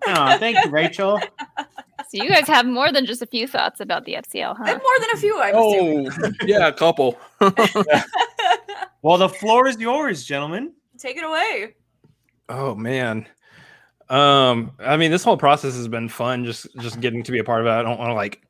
Oh, 0.06 0.38
thank 0.38 0.64
you, 0.64 0.70
Rachel. 0.70 1.20
So 2.10 2.22
you 2.22 2.28
guys 2.28 2.46
have 2.48 2.66
more 2.66 2.92
than 2.92 3.06
just 3.06 3.22
a 3.22 3.26
few 3.26 3.48
thoughts 3.48 3.80
about 3.80 4.04
the 4.04 4.14
FCL, 4.14 4.56
huh? 4.58 4.64
have 4.64 4.82
more 4.82 4.98
than 5.00 5.08
a 5.14 5.16
few. 5.16 5.40
I'm 5.40 5.54
oh, 5.56 5.74
assuming. 5.74 6.10
Oh, 6.22 6.30
yeah, 6.46 6.68
a 6.68 6.72
couple. 6.72 7.18
Well, 9.02 9.18
the 9.18 9.28
floor 9.28 9.68
is 9.68 9.80
yours, 9.80 10.24
gentlemen. 10.24 10.72
Take 10.98 11.16
it 11.16 11.24
away. 11.24 11.74
Oh 12.48 12.74
man. 12.74 13.26
Um, 14.10 14.72
I 14.78 14.96
mean, 14.96 15.10
this 15.10 15.24
whole 15.24 15.36
process 15.36 15.74
has 15.74 15.88
been 15.88 16.08
fun. 16.08 16.44
Just 16.44 16.66
just 16.78 17.00
getting 17.00 17.22
to 17.22 17.32
be 17.32 17.38
a 17.38 17.44
part 17.44 17.60
of 17.60 17.66
it. 17.66 17.70
I 17.70 17.82
don't 17.82 17.98
want 17.98 18.10
to 18.10 18.14
like 18.14 18.42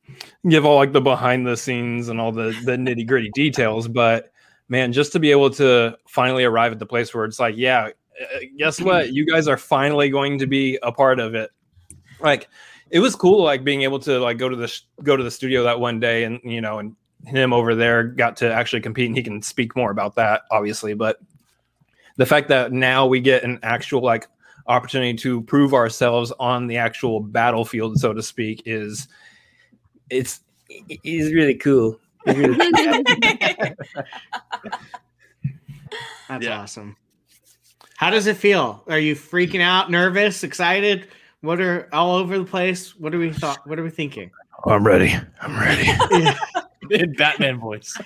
give 0.48 0.64
all 0.64 0.76
like 0.76 0.92
the 0.92 1.00
behind 1.00 1.46
the 1.46 1.56
scenes 1.56 2.08
and 2.08 2.20
all 2.20 2.32
the 2.32 2.56
the 2.64 2.72
nitty 2.72 3.06
gritty 3.06 3.30
details, 3.30 3.86
but 3.88 4.32
man, 4.68 4.92
just 4.92 5.12
to 5.12 5.20
be 5.20 5.30
able 5.30 5.50
to 5.50 5.96
finally 6.06 6.44
arrive 6.44 6.72
at 6.72 6.78
the 6.78 6.86
place 6.86 7.14
where 7.14 7.24
it's 7.24 7.38
like, 7.38 7.56
yeah, 7.56 7.90
uh, 8.20 8.38
guess 8.56 8.80
what? 8.80 9.12
You 9.12 9.26
guys 9.26 9.46
are 9.48 9.56
finally 9.56 10.10
going 10.10 10.38
to 10.38 10.46
be 10.46 10.78
a 10.82 10.90
part 10.90 11.20
of 11.20 11.34
it. 11.34 11.50
Like, 12.20 12.48
it 12.90 13.00
was 13.00 13.14
cool, 13.14 13.42
like 13.42 13.64
being 13.64 13.82
able 13.82 13.98
to 14.00 14.18
like 14.18 14.38
go 14.38 14.48
to 14.48 14.56
the 14.56 14.68
sh- 14.68 14.82
go 15.02 15.16
to 15.16 15.22
the 15.22 15.30
studio 15.30 15.64
that 15.64 15.80
one 15.80 16.00
day, 16.00 16.24
and 16.24 16.40
you 16.42 16.60
know, 16.60 16.78
and 16.78 16.96
him 17.26 17.52
over 17.52 17.74
there 17.74 18.04
got 18.04 18.36
to 18.38 18.52
actually 18.52 18.82
compete, 18.82 19.06
and 19.06 19.16
he 19.16 19.22
can 19.22 19.42
speak 19.42 19.76
more 19.76 19.90
about 19.90 20.16
that, 20.16 20.42
obviously, 20.50 20.94
but 20.94 21.18
the 22.16 22.26
fact 22.26 22.48
that 22.48 22.72
now 22.72 23.06
we 23.06 23.20
get 23.20 23.42
an 23.44 23.58
actual 23.62 24.00
like 24.00 24.28
opportunity 24.66 25.14
to 25.18 25.42
prove 25.42 25.74
ourselves 25.74 26.32
on 26.38 26.66
the 26.66 26.76
actual 26.76 27.20
battlefield, 27.20 27.98
so 27.98 28.12
to 28.12 28.22
speak, 28.22 28.62
is 28.66 29.08
it's 30.10 30.40
is 31.02 31.32
really 31.32 31.54
cool. 31.54 31.98
It's 32.26 32.38
really 32.38 32.56
cool. 32.56 33.74
That's 36.28 36.44
Yeah. 36.44 36.60
awesome. 36.60 36.96
How 37.96 38.10
does 38.10 38.26
it 38.26 38.36
feel? 38.36 38.82
Are 38.88 38.98
you 38.98 39.14
freaking 39.14 39.60
out, 39.60 39.90
nervous, 39.90 40.42
excited? 40.42 41.08
What 41.42 41.60
are 41.60 41.88
all 41.92 42.16
over 42.16 42.38
the 42.38 42.44
place? 42.44 42.96
What 42.96 43.14
are 43.14 43.18
we 43.18 43.32
thought? 43.32 43.66
What 43.68 43.78
are 43.78 43.82
we 43.84 43.90
thinking? 43.90 44.30
I'm 44.66 44.84
ready. 44.86 45.14
I'm 45.40 45.58
ready. 45.58 45.88
In 46.90 47.12
Batman 47.14 47.58
voice. 47.60 47.96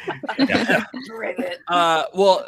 Rivet. 1.10 1.58
Uh, 1.68 2.04
well, 2.14 2.44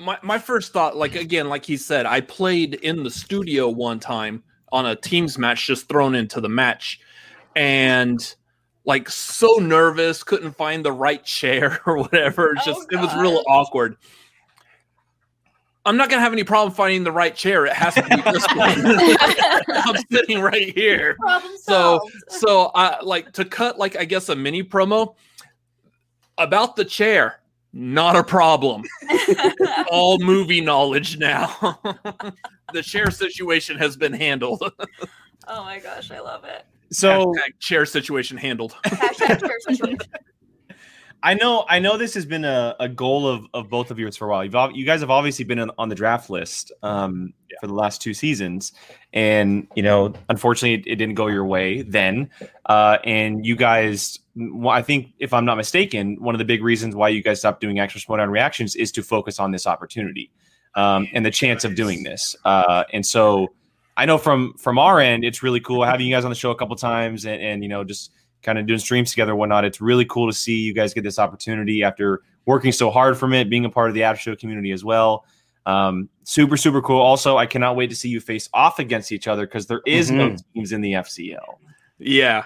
my, 0.00 0.18
my 0.22 0.38
first 0.38 0.72
thought, 0.72 0.96
like 0.96 1.14
again, 1.14 1.48
like 1.48 1.64
he 1.64 1.76
said, 1.76 2.06
I 2.06 2.22
played 2.22 2.74
in 2.74 3.04
the 3.04 3.10
studio 3.10 3.68
one 3.68 4.00
time 4.00 4.42
on 4.72 4.86
a 4.86 4.96
teams 4.96 5.38
match, 5.38 5.66
just 5.66 5.88
thrown 5.88 6.14
into 6.14 6.40
the 6.40 6.48
match, 6.48 7.00
and 7.54 8.34
like 8.86 9.10
so 9.10 9.56
nervous, 9.56 10.22
couldn't 10.22 10.52
find 10.52 10.84
the 10.84 10.92
right 10.92 11.22
chair 11.24 11.80
or 11.86 11.98
whatever. 11.98 12.54
Oh, 12.58 12.62
just 12.64 12.86
it 12.90 12.96
was 12.96 13.14
real 13.14 13.44
awkward. 13.46 13.96
I'm 15.84 15.96
not 15.96 16.08
gonna 16.08 16.22
have 16.22 16.32
any 16.32 16.44
problem 16.44 16.74
finding 16.74 17.04
the 17.04 17.12
right 17.12 17.34
chair. 17.34 17.66
It 17.66 17.72
has 17.74 17.94
to 17.94 18.02
be 18.02 18.16
this 18.16 18.46
one. 18.54 19.76
I'm 19.86 20.02
sitting 20.10 20.40
right 20.40 20.74
here. 20.74 21.16
So 21.62 22.00
so 22.28 22.70
I 22.74 23.02
like 23.02 23.32
to 23.32 23.44
cut 23.44 23.78
like 23.78 23.96
I 23.96 24.04
guess 24.04 24.28
a 24.30 24.36
mini 24.36 24.62
promo 24.62 25.14
about 26.38 26.76
the 26.76 26.84
chair. 26.84 27.39
Not 27.72 28.16
a 28.16 28.24
problem. 28.24 28.82
All 29.90 30.18
movie 30.18 30.60
knowledge 30.60 31.18
now. 31.18 31.78
the 32.72 32.82
chair 32.82 33.10
situation 33.10 33.78
has 33.78 33.96
been 33.96 34.12
handled. 34.12 34.62
oh 35.48 35.64
my 35.64 35.78
gosh, 35.78 36.10
I 36.10 36.20
love 36.20 36.44
it. 36.44 36.66
So 36.90 37.26
Hashtag 37.26 37.58
chair 37.60 37.86
situation 37.86 38.36
handled. 38.36 38.74
Hashtag 38.84 39.40
chair 39.40 39.58
situation. 39.60 39.98
I 41.22 41.34
know, 41.34 41.66
I 41.68 41.78
know 41.80 41.98
this 41.98 42.14
has 42.14 42.24
been 42.24 42.44
a, 42.44 42.74
a 42.80 42.88
goal 42.88 43.28
of, 43.28 43.46
of 43.52 43.68
both 43.68 43.90
of 43.90 43.98
yours 43.98 44.16
for 44.16 44.26
a 44.26 44.30
while. 44.30 44.44
You've 44.44 44.56
ob- 44.56 44.72
you 44.74 44.86
guys 44.86 45.00
have 45.00 45.10
obviously 45.10 45.44
been 45.44 45.58
on, 45.58 45.70
on 45.76 45.88
the 45.90 45.94
draft 45.94 46.30
list 46.30 46.72
um, 46.82 47.34
for 47.60 47.66
the 47.66 47.74
last 47.74 48.00
two 48.00 48.14
seasons, 48.14 48.72
and 49.12 49.66
you 49.74 49.82
know, 49.82 50.14
unfortunately, 50.30 50.74
it, 50.74 50.94
it 50.94 50.96
didn't 50.96 51.16
go 51.16 51.26
your 51.26 51.44
way 51.44 51.82
then. 51.82 52.30
Uh, 52.64 52.98
and 53.04 53.44
you 53.44 53.54
guys, 53.54 54.18
well, 54.29 54.29
I 54.68 54.82
think, 54.82 55.12
if 55.18 55.32
I'm 55.32 55.44
not 55.44 55.56
mistaken, 55.56 56.16
one 56.20 56.34
of 56.34 56.38
the 56.38 56.44
big 56.44 56.62
reasons 56.62 56.94
why 56.94 57.08
you 57.08 57.22
guys 57.22 57.38
stopped 57.40 57.60
doing 57.60 57.78
extra 57.78 58.00
Schmoedown 58.00 58.30
reactions 58.30 58.76
is 58.76 58.90
to 58.92 59.02
focus 59.02 59.38
on 59.38 59.50
this 59.50 59.66
opportunity 59.66 60.30
um, 60.74 61.06
and 61.12 61.24
the 61.26 61.30
chance 61.30 61.64
of 61.64 61.74
doing 61.74 62.02
this. 62.02 62.36
Uh, 62.44 62.84
and 62.92 63.04
so, 63.04 63.52
I 63.96 64.06
know 64.06 64.16
from 64.18 64.54
from 64.56 64.78
our 64.78 65.00
end, 65.00 65.24
it's 65.24 65.42
really 65.42 65.60
cool 65.60 65.84
having 65.84 66.06
you 66.06 66.14
guys 66.14 66.24
on 66.24 66.30
the 66.30 66.36
show 66.36 66.50
a 66.50 66.56
couple 66.56 66.74
times, 66.76 67.26
and, 67.26 67.40
and 67.42 67.62
you 67.62 67.68
know, 67.68 67.84
just 67.84 68.12
kind 68.42 68.58
of 68.58 68.66
doing 68.66 68.78
streams 68.78 69.10
together 69.10 69.32
and 69.32 69.38
whatnot. 69.38 69.64
It's 69.64 69.80
really 69.80 70.06
cool 70.06 70.26
to 70.26 70.32
see 70.32 70.56
you 70.60 70.72
guys 70.72 70.94
get 70.94 71.04
this 71.04 71.18
opportunity 71.18 71.82
after 71.82 72.22
working 72.46 72.72
so 72.72 72.90
hard 72.90 73.18
from 73.18 73.34
it, 73.34 73.50
being 73.50 73.66
a 73.66 73.70
part 73.70 73.88
of 73.88 73.94
the 73.94 74.02
after 74.04 74.20
show 74.22 74.36
community 74.36 74.72
as 74.72 74.82
well. 74.82 75.26
Um, 75.66 76.08
super, 76.24 76.56
super 76.56 76.80
cool. 76.80 77.00
Also, 77.00 77.36
I 77.36 77.44
cannot 77.44 77.76
wait 77.76 77.90
to 77.90 77.96
see 77.96 78.08
you 78.08 78.18
face 78.20 78.48
off 78.54 78.78
against 78.78 79.12
each 79.12 79.28
other 79.28 79.46
because 79.46 79.66
there 79.66 79.82
is 79.86 80.10
no 80.10 80.30
Mhm. 80.30 80.44
teams 80.54 80.72
in 80.72 80.80
the 80.80 80.94
FCL. 80.94 81.60
Yeah. 81.98 82.44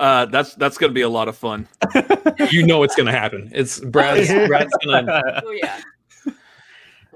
Uh, 0.00 0.24
that's 0.24 0.54
that's 0.54 0.78
gonna 0.78 0.94
be 0.94 1.02
a 1.02 1.08
lot 1.08 1.28
of 1.28 1.36
fun. 1.36 1.68
you 2.50 2.66
know 2.66 2.82
it's 2.82 2.96
gonna 2.96 3.12
happen. 3.12 3.50
It's 3.52 3.78
Brad's. 3.78 4.28
Brad's 4.48 4.72
gonna. 4.82 5.42
Oh 5.44 5.50
yeah. 5.50 5.80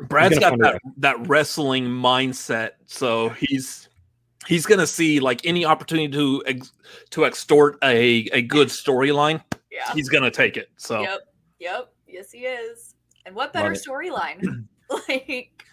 Brad's 0.03 0.35
He's 0.35 0.41
got 0.41 0.59
that, 0.59 0.83
that 0.99 1.27
wrestling 1.27 1.87
mindset, 1.87 2.73
so 2.85 3.31
he's 3.31 3.89
he's 4.47 4.67
gonna 4.67 4.87
see 4.87 5.19
like 5.19 5.47
any 5.47 5.65
opportunity 5.65 6.13
to 6.13 6.43
ex- 6.47 6.73
to 7.11 7.25
extort 7.25 7.79
a 7.83 8.29
a 8.33 8.43
good 8.43 8.69
storyline. 8.69 9.43
Yeah. 9.73 9.91
He's 9.95 10.11
gonna 10.11 10.31
take 10.31 10.59
it. 10.59 10.69
So 10.77 11.01
Yep. 11.01 11.21
Yep. 11.61 11.93
Yes, 12.07 12.31
he 12.33 12.41
is. 12.41 12.95
And 13.25 13.35
what 13.35 13.55
better 13.55 13.71
storyline? 13.71 14.67
like, 15.09 15.64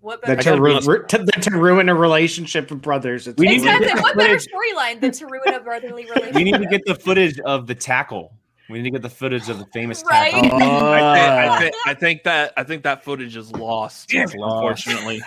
what 0.00 0.20
That 0.22 0.38
better? 0.38 0.56
to, 0.56 0.60
ru- 0.60 0.80
ru- 0.80 1.06
to, 1.06 1.18
that 1.18 1.42
to 1.42 1.50
ruin 1.50 1.88
a 1.88 1.94
relationship 1.94 2.70
of 2.70 2.80
brothers. 2.80 3.28
It's 3.28 3.40
exactly. 3.40 3.88
What 4.00 4.16
better 4.16 4.36
storyline 4.36 5.00
than 5.00 5.12
to 5.12 5.26
ruin 5.26 5.54
a 5.54 5.60
brotherly 5.60 6.04
relationship? 6.04 6.34
We 6.34 6.44
need 6.44 6.58
to 6.58 6.66
get 6.66 6.82
the 6.86 6.94
footage 6.94 7.38
of 7.40 7.66
the 7.66 7.74
tackle. 7.74 8.32
We 8.68 8.78
need 8.78 8.84
to 8.84 8.90
get 8.92 9.02
the 9.02 9.10
footage 9.10 9.48
of 9.48 9.58
the 9.58 9.66
famous 9.66 10.02
Right. 10.08 10.32
tackle. 10.32 10.52
I, 10.58 11.18
think, 11.18 11.34
I, 11.44 11.58
think, 11.58 11.74
I 11.86 11.94
think 12.00 12.22
that 12.24 12.52
I 12.56 12.62
think 12.62 12.82
that 12.84 13.04
footage 13.04 13.36
is 13.36 13.50
lost. 13.52 14.08
Damn 14.10 14.28
it. 14.28 14.34
Unfortunately, 14.34 15.20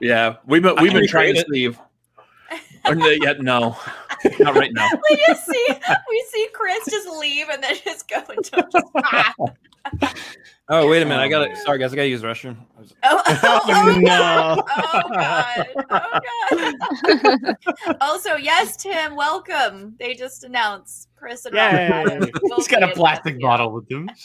yeah, 0.00 0.36
we've 0.46 0.62
been 0.62 0.74
we've 0.80 0.92
been 0.92 1.06
trying 1.06 1.34
to 1.34 1.44
leave. 1.48 1.74
Steve. 1.74 1.86
Or 2.86 2.94
no, 2.94 3.08
yet 3.22 3.40
no, 3.42 3.76
not 4.40 4.56
right 4.56 4.72
now. 4.72 4.88
we 5.10 5.16
just 5.26 5.44
see 5.46 5.66
we 6.08 6.24
see 6.30 6.48
Chris 6.54 6.84
just 6.90 7.08
leave 7.10 7.48
and 7.50 7.62
then 7.62 7.76
just 7.84 8.08
go 8.08 8.16
into 8.30 8.66
just, 8.72 8.86
ah. 8.96 9.34
Oh 10.72 10.88
wait 10.88 11.02
a 11.02 11.04
minute! 11.04 11.20
I 11.20 11.26
got 11.28 11.44
to 11.48 11.56
Sorry, 11.56 11.80
guys. 11.80 11.92
I 11.92 11.96
got 11.96 12.02
to 12.02 12.08
use 12.08 12.20
the 12.20 12.28
restroom. 12.28 12.56
oh, 13.02 13.22
oh, 13.26 13.60
Oh, 13.66 13.92
no. 13.98 14.00
no. 14.00 14.62
oh 14.78 15.02
god 15.12 15.66
oh 15.90 16.20
god 17.16 17.56
also 18.00 18.36
yes 18.36 18.76
Tim 18.76 19.16
welcome 19.16 19.96
they 19.98 20.14
just 20.14 20.44
announced 20.44 21.08
Chris 21.16 21.44
and 21.44 21.56
Robert 21.56 22.22
Yay. 22.22 22.30
He's 22.56 22.68
got 22.68 22.84
a 22.84 22.88
plastic 22.88 23.34
the- 23.34 23.40
bottle 23.42 23.72
with 23.72 23.90
him. 23.90 24.08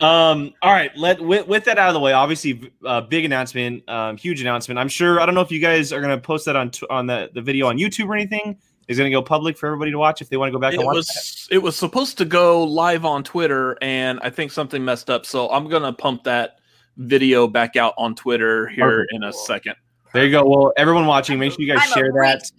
Um. 0.00 0.54
All 0.62 0.70
right. 0.72 0.96
Let 0.96 1.20
with, 1.20 1.48
with 1.48 1.64
that 1.64 1.76
out 1.76 1.88
of 1.88 1.94
the 1.94 1.98
way. 1.98 2.12
Obviously, 2.12 2.70
uh, 2.86 3.00
big 3.00 3.24
announcement. 3.24 3.82
Um, 3.88 4.16
huge 4.16 4.40
announcement. 4.40 4.78
I'm 4.78 4.86
sure. 4.88 5.20
I 5.20 5.26
don't 5.26 5.34
know 5.34 5.40
if 5.40 5.50
you 5.50 5.58
guys 5.58 5.92
are 5.92 6.00
going 6.00 6.16
to 6.16 6.22
post 6.22 6.44
that 6.46 6.54
on 6.54 6.70
t- 6.70 6.86
on 6.88 7.08
the, 7.08 7.30
the 7.34 7.42
video 7.42 7.66
on 7.66 7.78
YouTube 7.78 8.06
or 8.08 8.14
anything. 8.14 8.56
Is 8.88 8.96
going 8.96 9.10
to 9.10 9.14
go 9.14 9.22
public 9.22 9.58
for 9.58 9.66
everybody 9.66 9.90
to 9.90 9.98
watch 9.98 10.22
if 10.22 10.30
they 10.30 10.38
want 10.38 10.48
to 10.48 10.52
go 10.52 10.58
back 10.58 10.72
It 10.72 10.78
and 10.78 10.86
watch. 10.86 10.96
was 10.96 11.48
it 11.50 11.58
was 11.58 11.76
supposed 11.76 12.16
to 12.18 12.24
go 12.24 12.64
live 12.64 13.04
on 13.04 13.22
Twitter, 13.22 13.76
and 13.82 14.18
I 14.22 14.30
think 14.30 14.50
something 14.50 14.82
messed 14.84 15.10
up. 15.10 15.26
So 15.26 15.48
I'm 15.50 15.68
gonna 15.68 15.92
pump 15.92 16.24
that 16.24 16.58
video 16.96 17.46
back 17.46 17.76
out 17.76 17.94
on 17.98 18.14
Twitter 18.14 18.66
here 18.66 18.84
Perfect. 19.06 19.12
in 19.12 19.22
a 19.24 19.32
second. 19.32 19.74
There 20.14 20.24
you 20.24 20.30
go. 20.30 20.44
Well, 20.48 20.72
everyone 20.76 21.06
watching, 21.06 21.38
make 21.38 21.52
sure 21.52 21.60
you 21.60 21.72
guys 21.72 21.86
I'm 21.86 21.92
share 21.92 22.10
that. 22.12 22.50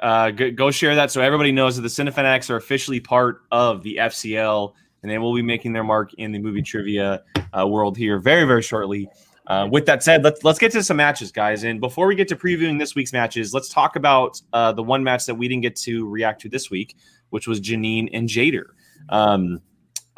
Uh, 0.00 0.30
go, 0.30 0.50
go 0.52 0.70
share 0.70 0.94
that 0.94 1.10
so 1.10 1.20
everybody 1.20 1.50
knows 1.50 1.74
that 1.74 1.82
the 1.82 1.88
Cinefanatics 1.88 2.50
are 2.50 2.56
officially 2.56 3.00
part 3.00 3.42
of 3.50 3.82
the 3.82 3.96
FCL, 3.96 4.72
and 5.02 5.10
they 5.10 5.18
will 5.18 5.34
be 5.34 5.42
making 5.42 5.72
their 5.72 5.82
mark 5.82 6.14
in 6.14 6.30
the 6.30 6.38
movie 6.38 6.62
trivia 6.62 7.24
uh, 7.52 7.66
world 7.66 7.96
here 7.96 8.18
very, 8.20 8.44
very 8.44 8.62
shortly. 8.62 9.08
Uh, 9.48 9.66
with 9.70 9.86
that 9.86 10.02
said, 10.02 10.22
let's 10.22 10.44
let's 10.44 10.58
get 10.58 10.70
to 10.70 10.82
some 10.82 10.98
matches, 10.98 11.32
guys. 11.32 11.64
And 11.64 11.80
before 11.80 12.06
we 12.06 12.14
get 12.14 12.28
to 12.28 12.36
previewing 12.36 12.78
this 12.78 12.94
week's 12.94 13.14
matches, 13.14 13.54
let's 13.54 13.70
talk 13.70 13.96
about 13.96 14.40
uh, 14.52 14.72
the 14.72 14.82
one 14.82 15.02
match 15.02 15.24
that 15.24 15.34
we 15.34 15.48
didn't 15.48 15.62
get 15.62 15.74
to 15.76 16.06
react 16.06 16.42
to 16.42 16.50
this 16.50 16.70
week, 16.70 16.96
which 17.30 17.48
was 17.48 17.58
Janine 17.58 18.10
and 18.12 18.28
Jader. 18.28 18.66
Um, 19.08 19.62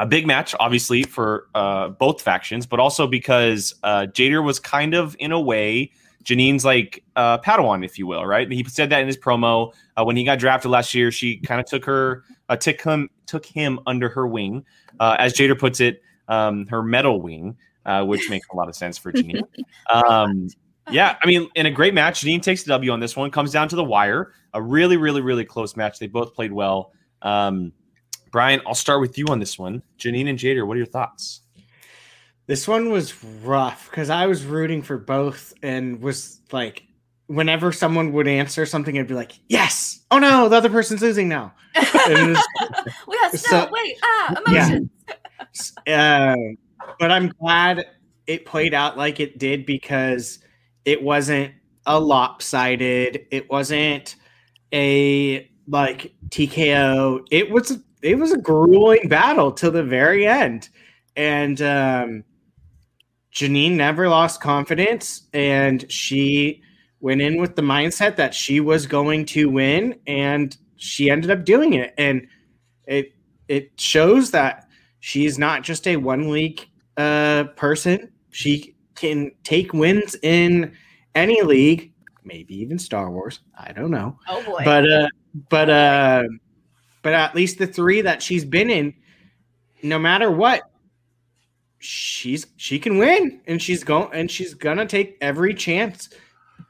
a 0.00 0.06
big 0.06 0.26
match, 0.26 0.54
obviously, 0.58 1.04
for 1.04 1.46
uh, 1.54 1.90
both 1.90 2.20
factions, 2.20 2.66
but 2.66 2.80
also 2.80 3.06
because 3.06 3.72
uh, 3.84 4.06
Jader 4.10 4.42
was 4.42 4.58
kind 4.58 4.94
of, 4.94 5.14
in 5.20 5.30
a 5.30 5.40
way, 5.40 5.92
Janine's 6.24 6.64
like 6.64 7.04
uh, 7.14 7.38
Padawan, 7.38 7.84
if 7.84 7.98
you 7.98 8.08
will, 8.08 8.26
right? 8.26 8.50
He 8.50 8.64
said 8.64 8.90
that 8.90 9.00
in 9.00 9.06
his 9.06 9.16
promo 9.16 9.72
uh, 9.96 10.02
when 10.02 10.16
he 10.16 10.24
got 10.24 10.40
drafted 10.40 10.72
last 10.72 10.92
year. 10.92 11.12
She 11.12 11.36
kind 11.36 11.60
of 11.60 11.66
took 11.66 11.84
her, 11.84 12.24
took 12.58 12.80
him, 12.80 13.10
took 13.26 13.46
him 13.46 13.78
under 13.86 14.08
her 14.08 14.26
wing, 14.26 14.64
as 15.00 15.34
Jader 15.34 15.56
puts 15.56 15.78
it, 15.80 16.02
um, 16.28 16.66
her 16.66 16.82
metal 16.82 17.20
wing, 17.20 17.56
uh, 17.86 18.04
which 18.04 18.28
makes 18.30 18.46
a 18.52 18.56
lot 18.56 18.68
of 18.68 18.74
sense 18.76 18.98
for 18.98 19.12
Janine. 19.12 19.42
Um, 19.92 20.48
yeah, 20.90 21.16
I 21.22 21.26
mean, 21.26 21.48
in 21.54 21.66
a 21.66 21.70
great 21.70 21.94
match, 21.94 22.22
Janine 22.22 22.42
takes 22.42 22.62
the 22.64 22.68
W 22.70 22.90
on 22.92 22.98
this 23.00 23.16
one. 23.16 23.30
Comes 23.30 23.52
down 23.52 23.68
to 23.68 23.76
the 23.76 23.84
wire. 23.84 24.32
A 24.54 24.60
really, 24.62 24.96
really, 24.96 25.20
really 25.20 25.44
close 25.44 25.76
match. 25.76 25.98
They 25.98 26.06
both 26.08 26.34
played 26.34 26.52
well. 26.52 26.92
Um, 27.22 27.72
Brian, 28.32 28.60
I'll 28.66 28.74
start 28.74 29.00
with 29.00 29.16
you 29.18 29.26
on 29.28 29.38
this 29.38 29.58
one. 29.58 29.82
Janine 29.98 30.28
and 30.28 30.38
Jader, 30.38 30.66
what 30.66 30.74
are 30.74 30.78
your 30.78 30.86
thoughts? 30.86 31.42
This 32.46 32.66
one 32.66 32.90
was 32.90 33.22
rough 33.44 33.88
because 33.90 34.10
I 34.10 34.26
was 34.26 34.44
rooting 34.44 34.82
for 34.82 34.98
both 34.98 35.52
and 35.62 36.00
was 36.02 36.40
like, 36.50 36.82
whenever 37.26 37.70
someone 37.70 38.12
would 38.12 38.26
answer 38.26 38.66
something, 38.66 38.98
I'd 38.98 39.06
be 39.06 39.14
like, 39.14 39.32
yes. 39.48 40.00
Oh 40.10 40.18
no, 40.18 40.48
the 40.48 40.56
other 40.56 40.70
person's 40.70 41.02
losing 41.02 41.28
now. 41.28 41.52
And 42.08 42.32
was- 42.34 42.44
we 43.06 43.16
have 43.22 43.38
So- 43.38 43.64
no 43.66 43.68
wait 43.70 43.96
ah 44.02 44.34
Yeah. 44.48 44.66
emotions 44.66 45.72
uh, 45.86 46.34
but 46.98 47.10
I'm 47.10 47.28
glad 47.28 47.86
it 48.26 48.46
played 48.46 48.74
out 48.74 48.96
like 48.96 49.20
it 49.20 49.38
did 49.38 49.66
because 49.66 50.38
it 50.84 51.02
wasn't 51.02 51.52
a 51.86 51.98
lopsided. 51.98 53.26
It 53.30 53.50
wasn't 53.50 54.16
a 54.72 55.50
like 55.66 56.14
TKO. 56.28 57.26
It 57.30 57.50
was 57.50 57.78
it 58.02 58.18
was 58.18 58.32
a 58.32 58.38
grueling 58.38 59.08
battle 59.08 59.52
till 59.52 59.70
the 59.70 59.82
very 59.82 60.26
end, 60.26 60.68
and 61.16 61.60
um, 61.60 62.24
Janine 63.32 63.72
never 63.72 64.08
lost 64.08 64.40
confidence, 64.40 65.28
and 65.32 65.90
she 65.90 66.62
went 67.00 67.22
in 67.22 67.40
with 67.40 67.56
the 67.56 67.62
mindset 67.62 68.16
that 68.16 68.34
she 68.34 68.60
was 68.60 68.86
going 68.86 69.24
to 69.26 69.48
win, 69.48 69.98
and 70.06 70.56
she 70.76 71.10
ended 71.10 71.30
up 71.30 71.44
doing 71.44 71.74
it, 71.74 71.94
and 71.98 72.26
it 72.86 73.12
it 73.48 73.80
shows 73.80 74.30
that 74.30 74.66
she's 75.00 75.38
not 75.38 75.62
just 75.62 75.86
a 75.86 75.96
one 75.96 76.30
league 76.30 76.69
uh, 76.96 77.44
person. 77.56 78.10
She 78.30 78.76
can 78.94 79.32
take 79.42 79.72
wins 79.72 80.16
in 80.22 80.72
any 81.14 81.42
league, 81.42 81.92
maybe 82.24 82.54
even 82.60 82.78
Star 82.78 83.10
Wars. 83.10 83.40
I 83.58 83.72
don't 83.72 83.90
know. 83.90 84.18
oh 84.28 84.42
boy 84.44 84.62
But 84.64 84.90
uh, 84.90 85.08
but 85.48 85.70
uh, 85.70 86.24
but 87.02 87.14
at 87.14 87.34
least 87.34 87.58
the 87.58 87.66
three 87.66 88.02
that 88.02 88.22
she's 88.22 88.44
been 88.44 88.70
in, 88.70 88.94
no 89.82 89.98
matter 89.98 90.30
what, 90.30 90.62
she's 91.78 92.46
she 92.56 92.78
can 92.78 92.98
win, 92.98 93.40
and 93.46 93.60
she's 93.60 93.82
going 93.82 94.10
and 94.12 94.30
she's 94.30 94.54
gonna 94.54 94.86
take 94.86 95.16
every 95.20 95.54
chance 95.54 96.10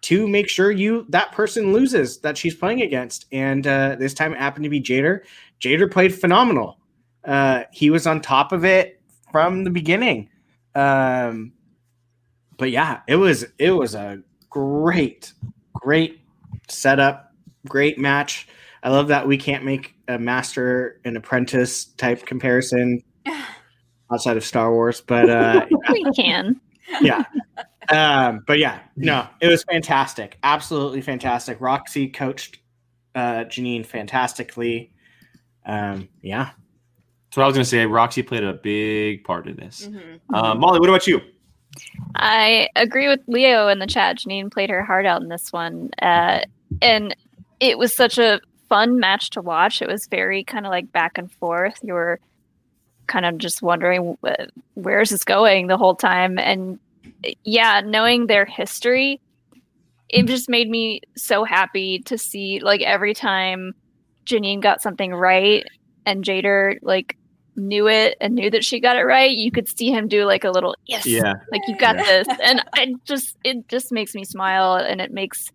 to 0.03 0.27
make 0.29 0.49
sure 0.49 0.71
you 0.71 1.05
that 1.09 1.33
person 1.33 1.73
loses 1.73 2.19
that 2.21 2.39
she's 2.39 2.55
playing 2.55 2.83
against. 2.83 3.27
And 3.33 3.67
uh, 3.67 3.97
this 3.99 4.15
time 4.15 4.33
it 4.33 4.39
happened 4.39 4.65
to 4.65 4.71
be 4.71 4.81
Jader. 4.81 5.21
Jader 5.61 5.91
played 5.91 6.15
phenomenal. 6.15 6.79
Uh, 7.25 7.65
he 7.73 7.91
was 7.91 8.07
on 8.07 8.21
top 8.21 8.53
of 8.53 8.65
it 8.65 9.00
from 9.31 9.65
the 9.65 9.71
beginning. 9.71 10.29
Um, 10.75 11.53
but 12.57 12.71
yeah, 12.71 13.01
it 13.09 13.17
was 13.17 13.47
it 13.59 13.71
was 13.71 13.95
a 13.95 14.23
great, 14.49 15.33
great 15.75 16.21
setup, 16.69 17.33
great 17.69 17.99
match. 17.99 18.49
I 18.83 18.91
love 18.91 19.09
that 19.09 19.27
we 19.27 19.37
can't 19.37 19.65
make 19.65 19.95
a 20.09 20.19
master 20.19 21.01
and 21.05 21.17
apprentice 21.17 21.85
type 21.85 22.27
comparison 22.27 23.03
outside 24.13 24.37
of 24.37 24.45
Star 24.45 24.73
Wars, 24.73 25.01
but 25.01 25.29
uh, 25.29 25.67
we 25.93 26.05
can. 26.13 26.61
yeah. 27.01 27.25
Um, 27.91 28.45
but 28.47 28.59
yeah, 28.59 28.81
no, 28.97 29.27
it 29.41 29.49
was 29.49 29.65
fantastic. 29.65 30.39
Absolutely 30.43 31.01
fantastic. 31.01 31.61
Roxy 31.61 32.09
coached 32.09 32.59
uh, 33.15 33.45
Janine 33.45 33.85
fantastically. 33.85 34.93
Um, 35.67 36.09
yeah. 36.23 36.51
So 37.33 37.43
I 37.43 37.47
was 37.47 37.55
going 37.55 37.65
to 37.65 37.69
say, 37.69 37.87
Roxy 37.87 38.23
played 38.23 38.43
a 38.43 38.55
big 38.55 39.25
part 39.25 39.47
in 39.47 39.57
this. 39.57 39.89
Mhm. 39.89 40.21
Uh, 40.35 40.55
Molly, 40.55 40.81
what 40.81 40.89
about 40.89 41.07
you? 41.07 41.21
I 42.17 42.69
agree 42.75 43.07
with 43.07 43.21
Leo 43.29 43.69
in 43.69 43.79
the 43.79 43.87
chat. 43.87 44.19
Janine 44.19 44.51
played 44.51 44.71
her 44.71 44.85
heart 44.85 45.07
out 45.07 45.23
in 45.23 45.29
this 45.29 45.53
one. 45.53 45.91
Uh, 46.03 46.41
and 46.83 47.15
it 47.61 47.79
was 47.79 47.95
such 47.95 48.19
a 48.19 48.41
fun 48.69 48.99
match 48.99 49.31
to 49.31 49.43
watch. 49.43 49.81
It 49.81 49.89
was 49.89 50.07
very 50.07 50.43
kind 50.43 50.67
of 50.67 50.71
like 50.71 50.91
back 50.91 51.19
and 51.19 51.31
forth. 51.31 51.79
You 51.83 51.95
were 51.95 52.19
kind 53.07 53.27
of 53.27 53.39
just 53.39 53.63
wondering 53.63 54.17
where 54.75 55.01
is 55.01 55.11
this 55.11 55.25
going 55.25 55.67
the 55.67 55.77
whole 55.77 55.97
time, 55.97 56.39
and 56.39 56.79
yeah, 57.45 57.81
knowing 57.85 58.27
their 58.27 58.45
history, 58.45 59.21
it 60.09 60.27
just 60.27 60.49
made 60.49 60.71
me 60.71 61.01
so 61.17 61.45
happy 61.45 61.99
to 62.01 62.17
see 62.17 62.61
like 62.61 62.81
every 62.83 63.15
time 63.15 63.75
Janine 64.27 64.61
got 64.61 64.81
something 64.81 65.13
right 65.13 65.65
and 66.07 66.25
Jader 66.25 66.79
like 66.83 67.17
knew 67.57 67.89
it 67.89 68.17
and 68.21 68.35
knew 68.35 68.51
that 68.51 68.65
she 68.65 68.81
got 68.81 68.97
it 68.97 69.03
right, 69.03 69.31
you 69.31 69.51
could 69.51 69.69
see 69.69 69.91
him 69.91 70.09
do 70.09 70.25
like 70.25 70.45
a 70.45 70.51
little 70.51 70.75
yes, 70.87 71.07
Yeah. 71.07 71.35
like 71.53 71.63
you 71.69 71.77
got 71.77 71.97
Yeah. 71.97 72.03
this, 72.05 72.29
and 72.43 72.63
it 72.77 73.05
just 73.05 73.37
it 73.45 73.69
just 73.69 73.93
makes 73.93 74.15
me 74.15 74.25
smile 74.25 74.75
and 74.75 75.01
it 75.01 75.13
makes 75.13 75.51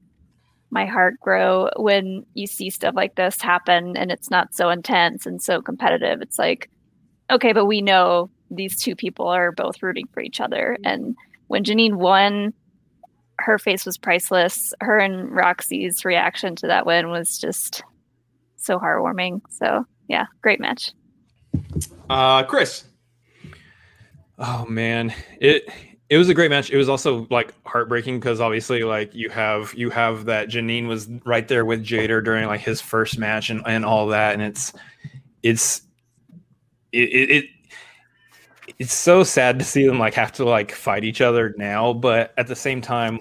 my 0.71 0.85
heart 0.85 1.19
grow 1.21 1.69
when 1.77 2.25
you 2.33 2.47
see 2.47 2.69
stuff 2.69 2.95
like 2.95 3.15
this 3.15 3.41
happen 3.41 3.95
and 3.95 4.11
it's 4.11 4.29
not 4.29 4.53
so 4.53 4.69
intense 4.69 5.25
and 5.25 5.41
so 5.41 5.61
competitive. 5.61 6.21
It's 6.21 6.37
like, 6.39 6.69
okay, 7.31 7.53
but 7.53 7.65
we 7.65 7.81
know 7.81 8.29
these 8.51 8.81
two 8.81 8.95
people 8.95 9.27
are 9.27 9.51
both 9.51 9.81
rooting 9.81 10.07
for 10.13 10.19
each 10.21 10.41
other. 10.41 10.75
Mm-hmm. 10.79 10.87
And 10.91 11.15
when 11.47 11.63
Janine 11.63 11.95
won, 11.95 12.53
her 13.39 13.57
face 13.57 13.85
was 13.85 13.97
priceless. 13.97 14.73
Her 14.81 14.97
and 14.97 15.31
Roxy's 15.33 16.03
reaction 16.03 16.55
to 16.57 16.67
that 16.67 16.85
win 16.85 17.09
was 17.09 17.37
just 17.37 17.83
so 18.57 18.77
heartwarming. 18.79 19.41
So 19.51 19.85
yeah, 20.07 20.25
great 20.41 20.59
match. 20.59 20.91
Uh, 22.09 22.43
Chris. 22.43 22.85
Oh 24.37 24.65
man, 24.65 25.13
it 25.39 25.69
it 26.09 26.17
was 26.17 26.29
a 26.29 26.33
great 26.33 26.51
match. 26.51 26.69
It 26.69 26.77
was 26.77 26.89
also 26.89 27.25
like 27.29 27.53
heartbreaking 27.65 28.19
because 28.19 28.39
obviously 28.39 28.83
like 28.83 29.13
you 29.15 29.29
have 29.29 29.73
you 29.73 29.89
have 29.89 30.25
that 30.25 30.49
Janine 30.49 30.87
was 30.87 31.07
right 31.25 31.47
there 31.47 31.65
with 31.65 31.83
Jader 31.83 32.23
during 32.23 32.45
like 32.47 32.61
his 32.61 32.81
first 32.81 33.17
match 33.17 33.49
and, 33.49 33.61
and 33.65 33.85
all 33.85 34.07
that, 34.07 34.33
and 34.33 34.41
it's 34.41 34.73
it's 35.41 35.81
it, 36.91 37.09
it, 37.09 37.31
it 37.31 37.45
it's 38.77 38.93
so 38.93 39.23
sad 39.23 39.57
to 39.59 39.65
see 39.65 39.87
them 39.87 39.99
like 39.99 40.13
have 40.15 40.31
to 40.33 40.45
like 40.45 40.71
fight 40.71 41.03
each 41.03 41.21
other 41.21 41.53
now, 41.57 41.93
but 41.93 42.33
at 42.37 42.47
the 42.47 42.55
same 42.55 42.81
time, 42.81 43.19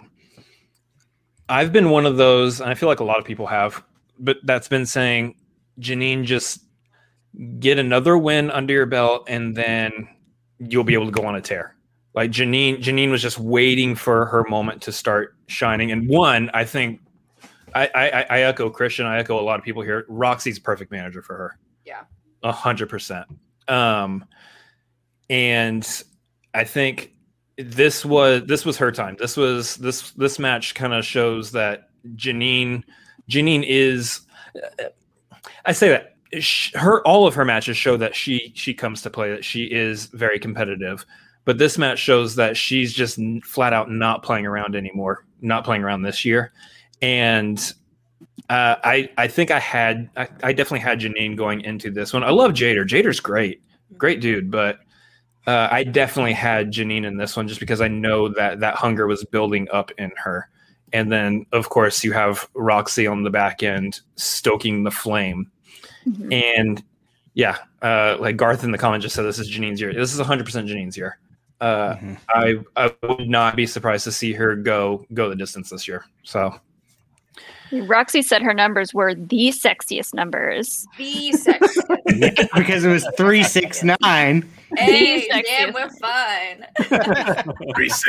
I've 1.48 1.72
been 1.72 1.90
one 1.90 2.06
of 2.06 2.16
those, 2.16 2.60
and 2.60 2.70
I 2.70 2.74
feel 2.74 2.88
like 2.88 3.00
a 3.00 3.04
lot 3.04 3.18
of 3.18 3.24
people 3.24 3.46
have, 3.46 3.82
but 4.18 4.38
that's 4.44 4.68
been 4.68 4.86
saying 4.86 5.36
Janine 5.80 6.24
just 6.24 6.63
get 7.58 7.78
another 7.78 8.16
win 8.16 8.50
under 8.50 8.72
your 8.72 8.86
belt 8.86 9.24
and 9.28 9.56
then 9.56 10.08
you'll 10.58 10.84
be 10.84 10.94
able 10.94 11.06
to 11.06 11.12
go 11.12 11.26
on 11.26 11.34
a 11.34 11.40
tear. 11.40 11.74
Like 12.14 12.30
Janine, 12.30 12.80
Janine 12.80 13.10
was 13.10 13.22
just 13.22 13.38
waiting 13.38 13.96
for 13.96 14.26
her 14.26 14.44
moment 14.48 14.82
to 14.82 14.92
start 14.92 15.34
shining. 15.48 15.90
And 15.90 16.08
one, 16.08 16.50
I 16.54 16.64
think, 16.64 17.00
I, 17.74 17.90
I, 17.94 18.26
I 18.30 18.40
echo 18.42 18.70
Christian. 18.70 19.04
I 19.04 19.18
echo 19.18 19.38
a 19.38 19.42
lot 19.42 19.58
of 19.58 19.64
people 19.64 19.82
here. 19.82 20.04
Roxy's 20.08 20.60
perfect 20.60 20.92
manager 20.92 21.22
for 21.22 21.36
her. 21.36 21.58
Yeah. 21.84 22.02
A 22.44 22.52
hundred 22.52 22.88
percent. 22.88 23.26
Um, 23.66 24.24
and 25.28 26.04
I 26.52 26.64
think 26.64 27.14
this 27.56 28.04
was 28.04 28.42
this 28.46 28.64
was 28.64 28.76
her 28.78 28.92
time. 28.92 29.16
This 29.18 29.36
was 29.36 29.76
this 29.76 30.10
this 30.12 30.38
match 30.38 30.74
kind 30.74 30.92
of 30.92 31.04
shows 31.04 31.52
that 31.52 31.88
Janine 32.14 32.84
Janine 33.28 33.64
is. 33.66 34.20
I 35.64 35.72
say 35.72 35.88
that 35.88 36.13
her 36.74 37.02
all 37.06 37.26
of 37.26 37.34
her 37.34 37.44
matches 37.44 37.76
show 37.76 37.96
that 37.96 38.14
she 38.14 38.52
she 38.54 38.74
comes 38.74 39.02
to 39.02 39.10
play 39.10 39.30
that 39.30 39.44
she 39.44 39.64
is 39.64 40.06
very 40.06 40.38
competitive 40.38 41.04
but 41.44 41.58
this 41.58 41.76
match 41.76 41.98
shows 41.98 42.36
that 42.36 42.56
she's 42.56 42.92
just 42.92 43.18
flat 43.44 43.72
out 43.72 43.90
not 43.90 44.22
playing 44.22 44.46
around 44.46 44.74
anymore 44.74 45.24
not 45.40 45.64
playing 45.64 45.82
around 45.82 46.02
this 46.02 46.24
year 46.24 46.52
and 47.02 47.74
uh, 48.48 48.76
I 48.84 49.08
I 49.16 49.28
think 49.28 49.50
I 49.50 49.58
had 49.58 50.10
I, 50.16 50.28
I 50.42 50.52
definitely 50.52 50.80
had 50.80 51.00
Janine 51.00 51.36
going 51.36 51.62
into 51.62 51.90
this 51.90 52.12
one. 52.12 52.22
I 52.22 52.30
love 52.30 52.52
Jader. 52.52 52.86
Jader's 52.86 53.20
great, 53.20 53.62
great 53.96 54.20
dude. 54.20 54.50
But 54.50 54.80
uh, 55.46 55.68
I 55.70 55.84
definitely 55.84 56.34
had 56.34 56.72
Janine 56.72 57.06
in 57.06 57.16
this 57.16 57.36
one 57.36 57.48
just 57.48 57.60
because 57.60 57.80
I 57.80 57.88
know 57.88 58.28
that 58.28 58.60
that 58.60 58.74
hunger 58.74 59.06
was 59.06 59.24
building 59.24 59.68
up 59.72 59.90
in 59.98 60.12
her. 60.16 60.48
And 60.92 61.10
then 61.10 61.46
of 61.52 61.70
course 61.70 62.04
you 62.04 62.12
have 62.12 62.48
Roxy 62.54 63.06
on 63.06 63.22
the 63.22 63.30
back 63.30 63.62
end 63.62 64.00
stoking 64.16 64.84
the 64.84 64.90
flame. 64.90 65.50
And 66.32 66.82
yeah, 67.34 67.58
uh, 67.82 68.16
like 68.20 68.36
Garth 68.36 68.64
in 68.64 68.70
the 68.70 68.78
comment 68.78 69.02
just 69.02 69.14
said, 69.14 69.24
this 69.24 69.38
is 69.38 69.48
Janine's 69.48 69.80
year. 69.80 69.92
This 69.92 70.14
is 70.14 70.20
100% 70.20 70.66
Janine's 70.66 70.96
year. 70.96 71.18
Uh, 71.60 71.96
I 72.28 72.56
I 72.76 72.92
would 73.02 73.28
not 73.28 73.56
be 73.56 73.66
surprised 73.66 74.04
to 74.04 74.12
see 74.12 74.32
her 74.32 74.56
go 74.56 75.06
go 75.14 75.28
the 75.28 75.36
distance 75.36 75.70
this 75.70 75.88
year. 75.88 76.04
So 76.22 76.54
Roxy 77.72 78.22
said 78.22 78.42
her 78.42 78.54
numbers 78.54 78.94
were 78.94 79.14
the 79.14 79.48
sexiest 79.48 80.14
numbers. 80.14 80.86
The 80.98 81.32
sex. 81.32 81.78
because 82.56 82.84
it 82.84 82.88
was 82.90 83.06
three 83.16 83.42
six 83.44 83.82
nine. 83.82 84.48
hey, 84.76 85.28
sexiest. 85.28 85.44
damn, 85.44 85.72
we're 85.72 85.90
fine. 85.90 86.66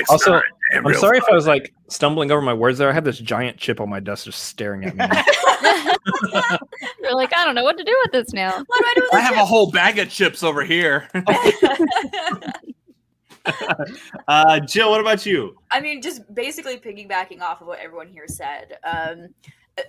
also, 0.09 0.41
I'm 0.73 0.93
sorry 0.95 1.17
if 1.17 1.25
I 1.29 1.33
was 1.33 1.47
like 1.47 1.73
stumbling 1.87 2.31
over 2.31 2.41
my 2.41 2.53
words 2.53 2.77
there. 2.77 2.89
I 2.89 2.93
have 2.93 3.05
this 3.05 3.19
giant 3.19 3.57
chip 3.57 3.79
on 3.79 3.89
my 3.89 3.99
desk 3.99 4.25
just 4.25 4.43
staring 4.43 4.85
at 4.85 4.95
me. 4.95 5.05
You're 7.01 7.15
like, 7.15 7.35
I 7.35 7.45
don't 7.45 7.55
know 7.55 7.63
what 7.63 7.77
to 7.77 7.83
do 7.83 7.97
with 8.03 8.11
this 8.11 8.33
now. 8.33 8.51
What 8.51 8.79
do 8.79 8.85
I 8.85 8.93
do 8.95 9.01
with 9.01 9.13
I 9.13 9.17
this 9.21 9.29
have 9.29 9.37
a 9.37 9.45
whole 9.45 9.71
bag 9.71 9.99
of 9.99 10.09
chips 10.09 10.43
over 10.43 10.63
here. 10.63 11.09
Uh, 14.27 14.59
Jill, 14.59 14.89
what 14.89 14.99
about 14.99 15.25
you? 15.25 15.55
I 15.69 15.79
mean, 15.79 16.01
just 16.01 16.33
basically 16.33 16.77
piggybacking 16.77 17.41
off 17.41 17.61
of 17.61 17.67
what 17.67 17.79
everyone 17.79 18.07
here 18.07 18.27
said. 18.27 18.77
Um, 18.83 19.27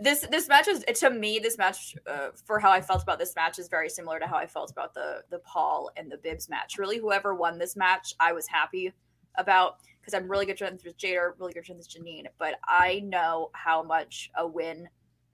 this 0.00 0.26
this 0.30 0.48
match 0.48 0.68
is 0.68 0.84
to 0.98 1.10
me 1.10 1.38
this 1.38 1.56
match 1.56 1.96
uh, 2.06 2.28
for 2.44 2.58
how 2.58 2.70
I 2.70 2.80
felt 2.80 3.02
about 3.02 3.18
this 3.18 3.34
match 3.34 3.58
is 3.58 3.68
very 3.68 3.88
similar 3.88 4.18
to 4.18 4.26
how 4.26 4.36
I 4.36 4.46
felt 4.46 4.70
about 4.70 4.94
the 4.94 5.22
the 5.30 5.38
Paul 5.38 5.90
and 5.96 6.10
the 6.10 6.18
Bibbs 6.18 6.48
match. 6.48 6.76
Really, 6.76 6.98
whoever 6.98 7.34
won 7.34 7.58
this 7.58 7.76
match, 7.76 8.14
I 8.20 8.32
was 8.32 8.46
happy 8.46 8.92
about 9.36 9.78
because 10.00 10.12
I'm 10.14 10.30
really 10.30 10.46
good 10.46 10.58
friends 10.58 10.84
with 10.84 10.98
Jader, 10.98 11.32
really 11.38 11.52
good 11.52 11.64
friends 11.64 11.88
with 11.94 12.04
Janine. 12.04 12.26
But 12.38 12.56
I 12.66 13.00
know 13.04 13.50
how 13.52 13.82
much 13.82 14.30
a 14.36 14.46
win 14.46 14.88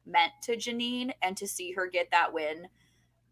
meant 0.06 0.32
to 0.42 0.56
Janine, 0.56 1.12
and 1.22 1.36
to 1.36 1.46
see 1.46 1.72
her 1.72 1.86
get 1.86 2.10
that 2.10 2.32
win 2.32 2.66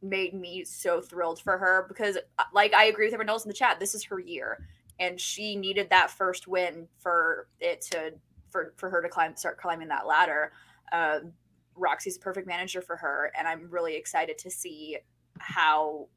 made 0.02 0.34
me 0.34 0.64
so 0.64 1.00
thrilled 1.00 1.40
for 1.40 1.58
her 1.58 1.84
because, 1.88 2.16
uh, 2.38 2.44
like, 2.54 2.72
I 2.72 2.84
agree 2.84 3.06
with 3.06 3.14
everyone 3.14 3.28
else 3.28 3.44
in 3.44 3.48
the 3.48 3.54
chat. 3.54 3.78
This 3.78 3.94
is 3.94 4.04
her 4.04 4.18
year 4.18 4.66
and 5.00 5.18
she 5.18 5.56
needed 5.56 5.88
that 5.90 6.10
first 6.10 6.46
win 6.46 6.86
for 6.98 7.48
it 7.58 7.80
to 7.80 8.12
for 8.50 8.74
for 8.76 8.90
her 8.90 9.02
to 9.02 9.08
climb 9.08 9.34
start 9.34 9.58
climbing 9.58 9.88
that 9.88 10.06
ladder. 10.06 10.52
Um, 10.92 11.32
Roxy's 11.74 12.16
a 12.16 12.20
perfect 12.20 12.46
manager 12.46 12.82
for 12.82 12.96
her, 12.96 13.32
and 13.36 13.48
I'm 13.48 13.68
really 13.70 13.96
excited 13.96 14.38
to 14.38 14.50
see 14.50 14.98
how 15.38 16.08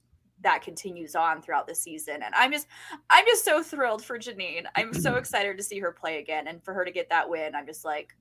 that 0.42 0.62
continues 0.62 1.16
on 1.16 1.42
throughout 1.42 1.68
the 1.68 1.76
season. 1.76 2.22
And 2.22 2.36
I'm 2.36 2.52
just 2.52 2.68
I'm 3.10 3.26
just 3.26 3.46
so 3.46 3.64
thrilled 3.64 4.04
for 4.04 4.20
Janine. 4.20 4.66
I'm 4.76 4.94
so 4.94 5.16
excited 5.16 5.58
to 5.58 5.64
see 5.64 5.80
her 5.80 5.92
play 5.92 6.20
again 6.20 6.48
and 6.48 6.62
for 6.64 6.74
her 6.74 6.84
to 6.84 6.92
get 6.92 7.10
that 7.10 7.28
win. 7.28 7.56
I'm 7.56 7.66
just 7.66 7.86
like, 7.86 8.16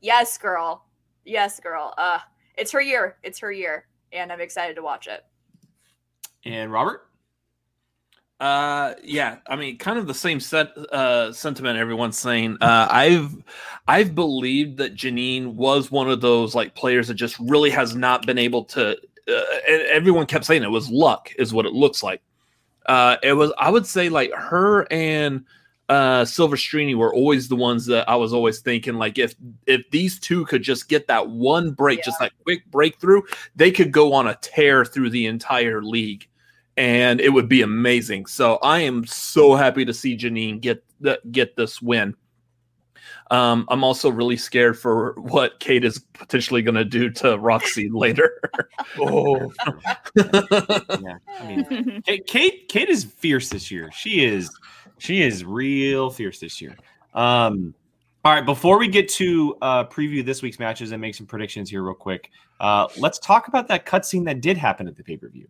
yes, 0.00 0.38
girl, 0.38 0.86
yes, 1.24 1.60
girl. 1.60 1.92
Uh, 1.98 2.20
it's 2.56 2.72
her 2.72 2.80
year. 2.80 3.18
It's 3.22 3.38
her 3.40 3.52
year, 3.52 3.86
and 4.12 4.32
I'm 4.32 4.40
excited 4.40 4.74
to 4.76 4.82
watch 4.82 5.06
it. 5.06 5.24
And 6.44 6.72
Robert? 6.72 7.07
Uh, 8.40 8.94
yeah, 9.02 9.38
I 9.48 9.56
mean, 9.56 9.78
kind 9.78 9.98
of 9.98 10.06
the 10.06 10.14
same 10.14 10.38
set 10.38 10.76
uh, 10.78 11.32
sentiment 11.32 11.78
everyone's 11.78 12.18
saying. 12.18 12.58
Uh, 12.60 12.86
I've 12.88 13.34
I've 13.88 14.14
believed 14.14 14.76
that 14.78 14.94
Janine 14.94 15.54
was 15.54 15.90
one 15.90 16.08
of 16.08 16.20
those 16.20 16.54
like 16.54 16.74
players 16.74 17.08
that 17.08 17.14
just 17.14 17.36
really 17.40 17.70
has 17.70 17.96
not 17.96 18.26
been 18.26 18.38
able 18.38 18.64
to. 18.66 18.90
Uh, 18.90 19.42
and 19.68 19.82
everyone 19.82 20.26
kept 20.26 20.44
saying 20.44 20.62
it 20.62 20.70
was 20.70 20.88
luck, 20.88 21.32
is 21.36 21.52
what 21.52 21.66
it 21.66 21.72
looks 21.72 22.02
like. 22.02 22.22
Uh, 22.86 23.16
it 23.24 23.32
was. 23.32 23.52
I 23.58 23.70
would 23.70 23.86
say 23.86 24.08
like 24.08 24.32
her 24.32 24.86
and 24.92 25.44
uh 25.88 26.22
Silvestrini 26.22 26.94
were 26.94 27.12
always 27.12 27.48
the 27.48 27.56
ones 27.56 27.86
that 27.86 28.08
I 28.08 28.14
was 28.14 28.32
always 28.32 28.60
thinking 28.60 28.94
like 28.94 29.18
if 29.18 29.34
if 29.66 29.90
these 29.90 30.20
two 30.20 30.44
could 30.44 30.62
just 30.62 30.88
get 30.88 31.08
that 31.08 31.28
one 31.28 31.72
break, 31.72 32.04
just 32.04 32.20
that 32.20 32.32
quick 32.44 32.70
breakthrough, 32.70 33.22
they 33.56 33.72
could 33.72 33.90
go 33.90 34.12
on 34.12 34.28
a 34.28 34.36
tear 34.36 34.84
through 34.84 35.10
the 35.10 35.26
entire 35.26 35.82
league 35.82 36.28
and 36.78 37.20
it 37.20 37.30
would 37.30 37.48
be 37.48 37.62
amazing. 37.62 38.26
So 38.26 38.56
I 38.62 38.78
am 38.78 39.04
so 39.04 39.56
happy 39.56 39.84
to 39.84 39.92
see 39.92 40.16
Janine 40.16 40.60
get 40.60 40.84
the, 41.00 41.20
get 41.32 41.56
this 41.56 41.82
win. 41.82 42.14
Um, 43.32 43.66
I'm 43.68 43.82
also 43.82 44.08
really 44.10 44.36
scared 44.36 44.78
for 44.78 45.14
what 45.18 45.58
Kate 45.58 45.84
is 45.84 45.98
potentially 45.98 46.62
going 46.62 46.76
to 46.76 46.84
do 46.84 47.10
to 47.10 47.36
Roxy 47.36 47.88
later. 47.92 48.40
oh, 48.98 49.52
yeah. 50.16 51.18
I 51.40 51.46
mean, 51.46 52.00
Kate, 52.06 52.26
Kate, 52.26 52.68
Kate 52.68 52.88
is 52.88 53.04
fierce 53.04 53.48
this 53.48 53.72
year. 53.72 53.90
She 53.92 54.24
is, 54.24 54.48
she 54.98 55.22
is 55.22 55.44
real 55.44 56.10
fierce 56.10 56.38
this 56.38 56.60
year. 56.62 56.76
Um, 57.12 57.74
all 58.24 58.32
right, 58.32 58.46
before 58.46 58.78
we 58.78 58.86
get 58.86 59.08
to 59.10 59.56
uh, 59.62 59.84
preview 59.86 60.24
this 60.24 60.42
week's 60.42 60.60
matches 60.60 60.92
and 60.92 61.00
make 61.00 61.16
some 61.16 61.26
predictions 61.26 61.70
here, 61.70 61.82
real 61.82 61.94
quick, 61.94 62.30
uh, 62.60 62.86
let's 62.98 63.18
talk 63.18 63.48
about 63.48 63.66
that 63.68 63.84
cutscene 63.84 64.24
that 64.26 64.40
did 64.40 64.56
happen 64.56 64.86
at 64.86 64.96
the 64.96 65.02
pay 65.02 65.16
per 65.16 65.28
view. 65.28 65.48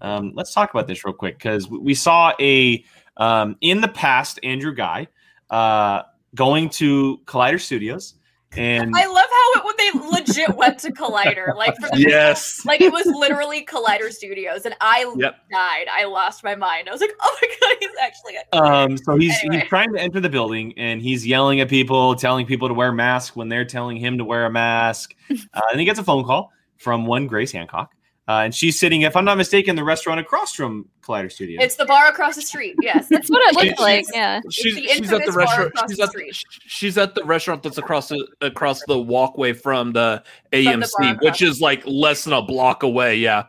Um, 0.00 0.32
let's 0.34 0.52
talk 0.52 0.70
about 0.70 0.86
this 0.86 1.04
real 1.04 1.14
quick 1.14 1.38
because 1.38 1.68
we, 1.68 1.94
saw 1.94 2.32
a 2.40 2.84
um, 3.16 3.56
in 3.60 3.80
the 3.80 3.88
past 3.88 4.40
Andrew 4.42 4.74
Guy 4.74 5.08
uh, 5.50 6.02
going 6.34 6.68
to 6.70 7.18
Collider 7.26 7.60
Studios, 7.60 8.14
and 8.56 8.92
I 8.96 9.06
love 9.06 9.26
how 9.30 9.60
it, 9.60 9.64
when 9.64 9.74
they 9.78 10.10
legit 10.18 10.56
went 10.56 10.78
to 10.80 10.92
Collider, 10.92 11.54
like 11.56 11.76
for 11.76 11.88
the 11.90 11.98
Yes. 12.08 12.64
like 12.66 12.80
it 12.80 12.92
was 12.92 13.06
literally 13.06 13.64
Collider 13.64 14.10
Studios, 14.10 14.64
and 14.64 14.74
I 14.80 15.12
Yep. 15.16 15.36
died. 15.52 15.86
I 15.92 16.04
lost 16.04 16.42
my 16.42 16.56
mind. 16.56 16.88
I 16.88 16.92
was 16.92 17.00
like, 17.00 17.12
oh 17.20 17.38
my 17.42 17.48
god, 17.60 17.76
he's 17.80 17.90
actually. 18.00 18.34
Um, 18.52 18.96
so 18.96 19.16
he's 19.16 19.36
Anyway. 19.42 19.60
he's 19.60 19.68
trying 19.68 19.92
to 19.92 20.00
enter 20.00 20.20
the 20.20 20.28
building 20.28 20.74
and 20.76 21.00
he's 21.00 21.26
yelling 21.26 21.60
at 21.60 21.68
people, 21.68 22.14
telling 22.16 22.44
people 22.44 22.68
to 22.68 22.74
wear 22.74 22.90
masks 22.90 23.36
when 23.36 23.48
they're 23.48 23.64
telling 23.64 23.96
him 23.96 24.18
to 24.18 24.24
wear 24.24 24.46
a 24.46 24.50
mask. 24.50 25.14
Uh, 25.54 25.60
and 25.70 25.78
he 25.80 25.86
gets 25.86 25.98
a 25.98 26.04
phone 26.04 26.24
call 26.24 26.50
from 26.78 27.06
one 27.06 27.26
Grace 27.26 27.52
Hancock, 27.52 27.92
uh, 28.30 28.44
and 28.44 28.54
she's 28.54 28.78
sitting, 28.78 29.02
if 29.02 29.16
I'm 29.16 29.24
not 29.24 29.36
mistaken, 29.36 29.74
the 29.74 29.82
restaurant 29.82 30.20
across 30.20 30.54
from 30.54 30.88
Collider 31.02 31.32
Studio. 31.32 31.60
It's 31.60 31.74
the 31.74 31.84
bar 31.84 32.06
across 32.06 32.36
the 32.36 32.42
street. 32.42 32.76
Yes, 32.80 33.08
That's 33.08 33.28
what 33.28 33.42
it 33.42 33.56
looks 33.56 33.80
like. 33.80 34.06
Yeah. 34.14 34.40
She's, 34.52 34.76
she's 34.76 35.12
at 35.12 35.26
the 35.26 35.32
restaurant. 35.32 35.72
She's 35.88 35.98
at, 35.98 36.10
street. 36.10 36.44
she's 36.64 36.96
at 36.96 37.16
the 37.16 37.24
restaurant 37.24 37.64
that's 37.64 37.78
across 37.78 38.08
the 38.08 38.24
across 38.40 38.84
the 38.86 38.96
walkway 38.96 39.52
from 39.52 39.92
the 39.92 40.22
the 40.52 40.64
AMC, 40.64 40.92
bar 41.00 41.18
which 41.22 41.42
is 41.42 41.60
like 41.60 41.82
less 41.86 42.22
than 42.22 42.32
a 42.32 42.40
block 42.40 42.84
away. 42.84 43.16
Yeah. 43.16 43.46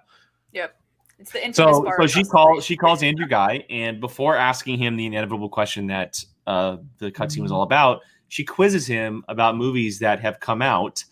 Yep, 0.52 0.76
it's 1.20 1.32
the 1.32 1.45
infamous 1.45 1.76
so 1.76 1.84
bar. 1.84 1.98
so 1.99 2.08
she 2.08 2.24
calls 2.24 2.66
she 2.66 2.76
calls 2.76 3.03
Andrew 3.03 3.28
Guy, 3.28 3.64
and 3.70 3.99
before 3.99 4.36
asking 4.36 4.80
him 4.80 4.95
the 4.95 5.06
inevitable 5.06 5.49
question 5.49 5.86
that 5.88 6.26
uh, 6.48 6.78
the 6.98 7.12
cutscene 7.12 7.44
was 7.44 7.52
all 7.52 7.62
about, 7.62 7.99
she 8.30 8.44
quizzes 8.44 8.88
him 8.88 9.24
about 9.28 9.56
movies 9.56 9.99
that 9.99 10.20
have 10.22 10.40
come 10.40 10.64
out 10.64 11.03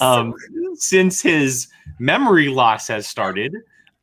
um, 0.00 0.34
since 0.74 1.20
his 1.22 1.68
memory 1.98 2.48
loss 2.48 2.88
has 2.88 3.06
started. 3.06 3.54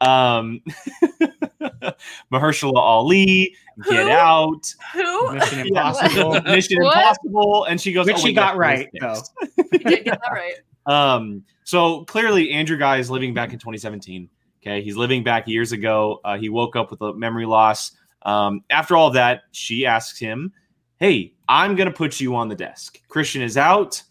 Um, 0.01 0.61
Mahershala 2.31 2.75
Ali, 2.75 3.55
Get 3.89 4.09
Out, 4.09 4.73
Who? 4.93 5.33
Mission 5.33 5.59
Impossible. 5.67 6.41
Mission 6.41 6.83
What? 6.83 6.97
Impossible, 6.97 7.63
and 7.65 7.79
she 7.79 7.93
goes, 7.93 8.05
Which 8.05 8.17
"Oh, 8.17 8.19
she 8.19 8.33
got 8.33 8.57
right, 8.57 8.89
those 8.99 9.29
though. 9.39 9.63
did 9.71 10.03
get 10.05 10.19
that 10.21 10.31
right. 10.31 10.55
Um, 10.85 11.43
so 11.63 12.03
clearly, 12.05 12.51
Andrew 12.51 12.77
Guy 12.77 12.97
is 12.97 13.09
living 13.09 13.33
back 13.33 13.53
in 13.53 13.59
2017. 13.59 14.29
Okay, 14.61 14.81
he's 14.81 14.95
living 14.97 15.23
back 15.23 15.47
years 15.47 15.71
ago. 15.71 16.19
Uh, 16.25 16.37
he 16.37 16.49
woke 16.49 16.75
up 16.75 16.91
with 16.91 17.01
a 17.01 17.13
memory 17.13 17.45
loss. 17.45 17.91
Um, 18.23 18.63
after 18.69 18.95
all 18.97 19.07
of 19.07 19.13
that, 19.13 19.43
she 19.51 19.85
asks 19.85 20.19
him, 20.19 20.51
"Hey, 20.97 21.33
I'm 21.47 21.75
gonna 21.75 21.91
put 21.91 22.19
you 22.19 22.35
on 22.35 22.49
the 22.49 22.55
desk. 22.55 22.99
Christian 23.07 23.41
is 23.41 23.57
out. 23.57 24.01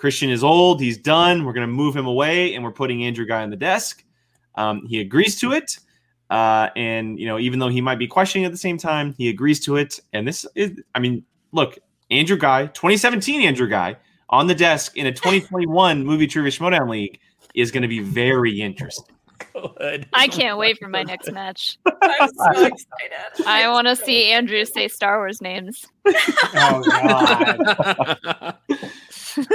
Christian 0.00 0.30
is 0.30 0.42
old. 0.42 0.80
He's 0.80 0.96
done. 0.96 1.44
We're 1.44 1.52
gonna 1.52 1.66
move 1.66 1.94
him 1.94 2.06
away, 2.06 2.54
and 2.54 2.64
we're 2.64 2.72
putting 2.72 3.04
Andrew 3.04 3.26
Guy 3.26 3.42
on 3.42 3.50
the 3.50 3.56
desk." 3.56 4.02
Um, 4.54 4.86
he 4.86 5.00
agrees 5.00 5.38
to 5.40 5.52
it. 5.52 5.78
Uh, 6.30 6.70
and 6.74 7.18
you 7.18 7.26
know, 7.26 7.38
even 7.38 7.58
though 7.58 7.68
he 7.68 7.82
might 7.82 7.98
be 7.98 8.06
questioning 8.06 8.46
at 8.46 8.50
the 8.50 8.58
same 8.58 8.78
time, 8.78 9.14
he 9.18 9.28
agrees 9.28 9.60
to 9.60 9.76
it. 9.76 10.00
And 10.14 10.26
this 10.26 10.46
is, 10.54 10.72
I 10.94 11.00
mean, 11.00 11.22
look, 11.52 11.78
Andrew 12.10 12.38
Guy, 12.38 12.66
2017 12.68 13.42
Andrew 13.42 13.68
Guy 13.68 13.96
on 14.30 14.46
the 14.46 14.54
desk 14.54 14.96
in 14.96 15.06
a 15.06 15.12
2021 15.12 16.04
movie 16.06 16.26
trivia 16.26 16.50
showdown 16.50 16.88
League 16.88 17.18
is 17.54 17.70
going 17.70 17.82
to 17.82 17.88
be 17.88 18.00
very 18.00 18.58
interesting. 18.58 19.16
Good. 19.52 20.06
I 20.12 20.28
can't 20.28 20.58
wait 20.58 20.78
for 20.78 20.88
my 20.88 21.02
next 21.02 21.32
match. 21.32 21.78
I'm 22.02 22.28
so 22.28 22.50
excited. 22.50 23.46
I 23.46 23.68
want 23.70 23.86
to 23.88 23.96
see 23.96 24.30
Andrew 24.30 24.64
say 24.64 24.88
Star 24.88 25.18
Wars 25.18 25.40
names. 25.40 25.86
Oh 26.52 26.82
god. 26.82 28.58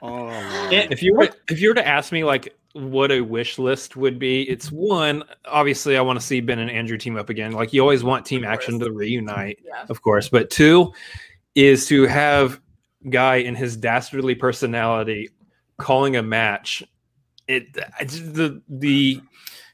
Oh, 0.00 0.28
If 0.70 1.02
you 1.02 1.12
were 1.14 1.28
if 1.48 1.60
you 1.60 1.70
were 1.70 1.74
to 1.74 1.86
ask 1.86 2.12
me 2.12 2.22
like 2.22 2.54
what 2.74 3.10
a 3.10 3.20
wish 3.20 3.58
list 3.58 3.96
would 3.96 4.18
be, 4.18 4.42
it's 4.48 4.70
one. 4.70 5.24
Obviously, 5.46 5.96
I 5.96 6.00
want 6.02 6.20
to 6.20 6.24
see 6.24 6.40
Ben 6.40 6.60
and 6.60 6.70
Andrew 6.70 6.96
team 6.96 7.16
up 7.16 7.28
again. 7.30 7.50
Like 7.52 7.72
you 7.72 7.80
always 7.80 8.04
want 8.04 8.24
Team 8.24 8.44
Action 8.44 8.78
to 8.78 8.92
reunite, 8.92 9.58
Yeah. 9.66 9.86
of 9.88 10.02
course. 10.02 10.28
But 10.28 10.50
two 10.50 10.92
is 11.56 11.86
to 11.88 12.04
have 12.06 12.60
Guy 13.10 13.36
in 13.36 13.56
his 13.56 13.76
dastardly 13.76 14.36
personality 14.36 15.30
calling 15.78 16.14
a 16.14 16.22
match. 16.22 16.84
It 17.48 17.76
it's 17.98 18.20
the 18.20 18.62
the 18.68 19.20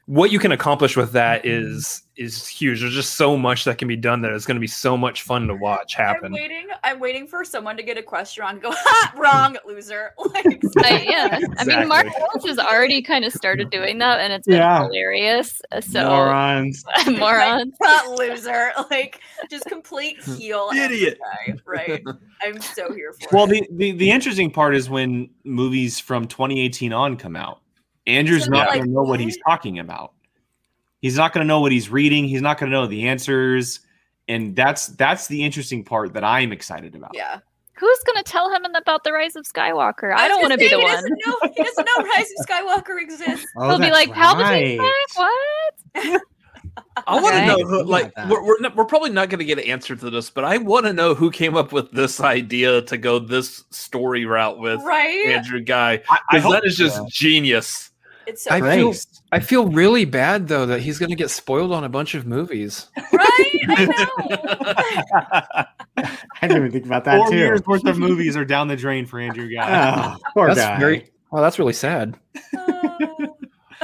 what 0.07 0.31
you 0.31 0.39
can 0.39 0.51
accomplish 0.51 0.97
with 0.97 1.11
that 1.11 1.45
is 1.45 2.01
is 2.17 2.47
huge. 2.47 2.81
There's 2.81 2.93
just 2.93 3.15
so 3.15 3.37
much 3.37 3.65
that 3.65 3.77
can 3.77 3.87
be 3.87 3.95
done 3.95 4.21
that 4.21 4.31
it's 4.31 4.45
going 4.45 4.55
to 4.55 4.61
be 4.61 4.67
so 4.67 4.95
much 4.95 5.23
fun 5.23 5.47
to 5.47 5.55
watch 5.55 5.95
happen. 5.95 6.27
I'm 6.27 6.31
waiting. 6.31 6.67
I'm 6.83 6.99
waiting 6.99 7.27
for 7.27 7.43
someone 7.43 7.75
to 7.77 7.83
get 7.83 7.97
a 7.97 8.03
question 8.03 8.43
on. 8.43 8.59
Go 8.59 8.71
ha, 8.73 9.13
wrong, 9.17 9.57
loser. 9.65 10.13
Like, 10.33 10.61
I, 10.83 11.01
yeah, 11.07 11.39
I 11.57 11.63
mean, 11.65 11.87
Mark 11.87 12.05
Exactly. 12.07 12.23
Ellis 12.33 12.45
has 12.45 12.59
already 12.59 13.01
kind 13.01 13.25
of 13.25 13.31
started 13.33 13.69
doing 13.69 13.97
that, 13.99 14.19
and 14.19 14.31
it's 14.33 14.47
been 14.47 14.57
Yeah. 14.57 14.83
hilarious. 14.83 15.61
Uh, 15.71 15.81
So 15.81 16.03
Morons. 16.03 16.83
morons. 17.07 17.73
not 17.81 18.09
loser. 18.17 18.71
Like 18.89 19.19
just 19.49 19.65
complete 19.65 20.21
heel 20.23 20.69
Idiot. 20.75 21.19
Guy, 21.47 21.53
right? 21.65 22.03
I'm 22.41 22.59
so 22.61 22.91
here 22.93 23.13
for 23.13 23.27
Well, 23.35 23.51
it. 23.51 23.67
the, 23.69 23.91
the, 23.91 23.91
the 23.97 24.11
interesting 24.11 24.51
part 24.51 24.75
is 24.75 24.89
when 24.89 25.29
movies 25.43 25.99
from 25.99 26.27
2018 26.27 26.91
on 26.93 27.17
come 27.17 27.35
out, 27.35 27.61
Andrew's 28.07 28.45
So 28.45 28.51
not 28.51 28.67
like, 28.67 28.75
going 28.77 28.85
to 28.87 28.91
know 28.91 29.03
what 29.03 29.19
he's 29.19 29.37
talking 29.45 29.79
about. 29.79 30.13
He's 31.01 31.17
not 31.17 31.33
going 31.33 31.43
to 31.43 31.47
know 31.47 31.59
what 31.59 31.71
he's 31.71 31.89
reading. 31.89 32.25
He's 32.25 32.41
not 32.41 32.57
going 32.57 32.71
to 32.71 32.75
know 32.77 32.87
the 32.87 33.07
answers. 33.07 33.81
And 34.27 34.55
that's 34.55 34.87
that's 34.87 35.27
the 35.27 35.43
interesting 35.43 35.83
part 35.83 36.13
that 36.13 36.23
I'm 36.23 36.51
excited 36.51 36.95
about. 36.95 37.11
yeah. 37.13 37.39
Who's 37.77 37.99
going 38.05 38.23
to 38.23 38.23
tell 38.23 38.49
him 38.49 38.63
about 38.73 39.03
the 39.03 39.11
rise 39.11 39.35
of 39.35 39.43
Skywalker? 39.43 40.15
I, 40.15 40.29
don't 40.29 40.41
want 40.41 40.53
to 40.53 40.57
be 40.57 40.69
the 40.69 40.77
he 40.77 40.83
one. 40.83 40.93
Doesn't 40.93 41.19
know, 41.25 41.37
he 41.55 41.61
doesn't 41.61 41.85
know 41.85 42.03
Rise 42.05 42.27
of 42.39 42.45
Skywalker 42.47 43.01
exists. 43.01 43.45
Oh, 43.57 43.67
He'll 43.69 43.79
be 43.79 43.87
oh, 43.87 43.89
that's 43.93 44.07
like, 44.07 44.11
Palpatine's 44.13 44.79
right. 44.79 44.95
back? 45.97 46.13
What? 46.13 46.21
I 47.07 47.21
want 47.21 47.35
to 47.35 47.41
Okay. 47.41 47.47
know 47.47 47.67
who, 47.67 47.83
like 47.83 48.15
like 48.17 48.29
we're 48.29 48.45
we're, 48.45 48.59
not, 48.61 48.75
we're 48.77 48.85
probably 48.85 49.09
not 49.09 49.29
going 49.29 49.39
to 49.39 49.45
get 49.45 49.59
an 49.59 49.65
answer 49.65 49.95
to 49.95 50.09
this, 50.09 50.29
but 50.29 50.45
I 50.45 50.57
want 50.57 50.85
to 50.85 50.93
know 50.93 51.13
who 51.13 51.29
came 51.29 51.55
up 51.57 51.73
with 51.73 51.91
this 51.91 52.21
idea 52.21 52.81
to 52.83 52.97
go 52.97 53.19
this 53.19 53.65
story 53.71 54.25
route 54.25 54.57
with 54.59 54.81
Right? 54.81 55.25
Andrew 55.27 55.59
Guy 55.59 56.01
I, 56.09 56.17
I 56.31 56.37
because 56.37 56.51
that 56.53 56.65
is 56.65 56.77
just 56.77 56.95
so. 56.95 57.07
genius. 57.09 57.91
It's 58.27 58.43
so 58.43 58.51
I 58.51 58.59
feel 58.75 58.93
I 59.31 59.39
feel 59.39 59.67
really 59.67 60.05
bad 60.05 60.47
though 60.47 60.65
that 60.65 60.81
he's 60.81 60.97
going 60.99 61.09
to 61.09 61.15
get 61.15 61.29
spoiled 61.29 61.71
on 61.71 61.83
a 61.83 61.89
bunch 61.89 62.15
of 62.15 62.25
movies. 62.25 62.87
right. 63.11 63.49
I 63.69 63.85
know. 63.85 65.65
I 66.41 66.47
didn't 66.47 66.57
even 66.57 66.71
think 66.71 66.85
about 66.85 67.03
that 67.05 67.17
Four 67.17 67.29
too. 67.29 67.37
years 67.37 67.61
worth 67.65 67.85
of 67.85 67.97
movies 67.97 68.35
are 68.35 68.45
down 68.45 68.67
the 68.67 68.75
drain 68.75 69.05
for 69.05 69.19
Andrew 69.19 69.49
Guy. 69.53 70.15
Oh, 70.15 70.17
poor 70.33 70.47
That's 70.47 70.59
guy. 70.59 70.79
very 70.79 71.09
oh, 71.31 71.41
that's 71.41 71.59
really 71.59 71.73
sad. 71.73 72.17
Oh. 72.57 73.37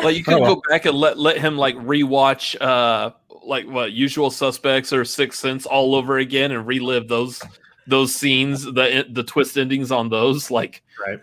Like 0.03 0.15
you 0.17 0.23
could 0.23 0.35
Oh, 0.35 0.39
well. 0.41 0.55
go 0.55 0.61
back 0.69 0.85
and 0.85 0.97
let 0.97 1.17
let 1.19 1.37
him 1.37 1.57
like 1.57 1.75
rewatch 1.77 2.59
uh 2.61 3.11
like 3.45 3.67
what 3.67 3.91
Usual 3.91 4.29
Suspects 4.31 4.93
or 4.93 5.03
Sixth 5.05 5.39
Sense 5.39 5.65
all 5.65 5.95
over 5.95 6.17
again 6.17 6.51
and 6.51 6.65
relive 6.65 7.07
those 7.07 7.41
those 7.87 8.13
scenes 8.15 8.63
the 8.63 9.05
the 9.09 9.23
twist 9.23 9.57
endings 9.57 9.91
on 9.91 10.09
those 10.09 10.49
like 10.51 10.81
Right. 11.05 11.19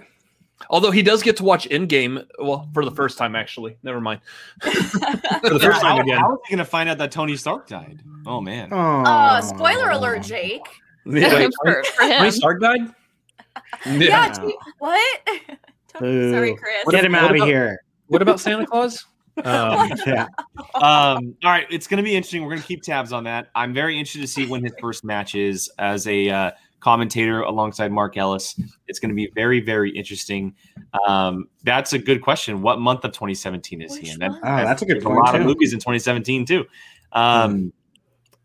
Although 0.71 0.91
he 0.91 1.03
does 1.03 1.23
get 1.23 1.37
to 1.39 1.45
watch 1.45 1.69
Endgame, 1.69 2.25
well, 2.39 2.69
for 2.75 2.85
the 2.85 2.91
first 2.91 3.17
time, 3.17 3.37
actually. 3.37 3.79
Never 3.83 4.01
mind. 4.01 4.21
For 4.63 4.71
the 4.71 5.61
first 5.63 5.81
time 5.81 5.97
how, 5.97 6.01
again. 6.01 6.19
how 6.19 6.33
is 6.35 6.39
he 6.47 6.57
going 6.57 6.65
to 6.65 6.65
find 6.65 6.89
out 6.89 6.99
that 6.99 7.13
Tony 7.13 7.37
Stark 7.37 7.69
died? 7.69 8.03
Oh 8.27 8.41
man. 8.41 8.69
Oh, 8.73 8.77
Uh, 9.07 9.41
spoiler 9.41 9.91
alert, 9.91 10.23
Jake. 10.23 10.63
Wait, 11.07 11.53
for, 11.63 11.85
for 11.85 12.03
Tony. 12.09 12.31
Stark 12.33 12.61
died? 12.61 12.81
Yeah. 13.87 14.33
gee, 14.33 14.57
what? 14.79 15.21
Boo. 16.01 16.33
Sorry, 16.33 16.55
Chris. 16.57 16.85
Get 16.91 17.05
him 17.05 17.15
out 17.15 17.35
of 17.37 17.47
here. 17.47 17.79
What 18.09 18.21
about 18.23 18.41
Santa 18.41 18.67
Claus? 18.67 19.07
Um, 19.45 19.93
Yeah. 20.07 20.27
um, 20.75 21.37
all 21.45 21.51
right, 21.53 21.67
it's 21.71 21.87
going 21.87 21.99
to 21.99 22.03
be 22.03 22.17
interesting. 22.17 22.43
We're 22.43 22.51
going 22.51 22.63
to 22.63 22.67
keep 22.67 22.83
tabs 22.83 23.13
on 23.13 23.25
that. 23.25 23.49
I'm 23.55 23.73
very 23.73 23.97
interested 23.97 24.21
to 24.23 24.27
see 24.27 24.47
when 24.47 24.65
his 24.65 24.73
first 24.81 25.05
match 25.05 25.35
is 25.35 25.71
as 25.79 26.07
a 26.09 26.29
uh, 26.29 26.51
commentator 26.81 27.43
alongside 27.43 27.91
Mark 27.93 28.17
Ellis. 28.17 28.59
It's 28.87 28.99
going 28.99 29.11
to 29.11 29.15
be 29.15 29.31
very, 29.35 29.61
very 29.61 29.91
interesting. 29.91 30.55
Um, 31.07 31.49
that's 31.65 31.93
a 31.93 31.99
good 31.99 32.23
question. 32.23 32.63
What 32.63 32.79
month 32.81 33.05
of 33.05 33.13
2017 33.13 33.83
is 33.83 33.97
he 33.97 34.11
in? 34.11 34.19
That. 34.21 34.31
Oh, 34.33 34.39
that's 34.43 34.83
a 34.83 34.87
good 34.87 34.97
there's 34.97 35.05
point, 35.05 35.19
A 35.19 35.21
lot 35.21 35.35
of 35.35 35.43
movies 35.43 35.73
in 35.73 35.79
2017 35.79 36.47
too. 36.47 36.65
Um, 37.13 37.73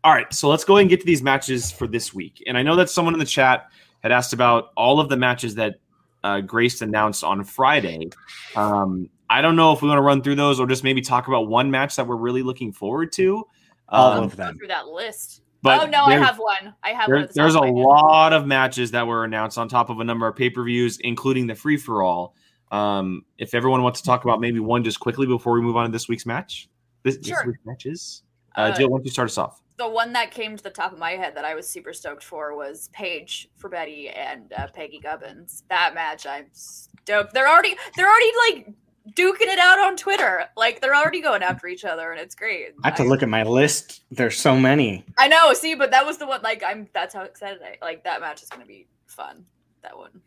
All 0.02 0.12
right, 0.12 0.32
so 0.34 0.48
let's 0.48 0.64
go 0.64 0.74
ahead 0.76 0.82
and 0.82 0.90
get 0.90 1.00
to 1.00 1.06
these 1.06 1.22
matches 1.22 1.70
for 1.70 1.86
this 1.86 2.12
week. 2.12 2.42
And 2.46 2.58
I 2.58 2.62
know 2.62 2.76
that 2.76 2.90
someone 2.90 3.14
in 3.14 3.20
the 3.20 3.24
chat 3.26 3.68
had 4.02 4.12
asked 4.12 4.32
about 4.34 4.70
all 4.76 5.00
of 5.00 5.08
the 5.08 5.16
matches 5.16 5.54
that 5.54 5.76
uh, 6.22 6.40
Grace 6.40 6.82
announced 6.82 7.24
on 7.24 7.42
Friday. 7.44 8.10
Um, 8.56 9.08
I 9.30 9.40
don't 9.40 9.56
know 9.56 9.72
if 9.72 9.80
we 9.80 9.88
want 9.88 9.98
to 9.98 10.02
run 10.02 10.22
through 10.22 10.34
those 10.36 10.60
or 10.60 10.66
just 10.66 10.84
maybe 10.84 11.00
talk 11.00 11.28
about 11.28 11.48
one 11.48 11.70
match 11.70 11.96
that 11.96 12.06
we're 12.06 12.16
really 12.16 12.42
looking 12.42 12.72
forward 12.72 13.12
to. 13.12 13.44
All 13.88 14.12
Um, 14.12 14.24
of 14.24 14.36
Go 14.36 14.44
them. 14.44 14.58
through 14.58 14.68
that 14.68 14.88
list. 14.88 15.42
But 15.64 15.82
oh 15.82 15.86
no, 15.90 16.04
I 16.04 16.14
have 16.18 16.38
one. 16.38 16.74
I 16.84 16.90
have 16.90 17.08
there- 17.08 17.16
one. 17.16 17.26
the 17.26 17.32
there's 17.34 17.54
a 17.54 17.58
top 17.58 17.68
of 17.68 17.74
my 17.74 17.80
head. 17.80 17.86
lot 17.86 18.32
of 18.32 18.46
matches 18.46 18.90
that 18.92 19.06
were 19.06 19.24
announced 19.24 19.58
on 19.58 19.68
top 19.68 19.90
of 19.90 19.98
a 19.98 20.04
number 20.04 20.28
of 20.28 20.36
pay 20.36 20.50
per 20.50 20.62
views, 20.62 20.98
including 21.00 21.46
the 21.46 21.54
free 21.54 21.76
for 21.78 22.02
all. 22.02 22.36
Um, 22.70 23.24
if 23.38 23.54
everyone 23.54 23.82
wants 23.82 24.00
to 24.00 24.06
talk 24.06 24.24
about 24.24 24.40
maybe 24.40 24.60
one 24.60 24.84
just 24.84 25.00
quickly 25.00 25.26
before 25.26 25.54
we 25.54 25.62
move 25.62 25.76
on 25.76 25.86
to 25.86 25.90
this 25.92 26.06
week's 26.08 26.26
match, 26.26 26.68
this, 27.02 27.16
this 27.16 27.36
week's 27.46 27.58
matches. 27.64 28.22
Uh, 28.56 28.60
Uh, 28.60 28.76
Jill, 28.76 28.88
why 28.90 28.98
don't 28.98 29.04
you 29.04 29.10
start 29.10 29.28
us 29.30 29.38
off? 29.38 29.60
the 29.76 29.88
one 29.88 30.12
that 30.12 30.30
came 30.30 30.56
to 30.56 30.62
the 30.62 30.70
top 30.70 30.92
of 30.92 30.98
my 31.00 31.12
head 31.12 31.34
that 31.36 31.44
I 31.44 31.56
was 31.56 31.68
super 31.68 31.92
stoked 31.92 32.22
for 32.22 32.54
was 32.56 32.90
Paige 32.92 33.48
for 33.56 33.68
Betty 33.68 34.08
and 34.08 34.52
uh, 34.52 34.68
Peggy 34.72 35.00
Gubbins. 35.00 35.64
That 35.68 35.94
match, 35.94 36.26
I'm 36.26 36.46
stoked. 36.52 37.34
They're 37.34 37.48
already 37.48 37.74
they're 37.96 38.08
already 38.08 38.30
like 38.48 38.68
duking 39.12 39.42
it 39.48 39.58
out 39.58 39.78
on 39.78 39.96
Twitter. 39.96 40.44
Like 40.56 40.80
they're 40.80 40.94
already 40.94 41.20
going 41.20 41.42
after 41.42 41.66
each 41.66 41.84
other, 41.84 42.12
and 42.12 42.20
it's 42.20 42.34
great. 42.34 42.68
I 42.82 42.88
have 42.88 42.96
to 42.96 43.04
look 43.04 43.22
at 43.22 43.28
my 43.28 43.42
list. 43.42 44.02
There's 44.10 44.38
so 44.38 44.56
many. 44.58 45.04
I 45.18 45.28
know. 45.28 45.52
See, 45.54 45.74
but 45.74 45.90
that 45.90 46.04
was 46.06 46.18
the 46.18 46.26
one. 46.26 46.40
Like 46.42 46.62
I'm. 46.64 46.88
That's 46.92 47.14
how 47.14 47.22
excited 47.22 47.60
I. 47.62 47.76
Like 47.84 48.04
that 48.04 48.20
match 48.20 48.42
is 48.42 48.48
gonna 48.48 48.66
be 48.66 48.86
fun. 49.06 49.44
That 49.82 49.96
one. 49.96 50.20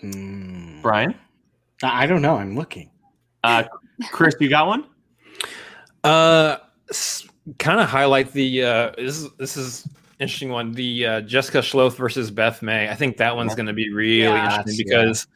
Hmm. 0.00 0.80
Brian? 0.80 1.14
I 1.82 2.06
don't 2.06 2.22
know. 2.22 2.36
I'm 2.36 2.56
looking. 2.56 2.90
Uh, 3.44 3.64
Chris, 4.10 4.34
you 4.40 4.48
got 4.48 4.66
one? 4.66 4.84
Uh, 6.04 6.56
kind 7.58 7.80
of 7.80 7.88
highlight 7.88 8.32
the 8.32 8.62
uh, 8.62 8.92
this 8.96 9.18
is 9.18 9.30
this 9.38 9.56
is 9.56 9.88
interesting 10.20 10.50
one. 10.50 10.72
The 10.72 11.06
uh, 11.06 11.20
Jessica 11.22 11.58
Schloth 11.62 11.96
versus 11.96 12.30
Beth 12.30 12.62
May. 12.62 12.88
I 12.88 12.94
think 12.94 13.16
that 13.18 13.34
one's 13.36 13.54
going 13.54 13.66
to 13.66 13.72
be 13.72 13.92
really 13.92 14.22
Yeah. 14.22 14.44
interesting 14.60 14.86
That's- 14.88 15.24
because 15.24 15.26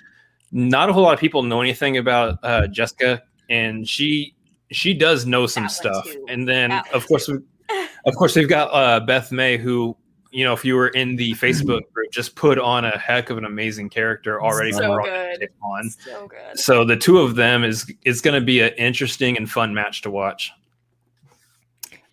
not 0.53 0.91
a 0.91 0.93
whole 0.93 1.03
lot 1.03 1.15
of 1.15 1.21
people 1.21 1.43
know 1.43 1.61
anything 1.61 1.97
about 1.97 2.39
uh, 2.43 2.67
Jessica, 2.69 3.23
and 3.49 3.89
she 3.89 4.35
she 4.71 4.95
does 4.95 5.27
know 5.27 5.47
some 5.47 5.69
stuff. 5.69 6.05
too. 6.05 6.25
And 6.29 6.47
then 6.47 6.71
That 6.71 6.93
of 6.93 7.07
course 7.07 7.29
we, 7.29 7.39
of 8.07 8.15
course 8.15 8.37
we've 8.37 8.49
got 8.49 8.69
uh, 8.73 9.01
Beth 9.01 9.33
May 9.33 9.57
who. 9.57 9.97
You 10.35 10.47
know, 10.47 10.55
if 10.55 10.65
you 10.65 10.77
were 10.77 10.89
in 10.89 11.17
the 11.17 11.33
Facebook 11.33 11.83
group, 11.93 12.11
just 12.11 12.37
put 12.37 12.59
on 12.59 12.87
a 12.87 12.97
heck 12.97 13.29
of 13.29 13.37
an 13.37 13.45
amazing 13.45 13.91
character 13.91 14.43
already. 14.43 14.73
So 14.73 14.99
good. 15.05 15.47
on. 15.63 15.91
So 15.91 16.27
good. 16.27 16.59
So 16.59 16.87
the 16.87 16.97
two 16.97 17.19
of 17.19 17.35
them 17.35 17.65
is 17.65 17.93
is 18.07 18.23
going 18.23 18.41
to 18.41 18.45
be 18.45 18.61
an 18.61 18.73
interesting 18.79 19.37
and 19.37 19.51
fun 19.51 19.75
match 19.75 20.01
to 20.03 20.11
watch. 20.11 20.51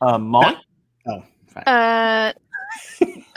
Um, 0.01 0.27
Molly? 0.27 0.57
Oh, 1.07 1.23
fine. 1.47 1.63
Uh, 1.65 2.33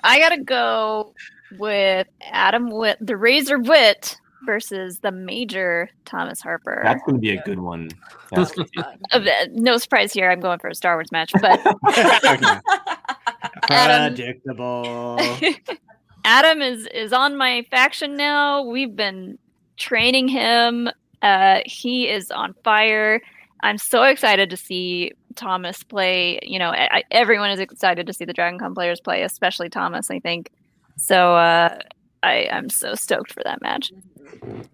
I 0.02 0.18
gotta 0.18 0.42
go 0.42 1.14
with 1.58 2.08
Adam 2.20 2.68
Witt, 2.70 2.98
the 3.00 3.16
Razor 3.16 3.60
Witt 3.60 4.16
versus 4.44 5.00
the 5.00 5.10
Major 5.12 5.88
Thomas 6.04 6.40
Harper. 6.40 6.80
That's 6.84 7.02
going 7.04 7.16
to 7.16 7.20
be 7.20 7.30
a 7.36 7.42
good 7.42 7.58
one. 7.60 7.90
That's 8.30 8.52
Uh, 9.12 9.20
no 9.52 9.76
surprise 9.78 10.12
here. 10.12 10.30
I'm 10.30 10.40
going 10.40 10.58
for 10.58 10.68
a 10.68 10.74
Star 10.74 10.96
Wars 10.96 11.12
match, 11.12 11.32
but 11.40 11.60
Predictable. 13.62 15.18
Adam 16.24 16.62
is 16.62 16.86
is 16.88 17.12
on 17.12 17.36
my 17.36 17.66
faction 17.70 18.16
now. 18.16 18.62
We've 18.62 18.94
been 18.94 19.38
training 19.76 20.28
him. 20.28 20.88
Uh, 21.20 21.60
he 21.66 22.08
is 22.08 22.30
on 22.30 22.54
fire. 22.64 23.20
I'm 23.64 23.78
so 23.78 24.02
excited 24.04 24.50
to 24.50 24.56
see 24.56 25.12
Thomas 25.36 25.82
play. 25.82 26.38
You 26.42 26.58
know, 26.58 26.70
I, 26.70 26.98
I- 26.98 27.04
everyone 27.10 27.50
is 27.50 27.60
excited 27.60 28.06
to 28.06 28.12
see 28.12 28.24
the 28.24 28.32
Dragon 28.32 28.58
Con 28.58 28.74
players 28.74 29.00
play, 29.00 29.22
especially 29.22 29.68
Thomas. 29.68 30.10
I 30.10 30.18
think 30.20 30.50
so. 30.96 31.34
Uh, 31.36 31.78
I 32.22 32.48
I'm 32.52 32.68
so 32.70 32.94
stoked 32.94 33.32
for 33.32 33.42
that 33.44 33.60
match. 33.62 33.92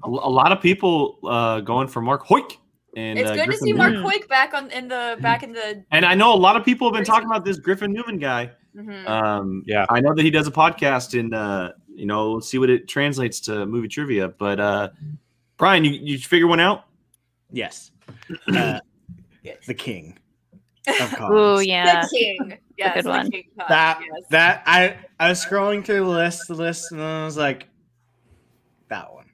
a, 0.04 0.08
a 0.08 0.08
lot 0.08 0.52
of 0.52 0.60
people 0.60 1.18
uh, 1.24 1.60
going 1.60 1.88
for 1.88 2.00
Mark 2.00 2.26
Hoik. 2.26 2.56
And, 2.96 3.18
It's 3.18 3.30
uh, 3.30 3.34
good 3.34 3.40
to 3.40 3.46
Griffin 3.46 3.66
see 3.66 3.72
Mark 3.74 3.92
Newman. 3.92 4.10
Hoik 4.10 4.28
back 4.28 4.54
on 4.54 4.70
in 4.70 4.88
the 4.88 5.16
back 5.20 5.42
in 5.42 5.52
the. 5.52 5.84
And 5.90 6.04
I 6.04 6.14
know 6.14 6.34
a 6.34 6.36
lot 6.36 6.56
of 6.56 6.64
people 6.64 6.88
have 6.88 6.94
been 6.94 7.04
talking 7.04 7.26
about 7.26 7.44
this 7.44 7.58
Griffin 7.58 7.92
Newman 7.92 8.18
guy. 8.18 8.50
Mhm. 8.76 9.08
Um, 9.08 9.62
Yeah. 9.66 9.86
I 9.88 10.00
know 10.00 10.14
that 10.14 10.24
he 10.24 10.30
does 10.30 10.46
a 10.46 10.50
podcast, 10.50 11.18
and 11.18 11.34
uh, 11.34 11.72
you 11.94 12.06
know, 12.06 12.32
let's 12.32 12.48
see 12.48 12.58
what 12.58 12.70
it 12.70 12.88
translates 12.88 13.40
to 13.40 13.66
movie 13.66 13.88
trivia. 13.88 14.28
But 14.28 14.58
uh, 14.60 14.88
Brian, 15.58 15.84
you 15.84 15.92
you 15.92 16.18
figure 16.18 16.46
one 16.46 16.60
out? 16.60 16.84
yes. 17.50 17.90
Uh, 18.54 18.78
the 19.66 19.74
king 19.74 20.18
of 20.88 21.12
Ooh, 21.30 21.56
cons. 21.56 21.66
yeah, 21.66 22.02
the 22.02 22.08
king. 22.08 22.58
Yes, 22.76 22.94
good 22.94 23.04
the 23.04 23.10
one. 23.10 23.30
king 23.30 23.44
That 23.68 24.00
yes. 24.00 24.24
that 24.30 24.62
I 24.66 24.96
I 25.18 25.30
was 25.30 25.44
scrolling 25.44 25.84
through 25.84 26.00
the 26.00 26.10
list, 26.10 26.48
the 26.48 26.54
list, 26.54 26.92
and 26.92 27.02
I 27.02 27.24
was 27.24 27.36
like, 27.36 27.68
that 28.88 29.12
one. 29.12 29.26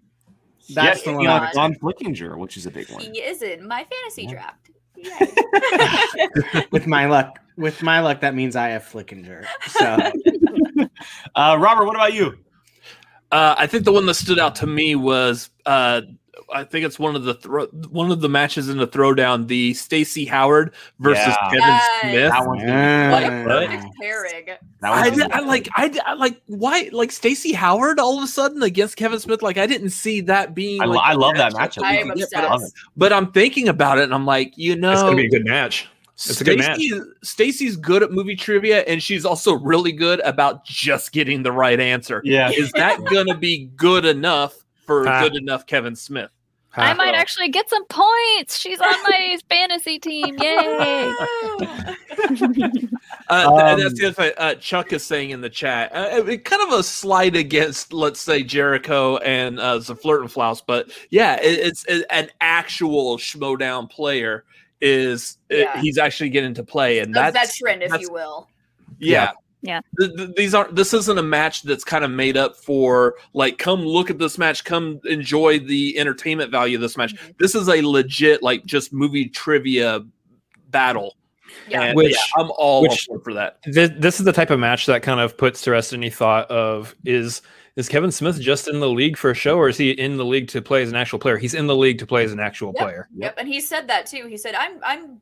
That's 0.74 1.04
yeah, 1.04 1.12
the 1.12 1.16
one. 1.16 1.24
know, 1.26 1.48
Don 1.52 1.74
Flickinger, 1.74 2.38
which 2.38 2.56
is 2.56 2.66
a 2.66 2.70
big 2.70 2.90
one. 2.90 3.02
He 3.02 3.20
is 3.20 3.42
in 3.42 3.66
my 3.68 3.84
fantasy 3.84 4.26
draft. 4.26 4.70
with 6.70 6.86
my 6.86 7.06
luck, 7.06 7.38
with 7.56 7.82
my 7.82 8.00
luck, 8.00 8.20
that 8.20 8.34
means 8.34 8.56
I 8.56 8.68
have 8.68 8.82
Flickinger. 8.84 9.44
So 9.68 9.98
Uh, 11.34 11.56
Robert, 11.60 11.84
what 11.86 11.96
about 11.96 12.14
you? 12.14 12.38
Uh, 13.30 13.54
I 13.58 13.66
think 13.66 13.84
the 13.84 13.92
one 13.92 14.06
that 14.06 14.14
stood 14.14 14.38
out 14.38 14.54
to 14.56 14.66
me 14.66 14.94
was 14.94 15.50
uh, 15.66 16.02
I 16.52 16.64
think 16.64 16.84
it's 16.84 16.98
one 16.98 17.16
of 17.16 17.24
the 17.24 17.34
thro- 17.34 17.66
one 17.90 18.10
of 18.10 18.20
the 18.20 18.28
matches 18.28 18.68
in 18.68 18.78
the 18.78 18.86
throwdown, 18.86 19.46
the 19.46 19.74
Stacy 19.74 20.24
Howard 20.24 20.72
versus 20.98 21.24
Yeah. 21.26 21.36
Kevin 21.50 21.58
Yes. 21.60 22.00
Smith. 22.00 22.30
That 22.32 22.46
one's 22.46 22.62
what 23.12 23.22
a 23.24 23.44
perfect 23.44 23.96
pairing. 24.00 24.44
I, 24.82 25.10
did, 25.10 25.30
I 25.30 25.40
like 25.40 25.68
I, 25.74 25.98
I 26.04 26.14
like 26.14 26.40
why 26.46 26.90
like 26.92 27.12
Stacy 27.12 27.52
Howard 27.52 27.98
all 27.98 28.18
of 28.18 28.24
a 28.24 28.28
sudden 28.28 28.62
against 28.62 28.96
Kevin 28.96 29.18
Smith 29.18 29.42
like 29.42 29.56
I 29.58 29.66
didn't 29.66 29.90
see 29.90 30.20
that 30.22 30.54
being 30.54 30.80
I, 30.82 30.84
like, 30.86 31.00
I 31.02 31.14
love 31.14 31.36
that 31.36 31.52
matchup 31.54 31.78
matchup. 31.78 31.82
I 31.84 31.92
we 31.92 31.98
am 31.98 32.08
could 32.08 32.18
get, 32.18 32.24
obsessed. 32.24 32.42
but, 32.42 32.52
I'm, 32.52 32.70
but 32.96 33.12
I'm 33.12 33.32
thinking 33.32 33.68
about 33.68 33.98
it 33.98 34.04
and 34.04 34.14
I'm 34.14 34.26
like 34.26 34.52
you 34.56 34.76
know 34.76 34.92
It's 34.92 35.02
going 35.02 35.16
to 35.16 35.22
be 35.22 35.26
a 35.26 35.30
good 35.30 35.46
match. 35.46 35.88
It's 36.16 36.40
a 36.40 36.44
good 36.44 36.58
match. 36.58 36.80
Stacy's 37.22 37.76
good 37.76 38.04
at 38.04 38.12
movie 38.12 38.36
trivia, 38.36 38.82
and 38.82 39.02
she's 39.02 39.24
also 39.24 39.54
really 39.54 39.90
good 39.90 40.20
about 40.20 40.64
just 40.64 41.10
getting 41.10 41.42
the 41.42 41.50
right 41.50 41.80
answer. 41.80 42.22
Yeah. 42.24 42.50
Is 42.50 42.70
that 42.72 43.04
gonna 43.06 43.36
be 43.36 43.66
good 43.74 44.04
enough 44.04 44.63
for 44.86 45.06
Ah. 45.08 45.22
good 45.22 45.36
enough 45.36 45.66
Kevin 45.66 45.94
Smith? 45.96 46.30
I 46.76 46.88
Huh. 46.88 46.94
might 46.96 47.14
actually 47.14 47.50
get 47.50 47.70
some 47.70 47.84
points. 47.86 48.56
She's 48.58 48.80
on 48.80 49.00
my 49.04 49.38
fantasy 49.48 49.98
team. 50.00 50.36
Yay! 50.38 51.14
Uh, 53.30 53.48
Um, 53.52 53.80
that's 53.80 53.98
the 53.98 54.06
other 54.06 54.12
thing. 54.12 54.32
Uh, 54.36 54.54
Chuck 54.54 54.92
is 54.92 55.02
saying 55.02 55.30
in 55.30 55.40
the 55.40 55.48
chat, 55.48 55.90
uh, 55.94 56.22
it, 56.26 56.44
kind 56.44 56.60
of 56.62 56.78
a 56.78 56.82
slide 56.82 57.36
against, 57.36 57.92
let's 57.92 58.20
say, 58.20 58.42
Jericho 58.42 59.16
and 59.18 59.58
uh, 59.58 59.78
Zaflirt 59.78 60.20
and 60.20 60.30
Flaus, 60.30 60.60
but 60.60 60.90
yeah, 61.10 61.36
it, 61.40 61.58
it's 61.58 61.84
it, 61.86 62.04
an 62.10 62.30
actual 62.40 63.16
Schmoedown 63.16 63.88
player. 63.88 64.44
Is 64.80 65.38
it- 65.48 65.60
Yeah. 65.60 65.80
he's 65.80 65.96
actually 65.96 66.28
getting 66.30 66.52
to 66.54 66.64
play, 66.64 66.98
and 66.98 67.12
A 67.16 67.30
that's 67.32 67.58
veteran, 67.58 67.80
if 67.82 67.90
that's- 67.90 68.06
you 68.06 68.12
will. 68.12 68.48
Yeah. 68.98 69.32
Yeah. 69.64 69.80
Th- 69.98 70.14
th- 70.14 70.30
these 70.36 70.54
aren't 70.54 70.76
this 70.76 70.92
isn't 70.92 71.18
a 71.18 71.22
match 71.22 71.62
that's 71.62 71.84
kind 71.84 72.04
of 72.04 72.10
made 72.10 72.36
up 72.36 72.54
for 72.54 73.14
like 73.32 73.56
come 73.56 73.80
look 73.80 74.10
at 74.10 74.18
this 74.18 74.36
match, 74.36 74.62
come 74.64 75.00
enjoy 75.06 75.58
the 75.58 75.98
entertainment 75.98 76.50
value 76.50 76.76
of 76.76 76.82
this 76.82 76.98
match. 76.98 77.14
Mhm. 77.14 77.38
This 77.38 77.54
is 77.54 77.68
a 77.68 77.80
legit 77.80 78.42
like 78.42 78.66
just 78.66 78.92
movie 78.92 79.26
trivia 79.28 80.04
battle. 80.68 81.16
Yeah. 81.68 81.82
And 81.82 81.96
Which- 81.96 82.12
yeah, 82.12 82.18
I'm 82.42 82.50
all 82.58 82.82
which- 82.82 83.08
for 83.22 83.32
that. 83.32 83.58
This, 83.64 83.90
this 83.98 84.18
is 84.18 84.26
the 84.26 84.32
type 84.32 84.50
of 84.50 84.60
match 84.60 84.84
that 84.86 85.02
kind 85.02 85.18
of 85.20 85.36
puts 85.38 85.62
to 85.62 85.70
rest 85.70 85.94
any 85.94 86.10
thought 86.10 86.50
of 86.50 86.94
is 87.06 87.40
is 87.76 87.88
Kevin 87.88 88.12
Smith 88.12 88.38
just 88.40 88.68
in 88.68 88.78
the 88.78 88.88
league 88.88 89.16
for 89.16 89.30
a 89.30 89.34
show, 89.34 89.56
or 89.56 89.68
is 89.68 89.76
he 89.78 89.90
in 89.92 90.16
the 90.16 90.24
league 90.24 90.46
to 90.48 90.62
play 90.62 90.82
as 90.82 90.90
an 90.90 90.94
actual 90.94 91.18
player? 91.18 91.36
He's 91.38 91.54
in 91.54 91.66
the 91.66 91.74
league 91.74 91.98
to 91.98 92.06
play 92.06 92.22
as 92.22 92.32
an 92.32 92.38
actual 92.38 92.72
Yep. 92.76 92.82
player. 92.84 93.08
Yep, 93.16 93.34
and 93.38 93.48
he 93.48 93.60
said 93.60 93.88
that 93.88 94.06
too. 94.06 94.26
He 94.28 94.36
said, 94.36 94.54
"I'm 94.54 94.78
I'm 94.84 95.20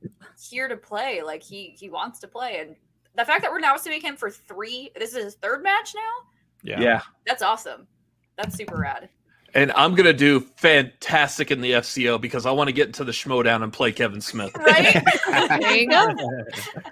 here 0.51 0.67
to 0.69 0.77
play. 0.77 1.23
Like 1.23 1.43
he 1.45 1.75
he 1.79 1.89
wants 1.89 2.19
to 2.19 2.29
play." 2.29 2.59
And 2.61 2.77
the 3.17 3.25
fact 3.25 3.43
that 3.43 3.51
we're 3.51 3.61
now 3.61 3.77
seeing 3.77 4.01
him 4.01 4.17
for 4.17 4.31
three, 4.31 4.91
this 4.97 5.15
is 5.15 5.25
his 5.25 5.35
third 5.37 5.63
match 5.63 5.95
now. 5.95 6.29
Yeah. 6.63 6.81
Yeah. 6.81 7.01
That's 7.27 7.43
awesome. 7.43 7.87
That's 8.37 8.57
super 8.57 8.77
rad. 8.79 9.09
And 9.55 9.71
I'm 9.73 9.95
gonna 9.95 10.15
do 10.15 10.41
fantastic 10.41 11.51
in 11.51 11.61
the 11.61 11.73
FCO 11.73 12.19
because 12.19 12.47
I 12.47 12.51
want 12.53 12.69
to 12.69 12.73
get 12.73 12.87
into 12.87 13.05
the 13.05 13.13
Schmoedown 13.13 13.63
and 13.63 13.71
play 13.71 13.93
Kevin 13.93 14.23
Smith. 14.23 14.57
Right? 14.57 15.03
There 15.61 15.77
you 15.77 15.89
go. 15.91 16.15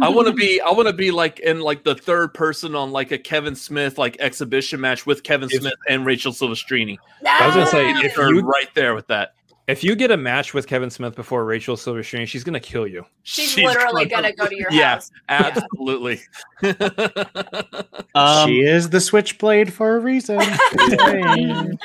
I 0.00 0.08
want 0.10 0.26
to 0.28 0.34
be 0.34 0.60
I 0.60 0.70
want 0.70 0.86
to 0.88 0.92
be 0.92 1.10
like 1.10 1.38
in 1.40 1.60
like 1.60 1.84
the 1.84 1.94
third 1.94 2.34
person 2.34 2.74
on 2.74 2.90
like 2.92 3.12
a 3.12 3.18
Kevin 3.18 3.54
Smith 3.54 3.96
like 3.96 4.18
exhibition 4.20 4.78
match 4.80 5.06
with 5.06 5.22
Kevin 5.22 5.48
If- 5.50 5.60
Smith 5.60 5.74
and 5.88 6.04
Rachel 6.04 6.32
Silvestrini. 6.32 6.98
I 7.26 7.46
was 7.46 7.54
gonna 7.54 7.66
say, 7.66 7.86
Yes! 7.88 8.04
if 8.04 8.14
They're 8.16 8.34
you- 8.34 8.42
right 8.42 8.68
there 8.74 8.94
with 8.94 9.06
that. 9.06 9.34
If 9.70 9.84
you 9.84 9.94
get 9.94 10.10
a 10.10 10.16
match 10.16 10.52
with 10.52 10.66
Kevin 10.66 10.90
Smith 10.90 11.14
before 11.14 11.44
Rachel 11.44 11.76
Silvestrini, 11.76 12.26
she's 12.26 12.44
gonna 12.44 12.58
kill 12.60 12.86
you. 12.86 13.04
she's, 13.22 13.56
literally 13.56 14.06
gonna 14.06 14.32
go 14.32 14.46
to 14.46 14.56
your 14.56 14.70
Yeah, 14.72 14.94
house. 14.94 15.10
absolutely. 15.28 16.20
Um, 18.12 18.48
she 18.48 18.62
is 18.62 18.90
the 18.90 19.00
switchblade 19.00 19.72
for 19.72 19.94
a 19.96 20.00
reason. 20.00 20.40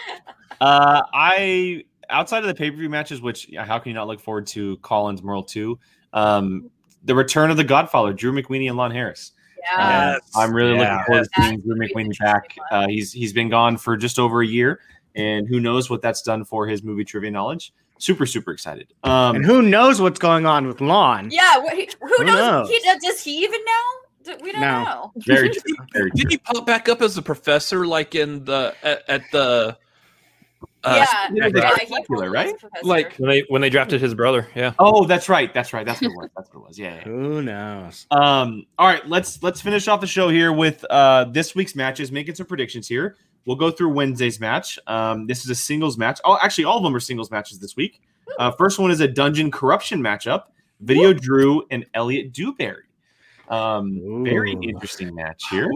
Uh, 0.61 1.01
I 1.13 1.83
outside 2.09 2.39
of 2.39 2.47
the 2.47 2.55
pay 2.55 2.71
per 2.71 2.77
view 2.77 2.89
matches, 2.89 3.21
which 3.21 3.49
how 3.57 3.77
can 3.77 3.89
you 3.89 3.93
not 3.93 4.07
look 4.07 4.21
forward 4.21 4.47
to 4.47 4.77
Collins 4.77 5.21
Merle 5.21 5.43
two? 5.43 5.77
Um, 6.13 6.71
the 7.03 7.13
return 7.13 7.51
of 7.51 7.57
the 7.57 7.63
Godfather, 7.63 8.13
Drew 8.13 8.31
McWeeny 8.31 8.69
and 8.69 8.77
Lon 8.77 8.89
Harris. 8.89 9.33
Yeah. 9.61 10.13
And 10.13 10.21
I'm 10.35 10.55
really 10.55 10.75
Yeah. 10.75 10.91
looking 10.93 11.05
forward 11.07 11.23
to 11.35 11.41
seeing 11.43 11.59
Drew 11.59 11.75
really 11.75 11.93
McWeeny 11.93 12.15
fun. 12.15 12.25
back. 12.25 12.55
Uh, 12.71 12.87
he's 12.87 13.11
he's 13.11 13.33
been 13.33 13.49
gone 13.49 13.75
for 13.77 13.97
just 13.97 14.17
over 14.17 14.41
a 14.41 14.47
year, 14.47 14.79
and 15.15 15.47
who 15.47 15.59
knows 15.59 15.89
what 15.89 16.01
that's 16.01 16.21
done 16.21 16.43
for 16.45 16.67
his 16.67 16.83
movie 16.83 17.03
trivia 17.05 17.31
knowledge. 17.31 17.73
Super 17.97 18.25
super 18.25 18.51
excited. 18.51 18.93
Um, 19.03 19.37
and 19.37 19.45
who 19.45 19.61
knows 19.61 20.01
what's 20.01 20.19
going 20.19 20.45
on 20.45 20.67
with 20.67 20.81
Lon? 20.81 21.29
Yeah. 21.31 21.57
What, 21.59 21.73
who, 21.77 22.07
Who 22.17 22.23
knows? 22.25 22.69
He, 22.69 22.79
does 23.01 23.23
he 23.23 23.43
even 23.43 23.59
know? 23.63 24.35
We 24.41 24.51
don't 24.51 24.61
No. 24.61 24.83
know. 24.83 25.11
very 25.17 25.49
true. 25.51 25.75
Very 25.93 26.09
Did 26.11 26.31
he 26.31 26.37
pop 26.37 26.65
back 26.65 26.89
up 26.89 27.01
as 27.01 27.17
a 27.17 27.21
professor 27.21 27.85
like 27.87 28.15
in 28.15 28.43
the 28.43 28.75
at, 28.83 29.03
at 29.07 29.21
the 29.31 29.77
uh, 30.83 31.05
yeah. 31.33 31.47
yeah, 31.47 31.49
yeah, 31.55 31.69
right. 31.71 31.89
Popular, 31.89 32.29
right? 32.29 32.47
is 32.47 32.53
a 32.53 32.57
professor. 32.57 32.85
Like- 32.85 33.15
When 33.17 33.29
they 33.29 33.43
when 33.49 33.61
they 33.61 33.69
drafted 33.69 34.01
his 34.01 34.13
brother, 34.13 34.47
yeah. 34.55 34.73
Oh, 34.77 35.05
that's 35.05 35.29
right. 35.29 35.51
That's 35.53 35.73
right. 35.73 35.85
That's 35.85 35.99
what 36.01 36.11
it 36.11 36.15
was. 36.17 36.29
That's 36.35 36.53
what 36.53 36.61
it 36.61 36.67
was. 36.67 36.77
Yeah. 36.79 36.95
yeah. 36.95 37.03
Who 37.03 37.41
knows? 37.41 38.05
Um, 38.11 38.65
all 38.77 38.87
right, 38.87 39.07
let's 39.07 39.41
let's 39.41 39.61
finish 39.61 39.87
off 39.87 39.99
the 40.01 40.05
show 40.07 40.29
here 40.29 40.51
with 40.53 40.83
uh 40.89 41.25
this 41.25 41.55
week's 41.55 41.75
matches, 41.75 42.11
making 42.11 42.35
some 42.35 42.45
predictions 42.45 42.87
here. 42.87 43.15
We'll 43.45 43.55
go 43.55 43.69
through 43.71 43.89
Wednesday's 43.89 44.39
match. 44.39 44.79
Um, 44.87 45.27
this 45.27 45.43
is 45.43 45.49
a 45.49 45.55
singles 45.55 45.97
match. 45.97 46.19
Oh, 46.25 46.37
actually, 46.41 46.65
all 46.65 46.77
of 46.77 46.83
them 46.83 46.95
are 46.95 46.99
singles 46.99 47.29
matches 47.29 47.59
this 47.59 47.75
week. 47.75 48.01
Uh, 48.39 48.51
first 48.51 48.79
one 48.79 48.91
is 48.91 49.01
a 49.01 49.07
dungeon 49.07 49.51
corruption 49.51 50.01
matchup. 50.01 50.45
Video 50.81 51.13
Drew 51.13 51.65
and 51.71 51.85
Elliot 51.93 52.33
Dewberry. 52.33 52.83
Um, 53.49 54.23
very 54.23 54.53
interesting 54.63 55.13
match 55.13 55.43
here. 55.49 55.69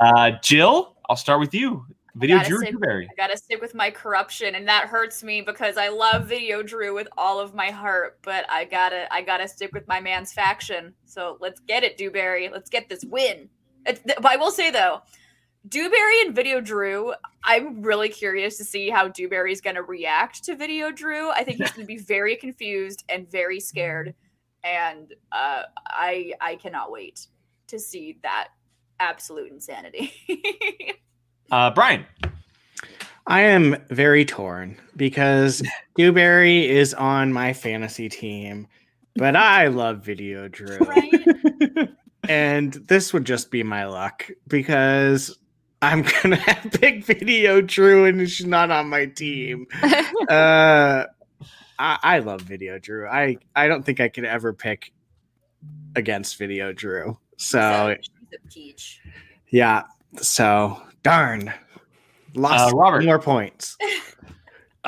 Uh, 0.00 0.32
Jill, 0.42 0.96
I'll 1.08 1.16
start 1.16 1.40
with 1.40 1.52
you. 1.54 1.84
Video 2.14 2.38
Drew 2.42 2.58
stick- 2.58 2.72
Dewberry. 2.72 3.08
I 3.10 3.14
gotta 3.16 3.36
stick 3.36 3.60
with 3.60 3.74
my 3.74 3.90
corruption, 3.90 4.54
and 4.54 4.66
that 4.66 4.86
hurts 4.86 5.22
me 5.22 5.40
because 5.40 5.76
I 5.76 5.88
love 5.88 6.26
Video 6.26 6.62
Drew 6.62 6.94
with 6.94 7.08
all 7.16 7.38
of 7.38 7.54
my 7.54 7.70
heart. 7.70 8.18
But 8.22 8.44
I 8.48 8.64
gotta, 8.64 9.12
I 9.12 9.22
gotta 9.22 9.46
stick 9.46 9.72
with 9.72 9.86
my 9.86 10.00
man's 10.00 10.32
faction. 10.32 10.94
So 11.04 11.36
let's 11.40 11.60
get 11.60 11.84
it, 11.84 11.96
Dewberry. 11.96 12.48
Let's 12.48 12.70
get 12.70 12.88
this 12.88 13.04
win. 13.04 13.48
It's, 13.86 14.00
but 14.04 14.26
I 14.26 14.36
will 14.36 14.50
say 14.50 14.70
though, 14.70 15.02
Dewberry 15.68 16.22
and 16.22 16.34
Video 16.34 16.60
Drew, 16.60 17.12
I'm 17.44 17.82
really 17.82 18.08
curious 18.08 18.56
to 18.58 18.64
see 18.64 18.90
how 18.90 19.08
Dewberry's 19.08 19.60
gonna 19.60 19.82
react 19.82 20.44
to 20.44 20.56
Video 20.56 20.90
Drew. 20.90 21.30
I 21.30 21.44
think 21.44 21.58
he's 21.58 21.70
gonna 21.72 21.86
be 21.86 21.98
very 21.98 22.36
confused 22.36 23.04
and 23.08 23.30
very 23.30 23.60
scared, 23.60 24.14
and 24.64 25.12
uh, 25.32 25.62
I, 25.86 26.32
I 26.40 26.56
cannot 26.56 26.90
wait 26.90 27.26
to 27.66 27.78
see 27.78 28.18
that 28.22 28.48
absolute 29.00 29.50
insanity. 29.52 30.12
Uh, 31.50 31.70
Brian. 31.70 32.04
I 33.26 33.40
am 33.40 33.76
very 33.88 34.26
torn 34.26 34.76
because 34.96 35.62
Dewberry 35.96 36.68
is 36.68 36.92
on 36.92 37.32
my 37.32 37.54
fantasy 37.54 38.10
team, 38.10 38.66
but 39.16 39.34
I 39.34 39.68
love 39.68 40.04
Video 40.04 40.48
Drew. 40.48 40.78
and 42.28 42.74
this 42.74 43.14
would 43.14 43.24
just 43.24 43.50
be 43.50 43.62
my 43.62 43.86
luck 43.86 44.28
because 44.46 45.38
I'm 45.82 46.02
gonna 46.22 46.36
have 46.36 46.72
pick 46.72 47.04
Video 47.04 47.60
Drew 47.60 48.04
and 48.06 48.28
she's 48.28 48.46
not 48.46 48.70
on 48.70 48.88
my 48.88 49.06
team. 49.06 49.66
uh, 50.28 51.04
I, 51.78 51.98
I 52.02 52.18
love 52.20 52.40
Video 52.42 52.78
Drew. 52.78 53.06
I, 53.06 53.36
I 53.54 53.68
don't 53.68 53.84
think 53.84 54.00
I 54.00 54.08
could 54.08 54.24
ever 54.24 54.52
pick 54.52 54.92
against 55.96 56.36
Video 56.38 56.72
Drew. 56.72 57.16
So 57.36 57.94
She's 58.00 58.38
peach. 58.52 59.00
yeah, 59.50 59.84
so 60.20 60.82
darn. 61.02 61.52
Lost 62.34 62.72
Uh, 62.74 62.76
Robert. 62.76 63.04
more 63.04 63.18
points. 63.20 63.76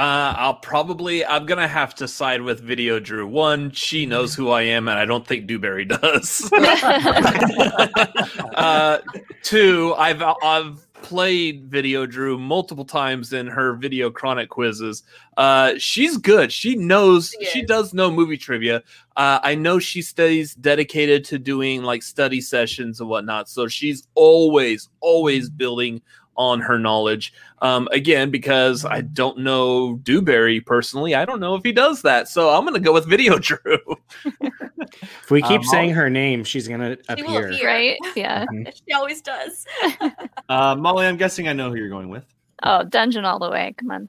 Uh, 0.01 0.35
I'll 0.35 0.55
probably 0.55 1.27
I'm 1.27 1.45
gonna 1.45 1.69
have 1.69 1.95
to 1.97 2.09
side 2.09 2.41
with 2.41 2.61
Video 2.61 3.01
Drew. 3.01 3.27
One, 3.27 3.71
she 3.73 4.07
knows 4.07 4.35
who 4.35 4.49
I 4.49 4.63
am, 4.63 4.89
and 4.89 4.99
I 4.99 5.05
don't 5.05 5.27
think 5.27 5.47
Dewberry 5.47 5.85
does. 5.85 6.51
uh, 8.55 9.01
two, 9.43 9.95
I've 9.99 10.23
I've 10.43 10.87
played 11.03 11.67
Video 11.67 12.07
Drew 12.07 12.39
multiple 12.39 12.87
times 12.87 13.35
in 13.35 13.47
her 13.47 13.75
video 13.75 14.11
chronic 14.11 14.49
quizzes. 14.49 15.03
Uh, 15.37 15.75
she's 15.77 16.17
good. 16.17 16.51
She 16.51 16.77
knows. 16.77 17.37
She, 17.51 17.61
does 17.61 17.93
know 17.93 18.11
movie 18.11 18.39
trivia. 18.39 18.83
Uh, 19.17 19.41
I 19.43 19.55
know 19.55 19.79
she 19.79 20.01
stays 20.01 20.55
dedicated 20.55 21.27
to 21.27 21.39
doing 21.39 21.83
like 21.83 22.03
study 22.03 22.41
sessions 22.41 23.01
and 23.01 23.11
whatnot. 23.11 23.51
So 23.51 23.69
she's 23.69 24.09
always 24.15 24.89
always 25.01 25.51
building 25.51 26.01
on 26.41 26.61
her 26.61 26.79
knowledge. 26.79 27.33
Um, 27.61 27.87
again, 27.93 28.31
because 28.31 28.87
I 28.87 29.03
don't 29.03 29.39
know 29.41 29.97
Dewberry 30.03 30.61
personally, 30.61 31.15
I 31.15 31.27
don't 31.27 31.39
know 31.41 31.55
if 31.55 31.63
he 31.63 31.73
does 31.73 32.01
that. 32.03 32.29
So 32.29 32.49
I'm 32.49 32.63
going 32.63 32.73
to 32.75 32.81
go 32.81 32.93
with 32.95 33.05
Video 33.07 33.39
Drew. 33.41 33.79
If 34.25 35.31
we 35.31 35.43
keep 35.43 35.61
Um, 35.61 35.65
saying 35.65 35.91
her 35.91 36.09
name, 36.11 36.43
she's 36.45 36.67
gonna 36.67 36.97
She 37.17 37.23
will 37.23 37.37
appear. 37.37 37.51
appear. 37.53 37.67
Right? 37.69 37.99
Yeah. 38.17 38.45
she 38.87 38.93
always 38.95 39.21
does. 39.23 39.67
Uh, 40.49 40.75
Molly, 40.75 41.07
I'm 41.07 41.17
guessing 41.17 41.47
I 41.47 41.53
know 41.53 41.69
who 41.71 41.77
you're 41.77 41.89
going 41.91 42.09
with. 42.09 42.25
Oh, 42.65 42.83
dungeon 42.83 43.25
all 43.25 43.39
the 43.39 43.51
way. 43.51 43.73
Come 43.79 43.91
on. 43.93 44.09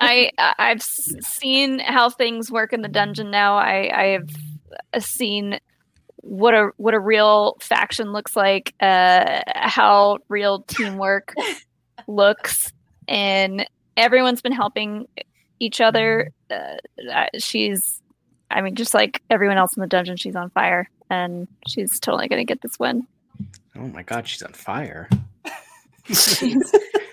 I 0.00 0.30
I- 0.38 0.54
I've 0.58 0.76
s- 0.78 1.12
seen 1.22 1.80
how 1.80 2.08
things 2.10 2.50
work 2.52 2.72
in 2.72 2.82
the 2.82 2.88
dungeon 2.88 3.30
now. 3.30 3.56
I 3.56 3.90
I 3.92 4.04
have 4.08 4.28
uh, 4.92 5.00
seen 5.00 5.58
what 6.24 6.54
a 6.54 6.70
what 6.76 6.94
a 6.94 6.98
real 7.00 7.56
faction 7.60 8.12
looks 8.12 8.34
like, 8.34 8.74
uh, 8.80 9.40
how 9.46 10.18
real 10.28 10.62
teamwork 10.62 11.34
looks, 12.06 12.72
and 13.08 13.66
everyone's 13.96 14.40
been 14.42 14.52
helping 14.52 15.06
each 15.60 15.80
other. 15.80 16.30
Uh, 16.50 16.76
uh, 17.12 17.26
she's, 17.38 18.00
I 18.50 18.60
mean, 18.60 18.74
just 18.74 18.94
like 18.94 19.22
everyone 19.30 19.56
else 19.58 19.76
in 19.76 19.80
the 19.80 19.86
dungeon, 19.86 20.16
she's 20.16 20.34
on 20.36 20.50
fire, 20.50 20.88
and 21.10 21.46
she's 21.68 22.00
totally 22.00 22.28
gonna 22.28 22.44
get 22.44 22.60
this 22.62 22.78
win. 22.78 23.06
Oh 23.76 23.88
my 23.88 24.02
god, 24.02 24.26
she's 24.28 24.42
on 24.42 24.52
fire. 24.52 25.08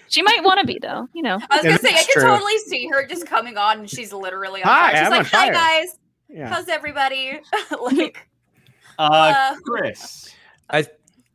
She 0.10 0.22
might 0.24 0.44
want 0.44 0.60
to 0.60 0.66
be 0.68 0.78
though, 0.82 1.08
you 1.14 1.22
know. 1.22 1.40
I 1.50 1.56
was 1.56 1.64
gonna 1.64 1.70
Yeah, 1.70 1.78
say 1.78 1.90
I 1.90 1.94
that's 1.94 2.06
can 2.08 2.22
true. 2.22 2.32
totally 2.32 2.58
see 2.68 2.90
her 2.92 3.06
just 3.08 3.26
coming 3.26 3.58
on 3.58 3.80
and 3.80 3.90
she's 3.90 4.12
literally 4.12 4.62
on 4.62 4.68
Hi, 4.68 4.92
fire. 4.92 4.98
She's 4.98 5.06
I'm 5.06 5.12
like, 5.12 5.20
on 5.20 5.26
"Hi 5.40 5.50
guys, 5.52 5.98
Yeah. 6.28 6.50
how's 6.50 6.68
everybody?" 6.68 7.40
like, 7.82 8.28
Uh, 9.02 9.34
Uh, 9.36 9.56
Chris. 9.66 10.34
I 10.70 10.86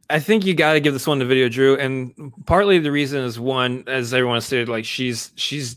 I 0.08 0.20
think 0.20 0.46
you 0.46 0.54
got 0.54 0.74
to 0.74 0.80
give 0.80 0.92
this 0.92 1.06
one 1.06 1.18
to 1.18 1.24
Video 1.24 1.48
Drew, 1.48 1.76
and 1.76 2.32
partly 2.46 2.78
the 2.78 2.92
reason 2.92 3.24
is 3.24 3.40
one, 3.40 3.82
as 3.88 4.14
everyone 4.14 4.40
stated, 4.40 4.68
like 4.68 4.84
she's 4.84 5.32
she's 5.34 5.76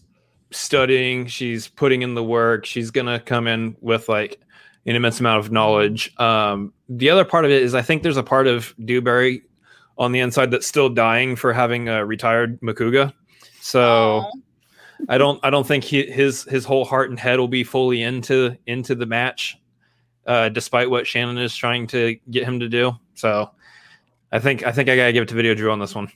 studying, 0.51 1.27
she's 1.27 1.67
putting 1.67 2.01
in 2.03 2.13
the 2.13 2.23
work, 2.23 2.65
she's 2.65 2.91
gonna 2.91 3.19
come 3.19 3.47
in 3.47 3.75
with 3.81 4.07
like 4.07 4.39
an 4.85 4.95
immense 4.95 5.19
amount 5.19 5.39
of 5.39 5.51
knowledge. 5.51 6.13
Um, 6.19 6.73
the 6.87 7.09
other 7.09 7.25
part 7.25 7.45
of 7.45 7.51
it 7.51 7.61
is 7.63 7.73
I 7.75 7.81
think 7.81 8.03
there's 8.03 8.17
a 8.17 8.23
part 8.23 8.47
of 8.47 8.73
Dewberry 8.85 9.41
on 9.97 10.11
the 10.11 10.19
inside 10.19 10.51
that's 10.51 10.67
still 10.67 10.89
dying 10.89 11.35
for 11.35 11.51
having 11.51 11.89
a 11.89 12.05
retired 12.05 12.59
Makuga. 12.61 13.13
So 13.61 14.29
I 15.09 15.17
don't 15.17 15.39
I 15.43 15.49
don't 15.49 15.67
think 15.67 15.83
he, 15.83 16.05
his 16.09 16.43
his 16.43 16.65
whole 16.65 16.85
heart 16.85 17.09
and 17.09 17.19
head 17.19 17.39
will 17.39 17.47
be 17.47 17.63
fully 17.63 18.03
into 18.03 18.55
into 18.67 18.95
the 18.95 19.05
match, 19.05 19.57
uh, 20.29 20.47
despite 20.47 20.89
what 20.89 21.07
Shannon 21.07 21.39
is 21.39 21.55
trying 21.55 21.87
to 21.87 22.15
get 22.29 22.43
him 22.43 22.59
to 22.59 22.69
do. 22.69 22.93
So 23.15 23.49
I 24.31 24.37
think 24.37 24.63
I 24.65 24.71
think 24.71 24.87
I 24.87 24.95
gotta 24.95 25.11
give 25.11 25.23
it 25.23 25.29
to 25.29 25.35
Video 25.35 25.55
Drew 25.55 25.71
on 25.71 25.79
this 25.79 25.95
one. 25.95 26.07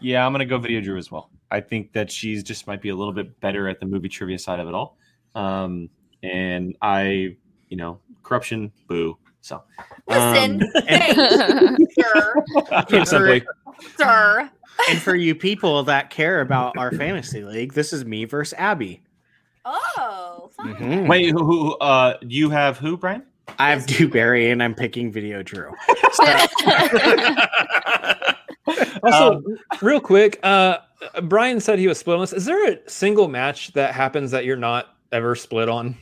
Yeah, 0.00 0.26
I'm 0.26 0.32
gonna 0.32 0.46
go 0.46 0.58
Video 0.58 0.80
Drew 0.80 0.96
as 0.96 1.12
well. 1.12 1.30
I 1.50 1.60
think 1.60 1.92
that 1.92 2.10
she's 2.10 2.42
just 2.42 2.66
might 2.66 2.80
be 2.80 2.88
a 2.88 2.96
little 2.96 3.12
bit 3.12 3.38
better 3.40 3.68
at 3.68 3.80
the 3.80 3.86
movie 3.86 4.08
trivia 4.08 4.38
side 4.38 4.60
of 4.60 4.66
it 4.66 4.74
all. 4.74 4.96
Um, 5.34 5.90
and 6.22 6.74
I, 6.80 7.36
you 7.68 7.76
know, 7.76 8.00
corruption, 8.22 8.72
boo. 8.88 9.18
So 9.42 9.62
listen, 10.08 10.62
um, 10.62 10.70
hey, 10.88 11.12
sir, 11.92 12.34
put 12.88 13.06
sir. 13.06 14.50
and 14.88 14.98
for 14.98 15.14
you 15.14 15.34
people 15.34 15.82
that 15.82 16.08
care 16.08 16.40
about 16.40 16.78
our 16.78 16.90
fantasy 16.92 17.44
league, 17.44 17.74
this 17.74 17.92
is 17.92 18.06
me 18.06 18.24
versus 18.24 18.54
Abby. 18.58 19.02
Oh, 19.66 20.50
fun. 20.56 20.74
Mhm. 20.74 21.08
wait, 21.08 21.30
who, 21.30 21.44
who? 21.44 21.74
Uh, 21.76 22.16
you 22.22 22.48
have 22.48 22.78
who, 22.78 22.96
Brian? 22.96 23.22
I 23.58 23.70
have 23.70 23.86
Dewberry 23.86 24.50
and 24.50 24.62
I'm 24.62 24.74
picking 24.74 25.12
Video 25.12 25.42
Drew. 25.42 25.72
Also, 29.02 29.42
real 29.82 30.00
quick, 30.00 30.40
uh, 30.42 30.78
Brian 31.24 31.60
said 31.60 31.78
he 31.78 31.86
was 31.86 31.98
split 31.98 32.14
on 32.14 32.22
this. 32.22 32.32
Is 32.32 32.46
there 32.46 32.72
a 32.72 32.78
single 32.88 33.28
match 33.28 33.74
that 33.74 33.94
happens 33.94 34.30
that 34.30 34.46
you're 34.46 34.56
not 34.56 34.96
ever 35.12 35.34
split 35.34 35.68
on? 35.68 35.98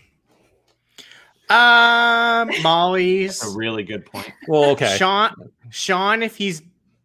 Um, 1.50 2.50
Molly's. 2.62 3.40
That's 3.40 3.52
a 3.52 3.58
really 3.58 3.82
good 3.82 4.06
point. 4.06 4.30
Well, 4.46 4.70
okay. 4.70 4.96
Sean, 4.96 5.34
Sean, 5.70 6.22
if 6.22 6.36
he's 6.36 6.62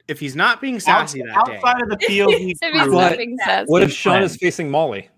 if 0.08 0.20
he's 0.20 0.36
not 0.36 0.62
being 0.62 0.80
sassy 0.80 1.22
that 1.22 1.46
day, 1.46 1.58
Outside 1.58 1.82
of 1.82 1.90
the 1.90 1.98
POV, 1.98 2.30
If 2.62 2.74
he's 2.74 2.92
not 2.92 3.18
being 3.18 3.38
sassy. 3.44 3.66
What 3.66 3.84
if 3.84 3.92
Sean 3.92 4.22
is 4.22 4.38
facing 4.38 4.72
Molly? 4.72 5.10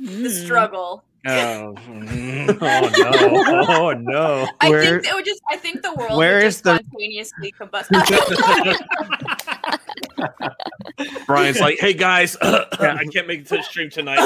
The 0.00 0.30
struggle. 0.30 1.04
Oh, 1.26 1.74
mm, 1.88 2.58
Oh 2.60 2.90
no! 2.98 3.64
Oh 3.68 3.92
no! 3.92 4.48
I 4.60 4.70
Where- 4.70 5.00
think 5.00 5.06
it 5.06 5.14
would 5.14 5.24
just. 5.24 5.42
I 5.50 5.56
think 5.56 5.82
the 5.82 5.94
world 5.94 6.16
where 6.16 6.36
would 6.36 6.44
is 6.44 6.60
just 6.60 6.64
the- 6.64 6.76
spontaneously 6.78 7.52
combust. 7.58 7.88
Brian's 11.26 11.60
like, 11.60 11.78
"Hey 11.78 11.92
guys, 11.92 12.36
I 12.42 13.04
can't 13.12 13.26
make 13.26 13.40
it 13.40 13.46
to 13.48 13.56
the 13.58 13.62
stream 13.62 13.90
tonight. 13.90 14.18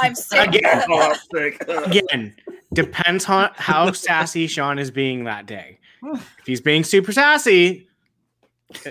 I'm 0.00 0.14
sick. 0.14 0.48
Again, 0.54 0.84
oh, 0.88 1.00
I'm 1.00 1.16
sick. 1.34 1.62
again, 1.86 2.34
depends 2.72 3.26
on 3.26 3.50
how 3.54 3.92
sassy 3.92 4.46
Sean 4.46 4.78
is 4.78 4.90
being 4.90 5.24
that 5.24 5.46
day. 5.46 5.78
If 6.12 6.46
he's 6.46 6.60
being 6.60 6.84
super 6.84 7.12
sassy, 7.12 7.87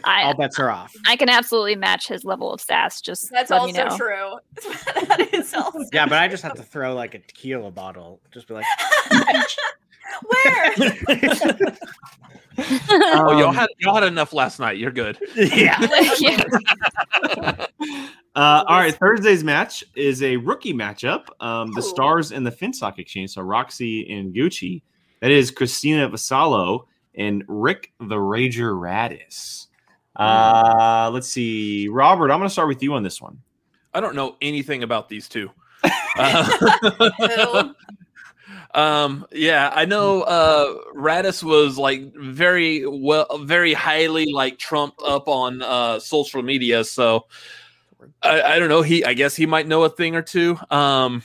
I- 0.04 0.24
all 0.24 0.34
bets 0.36 0.58
are 0.60 0.70
off. 0.70 0.94
I 1.06 1.16
can 1.16 1.30
absolutely 1.30 1.76
match 1.76 2.08
his 2.08 2.24
level 2.26 2.52
of 2.54 2.60
sass. 2.62 3.00
Just 3.02 3.30
That's 3.32 3.52
let 3.52 3.62
also 3.62 3.74
me 3.74 3.78
know. 3.78 3.98
true. 3.98 4.38
that 5.08 5.30
is 5.34 5.54
also 5.54 5.80
Yeah, 5.94 6.06
but 6.08 6.18
I 6.20 6.28
just 6.28 6.44
have 6.44 6.56
to 6.56 6.64
throw 6.64 6.94
like 6.96 7.14
a 7.14 7.20
tequila 7.20 7.72
bottle. 7.72 8.20
Just 8.32 8.48
be 8.48 8.54
like, 8.56 8.66
where. 10.26 10.74
oh, 12.60 13.38
y'all 13.38 13.50
Um, 13.50 13.56
had 13.56 13.68
y'all 13.80 13.94
had 13.96 14.04
enough 14.04 14.34
last 14.34 14.60
night. 14.60 14.78
You're 14.78 14.92
good. 14.92 15.18
yeah. 15.36 15.78
Yeah. 16.20 16.44
Uh, 18.36 18.64
all 18.68 18.78
right, 18.80 18.94
Thursday's 18.96 19.44
match 19.44 19.84
is 19.96 20.22
a 20.22 20.38
rookie 20.38 20.74
matchup. 20.74 21.26
Um, 21.40 21.72
the 21.74 21.82
Stars 21.82 22.32
in 22.32 22.44
the 22.44 22.52
Finstock 22.52 23.00
Exchange, 23.00 23.32
so 23.32 23.42
Roxy 23.42 24.08
and 24.12 24.34
Gucci. 24.34 24.82
That 25.22 25.32
is 25.32 25.50
Christina 25.50 26.08
Vassallo 26.10 26.86
and 27.16 27.44
Rick 27.48 27.94
the 28.00 28.16
Rager 28.16 28.74
Radis. 28.80 29.67
Uh, 30.18 31.10
let's 31.14 31.28
see, 31.28 31.88
Robert. 31.88 32.32
I'm 32.32 32.40
going 32.40 32.50
to 32.50 32.54
start 32.54 32.68
with 32.68 32.82
you 32.82 32.94
on 32.94 33.04
this 33.04 33.22
one. 33.22 33.40
I 33.94 34.00
don't 34.00 34.16
know 34.16 34.36
anything 34.42 34.84
about 34.84 35.10
these 35.10 35.28
two. 35.28 35.50
Uh, 36.20 37.74
um, 38.74 39.28
yeah, 39.32 39.72
I 39.72 39.86
know. 39.86 40.24
Uh, 40.24 40.74
Radis 40.96 41.44
was 41.44 41.78
like 41.78 42.12
very 42.16 42.88
well, 42.88 43.28
very 43.44 43.74
highly 43.74 44.32
like 44.34 44.58
trumped 44.58 45.00
up 45.06 45.28
on 45.28 45.62
uh 45.62 46.00
social 46.00 46.42
media. 46.42 46.84
So 46.84 47.28
I, 48.24 48.42
I 48.42 48.60
don't 48.60 48.70
know. 48.70 48.82
He, 48.82 49.06
I 49.06 49.14
guess 49.14 49.36
he 49.36 49.46
might 49.46 49.68
know 49.68 49.84
a 49.84 49.90
thing 49.90 50.16
or 50.16 50.24
two. 50.24 50.58
Um, 50.72 51.22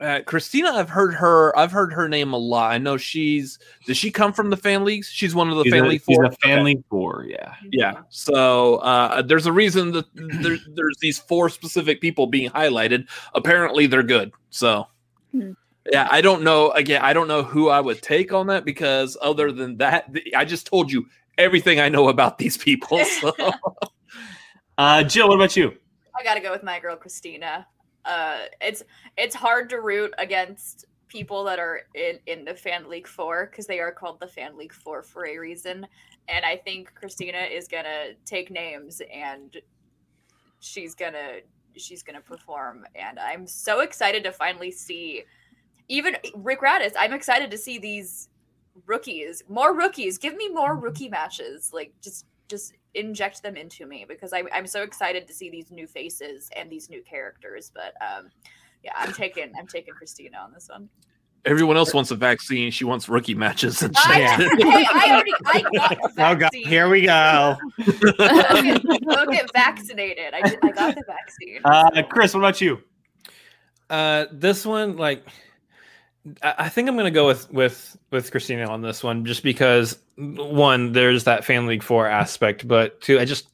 uh, 0.00 0.20
Christina, 0.26 0.70
I've 0.70 0.88
heard 0.88 1.14
her. 1.14 1.56
I've 1.58 1.72
heard 1.72 1.92
her 1.92 2.08
name 2.08 2.32
a 2.32 2.38
lot. 2.38 2.72
I 2.72 2.78
know 2.78 2.96
she's. 2.96 3.58
Does 3.86 3.96
she 3.96 4.10
come 4.10 4.32
from 4.32 4.50
the 4.50 4.56
fan 4.56 4.84
leagues? 4.84 5.08
She's 5.08 5.34
one 5.34 5.50
of 5.50 5.56
the 5.56 5.64
She's 5.64 5.72
fan 5.72 5.84
a- 5.84 5.88
league 5.88 6.02
she's 6.08 6.16
four. 6.16 6.24
a 6.24 6.32
fan 6.32 6.64
league 6.64 6.82
four, 6.88 7.26
yeah. 7.28 7.54
Yeah. 7.70 8.00
So 8.08 8.76
uh, 8.76 9.22
there's 9.22 9.46
a 9.46 9.52
reason 9.52 9.92
that 9.92 10.06
there, 10.14 10.56
there's 10.74 10.96
these 11.00 11.18
four 11.18 11.48
specific 11.50 12.00
people 12.00 12.26
being 12.26 12.50
highlighted. 12.50 13.08
Apparently, 13.34 13.86
they're 13.86 14.02
good. 14.02 14.32
So 14.50 14.86
Hmm. 15.32 15.52
yeah, 15.92 16.08
I 16.10 16.20
don't 16.22 16.42
know. 16.42 16.70
Again, 16.72 17.02
I 17.02 17.12
don't 17.12 17.28
know 17.28 17.42
who 17.42 17.68
I 17.68 17.80
would 17.80 18.00
take 18.02 18.32
on 18.32 18.46
that 18.48 18.64
because 18.64 19.16
other 19.22 19.52
than 19.52 19.76
that, 19.78 20.10
I 20.36 20.44
just 20.44 20.66
told 20.66 20.90
you 20.90 21.06
everything 21.38 21.78
I 21.78 21.88
know 21.88 22.08
about 22.08 22.38
these 22.38 22.56
people. 22.56 23.04
So 23.04 23.32
Uh, 24.78 25.02
Jill, 25.04 25.28
what 25.28 25.34
about 25.34 25.56
you? 25.56 25.74
I 26.18 26.24
gotta 26.24 26.40
go 26.40 26.50
with 26.50 26.62
my 26.62 26.80
girl 26.80 26.96
Christina. 26.96 27.66
Uh, 28.04 28.40
it's 28.60 28.82
it's 29.16 29.34
hard 29.34 29.70
to 29.70 29.80
root 29.80 30.12
against 30.18 30.86
people 31.08 31.44
that 31.44 31.58
are 31.58 31.82
in 31.94 32.18
in 32.26 32.44
the 32.44 32.54
Fan 32.54 32.88
League 32.88 33.06
Four 33.06 33.48
because 33.50 33.66
they 33.66 33.80
are 33.80 33.92
called 33.92 34.20
the 34.20 34.26
Fan 34.26 34.56
League 34.56 34.72
Four 34.72 35.02
for 35.02 35.26
a 35.26 35.36
reason, 35.38 35.86
and 36.28 36.44
I 36.44 36.56
think 36.56 36.94
Christina 36.94 37.38
is 37.38 37.68
gonna 37.68 38.14
take 38.24 38.50
names 38.50 39.02
and 39.12 39.56
she's 40.60 40.94
gonna 40.94 41.40
she's 41.76 42.02
gonna 42.02 42.20
perform, 42.20 42.86
and 42.94 43.18
I'm 43.18 43.46
so 43.46 43.80
excited 43.80 44.24
to 44.24 44.32
finally 44.32 44.70
see 44.70 45.24
even 45.88 46.16
Rick 46.36 46.60
Radis. 46.60 46.92
I'm 46.98 47.12
excited 47.12 47.50
to 47.50 47.58
see 47.58 47.78
these 47.78 48.28
rookies, 48.86 49.42
more 49.48 49.76
rookies. 49.76 50.18
Give 50.18 50.36
me 50.36 50.48
more 50.48 50.76
rookie 50.76 51.08
matches, 51.08 51.70
like 51.72 51.92
just 52.02 52.26
just 52.48 52.72
inject 52.94 53.42
them 53.42 53.56
into 53.56 53.86
me 53.86 54.04
because 54.08 54.32
I'm 54.32 54.48
I'm 54.52 54.66
so 54.66 54.82
excited 54.82 55.26
to 55.28 55.32
see 55.34 55.50
these 55.50 55.70
new 55.70 55.86
faces 55.86 56.48
and 56.56 56.70
these 56.70 56.90
new 56.90 57.02
characters. 57.02 57.70
But 57.74 57.94
um, 58.00 58.28
yeah, 58.82 58.92
I'm 58.96 59.12
taking 59.12 59.52
I'm 59.58 59.66
taking 59.66 59.94
Christina 59.94 60.38
on 60.38 60.52
this 60.52 60.68
one. 60.68 60.88
everyone 61.44 61.76
else 61.76 61.94
wants 61.94 62.10
a 62.10 62.16
vaccine. 62.16 62.70
She 62.70 62.84
wants 62.84 63.08
rookie 63.08 63.34
matches. 63.34 63.80
And 63.82 63.94
I, 63.96 64.36
shit. 64.36 64.62
hey, 64.66 64.86
I 64.92 65.10
already 65.12 65.32
I 65.46 65.62
got 65.72 66.14
the 66.14 66.26
Oh 66.26 66.34
god, 66.34 66.50
here 66.52 66.88
we 66.88 67.02
go. 67.06 67.56
go, 67.78 68.62
get, 68.62 68.82
go 69.06 69.26
get 69.26 69.50
vaccinated. 69.54 70.34
I, 70.34 70.42
did- 70.42 70.58
I 70.62 70.70
got 70.72 70.94
the 70.94 71.04
vaccine. 71.06 71.60
Uh, 71.64 72.02
Chris, 72.08 72.34
what 72.34 72.40
about 72.40 72.60
you? 72.60 72.80
Uh, 73.88 74.26
this 74.32 74.64
one, 74.66 74.96
like, 74.96 75.26
I 76.42 76.68
think 76.68 76.88
I'm 76.88 76.96
gonna 76.96 77.10
go 77.10 77.26
with 77.26 77.50
with 77.50 77.96
with 78.10 78.30
Christina 78.30 78.68
on 78.68 78.82
this 78.82 79.02
one, 79.02 79.24
just 79.24 79.42
because 79.42 79.98
one, 80.16 80.92
there's 80.92 81.24
that 81.24 81.44
Fan 81.44 81.66
League 81.66 81.82
Four 81.82 82.06
aspect, 82.06 82.68
but 82.68 83.00
two, 83.00 83.18
I 83.18 83.24
just 83.24 83.48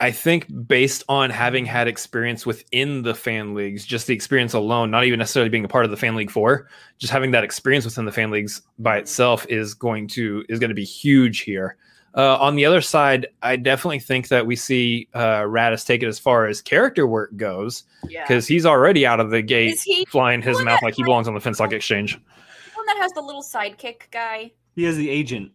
I 0.00 0.10
think 0.10 0.46
based 0.68 1.04
on 1.08 1.30
having 1.30 1.64
had 1.64 1.88
experience 1.88 2.44
within 2.44 3.02
the 3.02 3.14
fan 3.14 3.54
leagues, 3.54 3.84
just 3.84 4.06
the 4.06 4.14
experience 4.14 4.52
alone, 4.52 4.90
not 4.90 5.04
even 5.04 5.18
necessarily 5.18 5.48
being 5.48 5.64
a 5.64 5.68
part 5.68 5.86
of 5.86 5.90
the 5.90 5.96
Fan 5.96 6.16
League 6.16 6.30
Four, 6.30 6.68
just 6.98 7.12
having 7.12 7.30
that 7.30 7.44
experience 7.44 7.84
within 7.84 8.04
the 8.04 8.12
fan 8.12 8.30
leagues 8.30 8.62
by 8.78 8.98
itself 8.98 9.46
is 9.48 9.74
going 9.74 10.08
to 10.08 10.44
is 10.48 10.58
going 10.58 10.70
to 10.70 10.74
be 10.74 10.84
huge 10.84 11.40
here. 11.40 11.76
Uh, 12.16 12.36
on 12.38 12.56
the 12.56 12.64
other 12.64 12.80
side, 12.80 13.26
I 13.42 13.56
definitely 13.56 13.98
think 14.00 14.28
that 14.28 14.46
we 14.46 14.56
see 14.56 15.06
uh, 15.12 15.40
Radis 15.42 15.86
take 15.86 16.02
it 16.02 16.06
as 16.06 16.18
far 16.18 16.46
as 16.46 16.62
character 16.62 17.06
work 17.06 17.36
goes, 17.36 17.84
Yeah. 18.08 18.22
because 18.22 18.46
he's 18.46 18.64
already 18.64 19.04
out 19.06 19.20
of 19.20 19.30
the 19.30 19.42
gate 19.42 19.78
he 19.84 20.06
flying 20.06 20.40
his 20.40 20.56
mouth 20.62 20.80
that, 20.80 20.86
like 20.86 20.94
he 20.94 21.02
belongs 21.02 21.28
on 21.28 21.34
the 21.34 21.40
Finstock 21.40 21.72
Exchange. 21.72 22.18
one 22.74 22.86
that 22.86 22.96
has 22.96 23.12
the 23.12 23.20
little 23.20 23.42
sidekick 23.42 24.10
guy. 24.10 24.50
He 24.74 24.84
has 24.84 24.96
the 24.96 25.10
agent. 25.10 25.52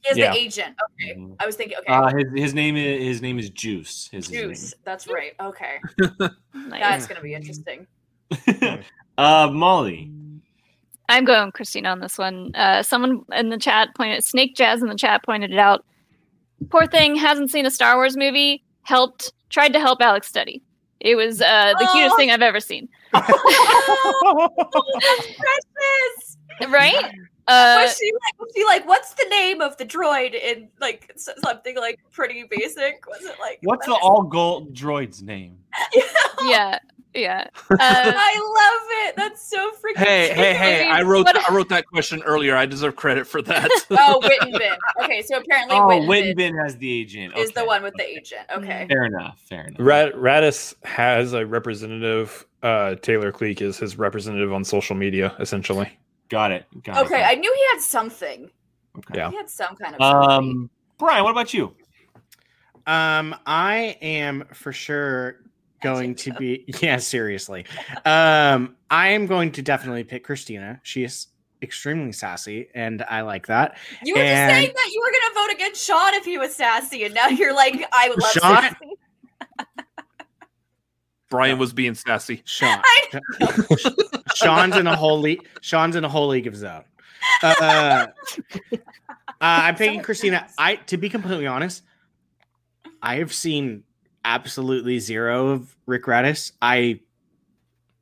He 0.00 0.10
is 0.12 0.16
Yeah. 0.16 0.32
the 0.32 0.38
agent. 0.38 0.76
Okay, 1.02 1.20
I 1.40 1.44
was 1.44 1.56
thinking. 1.56 1.76
Okay, 1.78 1.92
Uh, 1.92 2.08
his, 2.16 2.24
his 2.34 2.54
name 2.54 2.76
is 2.76 3.02
his 3.02 3.20
name 3.20 3.38
is 3.38 3.50
Juice. 3.50 4.08
His, 4.10 4.26
his 4.28 4.32
name. 4.34 4.48
Juice. 4.50 4.74
That's 4.84 5.08
right. 5.08 5.32
Okay, 5.40 5.76
Nice. 6.54 6.80
that's 6.80 7.06
gonna 7.06 7.20
be 7.20 7.34
interesting. 7.34 7.86
Uh, 9.18 9.50
Molly. 9.52 10.12
I'm 11.08 11.24
going 11.24 11.50
Christina 11.50 11.88
on 11.88 11.98
this 12.00 12.18
one. 12.18 12.54
Uh, 12.54 12.82
someone 12.84 13.24
in 13.32 13.48
the 13.48 13.58
chat 13.58 13.88
pointed, 13.96 14.22
Snake 14.22 14.54
Jazz 14.54 14.80
in 14.80 14.88
the 14.88 14.94
chat 14.94 15.24
pointed 15.24 15.50
it 15.52 15.58
out. 15.58 15.84
Poor 16.70 16.86
thing 16.86 17.16
hasn't 17.16 17.50
seen 17.50 17.66
a 17.66 17.70
Star 17.70 17.96
Wars 17.96 18.16
movie. 18.16 18.64
Helped, 18.82 19.32
tried 19.50 19.72
to 19.72 19.80
help 19.80 20.00
Alex 20.00 20.28
study. 20.28 20.62
It 21.00 21.14
was 21.14 21.40
uh, 21.40 21.74
the 21.78 21.88
cutest 21.92 22.16
thing 22.16 22.30
I've 22.30 22.42
ever 22.42 22.60
seen. 22.60 22.88
oh, 23.14 24.48
that's 25.00 25.26
precious. 25.38 26.72
Right? 26.72 27.12
Uh, 27.48 27.80
was 27.82 27.96
she 27.98 28.12
like? 28.12 28.40
Was 28.40 28.52
she 28.54 28.64
like? 28.64 28.86
What's 28.86 29.14
the 29.14 29.26
name 29.30 29.60
of 29.60 29.76
the 29.78 29.84
droid 29.86 30.34
in 30.34 30.68
like 30.80 31.12
something 31.16 31.76
like 31.76 31.98
pretty 32.12 32.44
basic? 32.50 33.06
Was 33.08 33.24
it 33.24 33.36
like? 33.40 33.58
What's 33.62 33.86
the 33.86 33.94
all 33.94 34.22
gold 34.22 34.74
droid's 34.74 35.22
name? 35.22 35.58
yeah, 36.44 36.78
yeah. 37.14 37.46
Uh, 37.70 37.76
I 37.80 38.34
love 38.70 38.88
it. 39.08 39.16
That's 39.16 39.48
so 39.48 39.70
freaking. 39.72 39.96
Hey, 40.04 40.28
hey, 40.34 40.54
hey! 40.54 40.88
I 40.90 41.02
wrote 41.02 41.24
What- 41.26 41.50
I 41.50 41.54
wrote 41.54 41.68
that 41.70 41.86
question 41.86 42.22
earlier. 42.24 42.54
I 42.56 42.66
deserve 42.66 42.96
credit 42.96 43.26
for 43.26 43.40
that. 43.42 43.68
oh, 43.90 44.20
Wittenbin. 44.22 44.76
Okay, 45.02 45.22
so 45.22 45.38
apparently 45.38 45.76
Oh, 45.76 45.80
Wittenbin 45.88 46.34
Wittenbin 46.36 46.62
has 46.62 46.76
the 46.76 46.90
agent. 47.00 47.36
is 47.36 47.50
the 47.52 47.64
one 47.64 47.82
with 47.82 47.94
the 47.96 48.06
agent. 48.06 48.42
Okay. 48.54 48.86
Fair 48.88 49.04
enough. 49.04 49.38
Fair 49.48 49.66
enough. 49.68 49.80
Rad- 49.80 50.12
Radis 50.14 50.74
has 50.84 51.32
a 51.32 51.46
representative. 51.46 52.46
Uh, 52.62 52.94
Taylor 52.96 53.32
Cleek 53.32 53.62
is 53.62 53.78
his 53.78 53.96
representative 53.98 54.52
on 54.52 54.64
social 54.64 54.96
media, 54.96 55.34
essentially. 55.40 55.90
Got 56.28 56.52
it. 56.52 56.66
Got 56.82 57.06
Okay, 57.06 57.20
it. 57.20 57.24
I 57.24 57.34
knew 57.34 57.52
he 57.54 57.62
had 57.76 57.80
something. 57.82 58.50
Yeah. 59.14 59.30
He 59.30 59.36
had 59.36 59.48
some 59.48 59.76
kind 59.76 59.94
of. 59.94 60.00
something. 60.02 60.30
Um, 60.30 60.70
Brian, 60.98 61.24
what 61.24 61.30
about 61.30 61.54
you? 61.54 61.74
Um, 62.86 63.34
I 63.46 63.96
am 64.00 64.44
for 64.52 64.72
sure 64.72 65.40
going 65.82 66.14
to 66.16 66.32
be 66.34 66.64
yeah, 66.82 66.96
seriously. 66.96 67.64
Um, 68.04 68.76
I 68.90 69.08
am 69.08 69.26
going 69.26 69.52
to 69.52 69.62
definitely 69.62 70.04
pick 70.04 70.24
Christina. 70.24 70.80
She 70.82 71.04
is 71.04 71.28
extremely 71.62 72.12
sassy, 72.12 72.68
and 72.74 73.02
I 73.08 73.20
like 73.22 73.46
that. 73.48 73.76
You 74.04 74.14
were 74.14 74.20
and- 74.20 74.50
just 74.50 74.56
saying 74.60 74.72
that 74.74 74.90
you 74.92 75.00
were 75.00 75.12
gonna 75.12 75.46
vote 75.46 75.54
against 75.54 75.84
Sean 75.84 76.14
if 76.14 76.24
he 76.24 76.38
was 76.38 76.54
sassy, 76.54 77.04
and 77.04 77.14
now 77.14 77.28
you're 77.28 77.54
like, 77.54 77.84
I 77.92 78.08
would 78.08 78.20
love 78.20 78.32
Sean- 78.32 78.62
sassy. 78.62 78.76
Brian 81.28 81.58
was 81.58 81.72
being 81.72 81.94
sassy. 81.94 82.42
Sean. 82.44 82.82
Sean's 84.34 84.76
in 84.76 84.86
a 84.86 84.96
whole 84.96 85.20
league. 85.20 85.46
Sean's 85.60 85.96
in 85.96 86.04
a 86.04 86.08
whole 86.08 86.28
league 86.28 86.46
of 86.46 86.52
his 86.54 86.64
own. 86.64 86.84
Uh, 87.42 87.54
uh, 87.60 88.06
I'm 89.40 89.74
picking 89.74 90.02
Christina. 90.02 90.46
I, 90.58 90.76
to 90.76 90.96
be 90.96 91.08
completely 91.08 91.46
honest, 91.46 91.82
I 93.02 93.16
have 93.16 93.32
seen 93.32 93.84
absolutely 94.24 94.98
zero 94.98 95.48
of 95.48 95.76
Rick 95.86 96.04
Radis. 96.04 96.52
I, 96.60 97.00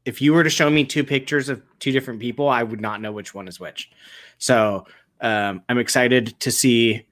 if 0.05 0.23
you 0.23 0.33
were 0.33 0.45
to 0.45 0.51
show 0.51 0.71
me 0.71 0.85
two 0.85 1.05
pictures 1.05 1.49
of 1.49 1.63
two 1.79 1.93
different 1.93 2.21
people, 2.21 2.49
I 2.49 2.63
would 2.63 2.81
not 2.81 3.01
know 3.01 3.13
which 3.13 3.35
one 3.35 3.49
is 3.49 3.59
which. 3.61 3.91
So 4.39 4.87
um, 5.21 5.63
I'm 5.69 5.79
excited 5.79 6.39
to 6.41 6.51
see 6.51 7.07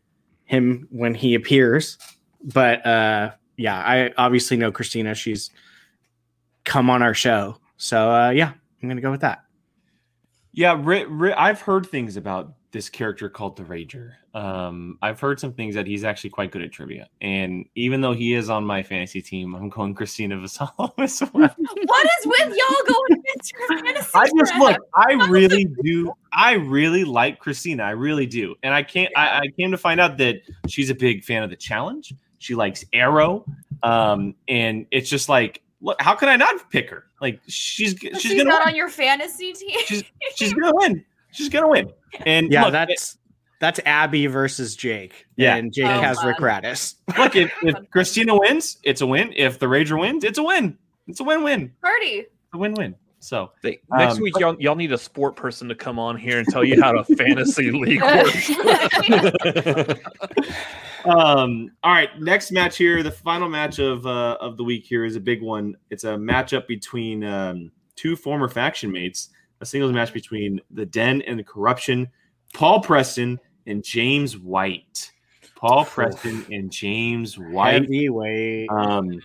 him 0.45 0.89
when 0.91 1.15
he 1.15 1.35
appears. 1.35 1.99
But 2.43 2.85
uh, 2.87 3.33
yeah, 3.57 3.77
I 3.77 4.13
obviously 4.17 4.57
know 4.57 4.71
Christina. 4.71 5.15
She's 5.15 5.51
come 6.65 6.91
on 6.91 7.03
our 7.03 7.15
show. 7.15 7.57
So 7.77 8.11
uh, 8.11 8.31
yeah, 8.31 8.53
I'm 8.83 8.89
gonna 8.89 9.01
go 9.01 9.11
with 9.11 9.23
that. 9.23 9.45
Yeah, 10.53 10.81
Ri- 10.81 11.07
Ri- 11.07 11.33
I've 11.33 11.61
heard 11.61 11.87
things 11.87 12.17
about 12.17 12.55
this 12.71 12.89
character 12.89 13.29
called 13.29 13.57
the 13.57 13.63
Rager. 13.65 14.13
Um, 14.35 14.99
I've 15.03 15.21
heard 15.21 15.39
some 15.39 15.53
things 15.53 15.75
that 15.77 15.87
he's 15.87 16.03
actually 16.05 16.31
quite 16.31 16.51
good 16.51 16.63
at 16.63 16.73
trivia, 16.73 17.09
and 17.21 17.67
even 17.75 18.01
though 18.01 18.13
he 18.13 18.35
is 18.35 18.51
on 18.51 18.65
my 18.65 18.83
fantasy 18.83 19.23
team, 19.23 19.55
I'm 19.55 19.69
going 19.69 19.95
Christina 19.95 20.37
Vassallo 20.37 20.93
as 20.99 21.23
well. 21.33 21.55
what 21.57 22.07
is 22.19 22.27
with 22.27 22.57
y'all 22.57 22.95
going 22.95 23.21
against 23.21 23.53
your 23.53 23.69
fantasy? 23.69 24.11
I 24.15 24.25
just 24.27 24.55
draft? 24.55 24.59
look. 24.59 24.79
I 24.95 25.13
really 25.29 25.67
do. 25.83 26.13
I 26.33 26.55
really 26.55 27.05
like 27.05 27.39
Christina. 27.39 27.85
I 27.85 27.91
really 27.91 28.27
do, 28.27 28.55
and 28.63 28.75
I 28.75 28.83
can't. 28.83 29.13
I, 29.17 29.39
I 29.39 29.49
came 29.59 29.71
to 29.71 29.79
find 29.79 30.01
out 30.01 30.19
that 30.19 30.37
she's 30.69 30.91
a 30.91 30.95
big 30.95 31.25
fan 31.25 31.43
of 31.43 31.51
the 31.51 31.57
challenge. 31.57 32.13
She 32.39 32.55
likes 32.55 32.85
Arrow, 32.93 33.45
um, 33.83 34.35
and 34.49 34.87
it's 34.91 35.09
just 35.09 35.29
like, 35.29 35.63
look, 35.85 36.01
how 36.03 36.15
can 36.17 36.29
I 36.29 36.35
not 36.37 36.69
pick 36.71 36.91
her? 36.91 37.05
Like 37.21 37.41
she's 37.47 37.95
she's, 38.01 38.21
she's 38.21 38.33
gonna 38.33 38.45
not 38.51 38.61
win. 38.63 38.69
on 38.71 38.75
your 38.75 38.89
fantasy 38.89 39.53
team. 39.53 39.79
she's 39.87 40.03
she's 40.35 40.53
gonna 40.53 40.73
win. 40.75 41.05
She's 41.33 41.49
gonna 41.49 41.69
win. 41.69 41.93
And 42.27 42.51
Yeah, 42.53 42.65
look, 42.65 42.73
that's 42.73 43.19
that's 43.61 43.81
Abby 43.87 44.27
versus 44.27 44.75
Jake. 44.77 45.27
Yeah. 45.37 45.55
and 45.57 45.73
Jake 45.73 45.87
Oh, 45.87 46.01
has 46.01 46.19
fun. 46.19 46.29
Rick 46.29 46.39
Radis. 46.39 46.97
look 47.17 47.37
if, 47.37 47.53
if 47.63 47.77
Christina 47.91 48.37
wins, 48.37 48.79
it's 48.83 49.01
a 49.01 49.07
win. 49.07 49.33
If 49.37 49.59
the 49.59 49.67
Rager 49.67 49.99
wins, 49.99 50.25
it's 50.25 50.39
a 50.39 50.43
win. 50.43 50.77
It's 51.07 51.21
a 51.21 51.25
win-win. 51.25 51.71
Party. 51.83 52.07
It's 52.07 52.29
a 52.55 52.59
win-win. 52.59 52.95
So 53.25 53.53
They, 53.63 53.81
next 53.91 54.17
Um, 54.17 54.23
week, 54.23 54.39
y'all, 54.39 54.55
y'all 54.61 54.75
need 54.75 54.93
a 54.93 54.99
sport 54.99 55.35
person 55.35 55.67
to 55.69 55.75
come 55.75 55.99
on 55.99 56.19
here 56.19 56.39
and 56.39 56.47
tell 56.47 56.63
you 56.63 56.81
how 56.83 56.93
to 56.93 57.05
fantasy 57.17 57.71
league 57.71 58.03
works. 58.03 58.51
Um, 61.07 61.71
all 61.83 61.93
right, 61.93 62.09
next 62.19 62.51
match 62.51 62.79
here, 62.79 63.03
the 63.03 63.11
final 63.11 63.47
match 63.47 63.79
of 63.79 64.07
uh, 64.07 64.39
of 64.41 64.57
the 64.57 64.65
week 64.65 64.87
here 64.87 65.05
is 65.05 65.17
a 65.17 65.21
big 65.21 65.43
one. 65.43 65.77
It's 65.91 66.05
a 66.05 66.15
matchup 66.15 66.67
between 66.67 67.23
um, 67.23 67.71
two 67.95 68.17
former 68.17 68.49
faction 68.49 68.91
mates, 68.91 69.29
a 69.61 69.67
singles 69.67 69.93
match 69.93 70.15
between 70.15 70.63
the 70.71 70.87
Den 70.87 71.21
and 71.23 71.39
the 71.39 71.45
Corruption, 71.45 72.09
Paul 72.55 72.81
Preston 72.81 73.39
and 73.67 73.85
James 73.85 74.39
White. 74.39 75.13
Paul 75.57 75.85
Preston 75.85 76.47
and 76.51 76.71
James 76.71 77.39
White. 77.39 77.83
Heavyweight. 77.83 78.71
Um, 78.71 79.21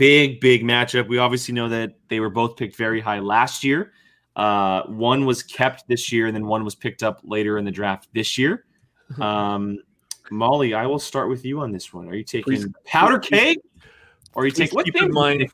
big, 0.00 0.40
big 0.40 0.64
matchup. 0.64 1.06
We 1.08 1.18
obviously 1.18 1.52
know 1.54 1.68
that 1.68 1.94
they 2.08 2.18
were 2.20 2.30
both 2.30 2.56
picked 2.56 2.74
very 2.74 3.00
high 3.00 3.18
last 3.20 3.62
year. 3.62 3.92
Uh, 4.34 4.82
one 4.86 5.26
was 5.26 5.42
kept 5.42 5.86
this 5.88 6.10
year, 6.10 6.26
and 6.26 6.34
then 6.34 6.46
one 6.46 6.64
was 6.64 6.74
picked 6.74 7.02
up 7.02 7.20
later 7.22 7.58
in 7.58 7.64
the 7.64 7.70
draft 7.70 8.08
this 8.14 8.36
year. 8.38 8.64
Um, 9.20 9.78
Molly, 10.30 10.72
I 10.72 10.86
will 10.86 11.00
start 11.00 11.28
with 11.28 11.44
you 11.44 11.58
on 11.60 11.72
this 11.72 11.92
one. 11.92 12.08
Are 12.08 12.14
you 12.14 12.22
taking 12.22 12.44
Please- 12.44 12.66
powder 12.86 13.18
please- 13.18 13.28
cake, 13.40 13.58
or 14.34 14.42
are 14.42 14.46
you 14.46 14.52
Please 14.52 14.58
taking 14.70 14.76
what 14.76 14.84
keep 14.86 14.96
in 15.02 15.10
mind 15.10 15.50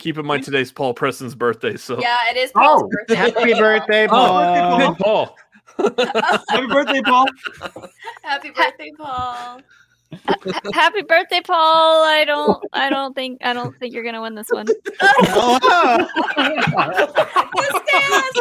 keep 0.00 0.16
in 0.16 0.24
mind 0.24 0.42
today's 0.42 0.72
Paul 0.72 0.94
Preston's 0.94 1.34
birthday. 1.34 1.76
So 1.76 2.00
Yeah, 2.00 2.16
it 2.30 2.38
is 2.38 2.50
Paul's 2.52 2.82
Oh. 2.86 2.88
birthday. 2.90 3.14
Happy 3.16 3.52
birthday, 3.54 4.06
Paul. 4.08 4.78
Good 4.78 4.96
Paul. 4.98 5.36
Happy 6.48 6.66
birthday, 6.66 7.02
Paul! 7.02 7.26
Happy 7.36 7.70
birthday, 7.70 7.70
Paul. 7.76 7.90
Happy 8.22 8.50
birthday, 8.50 8.90
Paul. 8.96 9.60
I 12.04 12.24
don't 12.26 12.64
I 12.72 12.90
don't 12.90 13.14
think 13.14 13.38
I 13.42 13.52
don't 13.52 13.76
think 13.78 13.94
you're 13.94 14.04
gonna 14.04 14.20
win 14.22 14.34
this 14.34 14.48
one. 14.50 14.66
Oh, 15.00 15.58
sass. 17.88 18.32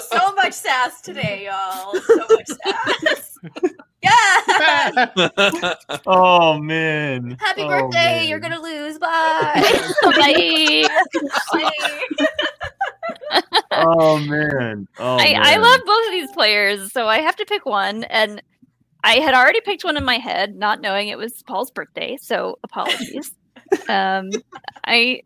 So 0.08 0.32
much 0.34 0.52
sass 0.54 1.00
today, 1.00 1.46
y'all. 1.46 1.94
So 2.00 2.26
much 2.30 2.48
sass. 2.64 3.38
Yeah. 4.00 5.06
Oh 6.06 6.58
man! 6.60 7.36
Happy 7.40 7.62
Oh, 7.62 7.68
birthday. 7.68 7.98
man. 8.20 8.28
You're 8.28 8.38
gonna 8.38 8.60
lose. 8.60 8.96
Bye. 8.96 9.60
Bye. 10.04 10.86
Bye. 11.52 11.70
Oh 13.72 14.18
man! 14.20 14.86
Oh, 15.00 15.16
I, 15.18 15.34
I 15.36 15.56
love 15.56 15.80
both 15.84 16.06
of 16.06 16.12
these 16.12 16.30
players, 16.30 16.92
so 16.92 17.08
I 17.08 17.18
have 17.18 17.34
to 17.36 17.44
pick 17.44 17.66
one. 17.66 18.04
And 18.04 18.40
I 19.04 19.16
had 19.20 19.34
already 19.34 19.60
picked 19.60 19.84
one 19.84 19.96
in 19.96 20.04
my 20.04 20.16
head, 20.16 20.56
not 20.56 20.80
knowing 20.80 21.08
it 21.08 21.18
was 21.18 21.42
Paul's 21.44 21.70
birthday. 21.70 22.18
So 22.20 22.58
apologies. 22.62 23.32
um, 23.88 24.30
I 24.84 25.22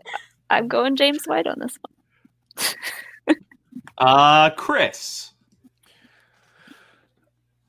I'm 0.50 0.68
going 0.68 0.96
James 0.96 1.24
White 1.24 1.46
on 1.46 1.58
this 1.58 1.78
one. 2.56 2.66
Uh, 3.98 4.50
Chris. 4.50 5.32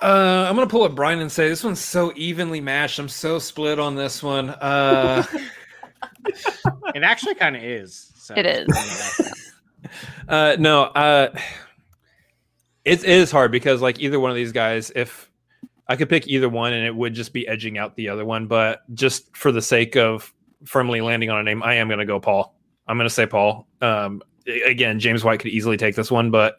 Uh, 0.01 0.45
I'm 0.49 0.55
gonna 0.55 0.67
pull 0.67 0.83
up 0.83 0.95
Brian 0.95 1.19
and 1.19 1.31
say 1.31 1.47
this 1.47 1.63
one's 1.63 1.79
so 1.79 2.11
evenly 2.15 2.59
mashed. 2.59 2.99
I'm 2.99 3.07
so 3.07 3.39
split 3.39 3.79
on 3.79 3.95
this 3.95 4.21
one. 4.21 4.49
Uh, 4.49 5.23
it 6.93 7.03
actually 7.03 7.35
kind 7.35 7.55
of 7.55 7.63
is. 7.63 8.11
So. 8.17 8.33
It 8.35 8.45
is. 8.45 9.31
uh, 10.27 10.57
no, 10.59 10.83
uh, 10.83 11.33
it 12.83 13.03
is 13.05 13.31
hard 13.31 13.51
because 13.51 13.81
like 13.81 13.99
either 13.99 14.19
one 14.19 14.29
of 14.29 14.35
these 14.35 14.51
guys, 14.51 14.91
if 14.93 15.29
I 15.93 15.95
could 15.95 16.09
pick 16.09 16.27
either 16.27 16.49
one, 16.49 16.73
and 16.73 16.83
it 16.87 16.95
would 16.95 17.13
just 17.13 17.33
be 17.33 17.47
edging 17.47 17.77
out 17.77 17.95
the 17.95 18.09
other 18.09 18.25
one. 18.25 18.47
But 18.47 18.81
just 18.95 19.35
for 19.37 19.51
the 19.51 19.61
sake 19.61 19.95
of 19.95 20.33
firmly 20.65 21.01
landing 21.01 21.29
on 21.29 21.37
a 21.39 21.43
name, 21.43 21.61
I 21.61 21.75
am 21.75 21.87
gonna 21.87 22.05
go 22.05 22.19
Paul. 22.19 22.55
I'm 22.87 22.97
gonna 22.97 23.11
say 23.11 23.27
Paul. 23.27 23.67
Um, 23.79 24.23
again, 24.65 24.99
James 24.99 25.23
White 25.23 25.39
could 25.39 25.51
easily 25.51 25.77
take 25.77 25.95
this 25.95 26.09
one, 26.09 26.31
but 26.31 26.55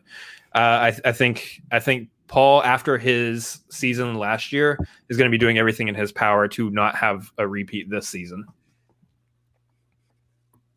uh, 0.54 0.58
I, 0.58 0.96
I 1.04 1.10
think 1.12 1.60
I 1.72 1.80
think 1.80 2.10
Paul, 2.28 2.62
after 2.62 2.96
his 2.96 3.58
season 3.70 4.14
last 4.14 4.52
year, 4.52 4.78
is 5.08 5.16
going 5.16 5.28
to 5.28 5.34
be 5.34 5.38
doing 5.38 5.58
everything 5.58 5.88
in 5.88 5.94
his 5.96 6.12
power 6.12 6.46
to 6.48 6.70
not 6.70 6.94
have 6.94 7.30
a 7.38 7.46
repeat 7.46 7.90
this 7.90 8.08
season. 8.08 8.46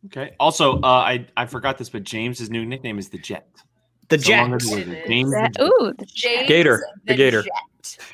Okay. 0.06 0.34
Also, 0.40 0.80
uh, 0.80 0.86
I 0.86 1.26
I 1.36 1.46
forgot 1.46 1.78
this, 1.78 1.90
but 1.90 2.02
James's 2.04 2.50
new 2.50 2.64
nickname 2.64 2.98
is 2.98 3.08
the 3.08 3.18
Jet. 3.18 3.48
The 4.08 4.18
So 4.18 4.24
Jet. 4.28 4.40
long 4.42 4.54
as 4.54 4.70
it 4.72 4.86
was 4.86 4.96
It 4.96 5.06
James. 5.06 5.30
That- 5.32 5.52
the 5.54 5.58
Jet. 5.58 5.68
ooh, 5.80 5.94
the, 5.98 6.06
James 6.06 6.48
Gator. 6.48 6.86
The 7.04 7.14
Gator. 7.14 7.42
Jet. 7.42 7.52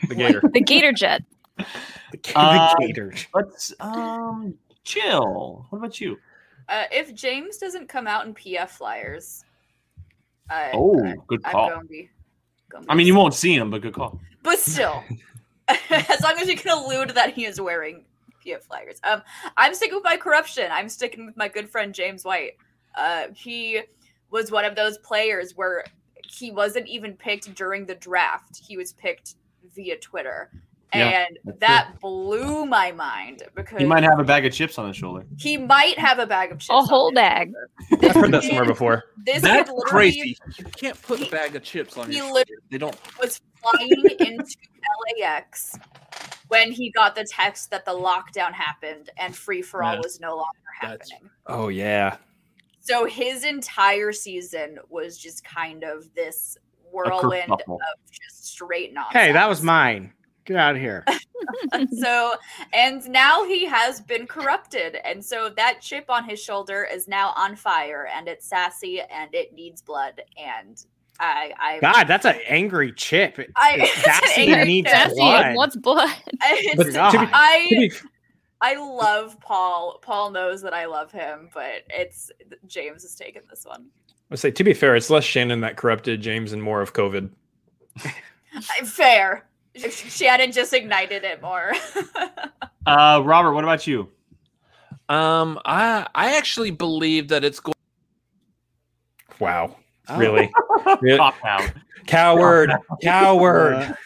The 0.08 0.14
Gator. 0.14 0.40
the 0.52 0.60
Gator 0.60 0.92
Jet. 0.92 1.22
The 1.56 1.66
Uh, 2.34 2.74
Gator. 2.80 3.12
Let's 3.34 3.72
um 3.80 4.54
chill. 4.84 5.66
What 5.70 5.78
about 5.78 6.00
you? 6.00 6.18
Uh, 6.68 6.84
if 6.90 7.14
James 7.14 7.58
doesn't 7.58 7.88
come 7.88 8.06
out 8.06 8.26
in 8.26 8.34
PF 8.34 8.70
flyers, 8.70 9.44
I, 10.50 10.70
Oh, 10.74 11.04
I, 11.04 11.14
good 11.26 11.40
I'm 11.44 11.52
call. 11.52 11.68
gonna 11.70 11.84
be. 11.84 12.10
Gonna 12.70 12.84
be 12.84 12.90
I 12.90 12.94
mean, 12.94 13.06
you 13.06 13.14
won't 13.14 13.34
see 13.34 13.54
him, 13.54 13.70
but 13.70 13.82
good 13.82 13.94
call. 13.94 14.20
but 14.42 14.58
still, 14.58 15.02
as 15.68 16.20
long 16.22 16.38
as 16.38 16.48
you 16.48 16.56
can 16.56 16.70
allude 16.76 17.10
that 17.10 17.32
he 17.34 17.44
is 17.44 17.60
wearing 17.60 18.04
PF 18.44 18.62
flyers. 18.62 18.98
Um, 19.04 19.22
I'm 19.56 19.74
sticking 19.74 19.94
with 19.94 20.04
my 20.04 20.16
corruption. 20.16 20.68
I'm 20.70 20.88
sticking 20.88 21.26
with 21.26 21.36
my 21.36 21.48
good 21.48 21.68
friend 21.68 21.94
James 21.94 22.24
White. 22.24 22.52
Uh, 22.96 23.24
he 23.34 23.80
was 24.30 24.50
one 24.50 24.64
of 24.64 24.74
those 24.76 24.98
players 24.98 25.52
where 25.56 25.84
he 26.26 26.50
wasn't 26.50 26.86
even 26.88 27.14
picked 27.14 27.54
during 27.54 27.86
the 27.86 27.94
draft. 27.94 28.56
He 28.66 28.76
was 28.76 28.92
picked 28.94 29.34
via 29.74 29.96
Twitter. 29.98 30.50
Yeah, 30.94 31.26
and 31.26 31.38
that's 31.44 31.58
that 31.58 32.00
blew 32.00 32.64
my 32.66 32.92
mind 32.92 33.42
because 33.56 33.80
He 33.80 33.84
might 33.84 34.04
have 34.04 34.20
a 34.20 34.22
bag 34.24 34.46
of 34.46 34.52
chips 34.52 34.78
on 34.78 34.86
his 34.86 34.96
shoulder. 34.96 35.26
he 35.38 35.56
might 35.56 35.98
have 35.98 36.20
a 36.20 36.26
bag 36.26 36.52
of 36.52 36.58
chips. 36.60 36.70
A 36.70 36.82
whole 36.82 37.10
his 37.10 37.16
bag. 37.16 37.52
shoulder. 37.88 38.06
I've 38.06 38.14
heard 38.14 38.30
that 38.32 38.44
somewhere 38.44 38.64
before. 38.64 39.02
This 39.26 39.42
That's 39.42 39.68
kid 39.70 39.80
crazy. 39.86 40.38
You 40.56 40.64
can't 40.76 41.00
put 41.02 41.20
a 41.20 41.28
bag 41.30 41.56
of 41.56 41.64
chips 41.64 41.96
on 41.98 42.10
he 42.12 42.18
your 42.18 42.26
literally 42.32 42.62
They 42.70 42.78
don't. 42.78 42.96
was 43.20 43.40
flying 43.60 43.90
into 44.20 44.56
LAX 45.20 45.76
when 46.46 46.70
he 46.70 46.90
got 46.92 47.16
the 47.16 47.24
text 47.24 47.70
that 47.72 47.84
the 47.84 47.90
lockdown 47.90 48.52
happened 48.52 49.10
and 49.16 49.34
free 49.34 49.62
for 49.62 49.82
all 49.82 49.94
Yeah. 49.94 50.00
was 50.00 50.20
no 50.20 50.36
longer 50.36 50.46
That's- 50.80 51.10
happening. 51.10 51.30
Oh 51.48 51.68
yeah. 51.68 52.18
So 52.78 53.04
his 53.06 53.44
entire 53.44 54.12
season 54.12 54.78
was 54.90 55.18
just 55.18 55.42
kind 55.42 55.82
of 55.82 56.12
this 56.14 56.56
whirlwind 56.94 57.50
of 57.50 57.80
just 58.10 58.46
straight 58.46 58.92
nonsense. 58.94 59.14
Hey, 59.24 59.32
that 59.32 59.48
was 59.48 59.62
mine. 59.62 60.12
Get 60.44 60.56
out 60.56 60.76
of 60.76 60.80
here. 60.80 61.04
so 61.98 62.34
and 62.72 63.08
now 63.08 63.44
he 63.44 63.64
has 63.64 64.00
been 64.00 64.26
corrupted 64.26 64.96
and 65.04 65.24
so 65.24 65.50
that 65.56 65.80
chip 65.80 66.06
on 66.08 66.28
his 66.28 66.42
shoulder 66.42 66.86
is 66.90 67.08
now 67.08 67.32
on 67.36 67.56
fire 67.56 68.08
and 68.14 68.28
it's 68.28 68.46
sassy 68.46 69.00
and 69.00 69.34
it 69.34 69.52
needs 69.54 69.82
blood 69.82 70.20
and 70.42 70.84
i 71.20 71.52
i 71.58 71.78
God, 71.80 72.04
that's 72.04 72.24
an 72.26 72.38
angry 72.46 72.92
chip. 72.92 73.38
It- 73.38 73.50
I- 73.56 73.76
it's 73.80 73.92
it's 74.06 74.38
an 74.38 74.48
angry 74.48 74.64
needs 74.64 74.90
chip. 74.90 74.96
Sassy 74.98 75.14
blood. 75.16 75.56
wants 75.56 75.76
blood. 75.76 76.10
it's, 76.42 76.76
But 76.76 76.84
to 76.84 76.92
be- 76.92 77.30
I 77.32 77.66
To 77.70 77.76
be, 77.76 77.92
I 78.60 78.76
love 78.76 79.38
Paul. 79.40 79.98
Paul 80.02 80.30
knows 80.30 80.62
that 80.62 80.72
I 80.72 80.86
love 80.86 81.12
him, 81.12 81.50
but 81.52 81.82
it's 81.90 82.30
James 82.66 83.02
has 83.02 83.14
taken 83.14 83.42
this 83.50 83.64
one. 83.66 83.86
I 84.30 84.36
say 84.36 84.50
to 84.50 84.64
be 84.64 84.74
fair, 84.74 84.96
it's 84.96 85.10
less 85.10 85.24
Shannon 85.24 85.60
that 85.60 85.76
corrupted 85.76 86.20
James 86.20 86.52
and 86.52 86.62
more 86.62 86.80
of 86.80 86.92
COVID. 86.92 87.30
Fair. 88.84 89.46
Shannon 89.76 90.52
just 90.52 90.72
ignited 90.72 91.24
it 91.24 91.42
more. 91.42 91.72
Uh, 92.86 93.22
Robert, 93.24 93.54
what 93.54 93.64
about 93.64 93.86
you? 93.86 94.10
Um, 95.08 95.58
I 95.64 96.06
I 96.14 96.36
actually 96.36 96.70
believe 96.70 97.28
that 97.28 97.42
it's 97.42 97.58
going. 97.58 97.72
Wow. 99.38 99.76
Oh. 100.08 100.18
Really? 100.18 100.52
really? 101.00 101.16
Cop 101.16 101.34
out. 101.46 101.72
Coward. 102.06 102.72
Coward. 103.02 103.96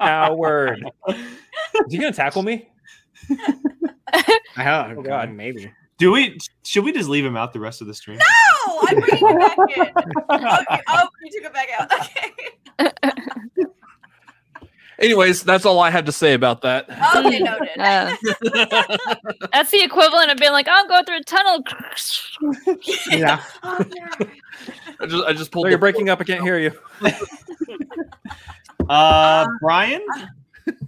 Coward. 0.00 0.90
Is 1.10 1.16
he 1.90 1.98
gonna 1.98 2.12
tackle 2.12 2.42
me? 2.42 2.70
I 4.56 4.62
hope. 4.62 4.96
Oh, 4.96 5.02
God. 5.02 5.30
maybe. 5.30 5.70
Do 5.98 6.12
we? 6.12 6.38
Should 6.64 6.84
we 6.84 6.92
just 6.92 7.10
leave 7.10 7.26
him 7.26 7.36
out 7.36 7.52
the 7.52 7.60
rest 7.60 7.82
of 7.82 7.86
the 7.86 7.94
stream? 7.94 8.16
no, 8.16 8.24
I'm 8.88 9.00
bringing 9.00 9.28
it 9.30 9.38
back 9.38 9.58
in. 9.76 9.82
Okay. 9.82 10.82
Oh, 10.88 11.08
you 11.22 11.30
took 11.30 11.44
it 11.44 11.52
back 11.52 11.68
out. 11.78 11.90
Okay. 12.80 13.66
Anyways, 15.00 15.42
that's 15.42 15.66
all 15.66 15.80
I 15.80 15.90
have 15.90 16.04
to 16.04 16.12
say 16.12 16.34
about 16.34 16.62
that. 16.62 16.88
Okay, 17.16 17.40
noted. 17.40 17.68
Uh, 17.78 18.14
that's 19.52 19.70
the 19.72 19.82
equivalent 19.82 20.30
of 20.30 20.38
being 20.38 20.52
like, 20.52 20.68
I'm 20.70 20.86
going 20.86 21.04
through 21.04 21.18
a 21.18 21.22
tunnel. 21.24 21.64
Yeah. 23.10 23.42
Oh, 23.64 23.84
yeah. 23.94 24.26
I 25.00 25.06
just 25.06 25.24
I 25.24 25.32
just 25.32 25.50
pulled. 25.50 25.66
Oh, 25.66 25.68
you're 25.68 25.78
breaking 25.78 26.08
up. 26.10 26.20
I 26.20 26.24
can't 26.24 26.42
hear 26.42 26.58
you. 26.58 26.70
Uh, 28.88 29.46
Brian. 29.60 30.02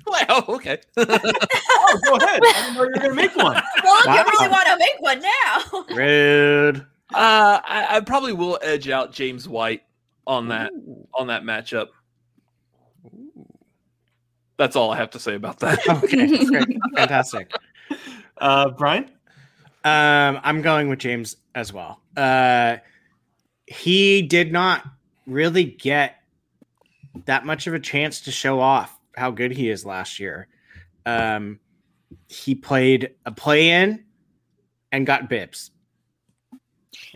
Wow. 0.06 0.44
Okay. 0.48 0.78
Oh, 0.96 1.04
go 2.04 2.16
ahead. 2.16 2.40
I 2.42 2.52
didn't 2.52 2.74
know 2.74 2.82
you 2.84 2.88
were 2.90 2.92
gonna 2.94 3.14
make 3.14 3.34
one. 3.36 3.60
Well, 3.82 4.00
if 4.00 4.06
Wow. 4.06 4.14
you 4.16 4.24
really 4.24 4.48
want 4.48 4.66
to 4.68 4.76
make 4.78 5.00
one 5.00 5.20
now. 5.20 5.96
Rude. 5.96 6.86
Uh, 7.14 7.60
I, 7.64 7.86
I 7.90 8.00
probably 8.00 8.32
will 8.32 8.58
edge 8.62 8.88
out 8.88 9.12
James 9.12 9.48
White 9.48 9.82
on 10.26 10.48
that 10.48 10.72
on 11.14 11.28
that 11.28 11.42
matchup. 11.42 11.88
That's 14.56 14.74
all 14.74 14.90
I 14.90 14.96
have 14.96 15.10
to 15.10 15.18
say 15.18 15.34
about 15.34 15.60
that. 15.60 15.78
Okay, 16.04 16.44
great. 16.46 16.78
Fantastic. 16.96 17.52
Uh, 18.38 18.70
Brian. 18.70 19.10
Um, 19.84 20.40
I'm 20.42 20.62
going 20.62 20.88
with 20.88 20.98
James 20.98 21.36
as 21.54 21.72
well. 21.72 22.00
Uh, 22.16 22.78
he 23.66 24.22
did 24.22 24.50
not 24.50 24.84
really 25.26 25.64
get 25.64 26.16
that 27.26 27.46
much 27.46 27.68
of 27.68 27.74
a 27.74 27.78
chance 27.78 28.20
to 28.22 28.32
show 28.32 28.58
off 28.58 28.98
how 29.16 29.30
good 29.30 29.52
he 29.52 29.70
is 29.70 29.86
last 29.86 30.18
year. 30.18 30.48
Um, 31.04 31.60
he 32.28 32.56
played 32.56 33.14
a 33.24 33.30
play 33.30 33.70
in 33.70 34.04
and 34.90 35.06
got 35.06 35.28
Bibbs. 35.28 35.70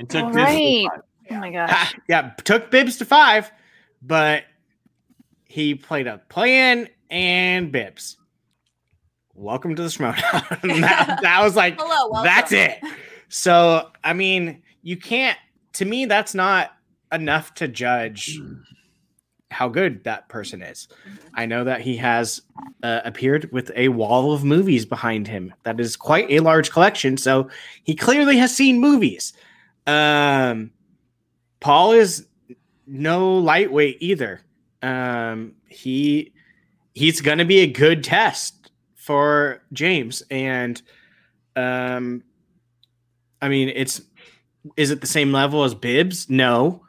And 0.01 0.09
took 0.09 0.25
All 0.25 0.33
right. 0.33 0.89
Oh 1.31 1.35
my 1.35 1.53
gosh. 1.53 1.69
Ah, 1.71 1.93
yeah, 2.09 2.31
took 2.43 2.71
Bibbs 2.71 2.97
to 2.97 3.05
five, 3.05 3.53
but 4.01 4.45
he 5.45 5.75
played 5.75 6.07
a 6.07 6.23
play 6.31 6.71
in 6.71 6.89
and 7.11 7.71
Bibbs. 7.71 8.17
Welcome 9.35 9.75
to 9.75 9.83
the 9.83 9.91
Schmoedown. 9.91 10.63
that, 10.81 11.19
that 11.21 11.43
was 11.43 11.55
like 11.55 11.77
Hello, 11.79 12.23
that's 12.23 12.51
it. 12.51 12.79
So, 13.29 13.91
I 14.03 14.15
mean, 14.15 14.63
you 14.81 14.97
can't, 14.97 15.37
to 15.75 15.85
me, 15.85 16.07
that's 16.07 16.35
not 16.35 16.73
enough 17.13 17.53
to 17.57 17.69
judge 17.69 18.41
how 19.51 19.69
good 19.69 20.03
that 20.05 20.31
person 20.31 20.63
is. 20.63 20.89
I 21.35 21.45
know 21.45 21.63
that 21.65 21.83
he 21.83 21.99
has 21.99 22.41
uh, 22.83 23.03
appeared 23.05 23.53
with 23.53 23.71
a 23.77 23.89
wall 23.89 24.33
of 24.33 24.45
movies 24.45 24.87
behind 24.87 25.29
him. 25.29 25.53
That 25.65 25.79
is 25.79 25.95
quite 25.95 26.31
a 26.31 26.41
large 26.41 26.71
collection. 26.71 27.19
So 27.19 27.51
he 27.85 27.95
clearly 27.95 28.39
has 28.39 28.57
seen 28.57 28.81
movies. 28.81 29.35
Um, 29.87 30.71
Paul 31.61 31.93
is 31.93 32.27
no 32.87 33.39
lightweight 33.39 33.99
either. 34.01 34.41
Um, 34.83 35.55
he 35.69 36.33
he's 36.95 37.21
going 37.21 37.39
to 37.39 37.45
be 37.45 37.61
a 37.61 37.67
good 37.67 38.03
test 38.03 38.71
for 38.95 39.63
James, 39.73 40.23
and 40.31 40.81
um, 41.57 42.23
I 43.41 43.49
mean, 43.49 43.71
it's 43.75 44.03
is 44.77 44.91
it 44.91 45.01
the 45.01 45.07
same 45.07 45.33
level 45.33 45.65
as 45.65 45.75
Bibbs? 45.75 46.29
No, 46.29 46.83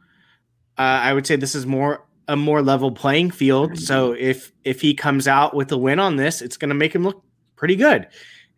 uh, 0.78 0.82
I 0.82 1.14
would 1.14 1.28
say 1.28 1.36
this 1.36 1.56
is 1.56 1.66
more 1.66 2.06
a 2.28 2.36
more 2.36 2.62
level 2.62 2.92
playing 2.92 3.32
field. 3.32 3.78
So 3.78 4.14
if 4.14 4.52
if 4.64 4.82
he 4.82 4.94
comes 4.94 5.28
out 5.28 5.54
with 5.56 5.72
a 5.72 5.78
win 5.78 6.00
on 6.00 6.16
this, 6.16 6.42
it's 6.42 6.58
going 6.58 6.70
to 6.70 6.76
make 6.76 6.94
him 6.94 7.04
look 7.04 7.24
pretty 7.56 7.76
good, 7.76 8.08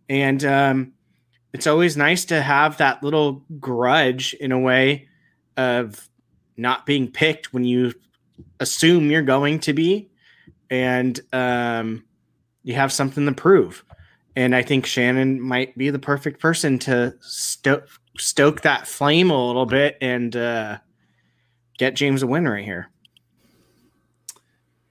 and 0.10 0.44
um, 0.46 0.94
it's 1.54 1.68
always 1.68 1.96
nice 1.96 2.26
to 2.26 2.42
have 2.42 2.78
that 2.78 3.04
little 3.04 3.44
grudge 3.60 4.34
in 4.34 4.52
a 4.52 4.60
way 4.60 5.08
of 5.56 6.10
not 6.58 6.86
being 6.86 7.10
picked 7.10 7.54
when 7.54 7.64
you 7.64 7.94
assume 8.60 9.12
you're 9.12 9.22
going 9.22 9.60
to 9.60 9.74
be, 9.74 10.10
and 10.70 11.20
um, 11.32 12.04
you 12.64 12.74
have 12.74 12.92
something 12.92 13.26
to 13.26 13.32
prove. 13.32 13.84
And 14.36 14.56
I 14.56 14.64
think 14.64 14.88
Shannon 14.88 15.40
might 15.40 15.78
be 15.78 15.92
the 15.92 16.00
perfect 16.00 16.42
person 16.42 16.80
to 16.80 17.14
stoke 17.22 17.88
stoke 18.18 18.62
that 18.62 18.88
flame 18.88 19.32
a 19.32 19.48
little 19.48 19.66
bit 19.66 19.98
and 20.02 20.36
uh, 20.36 20.78
get 21.78 21.96
James 21.96 22.24
a 22.24 22.28
win 22.28 22.48
right 22.48 22.66
here. 22.66 22.90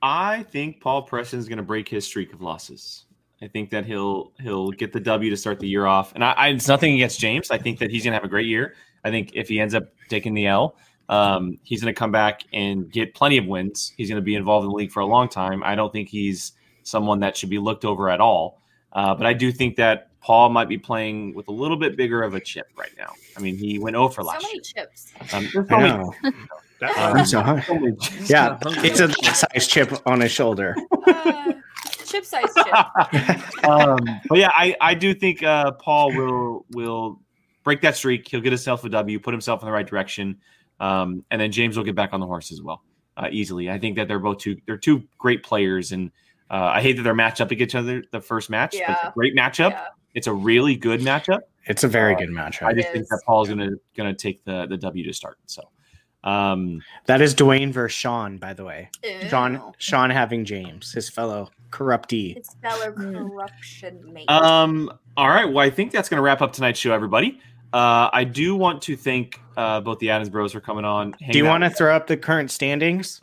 I 0.01 0.43
think 0.45 0.81
Paul 0.81 1.03
Preston 1.03 1.39
is 1.39 1.49
going 1.49 1.59
to 1.59 1.63
break 1.63 1.89
his 1.89 2.05
streak 2.05 2.33
of 2.33 2.43
losses. 2.43 3.05
I 3.43 3.49
think 3.49 3.71
that 3.71 3.85
he'll 3.85 4.33
he'll 4.41 4.71
get 4.71 4.93
the 4.93 5.01
W 5.01 5.29
to 5.31 5.37
start 5.37 5.59
the 5.61 5.69
year 5.69 5.85
off, 5.87 6.15
and 6.15 6.25
I, 6.25 6.33
I 6.33 6.49
it's 6.49 6.69
nothing 6.69 6.95
against 6.95 7.19
James. 7.19 7.51
I 7.51 7.59
think 7.59 7.79
that 7.81 7.91
he's 7.91 8.05
going 8.05 8.13
to 8.13 8.17
have 8.17 8.25
a 8.25 8.29
great 8.29 8.47
year. 8.47 8.75
I 9.05 9.11
think 9.11 9.33
if 9.35 9.49
he 9.49 9.59
ends 9.61 9.75
up 9.75 9.85
taking 10.09 10.33
the 10.35 10.47
L, 10.47 10.77
um, 11.09 11.59
he's 11.65 11.83
going 11.83 11.93
to 11.93 11.99
come 11.99 12.13
back 12.13 12.43
and 12.53 12.91
get 12.91 13.15
plenty 13.15 13.37
of 13.39 13.47
wins. 13.47 13.93
He's 13.97 14.09
going 14.09 14.21
to 14.21 14.25
be 14.25 14.37
involved 14.37 14.65
in 14.65 14.71
the 14.71 14.77
league 14.77 14.93
for 14.93 15.01
a 15.01 15.07
long 15.07 15.29
time. 15.29 15.63
I 15.65 15.75
don't 15.75 15.93
think 15.93 16.09
he's 16.09 16.53
someone 16.85 17.19
that 17.21 17.37
should 17.37 17.51
be 17.51 17.59
looked 17.59 17.85
over 17.85 18.09
at 18.09 18.21
all. 18.21 18.63
Uh, 18.93 19.15
but 19.15 19.27
I 19.27 19.33
do 19.33 19.51
think 19.51 19.77
that 19.77 20.11
Paul 20.21 20.51
might 20.51 20.69
be 20.69 20.79
playing 20.79 21.35
with 21.35 21.49
a 21.49 21.53
little 21.53 21.77
bit 21.77 21.97
bigger 21.97 22.23
of 22.23 22.35
a 22.35 22.41
chip 22.41 22.69
right 22.77 22.93
now. 22.97 23.11
I 23.37 23.41
mean, 23.41 23.57
he 23.57 23.79
went 23.81 23.97
over 23.97 24.23
So 24.23 24.23
last 24.23 24.43
many 24.43 24.55
year. 24.55 24.63
chips. 24.63 25.13
Um, 25.33 25.49
there's 25.53 25.57
I 25.57 25.69
probably- 25.69 25.89
know. 25.91 26.15
Um, 26.83 27.17
I'm 27.19 27.27
so 27.27 27.41
hungry. 27.41 27.95
Yeah, 28.27 28.59
it's 28.65 28.99
a 28.99 29.13
size 29.33 29.69
chip 29.69 29.93
on 30.05 30.21
his 30.21 30.33
shoulder. 30.33 30.75
Uh, 31.07 31.52
chip 32.13 32.25
size 32.25 32.55
chip. 32.55 33.65
um, 33.65 33.99
but 34.29 34.39
yeah, 34.39 34.51
I, 34.55 34.77
I 34.81 34.95
do 34.95 35.15
think 35.15 35.43
uh, 35.43 35.73
Paul 35.73 36.13
will 36.15 36.67
will 36.71 37.21
break 37.65 37.81
that 37.83 37.97
streak. 37.97 38.29
He'll 38.29 38.41
get 38.41 38.53
himself 38.53 38.85
a 38.85 38.89
W, 38.89 39.19
put 39.19 39.33
himself 39.35 39.63
in 39.63 39.67
the 39.67 39.73
right 39.73 39.87
direction, 39.87 40.39
um, 40.81 41.25
and 41.31 41.41
then 41.41 41.51
James 41.53 41.77
will 41.77 41.85
get 41.85 41.95
back 41.95 42.13
on 42.13 42.21
the 42.21 42.27
horse 42.27 42.53
as 42.53 42.61
well 42.63 42.83
uh, 43.17 43.29
easily. 43.31 43.71
I 43.71 43.79
think 43.79 43.97
that 43.97 44.09
they're 44.09 44.19
both 44.19 44.39
two 44.39 44.57
they're 44.67 44.77
two 44.79 45.03
great 45.19 45.43
players, 45.43 45.93
and 45.93 46.11
uh, 46.51 46.71
I 46.75 46.83
hate 46.83 46.97
that 46.97 47.03
they're 47.03 47.15
matched 47.15 47.41
up 47.41 47.51
against 47.51 47.75
each 47.75 47.79
other 47.79 48.05
the 48.13 48.21
first 48.21 48.51
match. 48.51 48.73
but 48.73 48.81
it's 48.81 48.89
Yeah. 49.03 49.09
a 49.09 49.13
great 49.13 49.35
matchup. 49.37 49.81
It's 50.15 50.27
a 50.27 50.33
really 50.33 50.77
good 50.77 51.01
matchup. 51.01 51.41
It's 51.65 51.85
a 51.85 51.89
very 51.89 52.15
Uh, 52.15 52.19
good 52.19 52.29
matchup. 52.31 52.67
I 52.67 52.75
just 52.75 52.91
think 52.91 53.09
that 53.09 53.23
Paul's 53.25 53.49
gonna 53.49 53.71
gonna 53.97 54.15
take 54.15 54.45
the 54.45 54.67
the 54.67 54.77
W 54.77 55.05
to 55.05 55.13
start. 55.13 55.39
So. 55.47 55.63
Um, 56.25 56.83
That 57.07 57.21
is 57.21 57.35
Dwayne 57.35 57.73
versus 57.73 57.99
Sean, 57.99 58.39
by 58.39 58.53
the 58.55 58.65
way. 58.65 58.91
Ew. 59.03 59.29
Sean 59.29 59.73
Sean 59.79 60.09
having 60.11 60.45
James, 60.45 60.93
his 60.93 61.09
fellow 61.09 61.51
corruptee. 61.73 62.35
It's 62.37 62.55
fellow 62.63 62.93
corruption 62.93 64.13
mate. 64.13 64.31
Um. 64.31 64.93
All 65.17 65.29
right. 65.29 65.45
Well, 65.45 65.67
I 65.67 65.71
think 65.71 65.91
that's 65.91 66.09
going 66.09 66.19
to 66.19 66.23
wrap 66.23 66.41
up 66.41 66.53
tonight's 66.53 66.79
show, 66.79 66.93
everybody. 66.93 67.41
Uh, 67.73 68.09
I 68.13 68.25
do 68.25 68.55
want 68.55 68.83
to 68.83 68.97
thank 68.97 69.41
uh, 69.57 69.81
both 69.81 69.99
the 69.99 70.11
Adams 70.11 70.29
Bros 70.29 70.53
for 70.53 70.61
coming 70.61 70.85
on. 70.85 71.15
Do 71.31 71.39
you 71.39 71.45
want 71.45 71.65
to 71.65 71.71
throw 71.71 71.95
up 71.97 72.07
the 72.07 72.17
current 72.17 72.51
standings? 72.51 73.21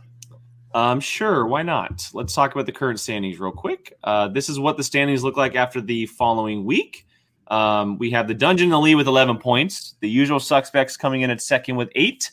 Um, 0.73 0.99
sure. 0.99 1.45
Why 1.45 1.63
not? 1.63 2.09
Let's 2.13 2.33
talk 2.33 2.53
about 2.53 2.65
the 2.65 2.71
current 2.71 2.99
standings 2.99 3.39
real 3.39 3.51
quick. 3.51 3.93
Uh, 4.03 4.27
this 4.27 4.49
is 4.49 4.59
what 4.59 4.77
the 4.77 4.83
standings 4.83 5.23
look 5.23 5.37
like 5.37 5.55
after 5.55 5.81
the 5.81 6.05
following 6.07 6.65
week. 6.65 7.05
Um, 7.47 7.97
we 7.97 8.11
have 8.11 8.27
the 8.27 8.35
Dungeon 8.35 8.65
in 8.65 8.71
the 8.71 8.79
lead 8.79 8.95
with 8.95 9.07
11 9.07 9.37
points. 9.39 9.95
The 10.01 10.09
usual 10.09 10.39
suspects 10.39 10.97
coming 10.97 11.21
in 11.21 11.31
at 11.31 11.41
second 11.41 11.75
with 11.75 11.89
eight. 11.95 12.31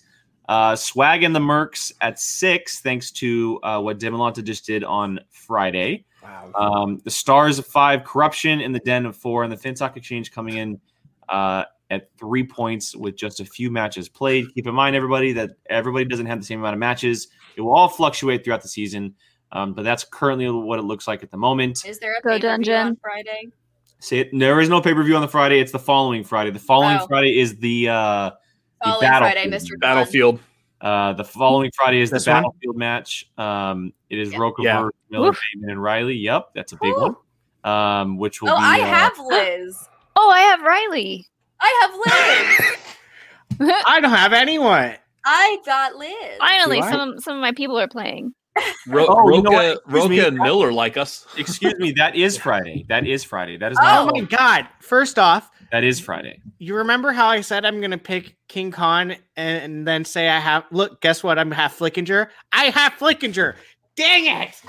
Uh, 0.49 0.77
Swag 0.77 1.23
and 1.25 1.35
the 1.35 1.41
Mercs 1.41 1.93
at 2.01 2.21
six, 2.21 2.81
thanks 2.81 3.11
to 3.13 3.59
uh, 3.63 3.81
what 3.81 3.99
Dimalanta 3.99 4.45
just 4.45 4.65
did 4.67 4.85
on 4.85 5.19
Friday. 5.31 6.05
Wow. 6.23 6.51
Um, 6.55 7.01
the 7.05 7.11
Stars 7.11 7.59
of 7.59 7.67
five, 7.67 8.05
Corruption 8.05 8.61
in 8.61 8.73
the 8.73 8.81
Den 8.81 9.07
of 9.07 9.17
four, 9.17 9.43
and 9.45 9.53
the 9.53 9.57
FinTalk 9.57 9.97
Exchange 9.97 10.31
coming 10.33 10.57
in 10.57 10.81
uh, 11.29 11.65
at 11.91 12.09
three 12.19 12.45
points 12.45 12.95
with 12.97 13.17
just 13.17 13.41
a 13.41 13.45
few 13.45 13.71
matches 13.71 14.09
played. 14.09 14.53
Keep 14.55 14.67
in 14.67 14.75
mind, 14.75 14.97
everybody, 14.97 15.33
that 15.33 15.51
everybody 15.71 16.05
doesn't 16.05 16.27
have 16.27 16.39
the 16.41 16.47
same 16.47 16.61
amount 16.61 16.75
of 16.75 16.81
matches. 16.81 17.29
It 17.57 17.61
will 17.61 17.75
all 17.75 17.89
fluctuate 17.89 18.45
throughout 18.45 18.63
the 18.63 18.69
season, 18.69 19.15
um, 19.53 19.73
but 19.73 19.83
that's 19.83 20.05
currently 20.05 20.51
what 20.51 20.79
it 20.79 20.83
looks 20.83 21.07
like 21.09 21.23
at 21.23 21.31
the 21.31 21.37
moment. 21.37 21.85
Is 21.87 21.99
there 21.99 22.17
a 22.17 22.21
Go 22.23 22.39
Dungeon. 22.39 22.75
on 22.89 22.97
Friday? 22.97 23.51
Say 23.99 24.19
it. 24.19 24.31
There 24.33 24.61
is 24.61 24.69
no 24.69 24.81
pay 24.81 24.95
per 24.95 25.03
view 25.03 25.17
on 25.17 25.23
the 25.23 25.29
Friday. 25.29 25.59
It's 25.59 25.73
the 25.73 25.79
following 25.79 26.23
Friday. 26.23 26.51
The 26.51 26.59
following 26.59 26.99
Oh. 27.01 27.07
Friday 27.07 27.39
is 27.39 27.57
the 27.59 27.89
uh, 27.89 28.31
the 28.31 28.37
Following 28.85 29.09
Friday, 29.09 29.49
battlefield. 29.51 29.63
Mr. 29.63 29.81
Battlefield. 29.81 30.41
Uh, 30.81 31.13
the 31.15 31.25
following 31.25 31.71
Friday 31.75 32.01
is 32.01 32.11
This 32.11 32.25
the 32.27 32.33
one? 32.33 32.43
battlefield 32.43 32.77
match. 32.77 33.31
Um, 33.39 33.93
it 34.11 34.19
is 34.19 34.37
Roker 34.37 34.63
Yeah. 34.63 34.89
Miller, 35.11 35.29
Woof. 35.29 35.41
Damon, 35.55 35.71
and 35.71 35.83
Riley. 35.83 36.15
Yep, 36.17 36.51
that's 36.55 36.73
a 36.73 36.77
big 36.77 36.93
Woo. 36.95 37.17
one. 37.63 37.73
Um, 37.73 38.19
which 38.19 38.43
will 38.43 38.51
Oh, 38.51 38.57
be. 38.57 38.63
I 38.63 38.81
uh, 38.81 38.85
have 38.87 39.19
Liz. 39.25 39.89
Oh, 40.15 40.31
I 40.31 40.41
have 40.41 40.61
Riley. 40.63 41.27
I 41.61 41.81
have 41.83 43.61
Liz. 43.61 43.73
I 43.87 44.01
don't 44.01 44.11
have 44.11 44.33
anyone. 44.35 44.95
I 45.25 45.59
got 45.65 45.97
Liz. 45.97 46.15
Finally, 46.39 46.81
Do 46.81 46.87
I? 46.87 46.91
some 46.91 47.19
some 47.21 47.35
of 47.37 47.41
my 47.41 47.53
people 47.53 47.79
are 47.79 47.89
playing. 47.89 48.35
Ro- 48.87 49.07
Oh, 49.09 49.35
you 49.35 49.43
know 49.43 49.51
what? 49.51 49.81
Roca, 49.87 50.09
me. 50.09 50.19
And 50.21 50.37
Miller 50.37 50.73
like 50.73 50.97
us. 50.97 51.27
Excuse 51.39 51.75
me. 51.79 51.93
That 51.93 52.15
is 52.17 52.37
Friday. 52.37 52.85
That 52.89 53.07
is 53.07 53.25
Friday. 53.25 53.57
That 53.57 53.73
is 53.73 53.79
Oh. 53.81 53.85
not. 53.85 54.09
Oh 54.15 54.21
my 54.21 54.27
god. 54.27 54.69
First 54.81 55.19
off, 55.19 55.51
That 55.73 55.85
is 55.85 56.01
Friday. 56.01 56.41
you 56.59 56.77
remember 56.77 57.13
how 57.13 57.27
I 57.27 57.41
said 57.41 57.65
I'm 57.65 57.81
gonna 57.81 57.99
pick 57.99 58.37
King 58.49 58.71
Khan 58.71 59.17
and 59.37 59.87
then 59.87 60.05
say 60.05 60.29
I 60.29 60.39
have 60.39 60.65
look, 60.71 61.01
guess 61.01 61.23
what? 61.23 61.39
I'm 61.39 61.51
half 61.51 61.79
Flickinger. 61.79 62.29
I 62.53 62.67
have 62.67 62.93
Flickinger. 62.95 63.55
Dang 63.97 64.27
it! 64.27 64.61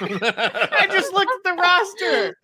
I 0.00 0.86
just 0.90 1.12
looked 1.12 1.30
at 1.30 1.44
the 1.44 1.52
roster. 1.60 2.36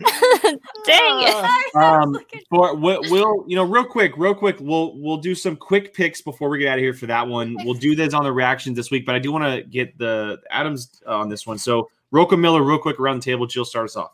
Dang 0.85 1.23
it. 1.23 1.77
Um, 1.77 2.19
for 2.51 2.75
we'll, 2.75 3.01
we'll 3.11 3.45
you 3.47 3.57
know 3.57 3.65
real 3.65 3.85
quick, 3.85 4.13
real 4.17 4.35
quick, 4.35 4.57
we'll 4.61 4.99
we'll 4.99 5.17
do 5.17 5.35
some 5.35 5.57
quick 5.57 5.95
picks 5.95 6.21
before 6.21 6.49
we 6.49 6.59
get 6.59 6.69
out 6.69 6.79
of 6.79 6.83
here 6.83 6.93
for 6.93 7.07
that 7.07 7.27
one. 7.27 7.57
We'll 7.65 7.75
do 7.75 7.95
this 7.95 8.15
on 8.15 8.25
the 8.25 8.33
reactions 8.33 8.77
this 8.77 8.91
week, 8.91 9.07
but 9.07 9.15
I 9.15 9.19
do 9.19 9.33
want 9.33 9.45
to 9.45 9.63
get 9.63 9.97
the 9.99 10.39
Adams 10.51 11.01
uh, 11.07 11.17
on 11.17 11.29
this 11.29 11.47
one. 11.47 11.59
So 11.59 11.89
Roka 12.11 12.37
Miller, 12.37 12.63
real 12.63 12.79
quick 12.79 12.99
around 12.99 13.23
the 13.23 13.25
table. 13.25 13.47
Jill, 13.47 13.65
start 13.65 13.87
us 13.87 13.97
off. 13.97 14.13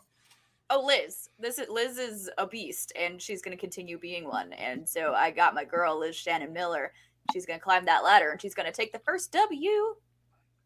Oh, 0.69 0.83
Liz. 0.85 1.24
This 1.37 1.59
is 1.59 1.67
Liz 1.69 1.97
is 1.97 2.29
a 2.37 2.47
beast, 2.47 2.93
and 2.97 3.21
she's 3.21 3.41
gonna 3.41 3.57
continue 3.57 3.97
being 3.97 4.25
one. 4.25 4.53
And 4.53 4.87
so 4.87 5.13
I 5.13 5.31
got 5.31 5.53
my 5.53 5.65
girl 5.65 5.99
Liz 5.99 6.15
Shannon 6.15 6.53
Miller. 6.53 6.93
She's 7.33 7.45
gonna 7.45 7.59
climb 7.59 7.85
that 7.85 8.03
ladder, 8.03 8.31
and 8.31 8.41
she's 8.41 8.55
gonna 8.55 8.71
take 8.71 8.93
the 8.93 8.99
first 8.99 9.31
W. 9.31 9.95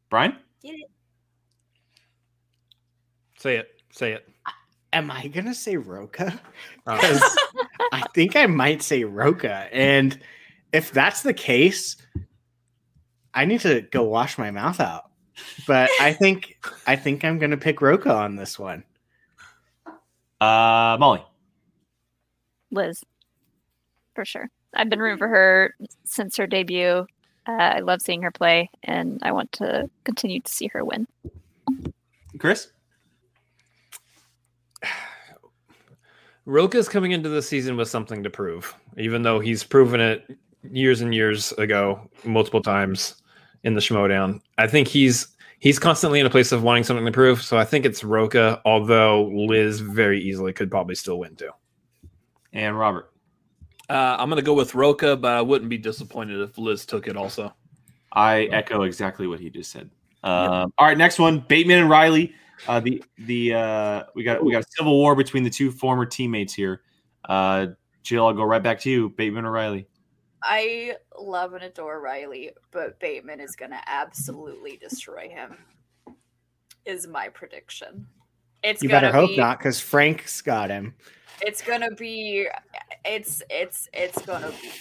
Brian. 0.10 0.38
Get 0.62 0.76
it? 0.76 0.92
Say 3.40 3.58
it. 3.58 3.82
Say 3.92 4.14
it. 4.14 4.28
Am 4.94 5.10
I 5.10 5.28
gonna 5.28 5.56
say 5.56 5.78
Roka? 5.78 6.40
Oh. 6.88 6.96
Because 6.96 7.38
I 7.92 8.04
think 8.16 8.36
I 8.36 8.48
might 8.48 8.82
say 8.82 9.04
Roca. 9.04 9.68
And 9.72 10.20
if 10.74 10.92
that's 10.92 11.22
the 11.22 11.34
case, 11.34 11.98
I 13.34 13.46
need 13.46 13.62
to 13.62 13.82
go 13.82 14.04
wash 14.04 14.38
my 14.38 14.50
mouth 14.50 14.80
out. 14.80 15.12
But 15.68 15.90
I 16.00 16.14
think 16.14 16.58
I 16.88 16.96
think 16.96 17.24
I'm 17.24 17.38
gonna 17.38 17.58
pick 17.58 17.82
Roca 17.82 18.12
on 18.14 18.36
this 18.36 18.58
one. 18.58 18.84
Uh, 20.42 20.98
Molly. 21.00 21.24
Liz, 22.72 23.04
for 24.16 24.26
sure. 24.26 24.50
I've 24.76 24.90
been 24.90 25.00
rooting 25.00 25.18
for 25.18 25.28
her 25.28 25.76
since 26.06 26.38
her 26.38 26.48
debut. 26.48 27.06
Uh, 27.48 27.52
I 27.52 27.80
love 27.80 28.02
seeing 28.02 28.22
her 28.22 28.32
play, 28.32 28.70
and 28.84 29.20
I 29.24 29.32
want 29.32 29.52
to 29.54 29.90
continue 30.04 30.40
to 30.40 30.52
see 30.52 30.68
her 30.68 30.86
win. 30.86 31.08
Chris. 32.38 32.72
Roka's 36.46 36.90
coming 36.90 37.12
into 37.12 37.30
the 37.30 37.42
season 37.42 37.78
with 37.78 37.90
something 37.90 38.24
to 38.24 38.30
prove, 38.30 38.74
even 38.98 39.24
though 39.24 39.40
he's 39.40 39.64
proven 39.64 40.00
it 40.00 40.38
years 40.72 41.02
and 41.02 41.14
years 41.14 41.52
ago, 41.54 42.00
multiple 42.24 42.62
times 42.62 43.22
in 43.64 43.74
the 43.74 43.82
Schmoedown. 43.82 44.42
I 44.58 44.68
think 44.68 44.88
he's 44.88 45.28
he's 45.60 45.78
constantly 45.78 46.20
in 46.20 46.26
a 46.26 46.30
place 46.30 46.52
of 46.52 46.64
wanting 46.64 46.84
something 46.84 47.06
to 47.06 47.12
prove. 47.12 47.42
So 47.42 47.58
I 47.58 47.66
think 47.66 47.86
it's 47.86 48.04
Roka, 48.04 48.62
although 48.66 49.26
Liz 49.26 49.80
very 49.80 50.22
easily 50.22 50.54
could 50.54 50.72
probably 50.72 50.96
still 50.96 51.20
win 51.20 51.36
too. 51.36 51.52
And 52.54 52.78
Robert. 52.78 53.12
Uh, 53.90 54.18
I'm 54.20 54.30
gonna 54.30 54.42
go 54.42 54.54
with 54.54 54.76
Roca, 54.76 55.16
but 55.16 55.34
I 55.34 55.42
wouldn't 55.42 55.70
be 55.70 55.78
disappointed 55.78 56.40
if 56.42 56.58
Liz 56.58 56.86
took 56.86 57.08
it 57.08 57.18
also. 57.18 57.54
I 58.12 58.44
echo 58.46 58.84
exactly 58.84 59.28
what 59.28 59.40
he 59.40 59.50
just 59.50 59.72
said. 59.72 59.90
Um, 60.24 60.74
All 60.78 60.88
right, 60.88 60.98
next 60.98 61.20
one: 61.20 61.40
Bateman 61.40 61.80
and 61.80 61.90
Riley. 61.90 62.34
Uh, 62.68 62.80
the 62.80 63.04
the 63.20 63.54
uh, 63.54 64.04
we 64.16 64.24
got 64.24 64.44
we 64.44 64.52
got 64.52 64.64
a 64.64 64.68
civil 64.70 64.96
war 64.96 65.16
between 65.16 65.44
the 65.44 65.50
two 65.50 65.72
former 65.72 66.06
teammates 66.06 66.54
here. 66.54 66.82
Uh, 67.28 67.68
Jill, 68.04 68.28
I'll 68.28 68.34
go 68.34 68.44
right 68.44 68.62
back 68.62 68.80
to 68.82 68.90
you. 68.90 69.10
Bateman 69.10 69.46
or 69.46 69.52
Riley? 69.52 69.88
I 70.42 70.96
love 71.20 71.54
and 71.54 71.64
adore 71.64 72.00
Riley, 72.00 72.52
but 72.72 73.00
Bateman 73.00 73.40
is 73.40 73.56
gonna 73.56 73.82
absolutely 73.88 74.78
destroy 74.78 75.30
him. 75.30 75.58
Is 76.86 77.08
my 77.08 77.30
prediction. 77.30 78.08
It's 78.64 78.82
You 78.82 78.90
better 78.90 79.12
hope 79.12 79.30
be, 79.32 79.38
not, 79.38 79.58
because 79.58 79.80
Frank's 79.80 80.42
got 80.42 80.70
him. 80.70 80.96
It's 81.42 81.62
gonna 81.62 81.92
be. 81.92 82.48
It's 83.06 83.42
it's 83.50 83.90
it's 83.94 84.22
gonna 84.26 84.52
be. 84.62 84.72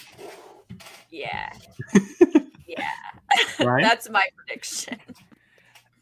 Yeah. 1.11 1.53
yeah. 2.67 2.91
Ryan? 3.61 3.83
That's 3.83 4.09
my 4.11 4.25
prediction. 4.37 4.99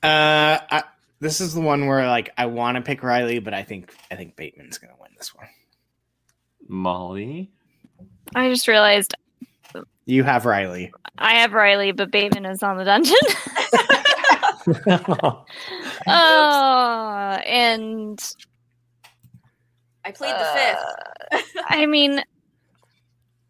Uh, 0.02 0.60
I, 0.70 0.84
this 1.20 1.40
is 1.40 1.54
the 1.54 1.60
one 1.60 1.86
where 1.86 2.06
like 2.06 2.32
I 2.38 2.46
want 2.46 2.76
to 2.76 2.82
pick 2.82 3.02
Riley, 3.02 3.38
but 3.38 3.54
I 3.54 3.62
think 3.62 3.94
I 4.10 4.16
think 4.16 4.36
Bateman's 4.36 4.78
gonna 4.78 4.94
win 5.00 5.10
this 5.16 5.34
one. 5.34 5.48
Molly. 6.68 7.50
I 8.34 8.48
just 8.48 8.68
realized 8.68 9.14
You 10.06 10.22
have 10.24 10.46
Riley. 10.46 10.92
I 11.18 11.34
have 11.36 11.52
Riley, 11.52 11.92
but 11.92 12.10
Bateman 12.10 12.46
is 12.46 12.62
on 12.62 12.76
the 12.76 12.84
dungeon. 12.84 13.16
oh, 14.86 15.44
and 17.46 18.20
I 20.04 20.12
played 20.12 20.34
the 20.34 20.44
fifth. 20.54 21.56
Uh, 21.56 21.62
I 21.68 21.86
mean, 21.86 22.22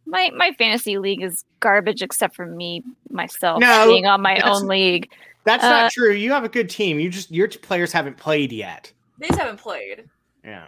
my 0.06 0.30
my 0.36 0.52
fantasy 0.58 0.98
league 0.98 1.22
is 1.22 1.44
garbage 1.60 2.02
except 2.02 2.34
for 2.34 2.46
me 2.46 2.82
myself 3.10 3.60
No, 3.60 3.86
being 3.86 4.06
on 4.06 4.22
my 4.22 4.38
own 4.40 4.66
league. 4.66 5.10
That's 5.44 5.62
Uh, 5.64 5.68
not 5.68 5.92
true. 5.92 6.12
You 6.12 6.32
have 6.32 6.44
a 6.44 6.48
good 6.48 6.68
team. 6.70 6.98
You 6.98 7.10
just 7.10 7.30
your 7.30 7.48
players 7.48 7.92
haven't 7.92 8.16
played 8.16 8.52
yet. 8.52 8.92
They 9.18 9.28
just 9.28 9.38
haven't 9.38 9.58
played. 9.60 10.04
Yeah. 10.44 10.66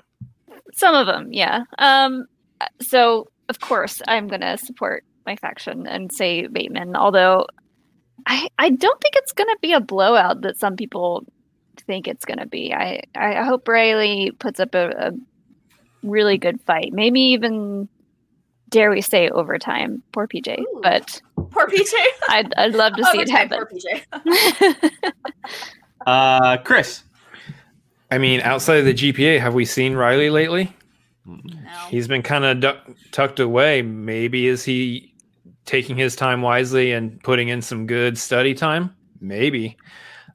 Some 0.75 0.95
of 0.95 1.07
them, 1.07 1.33
yeah. 1.33 1.65
Um, 1.79 2.27
so 2.81 3.29
of 3.49 3.61
course 3.61 4.03
I'm 4.07 4.29
gonna 4.29 4.59
support 4.59 5.05
my 5.29 5.37
faction 5.37 5.87
and 5.87 6.11
say 6.11 6.47
Bateman, 6.47 6.97
although 6.97 7.47
I 8.27 8.49
I 8.59 8.71
don't 8.71 9.01
think 9.01 9.15
it's 9.17 9.33
gonna 9.33 9.57
be 9.61 9.75
a 9.75 9.81
blowout 9.81 10.41
that 10.41 10.57
some 10.57 10.75
people 10.75 11.27
think 11.87 12.09
it's 12.09 12.25
gonna 12.25 12.47
be. 12.47 12.73
I 12.73 13.03
I 13.15 13.45
hope 13.45 13.69
Riley 13.69 14.31
puts 14.39 14.59
up 14.59 14.75
a, 14.75 14.89
a 14.89 15.13
really 16.03 16.39
good 16.39 16.61
fight, 16.63 16.93
maybe 16.95 17.21
even 17.21 17.89
dare 18.71 18.91
we 18.91 19.03
say 19.03 19.29
overtime. 19.29 20.03
Poor 20.13 20.27
PJ, 20.27 20.65
but 20.83 21.21
Poor 21.37 21.67
PJ. 21.67 21.93
I'd 22.31 22.55
I'd 22.57 22.75
love 22.75 22.95
to 22.95 23.05
see 23.05 23.21
it 23.21 23.31
Overtime, 23.31 23.49
happen. 23.51 23.67
Poor 23.67 24.33
PJ. 24.33 25.13
Uh, 26.07 26.57
Chris. 26.59 27.03
I 28.11 28.17
mean, 28.17 28.41
outside 28.41 28.79
of 28.79 28.87
the 28.87 28.95
GPA, 28.95 29.41
have 29.41 29.53
we 29.53 29.67
seen 29.67 29.95
Riley 29.95 30.31
lately? 30.31 30.73
No. 31.27 31.43
He's 31.91 32.09
been 32.09 32.23
kind 32.23 32.45
of 32.47 32.61
du- 32.61 32.81
tucked 33.13 33.41
away. 33.41 33.83
Maybe 33.83 34.47
is 34.47 34.65
he 34.65 35.08
taking 35.69 35.97
his 35.97 36.17
time 36.17 36.41
wisely 36.41 36.93
and 36.93 37.23
putting 37.23 37.49
in 37.49 37.61
some 37.61 37.87
good 37.87 38.17
study 38.17 38.55
time? 38.55 38.95
Maybe. 39.21 39.77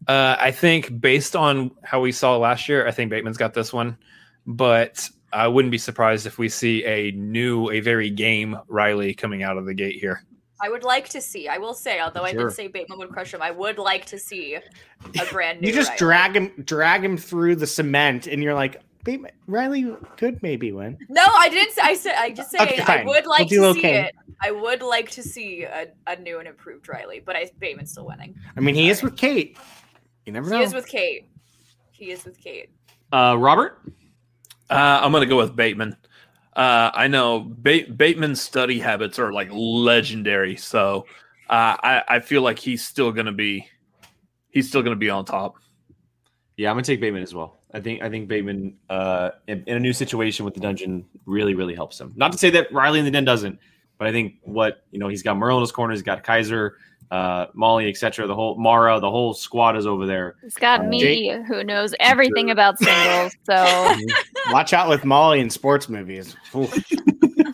Uh, 0.07 0.35
I 0.39 0.51
think 0.51 1.01
based 1.01 1.35
on 1.35 1.71
how 1.83 2.01
we 2.01 2.11
saw 2.11 2.37
last 2.37 2.69
year, 2.69 2.87
I 2.87 2.91
think 2.91 3.09
Bateman's 3.09 3.37
got 3.37 3.53
this 3.53 3.73
one. 3.73 3.97
But 4.45 5.09
I 5.31 5.47
wouldn't 5.47 5.71
be 5.71 5.77
surprised 5.77 6.27
if 6.27 6.37
we 6.37 6.49
see 6.49 6.85
a 6.85 7.11
new, 7.11 7.71
a 7.71 7.79
very 7.79 8.09
game 8.09 8.57
Riley 8.67 9.13
coming 9.13 9.41
out 9.41 9.57
of 9.57 9.65
the 9.65 9.73
gate 9.73 9.99
here. 9.99 10.23
I 10.61 10.69
would 10.69 10.83
like 10.83 11.09
to 11.09 11.19
see. 11.19 11.47
I 11.47 11.57
will 11.57 11.73
say, 11.73 11.99
although 11.99 12.23
I 12.23 12.33
did 12.33 12.51
say 12.51 12.67
Bateman 12.67 12.99
would 12.99 13.09
crush 13.09 13.33
him, 13.33 13.41
I 13.41 13.51
would 13.51 13.77
like 13.77 14.05
to 14.05 14.19
see 14.19 14.55
a 14.55 15.25
brand 15.31 15.61
new. 15.61 15.67
You 15.67 15.73
just 15.73 15.89
Riley. 15.89 15.97
drag 15.97 16.35
him 16.35 16.63
drag 16.63 17.03
him 17.03 17.17
through 17.17 17.55
the 17.57 17.67
cement, 17.67 18.27
and 18.27 18.43
you're 18.43 18.53
like, 18.53 18.81
Bateman, 19.03 19.31
Riley 19.47 19.95
could 20.17 20.41
maybe 20.41 20.71
win. 20.71 20.97
No, 21.09 21.25
I 21.25 21.49
didn't. 21.49 21.73
Say, 21.73 21.81
I 21.83 21.93
said. 21.95 22.15
I 22.17 22.31
just 22.31 22.51
saying. 22.51 22.79
Okay, 22.79 22.81
I 22.81 23.03
would 23.03 23.25
like 23.25 23.49
We'll 23.49 23.73
to 23.73 23.79
see 23.79 23.87
okay. 23.87 24.01
it. 24.05 24.15
I 24.41 24.51
would 24.51 24.81
like 24.81 25.09
to 25.11 25.23
see 25.23 25.63
a, 25.63 25.87
a 26.07 26.15
new 26.17 26.39
and 26.39 26.47
improved 26.47 26.87
Riley, 26.87 27.21
but 27.25 27.35
I 27.35 27.49
Bateman's 27.59 27.91
still 27.91 28.05
winning. 28.05 28.35
I 28.55 28.59
mean, 28.61 28.75
he 28.75 28.89
is 28.89 29.03
with 29.03 29.17
Kate. 29.17 29.57
You 30.25 30.33
never 30.33 30.49
know. 30.49 30.59
He 30.59 30.63
is 30.63 30.73
with 30.73 30.87
Kate. 30.87 31.27
He 31.91 32.11
is 32.11 32.23
with 32.23 32.39
Kate. 32.39 32.69
Uh, 33.11 33.35
Robert. 33.37 33.81
Uh, 34.69 34.99
I'm 35.01 35.11
gonna 35.11 35.25
go 35.25 35.37
with 35.37 35.55
Bateman. 35.55 35.95
Uh, 36.55 36.91
I 36.93 37.07
know 37.07 37.45
ba- 37.45 37.91
Bateman's 37.95 38.41
study 38.41 38.79
habits 38.79 39.19
are 39.19 39.33
like 39.33 39.49
legendary, 39.51 40.55
so 40.55 41.05
uh, 41.49 41.75
I, 41.81 42.03
I 42.07 42.19
feel 42.19 42.41
like 42.41 42.59
he's 42.59 42.85
still 42.85 43.11
gonna 43.11 43.31
be 43.31 43.67
he's 44.49 44.67
still 44.67 44.81
gonna 44.81 44.95
be 44.95 45.09
on 45.09 45.25
top. 45.25 45.55
Yeah, 46.55 46.69
I'm 46.69 46.75
gonna 46.75 46.83
take 46.83 47.01
Bateman 47.01 47.23
as 47.23 47.33
well. 47.33 47.59
I 47.73 47.79
think 47.79 48.01
I 48.03 48.09
think 48.09 48.27
Bateman 48.27 48.75
uh, 48.89 49.31
in, 49.47 49.63
in 49.65 49.77
a 49.77 49.79
new 49.79 49.93
situation 49.93 50.45
with 50.45 50.53
the 50.53 50.59
dungeon 50.59 51.05
really 51.25 51.55
really 51.55 51.73
helps 51.75 51.99
him. 51.99 52.13
Not 52.15 52.31
to 52.31 52.37
say 52.37 52.49
that 52.51 52.71
Riley 52.71 52.99
in 52.99 53.05
the 53.05 53.11
den 53.11 53.25
doesn't, 53.25 53.57
but 53.97 54.07
I 54.07 54.11
think 54.11 54.35
what 54.43 54.83
you 54.91 54.99
know 54.99 55.07
he's 55.07 55.23
got 55.23 55.37
Murrell 55.37 55.57
in 55.57 55.61
his 55.61 55.71
corner, 55.71 55.93
he's 55.93 56.03
got 56.03 56.23
Kaiser, 56.23 56.77
uh, 57.09 57.47
Molly, 57.53 57.89
etc. 57.89 58.27
The 58.27 58.35
whole 58.35 58.57
Mara, 58.59 58.99
the 58.99 59.09
whole 59.09 59.33
squad 59.33 59.75
is 59.75 59.87
over 59.87 60.05
there. 60.05 60.35
It's 60.43 60.55
got 60.57 60.81
Uh, 60.81 60.83
me 60.83 60.99
Jake- 61.01 61.45
who 61.47 61.63
knows 61.63 61.95
everything 61.99 62.51
about 62.51 62.77
singles, 62.77 63.35
so 63.45 63.95
Watch 64.51 64.73
out 64.73 64.87
with 64.89 65.03
Molly 65.05 65.39
in 65.39 65.49
sports 65.49 65.89
movies. 65.89 66.35
Oof. 66.55 66.71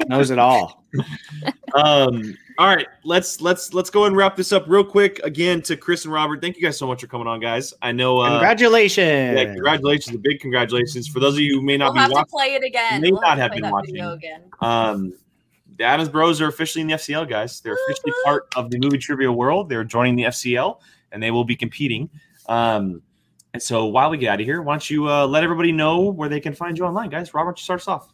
Knows 0.10 0.32
it 0.32 0.40
all. 0.40 0.84
um 1.76 2.36
all 2.60 2.68
right 2.68 2.88
let's 3.06 3.40
let's 3.40 3.74
let's 3.74 3.90
go 3.90 4.04
and 4.04 4.18
wrap 4.18 4.36
this 4.36 4.52
up 4.52 4.66
real 4.68 4.84
quick. 4.84 5.20
Again 5.24 5.62
to 5.64 5.78
chris 5.78 6.04
and 6.04 6.14
robert 6.14 6.42
thank 6.42 6.58
you 6.58 6.62
guys 6.62 6.78
so 6.78 6.86
much 6.86 7.00
for 7.00 7.08
coming 7.08 7.26
on 7.26 7.40
guys. 7.40 7.74
I 7.82 7.94
know 7.94 8.20
uh 8.20 8.32
Congratulations. 8.32 9.38
yeah, 9.38 9.46
congratulations 9.46 10.14
a 10.16 10.20
big 10.20 10.42
congratulations. 10.42 11.08
For 11.08 11.22
those 11.22 11.36
of 11.36 11.40
you 11.40 11.56
who 11.56 11.62
may 11.62 11.78
not 11.78 11.94
We'll 11.94 12.02
have 12.04 12.10
be 12.12 12.16
to 12.18 12.26
play 12.26 12.54
it 12.56 12.64
again. 12.66 13.02
may 13.02 13.12
We'll 13.12 13.22
not 13.22 13.36
to 13.36 13.42
have 13.42 13.52
been 13.54 13.70
watching. 13.72 14.02
again. 14.02 14.44
um 14.62 15.14
the 15.78 15.86
adams 15.86 16.10
bros 16.10 16.42
are 16.42 16.50
officially 16.50 16.82
in 16.82 16.88
the 16.90 16.96
fcl 16.96 17.28
guys. 17.30 17.62
They're 17.62 17.78
officially 17.88 18.12
part 18.26 18.54
of 18.58 18.70
the 18.70 18.78
movie 18.80 18.98
trivia 18.98 19.32
world. 19.32 19.70
They're 19.70 19.86
joining 19.86 20.18
the 20.18 20.24
fcl 20.24 20.80
and 21.14 21.24
they 21.24 21.32
will 21.32 21.46
be 21.46 21.56
competing. 21.56 22.10
Um 22.50 23.02
and 23.54 23.64
so 23.64 23.86
while 23.86 24.10
we 24.10 24.18
get 24.18 24.34
out 24.34 24.42
of 24.42 24.46
here 24.46 24.62
why 24.62 24.74
don't 24.74 24.90
you 24.90 25.08
uh, 25.10 25.26
let 25.26 25.46
everybody 25.46 25.72
know 25.72 26.02
where 26.02 26.28
they 26.28 26.42
can 26.42 26.54
find 26.54 26.78
you 26.78 26.84
online 26.84 27.10
guys? 27.10 27.34
Robert 27.34 27.58
start 27.58 27.80
us 27.80 27.88
off 27.88 28.14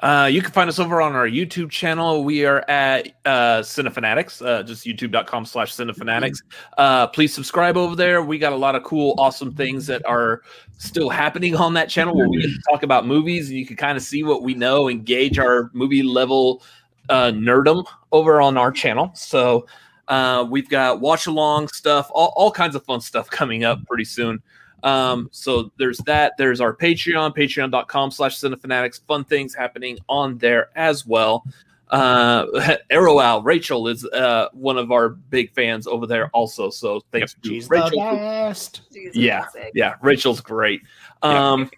Uh, 0.00 0.28
you 0.30 0.40
can 0.40 0.50
find 0.50 0.68
us 0.68 0.78
over 0.78 1.02
on 1.02 1.14
our 1.14 1.28
YouTube 1.28 1.70
channel. 1.70 2.24
We 2.24 2.46
are 2.46 2.68
at 2.70 3.08
uh, 3.26 3.60
Cinefanatics, 3.60 4.44
uh, 4.44 4.62
just 4.62 4.86
youtube.com 4.86 5.44
slash 5.44 5.74
Cinefanatics. 5.74 6.38
Uh, 6.78 7.06
please 7.08 7.34
subscribe 7.34 7.76
over 7.76 7.94
there. 7.94 8.22
We 8.22 8.38
got 8.38 8.54
a 8.54 8.56
lot 8.56 8.74
of 8.74 8.82
cool, 8.82 9.14
awesome 9.18 9.54
things 9.54 9.86
that 9.88 10.04
are 10.06 10.40
still 10.78 11.10
happening 11.10 11.54
on 11.54 11.74
that 11.74 11.90
channel 11.90 12.16
where 12.16 12.28
we 12.28 12.40
get 12.40 12.48
to 12.48 12.62
talk 12.70 12.82
about 12.82 13.06
movies 13.06 13.50
and 13.50 13.58
you 13.58 13.66
can 13.66 13.76
kind 13.76 13.96
of 13.98 14.02
see 14.02 14.22
what 14.22 14.42
we 14.42 14.54
know 14.54 14.88
and 14.88 15.04
gauge 15.04 15.38
our 15.38 15.70
movie 15.74 16.02
level 16.02 16.62
uh, 17.10 17.30
nerdum 17.32 17.84
over 18.12 18.40
on 18.40 18.56
our 18.56 18.72
channel. 18.72 19.10
So 19.14 19.66
uh, 20.08 20.46
we've 20.48 20.68
got 20.68 21.00
watch 21.00 21.26
along 21.26 21.68
stuff, 21.68 22.10
all, 22.14 22.32
all 22.36 22.50
kinds 22.50 22.74
of 22.74 22.84
fun 22.84 23.02
stuff 23.02 23.28
coming 23.28 23.64
up 23.64 23.84
pretty 23.86 24.04
soon. 24.04 24.42
Um, 24.82 25.28
so 25.32 25.70
there's 25.78 25.98
that. 25.98 26.34
There's 26.38 26.60
our 26.60 26.74
Patreon, 26.74 27.36
patreon.com 27.36 28.10
slash 28.10 28.38
cinefanatics. 28.38 29.00
Fun 29.06 29.24
things 29.24 29.54
happening 29.54 29.98
on 30.08 30.38
there 30.38 30.70
as 30.76 31.06
well. 31.06 31.44
Uh 31.90 32.76
Arrow 32.90 33.18
Owl, 33.18 33.42
Rachel 33.42 33.88
is 33.88 34.04
uh 34.06 34.46
one 34.52 34.78
of 34.78 34.92
our 34.92 35.08
big 35.08 35.52
fans 35.54 35.86
over 35.88 36.06
there 36.06 36.28
also. 36.28 36.70
So 36.70 37.00
thanks 37.10 37.34
to 37.42 37.48
She's 37.48 37.66
the 37.68 37.74
Rachel. 37.74 37.98
best. 37.98 38.82
Yeah, 39.12 39.46
yeah, 39.74 39.94
Rachel's 40.00 40.40
great. 40.40 40.82
Um 41.22 41.68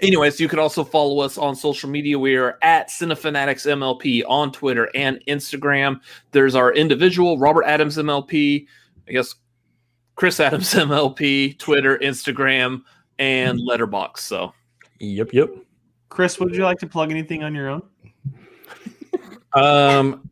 anyways, 0.00 0.40
you 0.40 0.48
can 0.48 0.58
also 0.58 0.82
follow 0.82 1.20
us 1.20 1.38
on 1.38 1.54
social 1.54 1.88
media. 1.88 2.18
We 2.18 2.34
are 2.34 2.58
at 2.62 2.88
Cinefanatics 2.88 3.64
MLP 3.64 4.24
on 4.26 4.50
Twitter 4.50 4.90
and 4.96 5.22
Instagram. 5.28 6.00
There's 6.32 6.56
our 6.56 6.72
individual 6.72 7.38
Robert 7.38 7.62
Adams 7.62 7.96
MLP, 7.96 8.66
I 9.08 9.12
guess 9.12 9.36
Chris 10.16 10.40
Adams 10.40 10.72
MLP, 10.74 11.58
Twitter, 11.58 11.98
Instagram, 11.98 12.82
and 13.18 13.58
Letterboxd. 13.60 14.18
So 14.18 14.52
Yep, 15.00 15.32
yep. 15.32 15.50
chris 16.08 16.38
would 16.38 16.54
you 16.54 16.64
like 16.64 16.78
to 16.78 16.86
plug 16.86 17.10
anything 17.10 17.42
on 17.42 17.54
your 17.54 17.68
own 17.68 17.82
Um, 19.52 20.28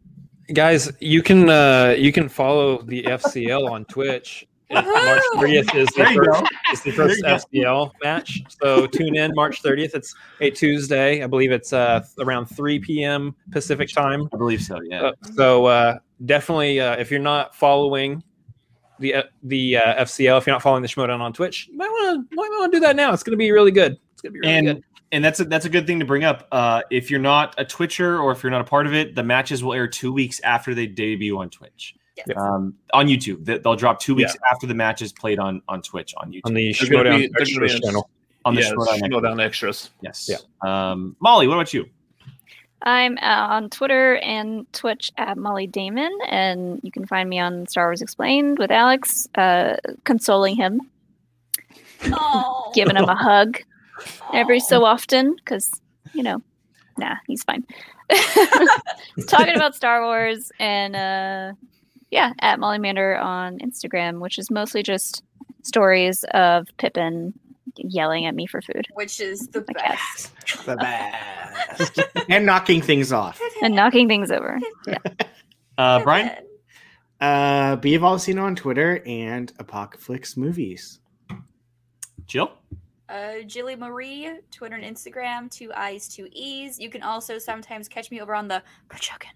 guys, 0.52 0.90
you 1.00 1.22
can 1.22 1.48
uh, 1.48 1.94
you 1.96 2.12
can 2.12 2.28
follow 2.28 2.82
the 2.82 3.02
FCL 3.04 3.70
on 3.70 3.84
Twitch. 3.86 4.46
March 4.72 5.22
30th 5.34 5.74
is 5.74 5.86
the 5.88 6.04
first, 6.14 6.42
is 6.72 6.82
the 6.82 6.90
first 6.92 7.16
you 7.52 7.64
go. 7.64 7.90
FCL 7.90 7.92
match. 8.02 8.42
So 8.48 8.86
tune 8.86 9.16
in 9.16 9.30
March 9.34 9.62
30th. 9.62 9.94
It's 9.94 10.14
a 10.40 10.50
Tuesday. 10.50 11.22
I 11.22 11.26
believe 11.26 11.52
it's 11.52 11.74
uh, 11.74 12.02
around 12.20 12.46
3 12.46 12.78
p.m. 12.78 13.34
Pacific 13.50 13.90
time. 13.90 14.28
i 14.32 14.36
believe 14.38 14.62
so 14.62 14.80
yeah 14.82 15.02
Uh, 15.02 15.12
so 15.34 15.66
uh, 15.66 15.98
definitely, 16.24 16.80
uh, 16.80 16.96
if 16.96 17.10
you're 17.10 17.20
not 17.20 17.54
following 17.54 18.22
the 19.02 19.14
uh, 19.16 19.22
the 19.42 19.76
uh, 19.76 20.04
FCL, 20.04 20.38
if 20.38 20.46
you're 20.46 20.54
not 20.54 20.62
following 20.62 20.82
the 20.82 20.88
Schmoedown 20.88 21.20
on 21.20 21.32
Twitch, 21.32 21.68
you 21.70 21.76
might 21.76 21.88
want 21.90 22.30
to 22.30 22.34
might 22.36 22.48
want 22.50 22.72
to 22.72 22.76
do 22.76 22.80
that 22.80 22.96
now. 22.96 23.12
It's 23.12 23.22
going 23.22 23.32
to 23.32 23.36
be 23.36 23.50
really 23.50 23.70
good. 23.70 23.98
It's 24.14 24.22
going 24.22 24.32
to 24.32 24.40
be 24.40 24.40
really 24.40 24.52
and 24.54 24.66
good. 24.66 24.76
and 24.76 24.84
and 25.12 25.22
that's 25.24 25.40
a, 25.40 25.44
that's 25.44 25.66
a 25.66 25.68
good 25.68 25.86
thing 25.86 25.98
to 26.00 26.06
bring 26.06 26.24
up. 26.24 26.48
Uh, 26.50 26.80
if 26.90 27.10
you're 27.10 27.20
not 27.20 27.54
a 27.58 27.64
Twitcher 27.66 28.18
or 28.18 28.32
if 28.32 28.42
you're 28.42 28.50
not 28.50 28.62
a 28.62 28.64
part 28.64 28.86
of 28.86 28.94
it, 28.94 29.14
the 29.14 29.22
matches 29.22 29.62
will 29.62 29.74
air 29.74 29.86
two 29.86 30.10
weeks 30.10 30.40
after 30.40 30.74
they 30.74 30.86
debut 30.86 31.36
on 31.38 31.50
Twitch. 31.50 31.94
Yes. 32.16 32.28
Um, 32.36 32.74
on 32.94 33.08
YouTube, 33.08 33.44
They- 33.44 33.58
they'll 33.58 33.74
drop 33.76 33.98
two 34.00 34.14
weeks 34.14 34.36
after 34.50 34.66
the 34.66 34.74
match 34.74 35.02
is 35.02 35.12
played 35.12 35.38
on 35.38 35.60
on 35.68 35.82
Twitch 35.82 36.14
on 36.18 36.30
YouTube 36.32 36.40
On 36.44 36.54
the 36.54 36.72
They're 36.72 36.88
Schmoedown 36.88 37.18
be- 37.18 37.30
they're 37.36 37.46
gonna 37.46 37.66
Extras 37.66 37.80
channel. 37.80 38.10
on 38.44 38.54
the 38.54 38.62
yeah, 38.62 38.70
Schmoedown 38.70 38.88
Extras. 38.88 39.10
Schmoedown 39.10 39.42
extras. 39.44 39.90
Yes. 40.02 40.30
Yeah. 40.30 40.90
Um, 40.90 41.16
Molly, 41.20 41.46
what 41.48 41.54
about 41.54 41.74
you? 41.74 41.86
I'm 42.82 43.16
uh, 43.18 43.46
on 43.50 43.70
Twitter 43.70 44.16
and 44.16 44.70
Twitch 44.72 45.10
at 45.16 45.38
Molly 45.38 45.66
Damon, 45.66 46.16
and 46.28 46.80
you 46.82 46.90
can 46.90 47.06
find 47.06 47.28
me 47.28 47.38
on 47.38 47.66
Star 47.68 47.86
Wars 47.86 48.02
Explained 48.02 48.58
with 48.58 48.70
Alex, 48.70 49.28
uh, 49.36 49.76
consoling 50.04 50.56
him, 50.56 50.80
Oh. 52.06 52.70
giving 52.74 52.96
him 52.96 53.04
a 53.08 53.14
hug 53.28 53.58
every 54.32 54.60
so 54.60 54.84
often, 54.84 55.34
because 55.36 55.70
you 56.12 56.22
know, 56.22 56.42
nah, 56.98 57.14
he's 57.26 57.44
fine. 57.44 57.64
Talking 59.28 59.54
about 59.56 59.74
Star 59.74 60.02
Wars 60.02 60.50
and 60.58 60.96
uh, 60.96 61.52
yeah, 62.10 62.32
at 62.40 62.58
Molly 62.58 62.78
Mander 62.78 63.16
on 63.16 63.58
Instagram, 63.60 64.20
which 64.20 64.38
is 64.38 64.50
mostly 64.50 64.82
just 64.82 65.22
stories 65.62 66.24
of 66.34 66.66
Pippin 66.78 67.32
yelling 67.76 68.26
at 68.26 68.34
me 68.34 68.46
for 68.46 68.60
food 68.62 68.86
Which 68.94 69.20
is 69.20 69.48
the 69.48 69.60
best. 69.62 70.30
The 70.66 70.76
best. 70.76 72.00
and 72.28 72.44
knocking 72.46 72.82
things 72.82 73.12
off. 73.12 73.40
and 73.62 73.74
knocking 73.74 74.08
things 74.08 74.30
over. 74.30 74.58
Yeah. 74.86 74.98
Uh, 75.78 76.02
Brian? 76.02 76.30
Uh, 77.20 77.76
be 77.76 77.92
Volcino 77.92 78.42
on 78.42 78.56
Twitter 78.56 79.02
and 79.06 79.52
Apocalypse 79.58 80.36
Movies. 80.36 81.00
Jill? 82.26 82.52
Uh, 83.08 83.42
Jilly 83.46 83.76
Marie, 83.76 84.30
Twitter 84.50 84.76
and 84.76 84.84
Instagram, 84.96 85.50
two 85.50 85.72
I's, 85.74 86.08
two 86.08 86.28
E's. 86.32 86.78
You 86.80 86.90
can 86.90 87.02
also 87.02 87.38
sometimes 87.38 87.88
catch 87.88 88.10
me 88.10 88.20
over 88.20 88.34
on 88.34 88.48
the 88.48 88.62
Pachucan. 88.88 89.34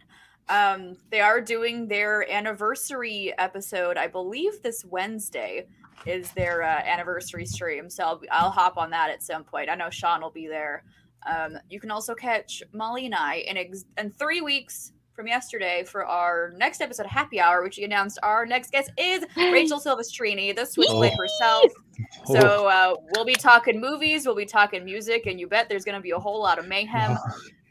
Um, 0.48 0.96
they 1.10 1.20
are 1.20 1.40
doing 1.40 1.88
their 1.88 2.30
anniversary 2.30 3.34
episode, 3.38 3.96
I 3.96 4.06
believe 4.06 4.62
this 4.62 4.84
Wednesday 4.84 5.66
is 6.04 6.30
their 6.32 6.62
uh, 6.62 6.66
anniversary 6.84 7.46
stream. 7.46 7.88
So 7.90 8.04
I'll, 8.04 8.20
I'll 8.30 8.50
hop 8.50 8.76
on 8.76 8.90
that 8.90 9.10
at 9.10 9.22
some 9.22 9.44
point. 9.44 9.70
I 9.70 9.74
know 9.74 9.90
Sean 9.90 10.20
will 10.20 10.30
be 10.30 10.46
there. 10.46 10.84
Um, 11.26 11.58
you 11.70 11.80
can 11.80 11.90
also 11.90 12.14
catch 12.14 12.62
Molly 12.72 13.06
and 13.06 13.14
I 13.14 13.36
in, 13.36 13.56
ex- 13.56 13.84
in 13.98 14.10
three 14.10 14.40
weeks 14.40 14.92
from 15.14 15.26
yesterday 15.26 15.82
for 15.82 16.04
our 16.04 16.52
next 16.56 16.80
episode 16.82 17.06
of 17.06 17.10
Happy 17.12 17.40
Hour, 17.40 17.62
which 17.62 17.78
we 17.78 17.84
announced 17.84 18.18
our 18.22 18.44
next 18.46 18.70
guest 18.70 18.90
is 18.98 19.24
Rachel 19.36 19.80
Silvestrini, 19.80 20.54
the 20.54 20.64
Switchblade 20.66 21.12
Oh. 21.14 21.22
herself. 21.22 21.72
So 22.26 22.66
uh, 22.66 22.94
we'll 23.14 23.24
be 23.24 23.34
talking 23.34 23.80
movies, 23.80 24.26
we'll 24.26 24.36
be 24.36 24.44
talking 24.44 24.84
music, 24.84 25.24
and 25.24 25.40
you 25.40 25.46
bet 25.48 25.68
there's 25.70 25.84
going 25.84 25.94
to 25.94 26.00
be 26.02 26.10
a 26.10 26.18
whole 26.18 26.38
lot 26.40 26.58
of 26.58 26.68
mayhem. 26.68 27.16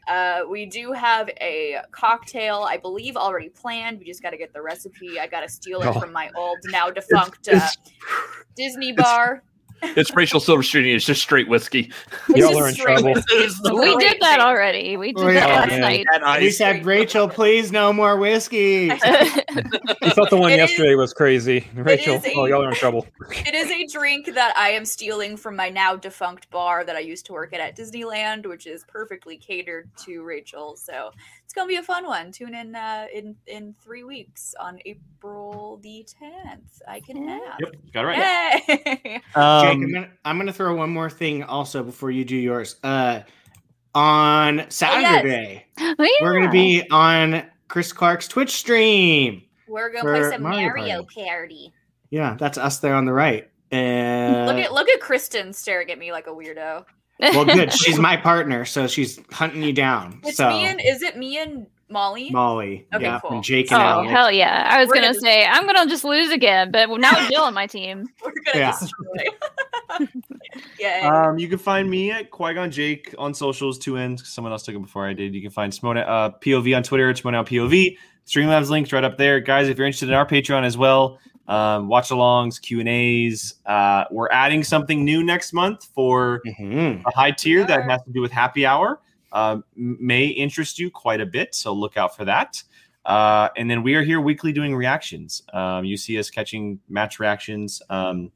Uh, 0.08 0.42
we 0.48 0.66
do 0.66 0.92
have 0.92 1.28
a 1.40 1.78
cocktail, 1.90 2.66
I 2.68 2.76
believe, 2.76 3.16
already 3.16 3.48
planned. 3.48 3.98
We 3.98 4.04
just 4.04 4.22
got 4.22 4.30
to 4.30 4.36
get 4.36 4.52
the 4.52 4.62
recipe. 4.62 5.18
I 5.18 5.26
got 5.26 5.40
to 5.40 5.48
steal 5.48 5.80
it 5.82 5.86
Oh. 5.88 5.98
from 6.00 6.12
my 6.12 6.30
old, 6.36 6.58
now 6.66 6.90
defunct 6.90 7.48
uh, 7.48 7.68
Disney 8.54 8.92
bar. 8.92 9.42
It's 9.96 10.14
Rachel 10.14 10.40
Silvestrini. 10.40 10.94
It's 10.94 11.04
just 11.04 11.22
straight 11.22 11.48
whiskey. 11.48 11.92
Y'all 12.34 12.56
are 12.58 12.68
in 12.68 12.74
trouble. 12.74 13.14
We 13.14 13.96
did 13.96 14.18
that 14.20 14.38
already. 14.40 14.96
We 14.96 15.12
did 15.12 15.22
Oh, 15.24 15.32
that 15.32 15.48
last 15.48 15.68
man. 15.70 16.04
night. 16.20 16.40
We 16.40 16.50
said, 16.50 16.84
Rachel, 16.84 17.28
please 17.28 17.70
no 17.72 17.92
more 17.92 18.16
whiskey. 18.16 18.90
You 20.02 20.10
thought 20.12 20.30
the 20.30 20.36
one 20.36 20.52
It 20.52 20.60
is- 20.60 20.70
yesterday 20.70 20.94
was 20.94 21.12
crazy. 21.12 21.66
Rachel, 21.74 22.20
a- 22.24 22.32
oh, 22.36 22.44
y'all 22.46 22.62
are 22.64 22.68
in 22.68 22.74
trouble. 22.74 23.06
It 23.30 23.54
is 23.54 23.70
a 23.70 23.86
drink 23.86 24.32
that 24.34 24.56
I 24.56 24.70
am 24.70 24.84
stealing 24.84 25.36
from 25.36 25.56
my 25.56 25.68
now 25.68 25.96
defunct 25.96 26.48
bar 26.50 26.84
that 26.84 26.94
I 26.94 27.00
used 27.00 27.26
to 27.26 27.32
work 27.32 27.52
at 27.52 27.60
at 27.60 27.76
Disneyland, 27.76 28.46
which 28.46 28.66
is 28.66 28.84
perfectly 28.86 29.36
catered 29.36 29.88
to 30.04 30.22
Rachel. 30.22 30.76
So 30.76 31.10
it's 31.46 31.54
gonna 31.54 31.68
be 31.68 31.76
a 31.76 31.82
fun 31.82 32.04
one. 32.06 32.32
Tune 32.32 32.54
in 32.54 32.74
uh, 32.74 33.06
in 33.14 33.36
in 33.46 33.72
three 33.80 34.02
weeks 34.02 34.52
on 34.60 34.80
April 34.84 35.78
the 35.80 36.04
tenth. 36.18 36.82
I 36.88 36.98
can 36.98 37.28
have. 37.28 37.54
Yep, 37.60 37.74
got 37.94 38.04
it 38.04 38.08
right. 38.08 38.62
Yay! 38.68 38.82
Jake, 39.04 39.22
I'm 39.36 39.70
Um, 39.80 39.80
gonna, 39.92 40.08
I'm 40.24 40.38
gonna 40.38 40.52
throw 40.52 40.74
one 40.74 40.90
more 40.90 41.08
thing 41.08 41.44
also 41.44 41.84
before 41.84 42.10
you 42.10 42.24
do 42.24 42.34
yours. 42.36 42.76
Uh, 42.82 43.20
on 43.94 44.66
Saturday, 44.68 45.66
Oh, 45.80 45.94
we're 46.20 46.32
gonna 46.34 46.50
be 46.50 46.82
on 46.90 47.44
Chris 47.68 47.92
Clark's 47.92 48.28
Twitch 48.28 48.50
stream. 48.50 49.42
We're 49.68 49.90
gonna 49.90 50.02
play 50.20 50.30
some 50.30 50.42
Mario 50.42 50.68
Mario, 50.68 51.02
Party. 51.04 51.24
Party. 51.28 51.72
Yeah, 52.10 52.36
that's 52.38 52.58
us 52.58 52.78
there 52.80 52.94
on 52.94 53.04
the 53.04 53.12
right. 53.12 53.48
And 53.70 54.46
look 54.46 54.56
at 54.58 54.72
look 54.72 54.88
at 54.88 55.00
Kristen 55.00 55.52
staring 55.52 55.90
at 55.90 55.98
me 55.98 56.12
like 56.12 56.26
a 56.26 56.30
weirdo. 56.30 56.84
Well, 57.20 57.44
good. 57.44 57.72
She's 57.74 57.98
my 57.98 58.16
partner, 58.16 58.64
so 58.64 58.86
she's 58.86 59.18
hunting 59.32 59.62
you 59.62 59.72
down. 59.72 60.20
It's 60.24 60.36
so 60.36 60.48
me 60.48 60.66
and 60.66 60.80
is 60.84 61.02
it 61.02 61.16
me 61.16 61.38
and 61.38 61.66
Molly? 61.88 62.30
Molly, 62.30 62.86
Okay, 62.92 63.04
yeah, 63.04 63.20
cool. 63.22 63.32
and 63.32 63.44
Jake 63.44 63.70
and 63.72 63.80
Oh 63.80 63.84
Alex. 63.86 64.10
hell 64.10 64.30
yeah! 64.30 64.66
I 64.70 64.80
was 64.82 64.88
gonna 64.92 65.08
gonna- 65.08 65.20
say 65.20 65.44
I'm 65.46 65.66
gonna 65.66 65.86
just 65.88 66.02
lose 66.04 66.30
again, 66.32 66.70
but 66.72 66.88
now 66.98 67.18
with 67.18 67.30
Jill 67.30 67.42
on 67.42 67.54
my 67.54 67.66
team. 67.66 68.06
We're 68.24 68.32
gonna 68.44 68.58
Yeah. 68.58 68.72
destroy. 68.78 70.06
Yay. 70.80 71.00
Um, 71.02 71.38
you 71.38 71.48
can 71.48 71.58
find 71.58 71.88
me 71.88 72.10
at 72.10 72.30
Qui 72.30 72.54
Gon 72.54 72.70
Jake 72.70 73.14
on 73.18 73.34
socials, 73.34 73.78
two 73.78 73.96
ends. 73.96 74.22
'cause 74.22 74.32
Someone 74.32 74.52
else 74.52 74.62
took 74.62 74.74
it 74.74 74.80
before 74.82 75.06
I 75.06 75.12
did. 75.12 75.34
You 75.34 75.42
can 75.42 75.50
find 75.50 75.72
Simona, 75.72 76.06
uh, 76.06 76.30
POV 76.40 76.74
on 76.76 76.82
Twitter 76.82 77.08
at 77.10 77.16
Simona 77.16 77.44
POV. 77.46 77.96
Streamlabs 78.26 78.68
links 78.70 78.92
right 78.92 79.04
up 79.04 79.16
there, 79.18 79.40
guys. 79.40 79.68
If 79.68 79.78
you're 79.78 79.86
interested 79.86 80.08
in 80.08 80.14
our 80.14 80.26
Patreon 80.26 80.64
as 80.64 80.76
well, 80.76 81.18
um, 81.48 81.88
watch 81.88 82.08
alongs, 82.10 82.60
Q 82.60 82.80
and 82.80 82.88
A's. 82.88 83.54
Uh, 83.66 84.04
we're 84.10 84.28
adding 84.30 84.64
something 84.64 85.04
new 85.04 85.22
next 85.22 85.52
month 85.52 85.84
for 85.94 86.42
Mhm. 86.46 87.02
a 87.06 87.10
high 87.14 87.30
tier 87.30 87.64
that 87.64 87.88
has 87.88 88.02
to 88.04 88.10
do 88.12 88.20
with 88.20 88.32
happy 88.32 88.66
hour. 88.66 89.00
Um, 89.32 89.64
m- 89.76 89.96
may 90.00 90.26
interest 90.26 90.78
you 90.78 90.90
quite 90.90 91.20
a 91.20 91.26
bit, 91.26 91.54
so 91.54 91.72
look 91.72 91.96
out 91.96 92.16
for 92.16 92.24
that. 92.24 92.62
Uh, 93.04 93.48
and 93.56 93.70
then 93.70 93.82
we 93.82 93.94
are 93.94 94.02
here 94.02 94.20
weekly 94.20 94.52
doing 94.52 94.74
reactions. 94.74 95.42
Um, 95.52 95.84
you 95.84 95.96
see 95.96 96.18
us 96.18 96.30
catching 96.30 96.80
match 96.88 97.20
reactions. 97.20 97.80
Um, 97.90 98.32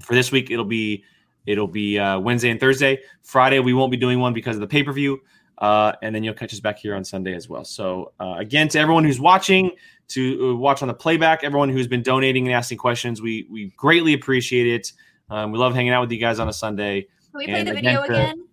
for 0.00 0.14
this 0.14 0.30
week, 0.30 0.50
it'll 0.50 0.64
be 0.64 1.04
it'll 1.46 1.66
be 1.66 1.98
uh, 1.98 2.20
Wednesday 2.20 2.50
and 2.50 2.60
Thursday. 2.60 2.98
Friday, 3.22 3.58
we 3.58 3.72
won't 3.72 3.90
be 3.90 3.96
doing 3.96 4.20
one 4.20 4.32
because 4.32 4.54
of 4.56 4.60
the 4.60 4.66
pay 4.66 4.82
per 4.82 4.92
view. 4.92 5.20
Uh, 5.58 5.92
and 6.02 6.14
then 6.14 6.24
you'll 6.24 6.34
catch 6.34 6.52
us 6.52 6.60
back 6.60 6.78
here 6.78 6.94
on 6.94 7.04
Sunday 7.04 7.34
as 7.34 7.48
well. 7.48 7.64
So 7.64 8.12
uh, 8.20 8.34
again, 8.38 8.68
to 8.68 8.78
everyone 8.80 9.04
who's 9.04 9.20
watching, 9.20 9.70
to 10.14 10.50
uh, 10.50 10.54
watch 10.54 10.82
on 10.82 10.88
the 10.88 10.94
playback, 10.94 11.44
everyone 11.44 11.68
who's 11.68 11.88
been 11.88 12.02
donating 12.02 12.46
and 12.46 12.54
asking 12.54 12.78
questions, 12.78 13.20
we 13.20 13.46
we 13.50 13.72
greatly 13.76 14.14
appreciate 14.14 14.66
it. 14.66 14.92
Um, 15.30 15.52
we 15.52 15.58
love 15.58 15.74
hanging 15.74 15.92
out 15.92 16.02
with 16.02 16.12
you 16.12 16.18
guys 16.18 16.38
on 16.38 16.48
a 16.48 16.52
Sunday 16.52 17.02
Can 17.02 17.08
we 17.34 17.46
play 17.46 17.60
and 17.60 17.68
the 17.68 17.74
video 17.74 18.02
again, 18.02 18.16
to- 18.16 18.22
again? 18.22 18.48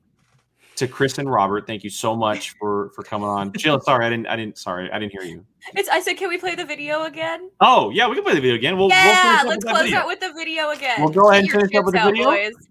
to 0.79 0.87
Chris 0.87 1.17
and 1.17 1.29
Robert, 1.29 1.67
thank 1.67 1.83
you 1.83 1.89
so 1.89 2.15
much 2.15 2.55
for 2.57 2.89
for 2.95 3.03
coming 3.03 3.27
on. 3.27 3.51
Jill, 3.53 3.79
sorry, 3.85 4.05
I 4.05 4.09
didn't, 4.09 4.27
I 4.27 4.35
didn't, 4.35 4.57
sorry, 4.57 4.89
I 4.91 4.97
didn't 4.97 5.11
hear 5.11 5.23
you. 5.23 5.45
It's 5.75 5.89
I 5.89 5.99
said, 5.99 6.17
can 6.17 6.29
we 6.29 6.37
play 6.37 6.55
the 6.55 6.65
video 6.65 7.03
again? 7.03 7.49
Oh 7.59 7.89
yeah, 7.91 8.07
we 8.07 8.15
can 8.15 8.23
play 8.23 8.33
the 8.33 8.41
video 8.41 8.55
again. 8.55 8.77
We'll, 8.77 8.89
yeah, 8.89 9.43
we'll 9.43 9.49
let's 9.49 9.65
close 9.65 9.81
video. 9.83 9.99
out 9.99 10.07
with 10.07 10.21
the 10.21 10.31
video 10.33 10.69
again. 10.69 11.01
We'll 11.01 11.09
go 11.09 11.29
ahead 11.29 11.43
and 11.43 11.51
finish 11.51 11.75
up 11.75 11.85
with 11.85 11.95
the 11.95 12.03
video. 12.05 12.29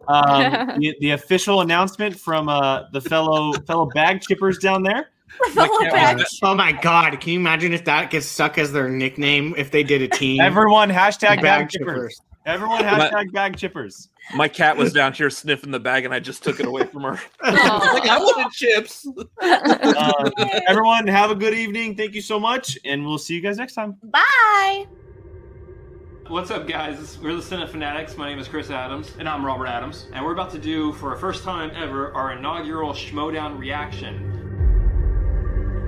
Um, 0.09 0.79
the, 0.79 0.97
the 1.01 1.11
official 1.11 1.61
announcement 1.61 2.19
from 2.19 2.49
uh, 2.49 2.85
the 2.93 3.01
fellow 3.01 3.53
fellow 3.67 3.87
bag 3.95 4.21
chippers 4.21 4.61
down 4.61 4.83
there. 4.83 5.11
Fellow 5.53 5.79
Oh 6.43 6.55
my 6.55 6.73
god! 6.73 7.21
Can 7.21 7.33
you 7.33 7.41
imagine 7.41 7.73
if 7.73 7.85
that 7.85 8.11
gets 8.11 8.27
stuck 8.27 8.59
as 8.59 8.73
their 8.73 8.89
nickname 8.89 9.55
if 9.57 9.71
they 9.71 9.83
did 9.83 10.03
a 10.03 10.09
team? 10.09 10.41
Everyone 10.41 10.91
hashtag 10.91 11.41
bag 11.41 11.43
bag 11.43 11.69
chippers. 11.69 11.97
chippers. 11.97 12.13
Everyone 12.47 12.81
hashtag 12.81 13.33
bag 13.33 13.57
chippers. 13.57 14.09
My 14.35 14.49
cat 14.49 14.77
was 14.77 14.93
down 14.93 15.13
here 15.13 15.31
sniffing 15.31 15.71
the 15.71 15.81
bag, 15.81 16.05
and 16.05 16.15
I 16.15 16.19
just 16.19 16.43
took 16.43 16.61
it 16.61 16.67
away 16.67 16.85
from 16.85 17.03
her. 17.03 17.21
Aw. 17.43 17.91
like 17.95 18.09
I 18.09 18.19
wanted 18.19 18.53
chips. 18.53 19.07
Uh, 19.41 20.31
everyone, 20.69 21.07
have 21.07 21.31
a 21.31 21.35
good 21.35 21.55
evening. 21.55 21.95
Thank 21.97 22.15
you 22.15 22.23
so 22.23 22.41
much, 22.41 22.79
and 22.85 23.05
we'll 23.07 23.19
see 23.19 23.35
you 23.35 23.41
guys 23.41 23.59
next 23.59 23.75
time. 23.75 23.97
Bye. 24.03 24.87
What's 26.29 26.51
up, 26.51 26.69
guys? 26.69 27.19
We're 27.19 27.35
the 27.35 27.41
Cine 27.41 27.67
Fanatics. 27.69 28.19
My 28.19 28.29
name 28.29 28.39
is 28.39 28.49
Chris 28.49 28.71
Adams, 28.71 29.15
and 29.19 29.27
I'm 29.27 29.45
Robert 29.45 29.67
Adams, 29.67 30.09
and 30.13 30.23
we're 30.23 30.35
about 30.35 30.51
to 30.51 30.59
do, 30.59 30.93
for 30.93 31.15
a 31.15 31.19
first 31.19 31.43
time 31.43 31.71
ever, 31.75 32.13
our 32.15 32.33
inaugural 32.33 32.93
Schmoedown 32.93 33.59
reaction. 33.59 34.38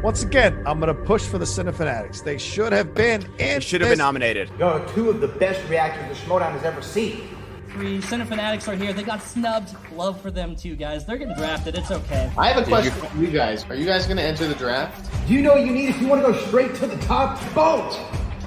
Once 0.03 0.23
again, 0.23 0.63
I'm 0.67 0.81
going 0.81 0.95
to 0.95 1.03
push 1.03 1.23
for 1.27 1.37
the 1.37 1.45
Cinefanatics. 1.45 2.25
They 2.25 2.39
should 2.39 2.73
have 2.73 2.95
been 2.95 3.23
in. 3.23 3.37
They 3.37 3.61
should 3.61 3.83
have 3.83 3.89
been 3.89 3.91
this- 3.91 3.99
nominated. 3.99 4.51
Yo, 4.59 4.83
two 4.95 5.11
of 5.11 5.21
the 5.21 5.29
best 5.29 5.67
reactors 5.69 6.19
the 6.19 6.25
Schmoedown 6.25 6.53
has 6.53 6.65
ever 6.65 6.81
seen. 6.81 7.29
Three 7.69 8.01
Cinefanatics 8.01 8.67
are 8.67 8.75
here. 8.75 8.93
They 8.95 9.03
got 9.03 9.23
snubbed. 9.23 9.77
Love 9.93 10.21
for 10.21 10.31
them 10.31 10.57
too, 10.57 10.75
guys. 10.75 11.05
They're 11.07 11.19
getting 11.19 11.37
drafted. 11.37 11.77
It's 11.77 11.91
okay. 11.91 12.31
I 12.37 12.49
have 12.49 12.63
a 12.63 12.67
question 12.67 12.93
for 12.93 13.17
you 13.19 13.29
guys. 13.31 13.65
Are 13.69 13.75
you 13.77 13.85
guys 13.85 14.07
going 14.07 14.17
to 14.17 14.23
enter 14.25 14.49
the 14.49 14.55
draft? 14.55 15.09
Do 15.29 15.35
you 15.35 15.43
know 15.43 15.53
what 15.53 15.65
you 15.67 15.71
need 15.73 15.91
if 15.91 16.01
you 16.01 16.09
want 16.09 16.25
to 16.25 16.33
go 16.33 16.39
straight 16.47 16.75
to 16.77 16.87
the 16.87 16.97
top? 17.05 17.39
Vote! 17.51 17.97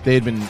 They 0.03 0.15
had 0.15 0.25
been 0.25 0.41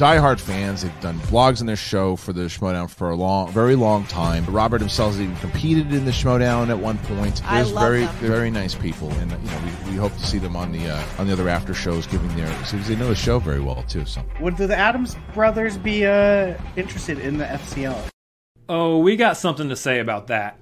diehard 0.00 0.40
fans. 0.40 0.80
They've 0.80 1.00
done 1.00 1.18
blogs 1.20 1.60
on 1.60 1.66
their 1.66 1.76
show 1.76 2.16
for 2.16 2.32
the 2.32 2.42
Schmoedown 2.42 2.88
for 2.88 3.10
a 3.10 3.14
long, 3.14 3.52
very 3.52 3.76
long 3.76 4.04
time. 4.06 4.46
Robert 4.46 4.80
himself 4.80 5.12
has 5.12 5.20
even 5.20 5.36
competed 5.36 5.92
in 5.92 6.06
the 6.06 6.10
Schmoedown 6.10 6.70
at 6.70 6.78
one 6.78 6.96
point. 6.98 7.42
I 7.44 7.56
There's 7.56 7.72
love 7.72 7.84
very, 7.84 8.06
them. 8.06 8.14
very 8.16 8.50
nice 8.50 8.74
people, 8.74 9.10
and 9.12 9.30
you 9.30 9.50
know 9.50 9.60
we, 9.84 9.90
we 9.90 9.96
hope 9.96 10.14
to 10.14 10.26
see 10.26 10.38
them 10.38 10.56
on 10.56 10.72
the 10.72 10.88
uh, 10.88 11.04
on 11.18 11.26
the 11.26 11.34
other 11.34 11.50
after 11.50 11.74
shows, 11.74 12.06
giving 12.06 12.34
their 12.34 12.48
because 12.60 12.88
they 12.88 12.96
know 12.96 13.08
the 13.08 13.14
show 13.14 13.38
very 13.38 13.60
well 13.60 13.82
too. 13.88 14.06
So 14.06 14.24
Would 14.40 14.56
the 14.56 14.74
Adams 14.74 15.16
brothers 15.34 15.76
be 15.76 16.06
uh, 16.06 16.56
interested 16.76 17.18
in 17.18 17.36
the 17.36 17.44
FCL? 17.44 18.08
Oh, 18.70 18.98
we 18.98 19.16
got 19.16 19.36
something 19.36 19.68
to 19.68 19.76
say 19.76 19.98
about 19.98 20.28
that. 20.28 20.59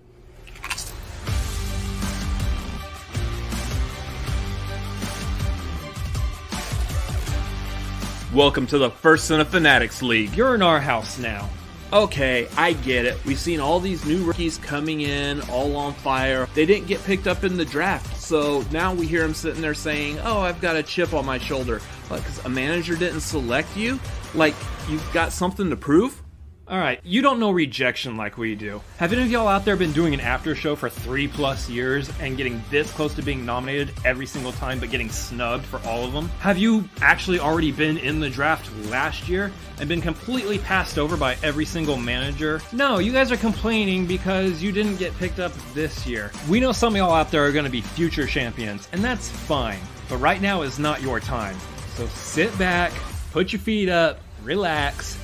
Welcome 8.34 8.66
to 8.66 8.76
the 8.76 8.90
first 8.90 9.24
Son 9.24 9.40
of 9.40 9.48
Fanatics 9.48 10.02
League. 10.02 10.36
You're 10.36 10.54
in 10.54 10.60
our 10.60 10.78
house 10.78 11.18
now. 11.18 11.48
Okay, 11.94 12.46
I 12.58 12.74
get 12.74 13.06
it. 13.06 13.16
We've 13.24 13.38
seen 13.38 13.58
all 13.58 13.80
these 13.80 14.04
new 14.04 14.22
rookies 14.22 14.58
coming 14.58 15.00
in, 15.00 15.40
all 15.48 15.74
on 15.76 15.94
fire. 15.94 16.46
They 16.52 16.66
didn't 16.66 16.88
get 16.88 17.02
picked 17.04 17.26
up 17.26 17.42
in 17.42 17.56
the 17.56 17.64
draft, 17.64 18.20
so 18.20 18.66
now 18.70 18.92
we 18.92 19.06
hear 19.06 19.22
them 19.22 19.32
sitting 19.32 19.62
there 19.62 19.72
saying, 19.72 20.18
"Oh, 20.24 20.40
I've 20.40 20.60
got 20.60 20.76
a 20.76 20.82
chip 20.82 21.14
on 21.14 21.24
my 21.24 21.38
shoulder." 21.38 21.80
Because 22.10 22.44
a 22.44 22.50
manager 22.50 22.96
didn't 22.96 23.20
select 23.20 23.74
you? 23.74 23.98
Like 24.34 24.54
you've 24.90 25.10
got 25.14 25.32
something 25.32 25.70
to 25.70 25.76
prove? 25.76 26.22
All 26.70 26.78
right, 26.78 27.00
you 27.02 27.22
don't 27.22 27.40
know 27.40 27.50
rejection 27.50 28.18
like 28.18 28.36
we 28.36 28.54
do. 28.54 28.82
Have 28.98 29.14
any 29.14 29.22
of 29.22 29.30
y'all 29.30 29.48
out 29.48 29.64
there 29.64 29.74
been 29.74 29.92
doing 29.92 30.12
an 30.12 30.20
after 30.20 30.54
show 30.54 30.76
for 30.76 30.90
three 30.90 31.26
plus 31.26 31.70
years 31.70 32.10
and 32.20 32.36
getting 32.36 32.62
this 32.68 32.92
close 32.92 33.14
to 33.14 33.22
being 33.22 33.46
nominated 33.46 33.94
every 34.04 34.26
single 34.26 34.52
time, 34.52 34.78
but 34.78 34.90
getting 34.90 35.08
snubbed 35.08 35.64
for 35.64 35.80
all 35.88 36.04
of 36.04 36.12
them? 36.12 36.28
Have 36.40 36.58
you 36.58 36.86
actually 37.00 37.40
already 37.40 37.72
been 37.72 37.96
in 37.96 38.20
the 38.20 38.28
draft 38.28 38.70
last 38.90 39.30
year 39.30 39.50
and 39.80 39.88
been 39.88 40.02
completely 40.02 40.58
passed 40.58 40.98
over 40.98 41.16
by 41.16 41.38
every 41.42 41.64
single 41.64 41.96
manager? 41.96 42.60
No, 42.70 42.98
you 42.98 43.12
guys 43.12 43.32
are 43.32 43.38
complaining 43.38 44.04
because 44.04 44.62
you 44.62 44.70
didn't 44.70 44.96
get 44.96 45.16
picked 45.16 45.38
up 45.38 45.54
this 45.72 46.06
year. 46.06 46.30
We 46.50 46.60
know 46.60 46.72
some 46.72 46.92
of 46.92 46.98
y'all 46.98 47.14
out 47.14 47.30
there 47.30 47.46
are 47.46 47.52
to 47.52 47.70
be 47.70 47.80
future 47.80 48.26
champions, 48.26 48.90
and 48.92 49.02
that's 49.02 49.30
fine. 49.30 49.80
But 50.10 50.18
right 50.18 50.42
now 50.42 50.60
is 50.60 50.78
not 50.78 51.00
your 51.00 51.18
time. 51.18 51.56
So 51.94 52.06
sit 52.08 52.56
back, 52.58 52.92
put 53.32 53.54
your 53.54 53.60
feet 53.60 53.88
up, 53.88 54.20
relax, 54.42 55.17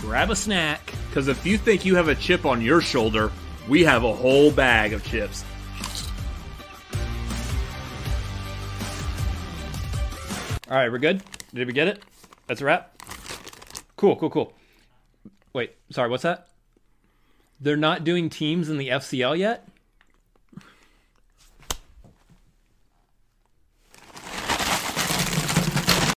grab 0.00 0.30
a 0.30 0.36
snack. 0.36 0.92
Because 1.08 1.28
if 1.28 1.44
you 1.46 1.58
think 1.58 1.84
you 1.84 1.96
have 1.96 2.08
a 2.08 2.14
chip 2.14 2.44
on 2.44 2.60
your 2.60 2.80
shoulder, 2.80 3.32
we 3.68 3.84
have 3.84 4.04
a 4.04 4.12
whole 4.12 4.50
bag 4.50 4.92
of 4.92 5.04
chips. 5.04 5.44
All 10.70 10.76
right, 10.76 10.92
we're 10.92 10.98
good. 10.98 11.22
Did 11.54 11.66
we 11.66 11.72
get 11.72 11.88
it? 11.88 12.02
That's 12.46 12.60
a 12.60 12.64
wrap. 12.66 13.02
Cool, 13.96 14.16
cool, 14.16 14.30
cool. 14.30 14.52
Wait, 15.52 15.74
sorry, 15.90 16.10
what's 16.10 16.22
that? 16.22 16.48
They're 17.60 17.76
not 17.76 18.04
doing 18.04 18.28
teams 18.28 18.68
in 18.68 18.78
the 18.78 18.88
FCL 18.88 19.38
yet? 19.38 19.66